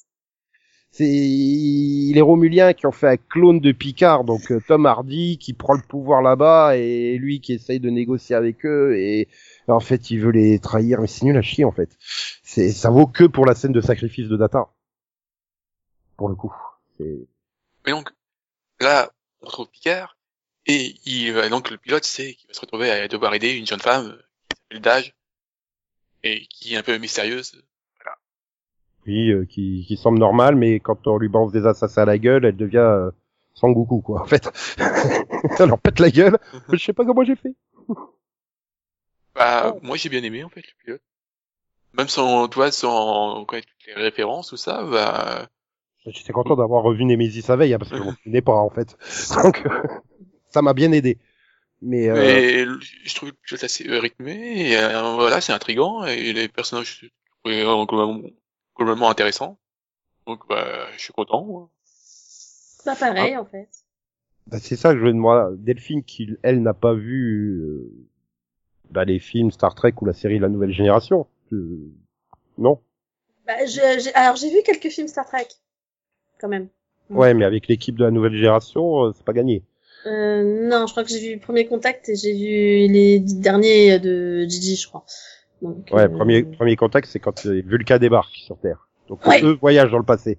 C'est 0.90 1.04
les 1.04 2.20
Romuliens 2.22 2.72
qui 2.72 2.86
ont 2.86 2.92
fait 2.92 3.08
un 3.08 3.16
clone 3.18 3.60
de 3.60 3.72
Picard, 3.72 4.24
donc 4.24 4.50
euh, 4.50 4.60
Tom 4.66 4.86
Hardy 4.86 5.36
qui 5.38 5.52
prend 5.52 5.74
le 5.74 5.82
pouvoir 5.82 6.22
là-bas 6.22 6.76
et 6.78 7.18
lui 7.18 7.40
qui 7.40 7.52
essaye 7.52 7.78
de 7.78 7.90
négocier 7.90 8.34
avec 8.34 8.64
eux 8.64 8.96
et 8.96 9.28
en 9.68 9.80
fait 9.80 10.10
il 10.10 10.18
veut 10.20 10.30
les 10.32 10.58
trahir, 10.58 11.00
mais 11.00 11.06
c'est 11.06 11.24
nul 11.26 11.36
à 11.36 11.42
chier 11.42 11.64
en 11.64 11.72
fait. 11.72 11.90
C'est 12.42 12.70
ça 12.70 12.88
vaut 12.90 13.06
que 13.06 13.24
pour 13.24 13.44
la 13.44 13.54
scène 13.54 13.72
de 13.72 13.82
sacrifice 13.82 14.28
de 14.28 14.36
Data. 14.36 14.68
Pour 16.16 16.28
le 16.30 16.34
coup. 16.34 16.54
C'est 16.96 17.18
Mais 17.86 17.92
donc 17.92 18.10
là, 18.80 19.12
on 19.42 19.46
retrouve 19.46 19.68
Picard 19.70 20.16
et 20.66 20.94
il 21.04 21.32
va- 21.32 21.48
donc 21.50 21.70
le 21.70 21.76
pilote 21.76 22.04
sait 22.04 22.32
qu'il 22.34 22.48
va 22.48 22.54
se 22.54 22.60
retrouver 22.60 22.90
à 22.90 23.06
devoir 23.08 23.34
aider 23.34 23.52
une 23.54 23.66
jeune 23.66 23.78
femme 23.80 24.06
euh, 24.06 24.22
qui 24.48 24.56
s'appelle 24.56 24.80
Dage 24.80 25.14
et 26.28 26.46
qui 26.46 26.74
est 26.74 26.76
un 26.76 26.82
peu 26.82 26.96
mystérieuse. 26.98 27.62
oui, 29.06 29.30
euh, 29.30 29.44
qui, 29.44 29.84
qui 29.86 29.96
semble 29.96 30.18
normal, 30.18 30.56
mais 30.56 30.80
quand 30.80 31.06
on 31.06 31.18
lui 31.18 31.28
balance 31.28 31.52
des 31.52 31.66
assassins 31.66 32.02
à 32.02 32.06
la 32.06 32.18
gueule, 32.18 32.44
elle 32.44 32.56
devient 32.56 32.78
euh, 32.78 33.10
Sangoku 33.54 34.00
quoi 34.00 34.22
en 34.22 34.26
fait. 34.26 34.48
elle 35.58 35.68
leur 35.68 35.78
pète 35.78 36.00
la 36.00 36.10
gueule. 36.10 36.38
Je 36.72 36.78
sais 36.78 36.92
pas 36.92 37.04
comment 37.04 37.24
j'ai 37.24 37.36
fait. 37.36 37.54
Bah 39.34 39.74
moi 39.82 39.96
j'ai 39.96 40.08
bien 40.08 40.22
aimé 40.22 40.44
en 40.44 40.48
fait 40.48 40.62
le 40.62 40.84
pilote. 40.84 41.02
Même 41.94 42.08
sans 42.08 42.48
toi 42.48 42.70
sans 42.70 43.44
connaître 43.44 43.68
toutes 43.68 43.86
les 43.86 44.02
références 44.02 44.48
tout 44.48 44.56
ça, 44.56 44.84
bah 44.84 45.48
J'étais 46.06 46.32
content 46.32 46.56
d'avoir 46.56 46.82
revu 46.82 47.04
Nemesis 47.04 47.50
à 47.50 47.56
veille, 47.56 47.74
hein, 47.74 47.78
parce 47.78 47.90
que 47.90 47.98
je 47.98 48.02
m'en 48.02 48.14
souvenais 48.14 48.40
pas, 48.40 48.54
en 48.54 48.70
fait. 48.70 48.96
Donc, 49.42 49.62
ça 50.48 50.62
m'a 50.62 50.72
bien 50.72 50.92
aidé. 50.92 51.18
Mais, 51.80 52.08
euh, 52.08 52.14
Mais 52.16 52.66
je 53.04 53.14
trouve 53.14 53.28
le 53.28 53.34
pilote 53.34 53.62
assez 53.62 53.88
euh, 53.88 54.00
rythmé, 54.00 54.70
et 54.70 54.76
euh, 54.76 55.14
voilà, 55.14 55.40
c'est 55.40 55.52
intriguant, 55.52 56.04
et 56.04 56.32
les 56.32 56.48
personnages 56.48 57.00
je 57.02 57.08
trouvais, 57.42 57.62
euh, 57.62 57.84
globalement, 57.86 58.28
globalement 58.76 59.10
intéressants. 59.10 59.58
Donc, 60.26 60.40
bah, 60.48 60.88
je 60.96 61.02
suis 61.02 61.12
content. 61.12 61.44
moi. 61.44 61.70
Pas 62.84 62.96
pareil, 62.96 63.36
en 63.36 63.44
fait. 63.44 63.68
bah, 64.48 64.58
c'est 64.60 64.76
ça 64.76 64.92
que 64.92 64.98
je 64.98 65.04
veux 65.04 65.12
demander. 65.12 65.56
Delphine, 65.58 66.02
qui, 66.02 66.30
elle, 66.42 66.62
n'a 66.62 66.74
pas 66.74 66.94
vu 66.94 67.60
euh, 67.60 67.90
bah, 68.90 69.04
les 69.04 69.18
films 69.20 69.50
Star 69.50 69.74
Trek 69.74 69.94
ou 70.00 70.04
la 70.06 70.12
série 70.12 70.38
La 70.38 70.48
Nouvelle 70.48 70.72
Génération. 70.72 71.26
euh, 71.52 71.92
non 72.58 72.80
Bah, 73.46 73.64
je- 73.66 74.00
j'ai- 74.02 74.14
alors, 74.14 74.36
j'ai 74.36 74.50
vu 74.50 74.58
quelques 74.64 74.88
films 74.90 75.08
Star 75.08 75.26
Trek. 75.26 75.48
Quand 76.40 76.48
même. 76.48 76.68
Ouais, 77.10 77.34
mais 77.34 77.44
avec 77.44 77.68
l'équipe 77.68 77.96
de 77.96 78.04
La 78.04 78.10
Nouvelle 78.10 78.34
Génération, 78.34 79.04
euh, 79.06 79.12
c'est 79.14 79.24
pas 79.24 79.32
gagné. 79.32 79.62
Euh, 80.06 80.68
non, 80.68 80.86
je 80.86 80.92
crois 80.92 81.04
que 81.04 81.10
j'ai 81.10 81.18
vu 81.18 81.38
Premier 81.38 81.66
Contact 81.66 82.08
et 82.08 82.16
j'ai 82.16 82.32
vu 82.32 82.92
les 82.92 83.18
dix 83.18 83.36
derniers 83.36 83.98
de 83.98 84.44
Gigi, 84.48 84.76
je 84.76 84.88
crois. 84.88 85.04
Donc, 85.62 85.88
Ouais, 85.90 86.02
euh, 86.02 86.08
premier, 86.08 86.44
premier 86.44 86.76
contact, 86.76 87.08
c'est 87.10 87.18
quand 87.18 87.46
euh, 87.46 87.62
Vulca 87.66 87.98
débarque 87.98 88.34
sur 88.34 88.58
Terre. 88.58 88.88
Donc, 89.08 89.26
Ouais. 89.26 89.42
eux 89.42 89.58
voyagent 89.60 89.90
dans 89.90 89.98
le 89.98 90.04
passé. 90.04 90.38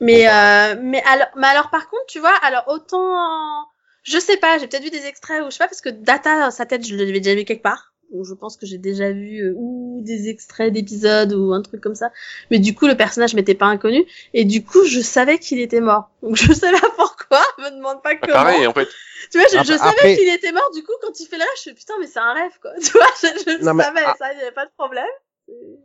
Mais 0.00 0.26
euh, 0.26 0.74
mais 0.82 1.00
alors 1.02 1.28
mais 1.36 1.46
alors 1.46 1.70
par 1.70 1.88
contre 1.88 2.02
tu 2.08 2.18
vois 2.18 2.34
alors 2.42 2.64
autant 2.66 3.68
je 4.02 4.18
sais 4.18 4.36
pas 4.36 4.58
j'ai 4.58 4.66
peut-être 4.66 4.82
vu 4.82 4.90
des 4.90 5.06
extraits 5.06 5.42
ou 5.42 5.44
je 5.46 5.50
sais 5.52 5.58
pas 5.62 5.68
parce 5.68 5.80
que 5.80 5.90
Data 5.90 6.50
sa 6.50 6.66
tête 6.66 6.84
je 6.84 6.96
l'avais 6.96 7.20
déjà 7.20 7.36
vu 7.36 7.44
quelque 7.44 7.62
part 7.62 7.94
donc 8.12 8.24
je 8.26 8.34
pense 8.34 8.56
que 8.56 8.66
j'ai 8.66 8.78
déjà 8.78 9.12
vu 9.12 9.38
euh, 9.42 9.54
ou 9.56 10.00
des 10.02 10.28
extraits 10.28 10.72
d'épisodes 10.72 11.32
ou 11.34 11.52
un 11.52 11.62
truc 11.62 11.80
comme 11.80 11.94
ça 11.94 12.10
mais 12.50 12.58
du 12.58 12.74
coup 12.74 12.88
le 12.88 12.96
personnage 12.96 13.34
m'était 13.34 13.54
pas 13.54 13.66
inconnu 13.66 14.04
et 14.34 14.44
du 14.44 14.64
coup 14.64 14.84
je 14.84 14.98
savais 14.98 15.38
qu'il 15.38 15.60
était 15.60 15.80
mort 15.80 16.10
donc 16.20 16.34
je 16.34 16.52
sais 16.52 16.72
pas 16.72 16.90
pourquoi 16.96 17.21
me 17.58 17.70
demande 17.76 18.02
pas 18.02 18.14
Bah, 18.14 18.18
comment 18.22 18.32
pareil, 18.34 18.66
en 18.66 18.72
fait, 18.72 18.88
tu 19.30 19.38
vois 19.38 19.46
je, 19.50 19.56
Après- 19.58 19.72
je 19.72 19.78
savais 19.78 19.90
après- 19.90 20.16
qu'il 20.16 20.28
était 20.28 20.52
mort 20.52 20.70
du 20.74 20.82
coup 20.82 20.92
quand 21.02 21.18
il 21.20 21.26
fait 21.26 21.36
le 21.36 21.42
rêve 21.42 21.50
je 21.58 21.62
fais 21.70 21.74
putain 21.74 21.94
mais 22.00 22.06
c'est 22.06 22.18
un 22.18 22.32
rêve 22.32 22.52
quoi 22.60 22.72
tu 22.82 22.92
vois 22.92 23.06
je, 23.22 23.64
Non, 23.64 23.78
savais 23.78 24.00
ah. 24.06 24.14
ça 24.18 24.32
y 24.32 24.40
avait 24.40 24.50
pas 24.52 24.66
de 24.66 24.72
problème 24.76 25.06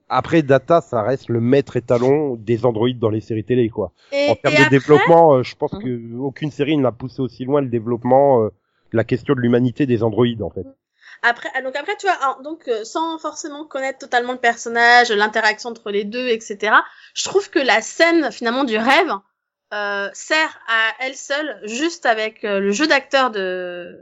Après, 0.10 0.42
Data, 0.44 0.82
ça 0.82 1.02
reste 1.02 1.30
le 1.30 1.42
maître 1.42 1.76
étalon 1.78 2.36
des 2.36 2.66
androïdes 2.66 3.00
dans 3.00 3.10
les 3.10 3.22
séries 3.22 3.44
télé, 3.44 3.70
quoi. 3.70 3.92
et, 4.12 4.30
en 4.30 4.36
termes 4.36 4.56
de 4.56 4.60
après- 4.62 4.70
développement, 4.70 5.34
euh, 5.36 5.44
je 5.44 5.56
pense 5.56 5.74
Mhm. 5.74 5.84
que 5.84 6.18
aucune 6.20 6.52
série 6.52 6.78
n'a 6.78 6.92
poussé 6.92 7.22
aussi 7.22 7.44
loin 7.46 7.62
le 7.62 7.68
développement 7.68 8.44
euh, 8.44 8.50
de 8.92 8.98
la 8.98 9.04
question 9.04 9.34
de 9.34 9.42
l'humanité 9.42 9.86
des 9.86 10.04
androïdes, 10.04 10.42
en 10.44 10.50
fait. 10.50 10.66
Après, 11.24 11.50
ah, 11.56 11.62
donc 11.64 11.76
après, 11.76 11.96
tu 12.00 12.06
vois, 12.08 12.38
donc 12.44 12.68
euh, 12.68 12.84
sans 12.86 13.18
forcément 13.18 13.66
connaître 13.66 13.98
totalement 13.98 14.34
le 14.34 14.38
personnage, 14.40 15.10
l'interaction 15.12 15.72
entre 15.72 15.90
les 15.90 16.04
deux, 16.06 16.28
etc. 16.28 16.74
Je 17.16 17.24
trouve 17.26 17.50
que 17.50 17.60
la 17.60 17.82
scène 17.82 18.32
finalement 18.32 18.64
du 18.64 18.78
rêve 18.78 19.12
euh, 19.74 20.10
sert 20.14 20.60
à 20.68 20.92
elle 21.00 21.16
seule, 21.16 21.60
juste 21.64 22.06
avec 22.06 22.44
euh, 22.44 22.60
le 22.60 22.72
jeu 22.72 22.88
d'acteur 22.88 23.32
de, 23.32 24.00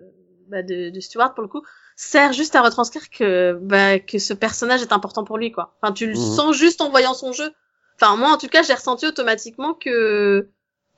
bah, 0.47 0.61
de 0.63 0.89
de 0.89 0.99
Stewart 0.99 1.33
pour 1.33 1.41
le 1.41 1.47
coup, 1.47 1.63
sert 1.95 2.33
juste 2.33 2.55
à 2.55 2.61
retranscrire 2.61 3.09
que 3.09 3.57
bah, 3.61 3.99
que 3.99 4.19
ce 4.19 4.33
personnage 4.33 4.81
est 4.81 4.91
important 4.93 5.23
pour 5.23 5.37
lui, 5.37 5.51
quoi. 5.51 5.75
Enfin, 5.81 5.93
tu 5.93 6.05
le 6.07 6.13
Mhm. 6.13 6.35
sens 6.35 6.55
juste 6.55 6.81
en 6.81 6.89
voyant 6.89 7.13
son 7.13 7.31
jeu. 7.33 7.51
Enfin, 7.99 8.15
moi, 8.17 8.29
en 8.29 8.37
tout 8.37 8.47
cas, 8.49 8.61
j'ai 8.63 8.73
ressenti 8.73 9.05
automatiquement 9.07 9.73
que 9.73 10.49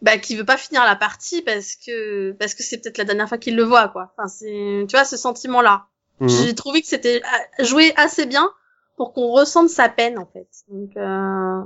bah 0.01 0.17
qu'il 0.19 0.37
veut 0.37 0.45
pas 0.45 0.57
finir 0.57 0.83
la 0.83 0.95
partie 0.95 1.41
parce 1.41 1.75
que 1.75 2.31
parce 2.33 2.53
que 2.53 2.61
c'est 2.63 2.77
peut-être 2.79 2.97
la 2.99 3.03
dernière 3.05 3.27
fois 3.29 3.37
qu'il 3.37 3.55
le 3.55 3.63
voit, 3.63 3.87
quoi. 3.87 4.13
Enfin, 4.17 4.27
c'est 4.27 4.85
tu 4.89 4.95
vois 4.95 5.05
ce 5.05 5.17
sentiment 5.17 5.61
là. 5.61 5.85
Mhm. 6.19 6.29
J'ai 6.29 6.55
trouvé 6.55 6.81
que 6.81 6.87
c'était 6.87 7.21
euh, 7.59 7.63
joué 7.63 7.93
assez 7.95 8.25
bien 8.25 8.49
pour 8.95 9.13
qu'on 9.13 9.27
ressente 9.31 9.69
sa 9.69 9.89
peine 9.89 10.17
en 10.17 10.25
fait. 10.25 10.47
Donc 10.69 10.97
euh... 10.97 11.61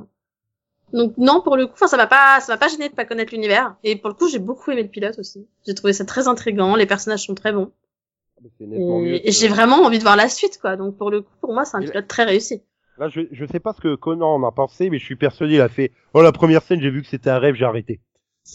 donc 0.93 1.13
non 1.17 1.41
pour 1.41 1.57
le 1.57 1.67
coup, 1.67 1.73
enfin 1.73 1.87
ça 1.87 1.97
m'a 1.97 2.07
pas 2.07 2.39
ça 2.41 2.53
m'a 2.53 2.57
pas 2.57 2.67
gêné 2.67 2.89
de 2.89 2.93
pas 2.93 3.05
connaître 3.05 3.33
l'univers 3.33 3.75
et 3.83 3.95
pour 3.95 4.09
le 4.09 4.15
coup 4.15 4.27
j'ai 4.27 4.39
beaucoup 4.39 4.71
aimé 4.71 4.83
le 4.83 4.89
pilote 4.89 5.17
aussi. 5.19 5.47
J'ai 5.65 5.73
trouvé 5.73 5.93
ça 5.93 6.05
très 6.05 6.27
intriguant, 6.27 6.75
les 6.75 6.85
personnages 6.85 7.25
sont 7.25 7.35
très 7.35 7.51
bons. 7.51 7.71
Nettement 8.59 8.99
mieux 8.99 9.27
Et, 9.27 9.31
j'ai 9.31 9.47
vraiment 9.47 9.77
envie 9.83 9.99
de 9.99 10.03
voir 10.03 10.15
la 10.15 10.29
suite, 10.29 10.59
quoi. 10.59 10.75
Donc 10.75 10.97
pour 10.97 11.11
le 11.11 11.21
coup, 11.21 11.33
pour 11.41 11.53
moi, 11.53 11.65
c'est 11.65 11.77
un 11.77 11.81
Et 11.81 11.85
là- 11.85 11.91
pilote 11.91 12.07
très 12.07 12.23
réussi. 12.23 12.61
Là, 12.97 13.07
je, 13.07 13.21
je 13.31 13.45
sais 13.45 13.59
pas 13.59 13.73
ce 13.73 13.81
que 13.81 13.95
Conan 13.95 14.35
en 14.35 14.43
a 14.43 14.51
pensé, 14.51 14.89
mais 14.89 14.99
je 14.99 15.05
suis 15.05 15.15
persuadé, 15.15 15.55
il 15.55 15.61
a 15.61 15.69
fait, 15.69 15.91
oh, 16.13 16.21
la 16.21 16.31
première 16.31 16.61
scène, 16.61 16.81
j'ai 16.81 16.89
vu 16.89 17.01
que 17.01 17.07
c'était 17.07 17.29
un 17.29 17.39
rêve, 17.39 17.55
j'ai 17.55 17.65
arrêté. 17.65 17.99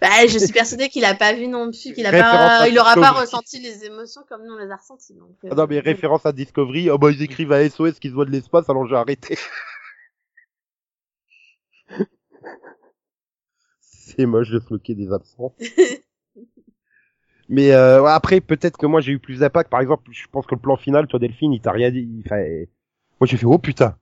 Bah, 0.00 0.26
je 0.26 0.38
suis 0.38 0.52
persuadée 0.52 0.88
qu'il 0.88 1.04
a 1.04 1.14
pas 1.14 1.32
vu 1.34 1.46
non 1.46 1.70
plus, 1.70 1.94
qu'il 1.94 2.04
a 2.04 2.10
pas, 2.10 2.68
il 2.68 2.78
aura 2.78 2.94
pas 2.96 3.12
ressenti 3.12 3.60
les 3.60 3.84
émotions 3.84 4.22
comme 4.28 4.44
nous 4.44 4.52
on 4.52 4.58
les 4.58 4.70
a 4.70 4.76
ressenties. 4.76 5.14
Donc, 5.14 5.36
euh, 5.44 5.48
Ah 5.52 5.54
non, 5.54 5.66
mais 5.68 5.78
référence 5.78 6.26
à 6.26 6.32
Discovery, 6.32 6.90
oh, 6.90 6.98
bah, 6.98 7.10
ils 7.10 7.22
écrivent 7.22 7.52
à 7.52 7.66
SOS 7.68 8.00
qu'ils 8.00 8.12
voient 8.12 8.24
de 8.24 8.30
l'espace, 8.30 8.68
alors 8.68 8.86
j'ai 8.86 8.96
arrêté. 8.96 9.38
C'est 13.80 14.26
moche 14.26 14.50
de 14.50 14.60
se 14.60 14.92
des 14.92 15.12
absents. 15.12 15.54
Mais 17.48 17.72
euh, 17.72 18.04
après, 18.06 18.40
peut-être 18.40 18.76
que 18.78 18.86
moi 18.86 19.00
j'ai 19.00 19.12
eu 19.12 19.18
plus 19.18 19.40
d'impact. 19.40 19.70
Par 19.70 19.80
exemple, 19.80 20.04
je 20.10 20.26
pense 20.30 20.46
que 20.46 20.54
le 20.54 20.60
plan 20.60 20.76
final, 20.76 21.06
toi 21.06 21.18
Delphine, 21.18 21.52
il 21.52 21.60
t'a 21.60 21.72
rien 21.72 21.90
dit. 21.90 22.22
Enfin, 22.24 22.42
moi 23.20 23.26
j'ai 23.26 23.36
fait 23.36 23.46
oh 23.46 23.58
putain, 23.58 23.96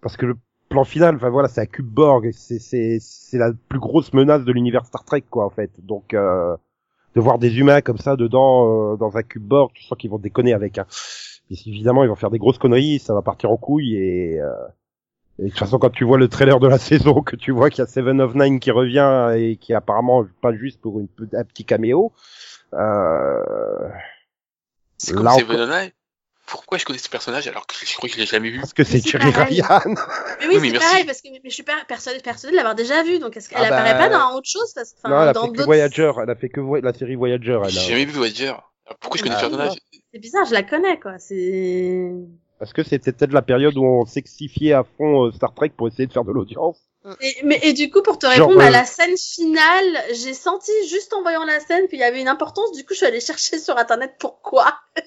parce 0.00 0.16
que 0.16 0.26
le 0.26 0.36
plan 0.68 0.84
final, 0.84 1.16
enfin 1.16 1.28
voilà, 1.28 1.48
c'est 1.48 1.60
un 1.60 1.66
cube 1.66 1.86
Borg, 1.86 2.30
c'est 2.32 2.58
c'est 2.58 2.98
c'est 3.00 3.38
la 3.38 3.52
plus 3.68 3.78
grosse 3.78 4.12
menace 4.12 4.44
de 4.44 4.52
l'univers 4.52 4.86
Star 4.86 5.04
Trek 5.04 5.24
quoi 5.30 5.44
en 5.44 5.50
fait. 5.50 5.70
Donc 5.84 6.14
euh, 6.14 6.56
de 7.14 7.20
voir 7.20 7.38
des 7.38 7.58
humains 7.58 7.82
comme 7.82 7.98
ça 7.98 8.16
dedans 8.16 8.92
euh, 8.92 8.96
dans 8.96 9.16
un 9.16 9.22
cube 9.22 9.44
Borg, 9.44 9.72
tu 9.74 9.84
sens 9.84 9.98
qu'ils 9.98 10.10
vont 10.10 10.18
déconner 10.18 10.54
avec. 10.54 10.78
Hein. 10.78 10.86
Mais 11.50 11.56
évidemment, 11.66 12.02
ils 12.02 12.08
vont 12.08 12.16
faire 12.16 12.30
des 12.30 12.38
grosses 12.38 12.58
conneries, 12.58 12.98
ça 12.98 13.14
va 13.14 13.22
partir 13.22 13.50
en 13.50 13.56
couille 13.56 13.96
et. 13.96 14.40
Et 15.38 15.44
de 15.44 15.48
toute 15.50 15.58
façon, 15.58 15.78
quand 15.78 15.90
tu 15.90 16.04
vois 16.04 16.18
le 16.18 16.28
trailer 16.28 16.58
de 16.60 16.66
la 16.68 16.78
saison, 16.78 17.22
que 17.22 17.36
tu 17.36 17.50
vois 17.52 17.70
qu'il 17.70 17.80
y 17.80 17.82
a 17.82 17.86
Seven 17.86 18.20
of 18.20 18.34
Nine 18.34 18.58
qui 18.60 18.70
revient 18.70 19.28
et 19.36 19.56
qui 19.56 19.72
est 19.72 19.76
apparemment 19.76 20.24
pas 20.40 20.54
juste 20.54 20.80
pour 20.80 20.98
une, 21.00 21.08
un 21.34 21.44
petit 21.44 21.64
caméo, 21.64 22.12
euh, 22.74 23.88
C'est 24.98 25.12
comme 25.14 25.28
Seven 25.30 25.60
encore- 25.60 25.68
of 25.68 25.82
Nine? 25.82 25.90
Pourquoi 26.46 26.78
je 26.78 26.84
connais 26.84 27.00
ce 27.00 27.08
personnage 27.08 27.48
alors 27.48 27.66
que 27.66 27.74
je 27.84 27.96
crois 27.96 28.08
que 28.08 28.14
je 28.14 28.20
l'ai 28.20 28.26
jamais 28.26 28.50
vu? 28.50 28.60
Parce 28.60 28.72
que 28.72 28.84
c'est 28.84 29.02
pareil. 29.18 29.60
Ryan. 29.62 29.80
Mais 30.40 30.46
oui, 30.46 30.48
Oui, 30.48 30.58
mais 30.60 30.60
c'est 30.68 30.70
merci. 30.70 30.78
pareil 30.88 31.04
parce 31.04 31.20
que 31.20 31.28
mais 31.32 31.40
je 31.44 31.50
suis 31.50 31.64
pas 31.64 31.72
persuadée, 31.88 32.20
persuadée 32.20 32.52
de 32.52 32.56
l'avoir 32.56 32.76
déjà 32.76 33.02
vu. 33.02 33.18
Donc 33.18 33.36
est-ce 33.36 33.48
qu'elle 33.48 33.58
Ah 33.64 33.68
bah, 33.68 33.78
apparaît 33.78 33.98
pas 33.98 34.08
dans 34.16 34.36
autre 34.36 34.48
chose? 34.48 34.72
Parce, 34.72 34.94
enfin, 34.96 35.08
non, 35.12 35.22
elle 35.22 35.28
a 35.30 35.32
dans 35.32 35.46
fait 35.46 35.52
que 35.54 35.62
Voyager, 35.64 36.12
elle 36.22 36.30
a 36.30 36.36
fait 36.36 36.48
que 36.48 36.60
la 36.80 36.92
série 36.92 37.16
Voyager. 37.16 37.58
J'ai 37.66 37.80
jamais 37.80 38.04
vu 38.04 38.12
Voyager. 38.12 38.46
Alors, 38.46 38.98
Pourquoi 39.00 39.18
je 39.18 39.24
connais 39.24 39.34
Ah, 39.34 39.40
ce 39.40 39.46
personnage? 39.46 39.72
C'est 40.12 40.20
bizarre, 40.20 40.44
je 40.44 40.52
la 40.54 40.62
connais 40.62 41.00
quoi. 41.00 41.18
C'est 41.18 42.12
Parce 42.58 42.72
que 42.72 42.82
c'était 42.82 43.12
peut-être 43.12 43.32
la 43.32 43.42
période 43.42 43.76
où 43.76 43.84
on 43.84 44.06
sexifiait 44.06 44.72
à 44.72 44.84
fond 44.84 45.26
euh, 45.26 45.32
Star 45.32 45.54
Trek 45.54 45.70
pour 45.76 45.88
essayer 45.88 46.06
de 46.06 46.12
faire 46.12 46.24
de 46.24 46.32
l'audience. 46.32 46.78
Et, 47.20 47.36
mais, 47.44 47.60
et 47.62 47.72
du 47.72 47.90
coup, 47.90 48.02
pour 48.02 48.18
te 48.18 48.26
Genre, 48.26 48.48
répondre 48.48 48.60
euh, 48.60 48.66
à 48.66 48.70
la 48.70 48.84
scène 48.84 49.16
finale, 49.16 50.02
j'ai 50.12 50.34
senti 50.34 50.72
juste 50.88 51.12
en 51.12 51.22
voyant 51.22 51.44
la 51.44 51.60
scène 51.60 51.86
qu'il 51.88 52.00
y 52.00 52.02
avait 52.02 52.20
une 52.20 52.28
importance. 52.28 52.72
Du 52.72 52.82
coup, 52.84 52.94
je 52.94 52.98
suis 52.98 53.06
allée 53.06 53.20
chercher 53.20 53.58
sur 53.58 53.76
internet 53.78 54.14
pourquoi. 54.18 54.74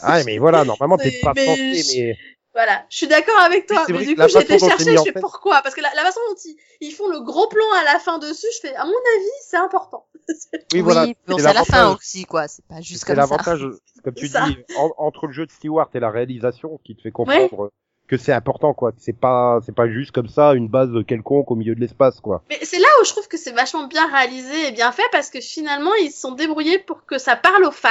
Ah, 0.00 0.24
mais 0.24 0.38
voilà, 0.38 0.64
normalement, 0.64 0.98
t'es 0.98 1.20
pas 1.22 1.32
mais 1.36 1.46
je- 1.74 1.96
mais... 1.96 2.16
Voilà, 2.52 2.84
je 2.88 2.96
suis 2.96 3.06
d'accord 3.06 3.38
avec 3.40 3.66
toi. 3.66 3.84
Mais 3.88 4.04
du 4.04 4.16
coup, 4.16 4.22
c'est 4.28 4.58
chercher, 4.58 4.96
je 4.96 5.12
fait- 5.12 5.20
pourquoi 5.20 5.60
Parce 5.62 5.74
que 5.74 5.80
la, 5.80 5.92
la 5.94 6.02
façon 6.02 6.20
dont 6.28 6.36
ils, 6.44 6.56
ils 6.80 6.92
font 6.92 7.08
le 7.08 7.20
gros 7.20 7.46
plan 7.48 7.64
à 7.80 7.84
la 7.84 7.98
fin 7.98 8.18
dessus, 8.18 8.46
je 8.56 8.60
fais, 8.68 8.74
à 8.74 8.84
mon 8.84 8.90
avis, 8.90 9.30
c'est 9.46 9.56
important. 9.56 10.06
Oui, 10.72 10.80
voilà. 10.80 11.06
bon, 11.26 11.36
c'est 11.36 11.42
c'est 11.42 11.48
à 11.48 11.52
la 11.52 11.64
fin 11.64 11.76
l'avantage. 11.78 11.96
aussi, 11.98 12.24
quoi. 12.24 12.48
C'est 12.48 12.64
pas 12.66 12.80
juste 12.80 13.00
C'est 13.00 13.06
comme 13.06 13.16
ça. 13.16 13.20
l'avantage, 13.22 13.60
comme 14.02 14.14
tu 14.14 14.26
C'est 14.26 14.32
ça. 14.38 14.46
dis, 14.46 14.56
en- 14.76 14.90
entre 14.98 15.26
le 15.26 15.32
jeu 15.32 15.46
de 15.46 15.50
Stewart 15.50 15.88
et 15.94 16.00
la 16.00 16.10
réalisation, 16.10 16.80
qui 16.84 16.96
te 16.96 17.02
fait 17.02 17.10
comprendre 17.12 17.70
que 18.08 18.16
c'est 18.16 18.32
important, 18.32 18.74
quoi. 18.74 18.92
C'est 18.98 19.12
pas, 19.18 19.60
c'est 19.64 19.74
pas 19.74 19.88
juste 19.88 20.10
comme 20.12 20.28
ça, 20.28 20.52
une 20.54 20.68
base 20.68 20.90
quelconque 21.06 21.50
au 21.50 21.54
milieu 21.54 21.74
de 21.74 21.80
l'espace, 21.80 22.20
quoi. 22.20 22.42
Mais 22.50 22.58
c'est 22.62 22.78
là 22.78 22.88
où 23.00 23.04
je 23.04 23.10
trouve 23.10 23.28
que 23.28 23.36
c'est 23.38 23.52
vachement 23.52 23.86
bien 23.86 24.06
réalisé 24.10 24.68
et 24.68 24.72
bien 24.72 24.92
fait 24.92 25.02
parce 25.12 25.30
que 25.30 25.40
finalement, 25.40 25.94
ils 26.02 26.10
se 26.10 26.20
sont 26.20 26.32
débrouillés 26.32 26.78
pour 26.78 27.06
que 27.06 27.18
ça 27.18 27.36
parle 27.36 27.64
aux 27.64 27.70
fans 27.70 27.88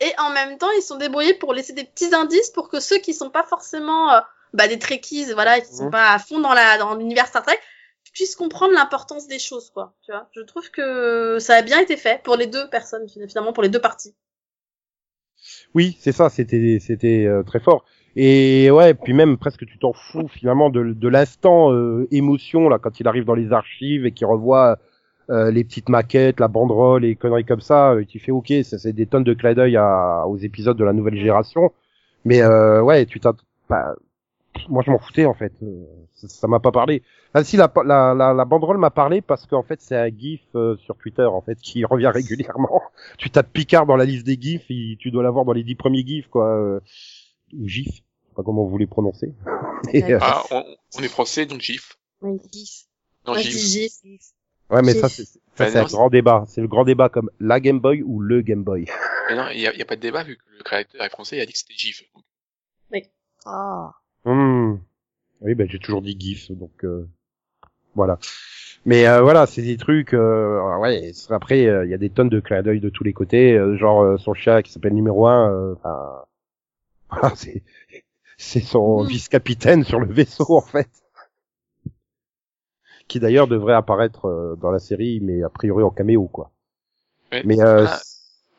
et 0.00 0.12
en 0.18 0.30
même 0.30 0.58
temps, 0.58 0.70
ils 0.76 0.82
se 0.82 0.88
sont 0.88 0.96
débrouillés 0.98 1.34
pour 1.34 1.52
laisser 1.54 1.72
des 1.74 1.84
petits 1.84 2.14
indices 2.14 2.50
pour 2.50 2.68
que 2.68 2.80
ceux 2.80 2.98
qui 2.98 3.14
sont 3.14 3.30
pas 3.30 3.44
forcément 3.44 4.10
euh, 4.12 4.20
bah, 4.52 4.66
des 4.68 4.78
trekkies, 4.78 5.32
voilà, 5.32 5.60
qui 5.60 5.74
sont 5.74 5.90
pas 5.90 6.10
à 6.12 6.18
fond 6.18 6.40
dans 6.40 6.52
la 6.52 6.76
dans 6.78 6.94
l'univers 6.96 7.26
Star 7.28 7.42
Trek, 7.44 7.58
puissent 8.16 8.34
comprendre 8.34 8.72
l'importance 8.72 9.28
des 9.28 9.38
choses, 9.38 9.68
quoi. 9.68 9.94
Tu 10.02 10.10
vois, 10.10 10.26
je 10.34 10.40
trouve 10.40 10.70
que 10.70 11.38
ça 11.38 11.54
a 11.54 11.62
bien 11.62 11.78
été 11.80 11.98
fait 11.98 12.22
pour 12.22 12.36
les 12.36 12.46
deux 12.46 12.66
personnes 12.70 13.06
finalement, 13.28 13.52
pour 13.52 13.62
les 13.62 13.68
deux 13.68 13.80
parties. 13.80 14.14
Oui, 15.74 15.98
c'est 16.00 16.12
ça, 16.12 16.30
c'était, 16.30 16.78
c'était 16.80 17.26
euh, 17.26 17.42
très 17.42 17.60
fort. 17.60 17.84
Et 18.16 18.70
ouais, 18.70 18.94
puis 18.94 19.12
même 19.12 19.36
presque 19.36 19.66
tu 19.66 19.78
t'en 19.78 19.92
fous 19.92 20.28
finalement 20.28 20.70
de, 20.70 21.08
l'instant 21.08 21.70
euh, 21.72 22.08
émotion 22.10 22.70
là 22.70 22.78
quand 22.78 22.98
il 22.98 23.06
arrive 23.06 23.26
dans 23.26 23.34
les 23.34 23.52
archives 23.52 24.06
et 24.06 24.12
qu'il 24.12 24.26
revoit 24.26 24.78
euh, 25.28 25.50
les 25.50 25.64
petites 25.64 25.90
maquettes, 25.90 26.40
la 26.40 26.48
banderole 26.48 27.04
et 27.04 27.16
conneries 27.16 27.44
comme 27.44 27.60
ça, 27.60 27.92
euh, 27.92 28.04
tu 28.08 28.18
fais 28.18 28.32
ok, 28.32 28.50
ça 28.64 28.78
c'est 28.78 28.94
des 28.94 29.04
tonnes 29.04 29.24
de 29.24 29.34
clins 29.34 29.52
d'œil 29.52 29.78
aux 29.78 30.38
épisodes 30.38 30.78
de 30.78 30.84
la 30.84 30.94
nouvelle 30.94 31.16
génération. 31.16 31.70
Mais 32.24 32.44
ouais, 32.44 33.04
tu 33.04 33.20
t'as, 33.20 33.34
bah, 33.68 33.94
moi 34.68 34.82
je 34.84 34.90
m'en 34.90 34.98
foutais 34.98 35.24
en 35.26 35.34
fait, 35.34 35.52
euh, 35.62 35.84
ça 36.14 36.46
m'a 36.48 36.60
pas 36.60 36.72
parlé. 36.72 37.02
Ah 37.34 37.44
si 37.44 37.56
la, 37.56 37.70
la, 37.84 38.14
la, 38.14 38.32
la 38.34 38.44
banderole 38.44 38.78
m'a 38.78 38.90
parlé 38.90 39.20
parce 39.20 39.46
qu'en 39.46 39.62
fait 39.62 39.80
c'est 39.80 39.96
un 39.96 40.08
gif 40.08 40.40
euh, 40.54 40.76
sur 40.78 40.96
Twitter 40.96 41.24
en 41.24 41.40
fait 41.42 41.56
qui 41.60 41.84
revient 41.90 42.08
régulièrement. 42.12 42.82
tu 43.18 43.30
tapes 43.30 43.52
Picard 43.52 43.86
dans 43.86 43.96
la 43.96 44.04
liste 44.04 44.26
des 44.26 44.38
gifs, 44.40 44.64
et 44.70 44.96
tu 44.98 45.10
dois 45.10 45.22
l'avoir 45.22 45.44
dans 45.44 45.52
les 45.52 45.64
dix 45.64 45.74
premiers 45.74 46.04
gifs 46.06 46.28
quoi, 46.28 46.48
euh, 46.56 46.80
ou 47.52 47.66
gif, 47.68 47.86
je 47.88 47.92
sais 47.96 48.34
pas 48.34 48.42
comment 48.42 48.64
vous 48.64 48.78
les 48.78 48.86
prononcez. 48.86 49.34
Et, 49.92 50.02
euh, 50.14 50.18
Ah, 50.20 50.42
on, 50.50 50.64
on 50.98 51.02
est 51.02 51.08
français, 51.08 51.46
donc 51.46 51.60
GIF. 51.60 51.96
Oui. 52.22 52.38
Gif. 52.52 52.84
Non, 53.26 53.34
Moi, 53.34 53.42
GIF. 53.42 53.52
dis 53.52 53.68
gif. 53.68 53.92
ouais 54.70 54.82
mais 54.82 54.92
gif. 54.92 55.00
ça 55.02 55.08
c'est 55.08 55.24
ça 55.54 55.70
c'est 55.70 55.78
un 55.78 55.84
grand 55.84 56.08
débat, 56.10 56.44
c'est 56.48 56.60
le 56.60 56.68
grand 56.68 56.84
débat 56.84 57.08
comme 57.08 57.30
la 57.40 57.60
Game 57.60 57.78
Boy 57.80 58.02
ou 58.02 58.20
le 58.20 58.40
Game 58.42 58.64
Boy. 58.64 58.86
Mais 59.28 59.36
non, 59.36 59.48
il 59.52 59.60
y 59.60 59.66
a, 59.66 59.74
y 59.74 59.82
a 59.82 59.84
pas 59.84 59.96
de 59.96 60.00
débat 60.00 60.22
vu 60.22 60.36
que 60.36 60.42
le 60.58 60.62
créateur 60.64 61.02
est 61.02 61.10
français, 61.10 61.36
il 61.36 61.40
a 61.40 61.46
dit 61.46 61.52
que 61.52 61.58
c'était 61.58 61.74
GIF. 61.74 62.02
Oh. 63.48 63.88
Hmm. 64.26 64.76
Oui, 65.42 65.54
ben 65.54 65.68
j'ai 65.70 65.78
toujours 65.78 66.02
dit 66.02 66.16
GIF, 66.18 66.50
donc 66.52 66.84
euh, 66.84 67.08
voilà. 67.94 68.18
Mais 68.86 69.06
euh, 69.08 69.22
voilà, 69.22 69.46
c'est 69.46 69.62
des 69.62 69.76
trucs. 69.78 70.14
Euh, 70.14 70.78
ouais, 70.80 71.12
après, 71.30 71.66
euh, 71.66 71.84
il 71.86 71.90
y 71.90 71.94
a 71.94 71.98
des 71.98 72.10
tonnes 72.10 72.28
de 72.30 72.40
clins 72.40 72.62
d'œil 72.62 72.80
de 72.80 72.90
tous 72.90 73.04
les 73.04 73.12
côtés. 73.14 73.54
euh, 73.54 73.76
genre 73.76 74.02
euh, 74.02 74.18
son 74.18 74.34
chat 74.34 74.62
qui 74.62 74.72
s'appelle 74.72 74.94
numéro 74.94 75.26
un. 75.28 75.50
euh, 75.52 75.74
Enfin, 75.76 76.24
voilà, 77.10 77.36
c'est 77.36 77.62
c'est 78.38 78.60
son 78.60 79.02
Mhm. 79.04 79.08
vice-capitaine 79.08 79.84
sur 79.84 80.00
le 80.00 80.12
vaisseau 80.12 80.56
en 80.56 80.62
fait, 80.62 80.88
qui 83.08 83.20
d'ailleurs 83.20 83.46
devrait 83.48 83.74
apparaître 83.74 84.56
dans 84.60 84.70
la 84.70 84.78
série, 84.78 85.20
mais 85.20 85.42
a 85.42 85.48
priori 85.48 85.82
en 85.82 85.90
caméo 85.90 86.26
quoi. 86.28 86.50
Ouais. 87.32 87.42
Mais 87.44 87.60
euh, 87.60 87.86
Ah. 87.86 88.00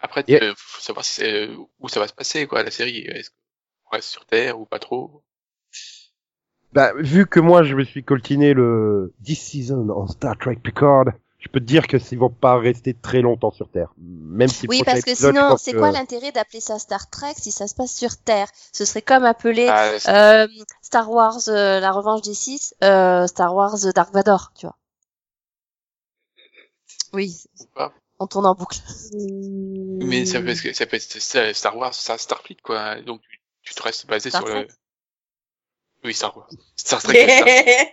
Après, 0.02 0.24
Et- 0.28 0.42
euh, 0.42 0.54
faut 0.58 0.82
savoir 0.82 1.06
si 1.06 1.16
c'est, 1.16 1.48
euh, 1.50 1.58
où 1.80 1.90
ça 1.90 2.00
va 2.00 2.08
se 2.08 2.14
passer, 2.14 2.48
quoi, 2.48 2.64
la 2.64 2.72
série. 2.72 3.00
Est-ce 3.00 3.32
qu'on 3.32 3.96
reste 3.98 4.10
sur 4.10 4.26
Terre 4.26 4.60
ou 4.60 4.66
pas 4.66 4.80
trop? 4.80 5.24
Bah, 6.74 6.92
vu 6.98 7.26
que 7.26 7.40
moi 7.40 7.64
je 7.64 7.76
me 7.76 7.84
suis 7.84 8.04
coltiné 8.04 8.54
le 8.54 9.14
This 9.24 9.40
Season 9.42 9.90
en 9.90 10.08
Star 10.08 10.38
Trek 10.38 10.58
Picard, 10.58 11.06
je 11.40 11.48
peux 11.50 11.60
te 11.60 11.66
dire 11.66 11.88
que 11.88 11.98
ils 11.98 12.18
vont 12.20 12.30
pas 12.30 12.58
rester 12.58 12.94
très 12.94 13.22
longtemps 13.22 13.52
sur 13.52 13.70
Terre. 13.70 13.94
Même 13.98 14.50
si 14.50 14.68
Oui, 14.68 14.82
parce 14.84 15.02
que 15.02 15.12
épisode, 15.12 15.36
sinon, 15.36 15.56
c'est 15.58 15.72
que- 15.72 15.78
quoi 15.78 15.92
l'intérêt 15.92 16.32
d'appeler 16.32 16.60
ça 16.60 16.78
Star 16.78 17.10
Trek 17.10 17.34
si 17.38 17.52
ça 17.52 17.68
se 17.68 17.76
passe 17.76 17.96
sur 17.96 18.18
Terre? 18.18 18.50
Ce 18.74 18.86
serait 18.86 19.02
comme 19.02 19.24
appeler 19.24 19.68
Ah, 19.70 20.44
euh, 20.44 20.48
Star 20.82 21.10
Wars 21.10 21.40
euh, 21.48 21.80
La 21.80 21.92
Revanche 21.92 22.22
des 22.22 22.34
Sith, 22.34 22.76
euh, 22.84 23.28
Star 23.28 23.56
Wars 23.56 23.86
euh, 23.86 23.92
Dark 23.92 24.14
Vador, 24.14 24.52
tu 24.56 24.66
vois. 24.66 24.76
Oui, 27.14 27.44
on 28.20 28.28
tourne 28.28 28.46
en 28.46 28.56
boucle. 28.56 28.80
Mais 29.14 30.26
ça 30.26 30.42
peut, 30.42 30.50
être- 30.50 30.76
ça 30.76 30.86
peut 30.86 30.98
être 30.98 31.56
Star 31.56 31.78
Wars, 31.78 31.94
ça 31.94 32.18
Starfleet, 32.18 32.58
quoi. 32.62 33.00
Donc, 33.02 33.22
tu, 33.62 33.74
te 33.74 33.84
restes 33.84 34.08
basé 34.08 34.30
Star 34.30 34.46
sur 34.46 34.54
le... 34.56 34.68
Oui, 36.08 36.14
Star 36.14 36.36
Wars. 36.36 36.50
Star 36.76 37.02
Trek, 37.04 37.28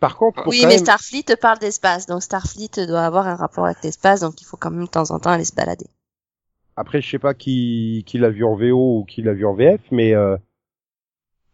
Par 0.00 0.16
contre, 0.16 0.42
pour 0.42 0.48
Oui, 0.48 0.60
mais 0.62 0.68
même- 0.70 0.78
Starfleet 0.78 1.24
parle 1.40 1.58
d'espace, 1.58 2.06
donc 2.06 2.22
Starfleet 2.22 2.86
doit 2.86 3.04
avoir 3.04 3.26
un 3.26 3.36
rapport 3.36 3.64
avec 3.64 3.78
l'espace, 3.82 4.20
donc 4.20 4.40
il 4.40 4.44
faut 4.44 4.56
quand 4.58 4.70
même 4.70 4.84
de 4.84 4.90
temps 4.90 5.10
en 5.10 5.18
temps 5.18 5.30
aller 5.30 5.44
se 5.44 5.54
balader. 5.54 5.86
après 6.76 7.00
je 7.00 7.10
sais 7.10 7.18
pas 7.18 7.34
qui 7.34 8.04
qui 8.06 8.18
l'a 8.18 8.30
vu 8.30 8.44
en 8.44 8.54
VO 8.54 8.98
ou 9.00 9.04
qui 9.04 9.22
l'a 9.22 9.32
vu 9.32 9.46
en 9.46 9.54
VF, 9.54 9.80
mais 9.90 10.14
euh, 10.14 10.36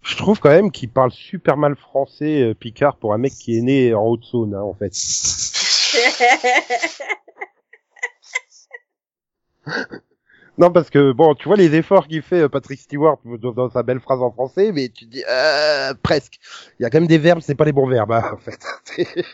je 0.03 0.17
trouve 0.17 0.41
quand 0.41 0.51
même 0.51 0.71
qu'il 0.73 0.91
parle 0.91 1.13
super 1.13 1.57
mal 1.57 1.77
français 1.77 2.43
euh, 2.43 2.55
Picard 2.55 2.97
pour 2.97 3.13
un 3.15 3.19
mec 3.19 3.33
qui 3.35 3.57
est 3.59 3.63
né 3.63 3.95
en 3.95 4.05
Haute-Saône 4.07 4.55
hein, 4.55 4.63
en 4.63 4.75
fait. 4.75 4.93
Non 10.59 10.73
parce 10.73 10.91
que 10.91 11.13
bon, 11.13 11.35
tu 11.37 11.47
vois 11.47 11.57
les 11.57 11.75
efforts 11.77 12.09
qu'il 12.09 12.21
fait 12.23 12.43
euh, 12.43 12.49
Patrick 12.49 12.81
Stewart 12.81 13.19
dans, 13.25 13.53
dans 13.53 13.71
sa 13.71 13.83
belle 13.85 14.01
phrase 14.01 14.21
en 14.21 14.33
français, 14.33 14.73
mais 14.73 14.89
tu 14.89 15.07
dis 15.07 15.23
euh, 15.31 15.95
presque. 16.03 16.39
Il 16.79 16.83
y 16.83 16.87
a 16.87 16.91
quand 16.91 16.99
même 16.99 17.07
des 17.09 17.19
verbes, 17.19 17.41
c'est 17.41 17.55
pas 17.55 17.65
les 17.65 17.73
bons 17.73 17.87
verbes 17.89 18.13
hein, 18.13 18.33
en 18.33 18.39
fait. 18.39 18.59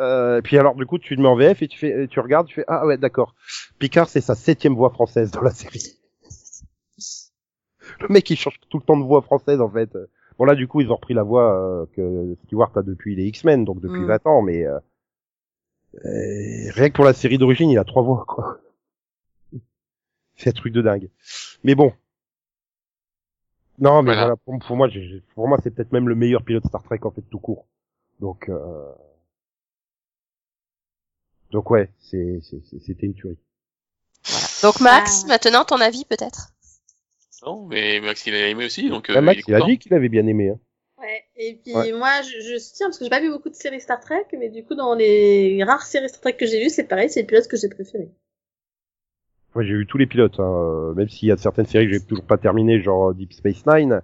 Euh, 0.00 0.38
et 0.38 0.42
puis 0.42 0.58
alors 0.58 0.74
du 0.74 0.86
coup 0.86 0.98
tu 0.98 1.14
te 1.14 1.20
mets 1.20 1.28
en 1.28 1.36
VF 1.36 1.62
et 1.62 1.68
tu 1.68 1.78
fais, 1.78 2.08
tu 2.08 2.18
regardes, 2.18 2.48
tu 2.48 2.54
fais 2.56 2.64
ah 2.66 2.84
ouais 2.84 2.98
d'accord. 2.98 3.36
Picard 3.78 4.08
c'est 4.08 4.20
sa 4.20 4.34
septième 4.34 4.74
voix 4.74 4.90
française 4.90 5.30
dans 5.30 5.40
la 5.42 5.52
série. 5.52 5.84
Le 8.00 8.08
mec 8.08 8.28
il 8.28 8.36
change 8.36 8.58
tout 8.70 8.78
le 8.78 8.84
temps 8.84 8.96
de 8.96 9.04
voix 9.04 9.22
française 9.22 9.60
en 9.60 9.70
fait. 9.70 9.90
Bon 10.36 10.46
là 10.46 10.56
du 10.56 10.66
coup 10.66 10.80
ils 10.80 10.90
ont 10.90 10.96
repris 10.96 11.14
la 11.14 11.22
voix 11.22 11.54
euh, 11.54 11.86
que 11.94 12.34
Stewart 12.46 12.72
a 12.76 12.82
depuis 12.82 13.14
les 13.14 13.26
X-Men 13.26 13.64
donc 13.64 13.80
depuis 13.80 14.00
Mm. 14.00 14.06
20 14.06 14.26
ans 14.26 14.42
mais 14.42 14.64
euh, 16.04 16.08
Euh, 16.08 16.70
rien 16.72 16.88
que 16.90 16.94
pour 16.94 17.04
la 17.04 17.12
série 17.14 17.38
d'origine, 17.38 17.70
il 17.70 17.78
a 17.78 17.84
trois 17.84 18.02
voix, 18.02 18.24
quoi. 18.26 18.58
C'est 20.36 20.50
un 20.50 20.52
truc 20.52 20.72
de 20.72 20.82
dingue. 20.82 21.08
Mais 21.62 21.74
bon. 21.74 21.92
Non, 23.78 24.02
mais 24.02 24.12
Voilà. 24.14 24.20
voilà, 24.22 24.36
pour, 24.36 24.58
pour 24.58 24.76
moi, 24.76 24.88
j'ai- 24.88 25.22
pour 25.34 25.46
moi, 25.48 25.58
c'est 25.62 25.70
peut-être 25.70 25.92
même 25.92 26.08
le 26.08 26.14
meilleur 26.14 26.42
pilote 26.42 26.64
Star 26.66 26.82
Trek 26.82 27.00
en 27.02 27.10
fait 27.10 27.22
tout 27.22 27.38
court. 27.40 27.66
Donc, 28.20 28.48
euh... 28.48 28.92
donc 31.50 31.70
ouais, 31.70 31.90
c'est, 32.00 32.40
c'est- 32.42 32.62
c'est- 32.68 32.80
c'était 32.80 33.06
une 33.06 33.14
tuerie. 33.14 33.38
Donc 34.62 34.80
Max, 34.80 35.22
Ah. 35.24 35.28
maintenant 35.28 35.64
ton 35.64 35.80
avis 35.80 36.04
peut-être? 36.04 36.52
Non, 37.44 37.66
mais 37.66 38.00
Max, 38.00 38.26
il 38.26 38.34
a 38.34 38.48
aimé 38.48 38.64
aussi, 38.66 38.88
donc 38.88 39.10
euh, 39.10 39.14
Ah, 39.16 39.20
Max, 39.20 39.42
il 39.46 39.50
il 39.50 39.54
a 39.54 39.60
dit 39.66 39.78
qu'il 39.78 39.92
avait 39.94 40.08
bien 40.08 40.26
aimé. 40.26 40.50
Hein. 40.50 40.58
Ouais. 41.36 41.46
Et 41.46 41.54
puis 41.62 41.74
Ouais. 41.74 41.92
moi, 41.92 42.22
je, 42.22 42.40
je 42.40 42.58
soutiens 42.58 42.86
parce 42.86 42.98
que 42.98 43.04
j'ai 43.04 43.10
pas 43.10 43.20
vu 43.20 43.30
beaucoup 43.30 43.50
de 43.50 43.54
séries 43.54 43.80
Star 43.80 44.00
Trek, 44.00 44.26
mais 44.38 44.48
du 44.48 44.64
coup, 44.64 44.74
dans 44.74 44.94
les 44.94 45.62
rares 45.64 45.82
séries 45.86 46.08
Star 46.08 46.20
Trek 46.20 46.36
que 46.36 46.46
j'ai 46.46 46.62
vues, 46.62 46.70
c'est 46.70 46.84
pareil, 46.84 47.10
c'est 47.10 47.22
le 47.22 47.26
pilote 47.26 47.48
que 47.48 47.56
j'ai 47.56 47.68
préféré. 47.68 48.10
Moi, 49.54 49.62
j'ai 49.64 49.74
vu 49.74 49.86
tous 49.86 49.98
les 49.98 50.06
pilotes, 50.06 50.40
hein, 50.40 50.42
euh, 50.42 50.94
même 50.94 51.08
s'il 51.08 51.28
y 51.28 51.32
a 51.32 51.36
certaines 51.36 51.66
séries 51.66 51.86
que 51.86 51.92
j'ai 51.92 52.00
toujours 52.00 52.24
pas 52.24 52.38
terminées, 52.38 52.80
genre 52.80 53.10
euh, 53.10 53.14
Deep 53.14 53.32
Space 53.32 53.64
Nine. 53.66 54.00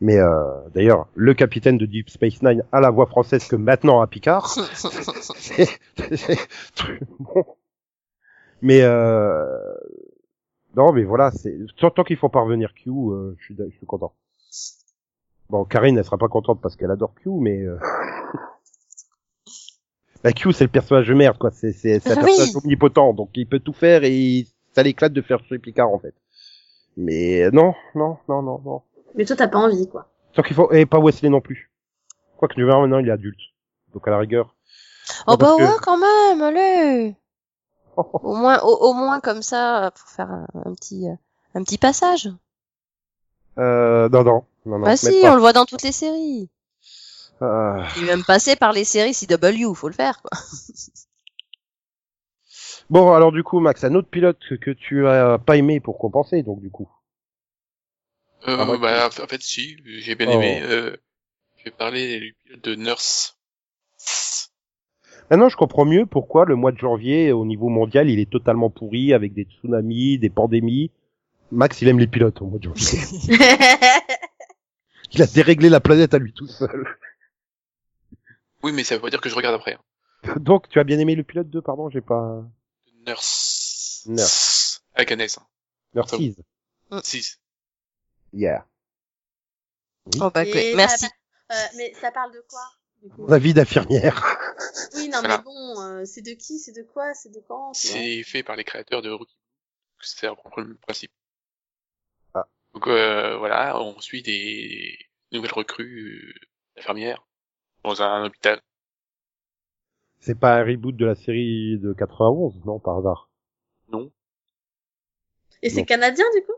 Mais 0.00 0.18
euh, 0.18 0.32
d'ailleurs, 0.74 1.08
le 1.14 1.34
capitaine 1.34 1.78
de 1.78 1.86
Deep 1.86 2.10
Space 2.10 2.42
Nine 2.42 2.64
a 2.72 2.80
la 2.80 2.90
voix 2.90 3.06
française 3.06 3.46
que 3.46 3.56
maintenant 3.56 4.00
à 4.00 4.06
Picard. 4.06 4.48
C'est- 5.36 5.78
c'est- 6.16 7.00
bon. 7.18 7.44
Mais 8.62 8.82
euh... 8.82 9.74
non, 10.76 10.92
mais 10.92 11.04
voilà, 11.04 11.30
c'est 11.32 11.56
tant, 11.78 11.90
tant 11.90 12.04
qu'il 12.04 12.16
faut 12.16 12.28
pas 12.28 12.40
revenir 12.40 12.72
Q, 12.74 12.90
euh, 12.90 13.34
je 13.38 13.44
suis 13.44 13.56
je 13.56 13.76
suis 13.76 13.86
content. 13.86 14.12
Bon, 15.50 15.64
Karine, 15.64 15.98
elle 15.98 16.04
sera 16.04 16.18
pas 16.18 16.28
contente 16.28 16.60
parce 16.60 16.76
qu'elle 16.76 16.90
adore 16.90 17.14
Q, 17.14 17.30
mais 17.40 17.62
euh... 17.62 17.78
bah, 20.22 20.32
Q, 20.32 20.52
c'est 20.52 20.64
le 20.64 20.70
personnage 20.70 21.08
de 21.08 21.14
merde, 21.14 21.38
quoi. 21.38 21.50
C'est 21.50 21.72
c'est 21.72 21.94
un 22.10 22.22
Oui. 22.22 22.36
personnage 22.36 22.56
omnipotent, 22.56 23.14
donc 23.14 23.30
il 23.34 23.46
peut 23.48 23.60
tout 23.60 23.72
faire 23.72 24.04
et 24.04 24.14
il- 24.16 24.46
ça 24.72 24.82
l'éclate 24.82 25.12
de 25.12 25.22
faire 25.22 25.40
chez 25.48 25.58
Picard 25.58 25.88
en 25.92 25.98
fait. 25.98 26.14
Mais 26.96 27.42
euh, 27.42 27.50
non, 27.50 27.74
non, 27.94 28.18
non, 28.28 28.42
non, 28.42 28.60
non. 28.64 28.82
Mais 29.16 29.24
toi, 29.24 29.34
t'as 29.36 29.48
pas 29.48 29.58
envie, 29.58 29.88
quoi. 29.88 30.08
Tant 30.34 30.42
qu'il 30.42 30.54
faut 30.54 30.70
et 30.72 30.86
pas 30.86 31.00
Wesley 31.00 31.28
non 31.30 31.40
plus. 31.40 31.70
Quoique 32.36 32.54
verras 32.60 32.80
maintenant, 32.80 32.98
il 33.00 33.08
est 33.08 33.12
adulte, 33.12 33.40
donc 33.92 34.06
à 34.06 34.10
la 34.12 34.18
rigueur. 34.18 34.54
Oh 35.26 35.32
Non, 35.32 35.36
bah 35.36 35.54
que- 35.58 35.62
ouais 35.62 35.76
quand 35.82 35.98
même, 35.98 36.42
allez 36.42 37.16
Au 37.96 38.34
moins, 38.36 38.60
au, 38.62 38.90
au 38.90 38.94
moins 38.94 39.20
comme 39.20 39.42
ça, 39.42 39.90
pour 39.98 40.08
faire 40.08 40.30
un, 40.30 40.46
un 40.64 40.74
petit, 40.74 41.08
euh, 41.08 41.14
un 41.54 41.64
petit 41.64 41.76
passage. 41.78 42.28
Euh, 43.58 44.08
non, 44.08 44.22
non, 44.22 44.44
non, 44.66 44.78
non. 44.78 44.84
bah 44.84 44.96
si, 44.96 45.20
pas. 45.22 45.32
on 45.32 45.34
le 45.34 45.40
voit 45.40 45.52
dans 45.52 45.64
toutes 45.66 45.82
les 45.82 45.92
séries. 45.92 46.48
Ah. 47.40 47.88
Il 47.96 48.04
est 48.04 48.06
même 48.06 48.24
passé 48.24 48.54
par 48.56 48.72
les 48.72 48.84
séries 48.84 49.14
CW, 49.14 49.74
faut 49.74 49.88
le 49.88 49.94
faire 49.94 50.20
quoi. 50.22 50.30
Bon, 52.90 53.12
alors 53.12 53.30
du 53.30 53.44
coup, 53.44 53.60
Max, 53.60 53.84
un 53.84 53.94
autre 53.94 54.08
pilote 54.08 54.38
que, 54.48 54.56
que 54.56 54.72
tu 54.72 55.06
as 55.06 55.38
pas 55.38 55.56
aimé 55.56 55.78
pour 55.78 55.96
compenser, 55.96 56.42
donc 56.42 56.60
du 56.60 56.70
coup. 56.70 56.88
Euh, 58.48 58.56
Ah, 58.58 58.76
bah, 58.76 59.06
en 59.06 59.26
fait, 59.28 59.40
si, 59.42 59.76
j'ai 60.00 60.16
bien 60.16 60.26
Oh. 60.28 60.32
aimé. 60.32 60.60
Euh, 60.64 60.96
je 61.58 61.64
vais 61.66 61.70
parler 61.70 62.18
du 62.18 62.34
pilote 62.44 62.64
de 62.64 62.74
Nurse. 62.74 63.38
Maintenant, 65.30 65.48
je 65.48 65.56
comprends 65.56 65.84
mieux 65.84 66.04
pourquoi 66.04 66.44
le 66.46 66.56
mois 66.56 66.72
de 66.72 66.78
janvier, 66.78 67.30
au 67.30 67.44
niveau 67.44 67.68
mondial, 67.68 68.10
il 68.10 68.18
est 68.18 68.28
totalement 68.28 68.70
pourri 68.70 69.12
avec 69.14 69.34
des 69.34 69.44
tsunamis, 69.44 70.18
des 70.18 70.30
pandémies. 70.30 70.90
Max, 71.52 71.80
il 71.82 71.88
aime 71.88 72.00
les 72.00 72.08
pilotes 72.08 72.42
au 72.42 72.46
mois 72.46 72.58
de 72.58 72.64
janvier. 72.64 72.98
il 75.12 75.22
a 75.22 75.26
déréglé 75.26 75.68
la 75.68 75.80
planète 75.80 76.14
à 76.14 76.18
lui 76.18 76.32
tout 76.32 76.46
seul. 76.46 76.86
Oui, 78.62 78.72
mais 78.72 78.84
ça 78.84 78.94
veut 78.94 79.00
pas 79.00 79.08
dire 79.08 79.22
que 79.22 79.30
je 79.30 79.34
regarde 79.34 79.54
après. 79.54 79.72
hein. 80.24 80.34
Donc, 80.38 80.68
tu 80.68 80.78
as 80.78 80.84
bien 80.84 80.98
aimé 80.98 81.14
le 81.14 81.24
pilote 81.24 81.48
2, 81.48 81.62
pardon, 81.62 81.88
j'ai 81.88 82.02
pas... 82.02 82.42
Nurse. 83.06 84.02
Nurse. 84.04 84.84
Avec 84.94 85.12
un 85.12 85.18
S. 85.18 85.38
Hein. 85.38 85.46
Nurses. 85.94 86.14
Six. 87.02 87.40
Yeah. 88.34 88.66
Oh 90.20 90.30
bah 90.30 90.44
Et 90.44 90.74
merci. 90.74 91.06
euh, 91.50 91.54
mais 91.76 91.94
ça 91.94 92.10
parle 92.12 92.32
de 92.34 92.44
quoi 92.50 92.60
du 93.02 93.08
coup? 93.08 93.26
La 93.28 93.38
vie 93.38 93.54
d'infirmière. 93.54 94.36
Oui, 94.94 95.08
non, 95.08 95.20
Voilà. 95.20 95.38
mais 95.38 95.44
bon, 95.44 95.80
euh, 95.80 96.04
c'est 96.04 96.20
de 96.20 96.32
qui? 96.32 96.58
C'est 96.58 96.72
de 96.72 96.82
quoi? 96.82 97.14
C'est 97.14 97.30
de 97.30 97.40
quand? 97.48 97.72
Tu 97.72 97.86
vois? 97.88 97.96
C'est 97.96 98.22
fait 98.24 98.42
par 98.42 98.56
les 98.56 98.64
créateurs 98.64 99.00
de 99.00 99.08
Rookie. 99.10 99.36
C'est 100.02 100.26
un 100.26 100.34
peu 100.54 100.60
le 100.62 100.74
principe. 100.76 101.12
Donc 102.74 102.86
euh, 102.86 103.36
voilà, 103.36 103.80
on 103.80 104.00
suit 104.00 104.22
des 104.22 104.98
nouvelles 105.32 105.52
recrues 105.52 106.34
euh, 106.34 106.46
d'infirmières 106.76 107.26
dans 107.84 108.02
un 108.02 108.24
hôpital. 108.24 108.60
C'est 110.20 110.38
pas 110.38 110.58
un 110.58 110.64
reboot 110.64 110.96
de 110.96 111.06
la 111.06 111.14
série 111.14 111.78
de 111.78 111.92
91, 111.94 112.64
non, 112.66 112.78
par 112.78 112.98
hasard? 112.98 113.30
Non. 113.90 114.12
Et 115.62 115.70
c'est 115.70 115.84
canadien, 115.84 116.26
du 116.34 116.42
coup? 116.44 116.52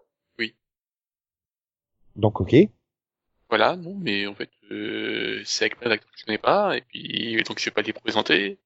Donc, 2.17 2.41
ok. 2.41 2.55
Voilà, 3.49 3.77
non, 3.77 3.95
mais 3.95 4.27
en 4.27 4.35
fait, 4.35 4.51
euh, 4.71 5.43
c'est 5.45 5.65
avec 5.67 5.79
plein 5.79 5.91
d'acteurs 5.91 6.11
que 6.11 6.19
je 6.19 6.25
connais 6.25 6.39
pas, 6.39 6.77
et 6.77 6.81
puis 6.81 7.43
donc 7.45 7.59
je 7.59 7.67
vais 7.67 7.71
pas 7.71 7.83
les 7.83 7.93
présenter. 7.93 8.47
Et 8.47 8.59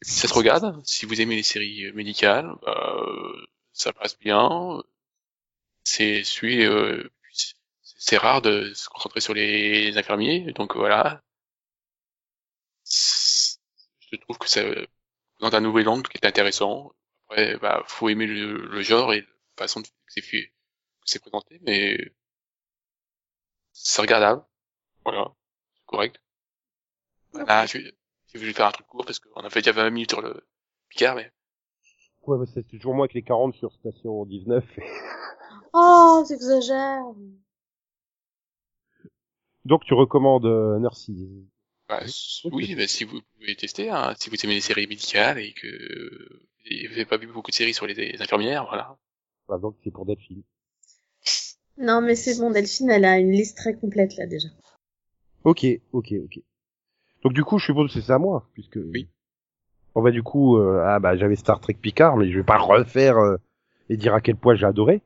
puis 0.00 0.14
ça 0.14 0.28
se 0.28 0.34
regarde. 0.34 0.80
Si 0.84 1.06
vous 1.06 1.20
aimez 1.20 1.36
les 1.36 1.42
séries 1.42 1.86
euh, 1.86 1.92
médicales, 1.94 2.50
bah, 2.62 2.96
euh, 2.98 3.46
ça 3.72 3.92
passe 3.92 4.18
bien. 4.18 4.82
C'est 5.84 6.24
celui, 6.24 6.64
euh, 6.64 7.06
c'est- 7.82 8.16
rare 8.16 8.40
de 8.42 8.72
se 8.74 8.88
concentrer 8.88 9.20
sur 9.20 9.34
les 9.34 9.96
infirmiers, 9.98 10.52
donc 10.54 10.74
voilà. 10.76 11.22
Je 12.84 14.16
trouve 14.16 14.38
que 14.38 14.48
ça 14.48 14.62
dans 15.40 15.54
un 15.54 15.60
nouvel 15.60 15.88
angle 15.88 16.08
qui 16.08 16.18
est 16.18 16.26
intéressant. 16.26 16.92
Après, 17.28 17.56
bah, 17.58 17.82
faut 17.86 18.08
aimer 18.08 18.26
le, 18.26 18.66
le 18.66 18.82
genre 18.82 19.12
et 19.14 19.20
la 19.22 19.26
façon 19.58 19.82
que 19.82 19.88
c'est 20.08 20.22
fait, 20.22 20.48
que 20.48 20.52
c'est 21.06 21.20
présenté, 21.20 21.60
mais 21.62 21.98
c'est 23.72 24.00
regardable. 24.02 24.44
Voilà, 25.04 25.32
c'est 25.74 25.86
correct. 25.86 26.20
Voilà, 27.32 27.66
je, 27.66 27.78
je 28.34 28.38
vais 28.38 28.52
faire 28.52 28.66
un 28.66 28.70
truc 28.72 28.86
court 28.86 29.04
parce 29.04 29.18
qu'on 29.18 29.40
a 29.40 29.50
fait 29.50 29.60
déjà 29.60 29.72
20 29.72 29.90
minutes 29.90 30.10
sur 30.12 30.20
le 30.22 30.46
Picard, 30.88 31.16
mais 31.16 31.32
Ouais, 32.26 32.38
bah, 32.38 32.44
c'est 32.52 32.66
toujours 32.68 32.94
moi 32.94 33.04
avec 33.06 33.14
les 33.14 33.22
40 33.22 33.54
sur 33.54 33.72
station 33.72 34.24
19. 34.26 34.64
Oh, 35.72 36.24
t'exagères 36.26 37.04
Donc, 39.64 39.84
tu 39.84 39.94
recommandes 39.94 40.46
euh, 40.46 40.78
Nurses. 40.78 41.10
bah, 41.88 42.00
oui, 42.52 42.74
bah, 42.74 42.86
si 42.86 43.04
vous 43.04 43.20
pouvez 43.38 43.54
tester, 43.56 43.90
hein, 43.90 44.14
si 44.18 44.30
vous 44.30 44.36
aimez 44.44 44.54
les 44.54 44.60
séries 44.60 44.86
médicales 44.86 45.38
et 45.38 45.52
que 45.52 46.40
et 46.66 46.86
vous 46.86 46.92
n'avez 46.92 47.04
pas 47.06 47.16
vu 47.16 47.26
beaucoup 47.26 47.50
de 47.50 47.56
séries 47.56 47.74
sur 47.74 47.86
les, 47.86 47.94
les 47.94 48.20
infirmières, 48.22 48.66
voilà. 48.66 48.96
Bah, 49.48 49.58
donc, 49.58 49.76
c'est 49.84 49.90
pour 49.90 50.06
Delphine. 50.06 50.42
Non, 51.78 52.00
mais 52.00 52.14
c'est 52.14 52.38
bon, 52.38 52.50
Delphine, 52.50 52.90
elle 52.90 53.04
a 53.04 53.18
une 53.18 53.32
liste 53.32 53.56
très 53.56 53.74
complète, 53.74 54.16
là, 54.16 54.26
déjà. 54.26 54.48
Ok, 55.44 55.66
ok, 55.92 56.12
ok. 56.24 56.40
Donc 57.22 57.32
du 57.32 57.44
coup, 57.44 57.58
je 57.58 57.66
suppose 57.66 57.92
que 57.92 58.00
c'est 58.00 58.12
à 58.12 58.18
moi, 58.18 58.48
puisque. 58.54 58.78
Oui. 58.92 59.08
Bon 59.94 60.02
bah 60.02 60.10
du 60.10 60.22
coup, 60.22 60.56
euh, 60.58 60.82
ah 60.86 61.00
bah 61.00 61.16
j'avais 61.16 61.36
Star 61.36 61.60
Trek 61.60 61.74
Picard, 61.74 62.16
mais 62.16 62.30
je 62.30 62.38
vais 62.38 62.44
pas 62.44 62.58
refaire 62.58 63.18
euh, 63.18 63.36
et 63.88 63.96
dire 63.96 64.14
à 64.14 64.20
quel 64.20 64.36
point 64.36 64.54
j'ai 64.54 64.66
adoré. 64.66 65.02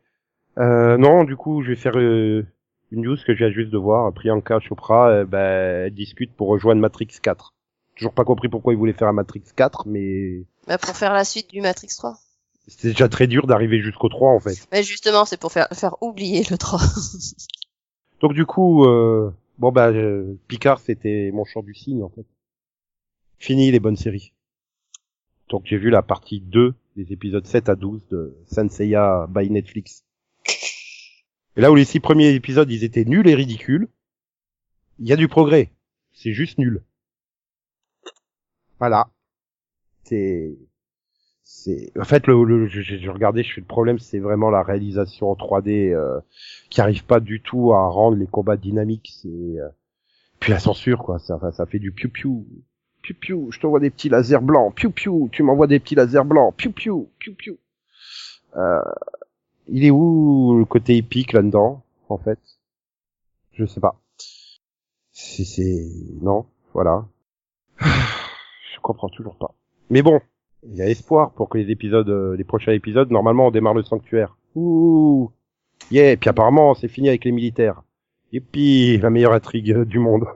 Euh, 0.58 0.96
non, 0.96 1.24
du 1.24 1.36
coup, 1.36 1.62
je 1.62 1.70
vais 1.70 1.76
faire 1.76 1.96
euh, 1.98 2.46
une 2.90 3.02
news 3.02 3.16
que 3.26 3.32
viens 3.32 3.50
juste 3.50 3.70
de 3.70 3.78
voir. 3.78 4.12
Priyanka 4.12 4.60
Chopra, 4.60 5.08
euh, 5.10 5.24
bah, 5.24 5.90
discute 5.90 6.32
pour 6.34 6.48
rejoindre 6.48 6.80
Matrix 6.80 7.08
4. 7.22 7.52
Toujours 7.96 8.12
pas 8.12 8.24
compris 8.24 8.48
pourquoi 8.48 8.72
ils 8.72 8.76
voulaient 8.76 8.92
faire 8.92 9.08
un 9.08 9.12
Matrix 9.12 9.42
4, 9.54 9.86
mais 9.86 10.44
Bah 10.66 10.78
pour 10.78 10.96
faire 10.96 11.12
la 11.12 11.24
suite 11.24 11.50
du 11.50 11.60
Matrix 11.60 11.90
3. 11.96 12.16
c'est 12.66 12.88
déjà 12.88 13.08
très 13.08 13.26
dur 13.28 13.46
d'arriver 13.46 13.80
jusqu'au 13.80 14.08
3 14.08 14.30
en 14.30 14.40
fait. 14.40 14.66
Mais 14.72 14.82
justement, 14.82 15.24
c'est 15.24 15.38
pour 15.38 15.52
faire, 15.52 15.68
faire 15.72 15.96
oublier 16.02 16.42
le 16.50 16.58
3. 16.58 16.80
Donc 18.20 18.32
du 18.32 18.46
coup, 18.46 18.84
euh, 18.84 19.30
bon 19.58 19.70
bah 19.70 19.88
euh, 19.90 20.34
Picard 20.48 20.80
c'était 20.80 21.30
mon 21.32 21.44
chant 21.44 21.62
du 21.62 21.74
cygne 21.74 22.02
en 22.02 22.08
fait. 22.08 22.26
Fini 23.38 23.70
les 23.70 23.80
bonnes 23.80 23.96
séries. 23.96 24.32
Donc 25.50 25.62
j'ai 25.66 25.76
vu 25.76 25.90
la 25.90 26.02
partie 26.02 26.40
2 26.40 26.74
des 26.96 27.12
épisodes 27.12 27.46
7 27.46 27.68
à 27.68 27.76
12 27.76 28.08
de 28.10 28.36
Senseiya 28.46 29.26
by 29.28 29.50
Netflix. 29.50 30.04
Et 31.56 31.60
là 31.60 31.70
où 31.70 31.74
les 31.74 31.84
six 31.84 32.00
premiers 32.00 32.34
épisodes 32.34 32.70
ils 32.70 32.84
étaient 32.84 33.04
nuls 33.04 33.28
et 33.28 33.34
ridicules, 33.34 33.88
il 34.98 35.06
y 35.08 35.12
a 35.12 35.16
du 35.16 35.28
progrès. 35.28 35.70
C'est 36.12 36.32
juste 36.32 36.58
nul. 36.58 36.82
Voilà. 38.78 39.08
C'est 40.04 40.56
c'est 41.44 41.92
en 41.98 42.04
fait 42.04 42.26
le, 42.26 42.42
le 42.44 42.66
je, 42.68 42.80
je- 42.82 42.96
je 42.96 43.10
fais 43.10 43.60
le 43.60 43.66
problème 43.66 43.98
c'est 43.98 44.18
vraiment 44.18 44.50
la 44.50 44.62
réalisation 44.62 45.30
en 45.30 45.34
3D 45.36 45.92
euh, 45.92 46.20
qui 46.70 46.80
arrive 46.80 47.04
pas 47.04 47.20
du 47.20 47.40
tout 47.42 47.72
à 47.74 47.86
rendre 47.88 48.16
les 48.16 48.26
combats 48.26 48.56
dynamiques 48.56 49.12
c'est 49.22 49.28
euh, 49.60 49.68
puis 50.40 50.52
la 50.52 50.58
censure 50.58 50.98
quoi 51.04 51.18
ça 51.18 51.38
ça 51.52 51.66
fait 51.66 51.78
du 51.78 51.92
piou 51.92 52.08
piou 52.10 52.46
piou 53.02 53.14
piou 53.20 53.50
je 53.52 53.60
t'envoie 53.60 53.80
des 53.80 53.90
petits 53.90 54.08
lasers 54.08 54.40
blancs 54.42 54.74
piou 54.74 54.90
piou 54.90 55.28
tu 55.32 55.42
m'envoies 55.42 55.66
des 55.66 55.80
petits 55.80 55.94
lasers 55.96 56.24
blancs 56.24 56.54
piou 56.56 56.72
piou 56.72 57.10
piou 57.18 57.34
piou 57.34 57.58
euh, 58.56 58.82
il 59.68 59.84
est 59.84 59.90
où 59.90 60.56
le 60.58 60.64
côté 60.64 60.96
épique 60.96 61.32
là-dedans 61.32 61.82
en 62.08 62.18
fait? 62.18 62.38
Je 63.52 63.66
sais 63.66 63.80
pas 63.80 64.00
c'est 65.14 65.44
c'est 65.44 65.86
non 66.20 66.44
voilà 66.72 67.06
je 67.80 68.80
comprends 68.82 69.08
toujours 69.08 69.36
pas 69.36 69.54
Mais 69.90 70.02
bon, 70.02 70.20
il 70.64 70.74
y 70.76 70.82
a 70.82 70.88
espoir 70.88 71.32
pour 71.32 71.48
que 71.48 71.58
les 71.58 71.70
épisodes, 71.70 72.08
euh, 72.08 72.36
les 72.36 72.44
prochains 72.44 72.72
épisodes, 72.72 73.10
normalement 73.10 73.46
on 73.46 73.50
démarre 73.50 73.74
le 73.74 73.82
sanctuaire. 73.82 74.36
Ouh, 74.54 75.30
yeah. 75.90 76.12
Et 76.12 76.16
puis 76.16 76.28
apparemment 76.28 76.74
c'est 76.74 76.88
fini 76.88 77.08
avec 77.08 77.24
les 77.24 77.32
militaires. 77.32 77.82
Et 78.32 78.40
puis 78.40 78.98
la 78.98 79.10
meilleure 79.10 79.32
intrigue 79.32 79.72
euh, 79.72 79.84
du 79.84 79.98
monde. 79.98 80.26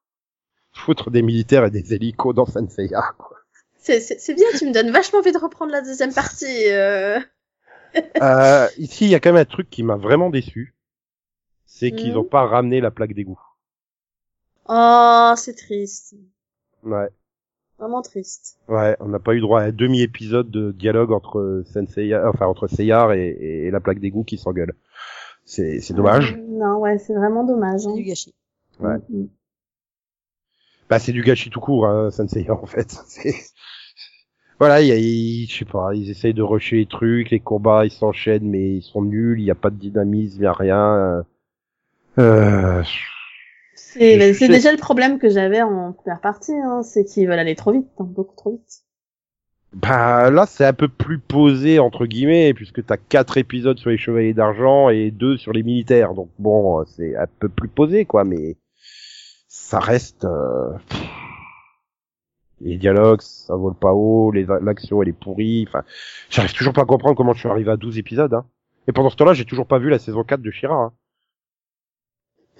Foutre 0.72 1.10
des 1.10 1.22
militaires 1.22 1.64
et 1.64 1.70
des 1.70 1.94
hélicos 1.94 2.34
dans 2.34 2.46
C'est 3.78 4.00
c'est 4.00 4.34
bien, 4.34 4.46
tu 4.58 4.66
me 4.66 4.72
donnes 4.72 4.90
vachement 4.90 5.20
envie 5.20 5.32
de 5.32 5.38
reprendre 5.38 5.72
la 5.72 5.80
deuxième 5.82 6.12
partie. 6.12 6.70
euh. 6.70 7.18
Euh, 8.22 8.66
ici 8.78 9.04
il 9.06 9.10
y 9.10 9.14
a 9.14 9.20
quand 9.20 9.32
même 9.32 9.40
un 9.40 9.44
truc 9.44 9.68
qui 9.70 9.82
m'a 9.82 9.96
vraiment 9.96 10.30
déçu. 10.30 10.74
C'est 11.66 11.90
qu'ils 11.92 12.12
Mhm. 12.12 12.18
ont 12.18 12.24
pas 12.24 12.46
ramené 12.46 12.80
la 12.80 12.90
plaque 12.90 13.12
d'égout. 13.14 13.38
Oh, 14.68 15.32
c'est 15.36 15.54
triste. 15.54 16.14
Ouais. 16.82 17.08
Vraiment 17.78 18.00
triste. 18.02 18.58
Ouais, 18.68 18.96
on 19.00 19.08
n'a 19.08 19.18
pas 19.18 19.34
eu 19.34 19.40
droit 19.40 19.60
à 19.60 19.64
un 19.64 19.72
demi-épisode 19.72 20.50
de 20.50 20.72
dialogue 20.72 21.12
entre 21.12 21.62
Senseiya, 21.72 22.28
enfin 22.30 22.46
entre 22.46 22.66
Seyar 22.68 23.12
et, 23.12 23.28
et 23.66 23.70
la 23.70 23.80
plaque 23.80 24.00
d'égout 24.00 24.24
qui 24.24 24.38
s'engueule. 24.38 24.74
C'est 25.44 25.80
c'est 25.80 25.92
dommage. 25.94 26.32
Euh, 26.32 26.42
Non, 26.48 26.78
ouais, 26.78 26.98
c'est 26.98 27.14
vraiment 27.14 27.44
dommage. 27.44 27.80
C'est 27.82 27.88
hein. 27.88 27.94
du 27.94 28.02
gâchis. 28.02 28.34
Ouais. 28.80 28.96
Mm. 29.10 29.26
Bah 30.88 30.98
c'est 30.98 31.12
du 31.12 31.22
gâchis 31.22 31.50
tout 31.50 31.60
court, 31.60 31.86
hein, 31.86 32.10
Senseiya 32.10 32.54
en 32.62 32.66
fait. 32.66 32.90
C'est- 33.06 33.50
Voilà, 34.58 34.80
il 34.80 34.88
y 34.88 34.92
a, 34.92 34.96
il- 34.96 35.46
je 35.50 35.58
sais 35.58 35.64
pas, 35.64 35.90
ils 35.94 36.10
essayent 36.10 36.34
de 36.34 36.42
rusher 36.42 36.76
les 36.76 36.86
trucs, 36.86 37.30
les 37.30 37.40
combats 37.40 37.84
ils 37.84 37.90
s'enchaînent 37.90 38.48
mais 38.48 38.76
ils 38.76 38.82
sont 38.82 39.02
nuls, 39.02 39.38
il 39.40 39.44
y 39.44 39.50
a 39.50 39.54
pas 39.54 39.70
de 39.70 39.76
dynamisme, 39.76 40.40
il 40.40 40.44
y 40.44 40.46
a 40.46 40.52
rien. 40.52 41.24
Euh... 42.18 42.82
C'est 43.74 44.32
sais. 44.32 44.48
déjà 44.48 44.72
le 44.72 44.78
problème 44.78 45.18
que 45.18 45.28
j'avais 45.28 45.60
en 45.62 45.92
première 45.92 46.20
partie, 46.20 46.52
hein, 46.52 46.82
c'est 46.82 47.04
qu'ils 47.04 47.28
veulent 47.28 47.38
aller 47.38 47.54
trop 47.54 47.72
vite, 47.72 47.86
hein, 47.98 48.04
beaucoup 48.04 48.34
trop 48.36 48.50
vite. 48.52 48.82
Bah 49.74 50.30
là 50.30 50.46
c'est 50.46 50.64
un 50.64 50.72
peu 50.72 50.88
plus 50.88 51.18
posé 51.18 51.78
entre 51.78 52.06
guillemets 52.06 52.54
puisque 52.54 52.84
t'as 52.86 52.96
quatre 52.96 53.36
épisodes 53.36 53.78
sur 53.78 53.90
les 53.90 53.98
chevaliers 53.98 54.32
d'argent 54.32 54.88
et 54.88 55.10
deux 55.10 55.36
sur 55.36 55.52
les 55.52 55.62
militaires, 55.62 56.14
donc 56.14 56.30
bon 56.38 56.82
c'est 56.86 57.14
un 57.16 57.26
peu 57.40 57.48
plus 57.50 57.68
posé 57.68 58.06
quoi, 58.06 58.24
mais 58.24 58.56
ça 59.48 59.78
reste. 59.78 60.24
euh, 60.24 60.72
pff. 60.88 61.05
Les 62.60 62.78
dialogues, 62.78 63.20
ça 63.20 63.54
vole 63.54 63.74
pas 63.74 63.92
haut, 63.92 64.32
l'action 64.32 65.02
elle 65.02 65.08
est 65.10 65.12
pourrie, 65.12 65.66
enfin, 65.68 65.82
j'arrive 66.30 66.54
toujours 66.54 66.72
pas 66.72 66.82
à 66.82 66.86
comprendre 66.86 67.14
comment 67.16 67.34
je 67.34 67.40
suis 67.40 67.48
arrivé 67.48 67.70
à 67.70 67.76
12 67.76 67.98
épisodes, 67.98 68.32
hein. 68.32 68.46
Et 68.88 68.92
pendant 68.92 69.10
ce 69.10 69.16
temps-là, 69.16 69.34
j'ai 69.34 69.44
toujours 69.44 69.66
pas 69.66 69.78
vu 69.78 69.90
la 69.90 69.98
saison 69.98 70.24
4 70.24 70.40
de 70.40 70.50
Shira, 70.50 70.74
hein. 70.74 70.92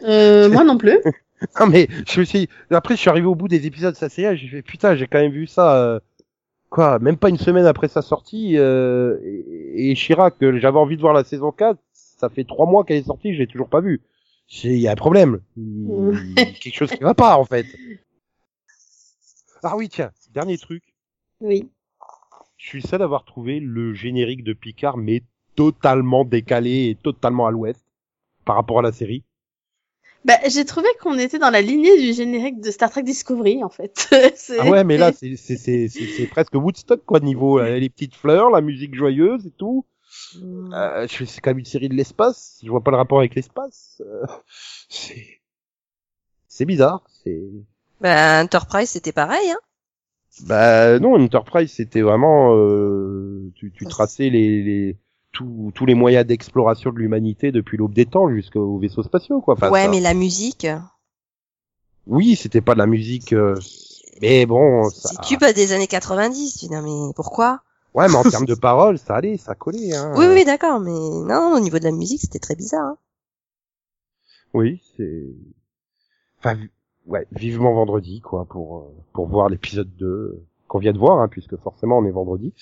Euh, 0.03 0.51
moi 0.51 0.65
non 0.65 0.77
plus. 0.79 0.99
Ah 1.55 1.67
mais 1.67 1.87
je 2.09 2.21
me 2.21 2.25
suis 2.25 2.49
après 2.71 2.97
je 2.97 3.01
suis 3.03 3.11
arrivé 3.11 3.27
au 3.27 3.35
bout 3.35 3.47
des 3.47 3.67
épisodes 3.67 3.95
ça 3.95 4.09
c'est 4.09 4.35
j'ai 4.39 4.49
fait 4.49 4.63
putain 4.63 4.97
j'ai 4.97 5.07
quand 5.07 5.19
même 5.19 5.33
vu 5.33 5.47
ça 5.47 5.77
euh, 5.77 6.01
quoi 6.71 6.99
même 6.99 7.19
pas 7.19 7.29
une 7.29 7.37
semaine 7.37 7.67
après 7.67 7.89
sa 7.89 8.01
sortie 8.01 8.57
euh, 8.57 9.19
et, 9.23 9.91
et 9.91 9.95
Shira 9.95 10.31
que 10.31 10.59
j'avais 10.59 10.79
envie 10.79 10.97
de 10.97 11.03
voir 11.03 11.13
la 11.13 11.25
saison 11.25 11.53
4 11.53 11.79
ça 11.93 12.31
fait 12.31 12.45
trois 12.45 12.65
mois 12.65 12.85
qu'elle 12.85 12.97
est 12.97 13.07
sortie 13.07 13.35
je 13.35 13.41
l'ai 13.41 13.47
toujours 13.47 13.69
pas 13.69 13.83
vue 13.83 14.01
J'ai- 14.49 14.73
il 14.77 14.81
y 14.81 14.89
a 14.89 14.93
un 14.93 14.97
problème 14.97 15.41
il 15.59 16.33
y 16.39 16.41
a 16.41 16.45
quelque 16.47 16.75
chose 16.75 16.91
qui 16.91 17.03
va 17.05 17.13
pas 17.13 17.37
en 17.37 17.45
fait 17.45 17.67
ah 19.73 19.77
oui 19.77 19.89
tiens 19.89 20.11
dernier 20.33 20.59
truc 20.59 20.83
Oui. 21.41 21.69
je 22.57 22.67
suis 22.69 22.83
seul 22.83 23.03
à 23.03 23.05
avoir 23.05 23.25
trouvé 23.25 23.61
le 23.61 23.95
générique 23.95 24.45
de 24.45 24.53
Picard 24.53 24.97
mais 24.97 25.23
totalement 25.55 26.25
décalé 26.25 26.89
et 26.91 26.95
totalement 26.97 27.47
à 27.47 27.51
l'ouest 27.51 27.85
par 28.45 28.57
rapport 28.57 28.79
à 28.79 28.83
la 28.83 28.93
série 28.93 29.25
Bah, 30.25 30.35
j'ai 30.49 30.65
trouvé 30.65 30.89
qu'on 31.01 31.19
était 31.19 31.39
dans 31.39 31.51
la 31.51 31.63
lignée 31.63 31.99
du 32.01 32.13
générique 32.13 32.61
de 32.61 32.71
Star 32.71 32.91
Trek 32.91 33.05
Discovery, 33.05 33.63
en 33.65 33.69
fait. 33.69 34.09
Ah 34.61 34.69
ouais, 34.69 34.83
mais 34.85 34.97
là, 34.99 35.13
c'est 35.13 36.27
presque 36.31 36.55
Woodstock 36.55 37.05
quoi 37.05 37.21
niveau 37.21 37.59
euh, 37.61 37.79
les 37.79 37.89
petites 37.89 38.15
fleurs, 38.15 38.51
la 38.51 38.61
musique 38.61 38.95
joyeuse 38.95 39.47
et 39.47 39.51
tout. 39.53 39.85
Euh, 40.73 41.07
je- 41.09 41.25
c'est 41.25 41.41
quand 41.41 41.51
même 41.51 41.61
une 41.61 41.65
série 41.65 41.89
de 41.89 41.95
l'espace. 41.95 42.61
Je 42.65 42.69
vois 42.71 42.83
pas 42.83 42.91
le 42.91 42.97
rapport 42.97 43.19
avec 43.21 43.35
l'espace. 43.35 44.03
Euh, 44.05 44.27
c'est 44.89 45.41
c'est 46.49 46.65
bizarre. 46.67 47.05
C'est 47.23 47.49
Bah, 48.01 48.43
Enterprise, 48.43 48.91
c'était 48.91 49.13
pareil, 49.13 49.51
hein. 49.51 49.59
bah 50.41 50.99
non, 50.99 51.15
Enterprise 51.15 51.73
c'était 51.73 52.03
vraiment 52.03 52.55
euh, 52.55 53.51
tu 53.55 53.73
tu 53.73 53.87
traçais 53.87 54.29
les 54.31 54.63
les 54.63 54.97
tous 55.33 55.73
tous 55.75 55.87
les 55.87 55.95
moyens 55.95 56.27
d'exploration 56.27 56.93
de 56.93 56.99
l'humanité 56.99 57.53
depuis 57.53 57.77
l'aube 57.77 57.95
des 57.95 58.07
temps 58.07 58.31
jusqu'aux 58.31 58.79
vaisseaux 58.79 59.03
spatiaux 59.03 59.41
quoi. 59.41 59.55
Enfin, 59.55 59.71
ouais, 59.71 59.85
ça- 59.85 59.91
mais 59.91 60.01
la 60.01 60.15
musique, 60.15 60.67
oui, 62.07 62.37
c'était 62.37 62.61
pas 62.61 62.75
de 62.75 62.79
la 62.79 62.87
musique. 62.87 63.33
euh, 63.33 63.55
mais 64.23 64.47
bon, 64.47 64.89
ça... 64.91 65.09
c'est 65.11 65.21
tube 65.23 65.45
des 65.55 65.73
années 65.73 65.87
90. 65.87 66.53
Tu 66.59 66.67
dis, 66.67 66.71
non, 66.71 66.83
mais 66.83 67.13
pourquoi? 67.15 67.61
Ouais, 67.95 68.09
mais 68.09 68.17
en 68.17 68.23
termes 68.31 68.47
de 68.47 68.55
paroles, 68.55 68.99
ça 68.99 69.17
allait, 69.17 69.37
ça 69.37 69.55
collait. 69.55 69.95
Hein. 69.95 70.13
Oui, 70.17 70.27
oui, 70.33 70.45
d'accord, 70.45 70.81
mais 70.81 70.91
non, 70.91 71.55
au 71.55 71.61
niveau 71.61 71.79
de 71.79 71.85
la 71.85 71.93
musique, 71.93 72.21
c'était 72.21 72.39
très 72.39 72.55
bizarre. 72.55 72.85
Hein. 72.85 72.99
Oui, 74.55 74.83
c'est. 74.97 75.25
Enfin, 76.39 76.57
ouais, 77.07 77.27
vivement 77.33 77.73
vendredi, 77.75 78.21
quoi, 78.21 78.45
pour 78.45 78.79
euh, 78.79 78.95
pour 79.13 79.27
voir 79.29 79.49
l'épisode 79.49 79.91
2 79.97 80.07
euh, 80.07 80.45
qu'on 80.69 80.79
vient 80.79 80.93
de 80.93 80.99
voir, 80.99 81.21
hein, 81.21 81.29
puisque 81.29 81.57
forcément 81.57 81.99
on 81.99 82.05
est 82.05 82.11
vendredi. 82.11 82.53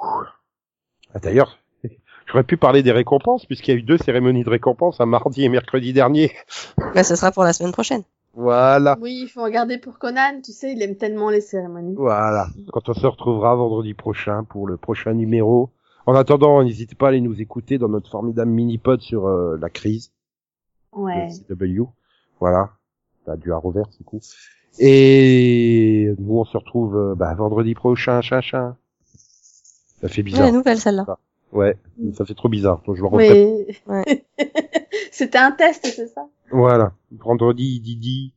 Ah, 0.00 1.18
D'ailleurs, 1.22 1.58
j'aurais 2.26 2.44
pu 2.44 2.56
parler 2.56 2.82
des 2.82 2.92
récompenses, 2.92 3.46
puisqu'il 3.46 3.70
y 3.72 3.74
a 3.74 3.78
eu 3.78 3.82
deux 3.82 3.98
cérémonies 3.98 4.44
de 4.44 4.50
récompenses, 4.50 5.00
un 5.00 5.06
mardi 5.06 5.44
et 5.44 5.48
mercredi 5.48 5.92
dernier. 5.92 6.32
Bah, 6.94 7.04
ce 7.04 7.16
sera 7.16 7.32
pour 7.32 7.44
la 7.44 7.52
semaine 7.52 7.72
prochaine. 7.72 8.02
Voilà, 8.34 8.96
Oui, 9.00 9.22
il 9.24 9.28
faut 9.28 9.42
regarder 9.42 9.76
pour 9.78 9.98
Conan, 9.98 10.40
tu 10.42 10.52
sais, 10.52 10.72
il 10.72 10.82
aime 10.82 10.96
tellement 10.96 11.28
les 11.28 11.42
cérémonies. 11.42 11.94
voilà. 11.96 12.46
Quand 12.72 12.88
on 12.88 12.94
se 12.94 13.06
retrouvera 13.06 13.54
vendredi 13.54 13.92
prochain 13.94 14.44
pour 14.44 14.66
le 14.66 14.76
prochain 14.78 15.12
numéro. 15.12 15.70
En 16.06 16.14
attendant, 16.14 16.62
n'hésitez 16.64 16.94
pas 16.94 17.06
à 17.06 17.08
aller 17.10 17.20
nous 17.20 17.40
écouter 17.42 17.76
dans 17.78 17.88
notre 17.88 18.10
formidable 18.10 18.50
mini-pod 18.50 19.00
sur 19.02 19.26
euh, 19.28 19.56
la 19.60 19.68
crise. 19.68 20.12
Ouais. 20.92 21.28
le 21.48 21.54
CW. 21.54 21.88
Voilà. 22.40 22.70
T'as 23.24 23.36
du 23.36 23.52
Arrowverse, 23.52 23.88
c'est 23.96 24.04
cool. 24.04 24.20
Et 24.78 26.12
nous, 26.18 26.38
on 26.38 26.44
se 26.44 26.56
retrouve 26.56 26.96
euh, 26.96 27.14
bah, 27.14 27.34
vendredi 27.34 27.74
prochain, 27.74 28.20
chin, 28.22 28.40
Ça 28.42 30.08
fait 30.08 30.18
Ouais, 30.18 30.22
bizarre. 30.22 30.46
la 30.46 30.52
nouvelle, 30.52 30.78
celle-là. 30.80 31.18
Ouais, 31.52 31.76
ça 32.14 32.24
fait 32.24 32.34
trop 32.34 32.48
bizarre. 32.48 32.80
Donc, 32.86 32.96
je 32.96 33.02
le 33.02 33.08
refais. 33.08 33.66
Mais... 33.86 34.24
C'était 35.12 35.38
un 35.38 35.52
test, 35.52 35.86
c'est 35.86 36.06
ça? 36.08 36.26
Voilà. 36.50 36.92
Vendredi, 37.12 37.80
Didi. 37.80 38.32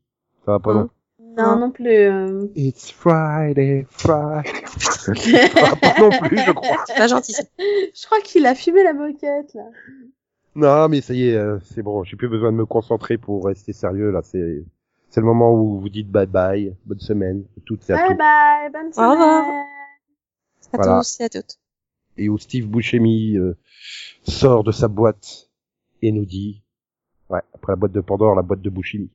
Ça 0.45 0.52
va 0.53 0.60
pas 0.60 0.74
non. 0.74 0.90
Non, 1.38 1.44
Non. 1.53 1.60
non 1.60 1.72
plus. 1.72 1.88
euh. 1.90 2.48
It's 2.56 2.91
Friday, 2.91 3.86
Friday. 3.90 4.52
ça 4.68 5.14
va 5.14 5.76
pas 5.78 5.99
non 6.02 6.10
plus, 6.10 6.38
je 6.38 6.52
crois. 6.52 6.78
C'est 6.88 6.95
pas 6.98 7.07
gentil. 7.07 7.34
Je 7.95 8.06
crois 8.06 8.20
qu'il 8.22 8.45
a 8.45 8.53
fumé 8.56 8.84
la 8.84 8.94
moquette, 8.94 9.53
là. 9.53 9.64
Non, 10.56 10.88
mais 10.90 10.99
ça 11.02 11.14
y 11.14 11.30
est, 11.30 11.36
euh, 11.36 11.60
c'est 11.64 11.82
bon. 11.82 12.03
J'ai 12.03 12.16
plus 12.18 12.30
besoin 12.30 12.52
de 12.52 12.57
me 12.57 12.66
concentrer 12.66 13.18
pour 13.18 13.45
rester 13.45 13.72
sérieux, 13.74 14.12
là. 14.12 14.22
C'est, 14.24 14.64
c'est 15.10 15.22
le 15.22 15.26
moment 15.27 15.53
où 15.53 15.80
vous 15.80 15.90
dites 15.90 16.10
bye 16.10 16.26
bye, 16.27 16.76
bonne 16.86 16.99
semaine, 16.99 17.45
toutes 17.65 17.90
et 17.90 17.94
à 17.94 17.98
Bye 17.98 18.07
tous. 18.10 18.18
bye, 18.18 18.69
bonne 18.72 18.91
Au 18.98 19.11
revoir. 19.11 19.45
semaine. 19.45 19.65
À 20.73 20.77
Voilà. 20.77 20.99
tous 20.99 21.19
et 21.19 21.23
à 21.23 21.30
toutes. 21.30 21.57
et 22.18 22.30
où 22.30 22.38
Steve 22.38 22.68
Buscemi 22.68 23.38
euh, 23.38 23.56
sort 24.27 24.64
de 24.64 24.72
sa 24.72 24.88
boîte 24.88 25.49
et 26.02 26.11
nous 26.11 26.26
dit, 26.26 26.61
ouais, 27.30 27.41
après 27.53 27.72
la 27.73 27.76
boîte 27.77 27.91
de 27.94 28.02
Pandore, 28.02 28.36
la 28.36 28.41
boîte 28.41 28.61
de 28.61 28.69
Buscemi. 28.69 29.10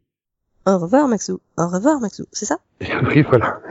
Au 0.66 0.78
revoir, 0.78 1.08
Maxou. 1.08 1.40
Au 1.56 1.68
revoir, 1.68 2.00
Maxou. 2.00 2.24
C'est 2.32 2.44
ça? 2.46 2.58
Oui, 3.04 3.22
voilà. 3.22 3.60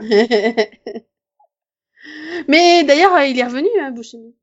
Mais 2.48 2.84
d'ailleurs, 2.84 3.18
il 3.22 3.38
est 3.38 3.44
revenu, 3.44 3.68
hein, 3.80 3.90
Buscemi. 3.90 4.34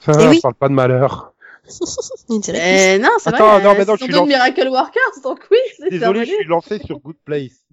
Ça, 0.00 0.12
Eh 0.20 0.28
oui. 0.28 0.40
parle 0.40 0.54
pas 0.54 0.68
de 0.68 0.74
malheur. 0.74 1.34
Eh 1.68 2.98
non, 2.98 3.10
c'est 3.18 3.28
Attends, 3.28 3.58
vrai. 3.58 3.62
non, 3.64 3.74
mais 3.76 3.84
non, 3.84 3.96
je 3.96 4.04
suis 4.04 4.12
dans- 4.12 4.26
Miracle 4.26 4.68
Workers, 4.68 5.20
donc 5.22 5.46
oui, 5.50 5.58
c'est 5.78 5.90
Désolé, 5.90 6.24
je 6.24 6.34
suis 6.34 6.44
lancé 6.44 6.78
sur 6.78 6.98
Good 7.00 7.16
Place. 7.24 7.64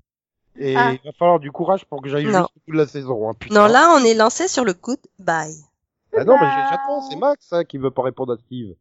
Et 0.58 0.76
Ah. 0.76 0.94
il 0.94 1.00
va 1.06 1.12
falloir 1.14 1.40
du 1.40 1.52
courage 1.52 1.86
pour 1.86 2.02
que 2.02 2.08
j'aille 2.10 2.26
jusqu'au 2.26 2.48
bout 2.68 2.74
de 2.74 2.78
la 2.78 2.88
saison. 2.88 3.30
Hein, 3.30 3.34
putain. 3.38 3.56
Non, 3.56 3.68
là, 3.68 3.94
on 4.00 4.04
est 4.06 4.14
lancé 4.14 4.48
sur 4.48 4.64
le 4.64 4.74
goodbye. 4.74 5.56
Ah 6.18 6.24
non, 6.24 6.36
mais 6.40 6.48
j'attends, 6.70 7.02
c'est 7.10 7.18
Max 7.18 7.52
hein, 7.52 7.66
qui 7.66 7.78
veut 7.78 7.92
pas 7.92 8.04
répondre 8.04 8.32
à 8.34 8.38
Steve. 8.38 8.74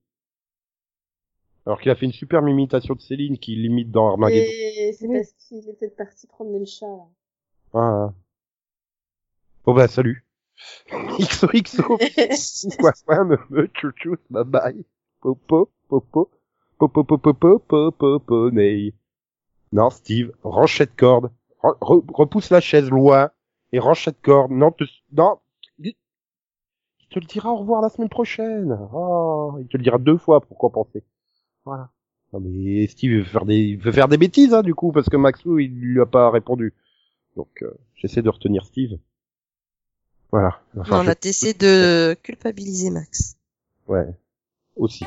Alors 1.66 1.80
qu'il 1.80 1.90
a 1.90 1.96
fait 1.96 2.04
une 2.06 2.12
superbe 2.12 2.48
imitation 2.48 2.94
de 2.94 3.00
Céline 3.00 3.38
qui 3.38 3.56
limite 3.56 3.90
dans 3.90 4.08
Armageddon. 4.10 4.44
Et 4.46 4.94
c'est 4.98 5.08
parce 5.08 5.32
qu'il 5.48 5.68
est 5.68 5.72
peut-être 5.72 5.96
parti 5.96 6.26
promener 6.28 6.58
le 6.60 6.66
chat, 6.66 6.86
là. 6.86 7.04
Ah, 7.74 8.06
ah. 8.08 8.12
Bon 9.64 9.74
bah 9.74 9.88
salut. 9.88 10.24
XOXO. 11.18 11.98
Quoi, 12.78 12.92
quoi, 13.06 13.24
me, 13.24 13.38
me, 13.50 13.68
chou, 13.74 13.90
chou, 13.96 14.16
bye 14.30 14.44
bye. 14.44 14.84
Non, 19.72 19.90
Steve, 19.90 20.32
range 20.42 20.76
cette 20.76 20.94
corde. 20.96 21.30
Re- 21.62 21.78
re- 21.80 22.04
repousse 22.12 22.50
la 22.50 22.60
chaise 22.60 22.90
loin 22.90 23.30
et 23.72 23.78
range 23.78 24.04
cette 24.04 24.20
corde. 24.22 24.52
Non, 24.52 24.70
te, 24.70 24.84
non. 25.12 25.38
Il 25.78 25.94
te 27.10 27.18
le 27.20 27.26
dira 27.26 27.52
au 27.52 27.56
revoir 27.56 27.80
la 27.80 27.88
semaine 27.90 28.08
prochaine. 28.08 28.76
Oh, 28.92 29.56
il 29.60 29.66
te 29.68 29.76
le 29.76 29.82
dira 29.82 29.98
deux 29.98 30.16
fois 30.18 30.40
pour 30.40 30.58
compenser. 30.58 31.04
Voilà. 31.64 31.90
Non 32.32 32.40
mais 32.40 32.86
Steve 32.88 33.18
veut 33.18 33.24
faire 33.24 33.44
des, 33.44 33.58
il 33.58 33.78
veut 33.78 33.92
faire 33.92 34.08
des 34.08 34.16
bêtises, 34.16 34.52
hein, 34.52 34.62
du 34.62 34.74
coup, 34.74 34.90
parce 34.90 35.08
que 35.08 35.16
Maxou, 35.16 35.60
il 35.60 35.72
lui 35.78 36.00
a 36.00 36.06
pas 36.06 36.30
répondu. 36.30 36.74
Donc 37.36 37.62
euh, 37.62 37.70
j'essaie 37.94 38.22
de 38.22 38.28
retenir 38.28 38.64
Steve. 38.66 38.98
Voilà. 40.32 40.60
Enfin, 40.76 41.00
on 41.00 41.02
je- 41.04 41.10
a 41.10 41.14
essayé 41.22 41.54
de 41.54 42.14
culpabiliser 42.22 42.90
Max. 42.90 43.36
Ouais. 43.86 44.06
Aussi. 44.76 45.06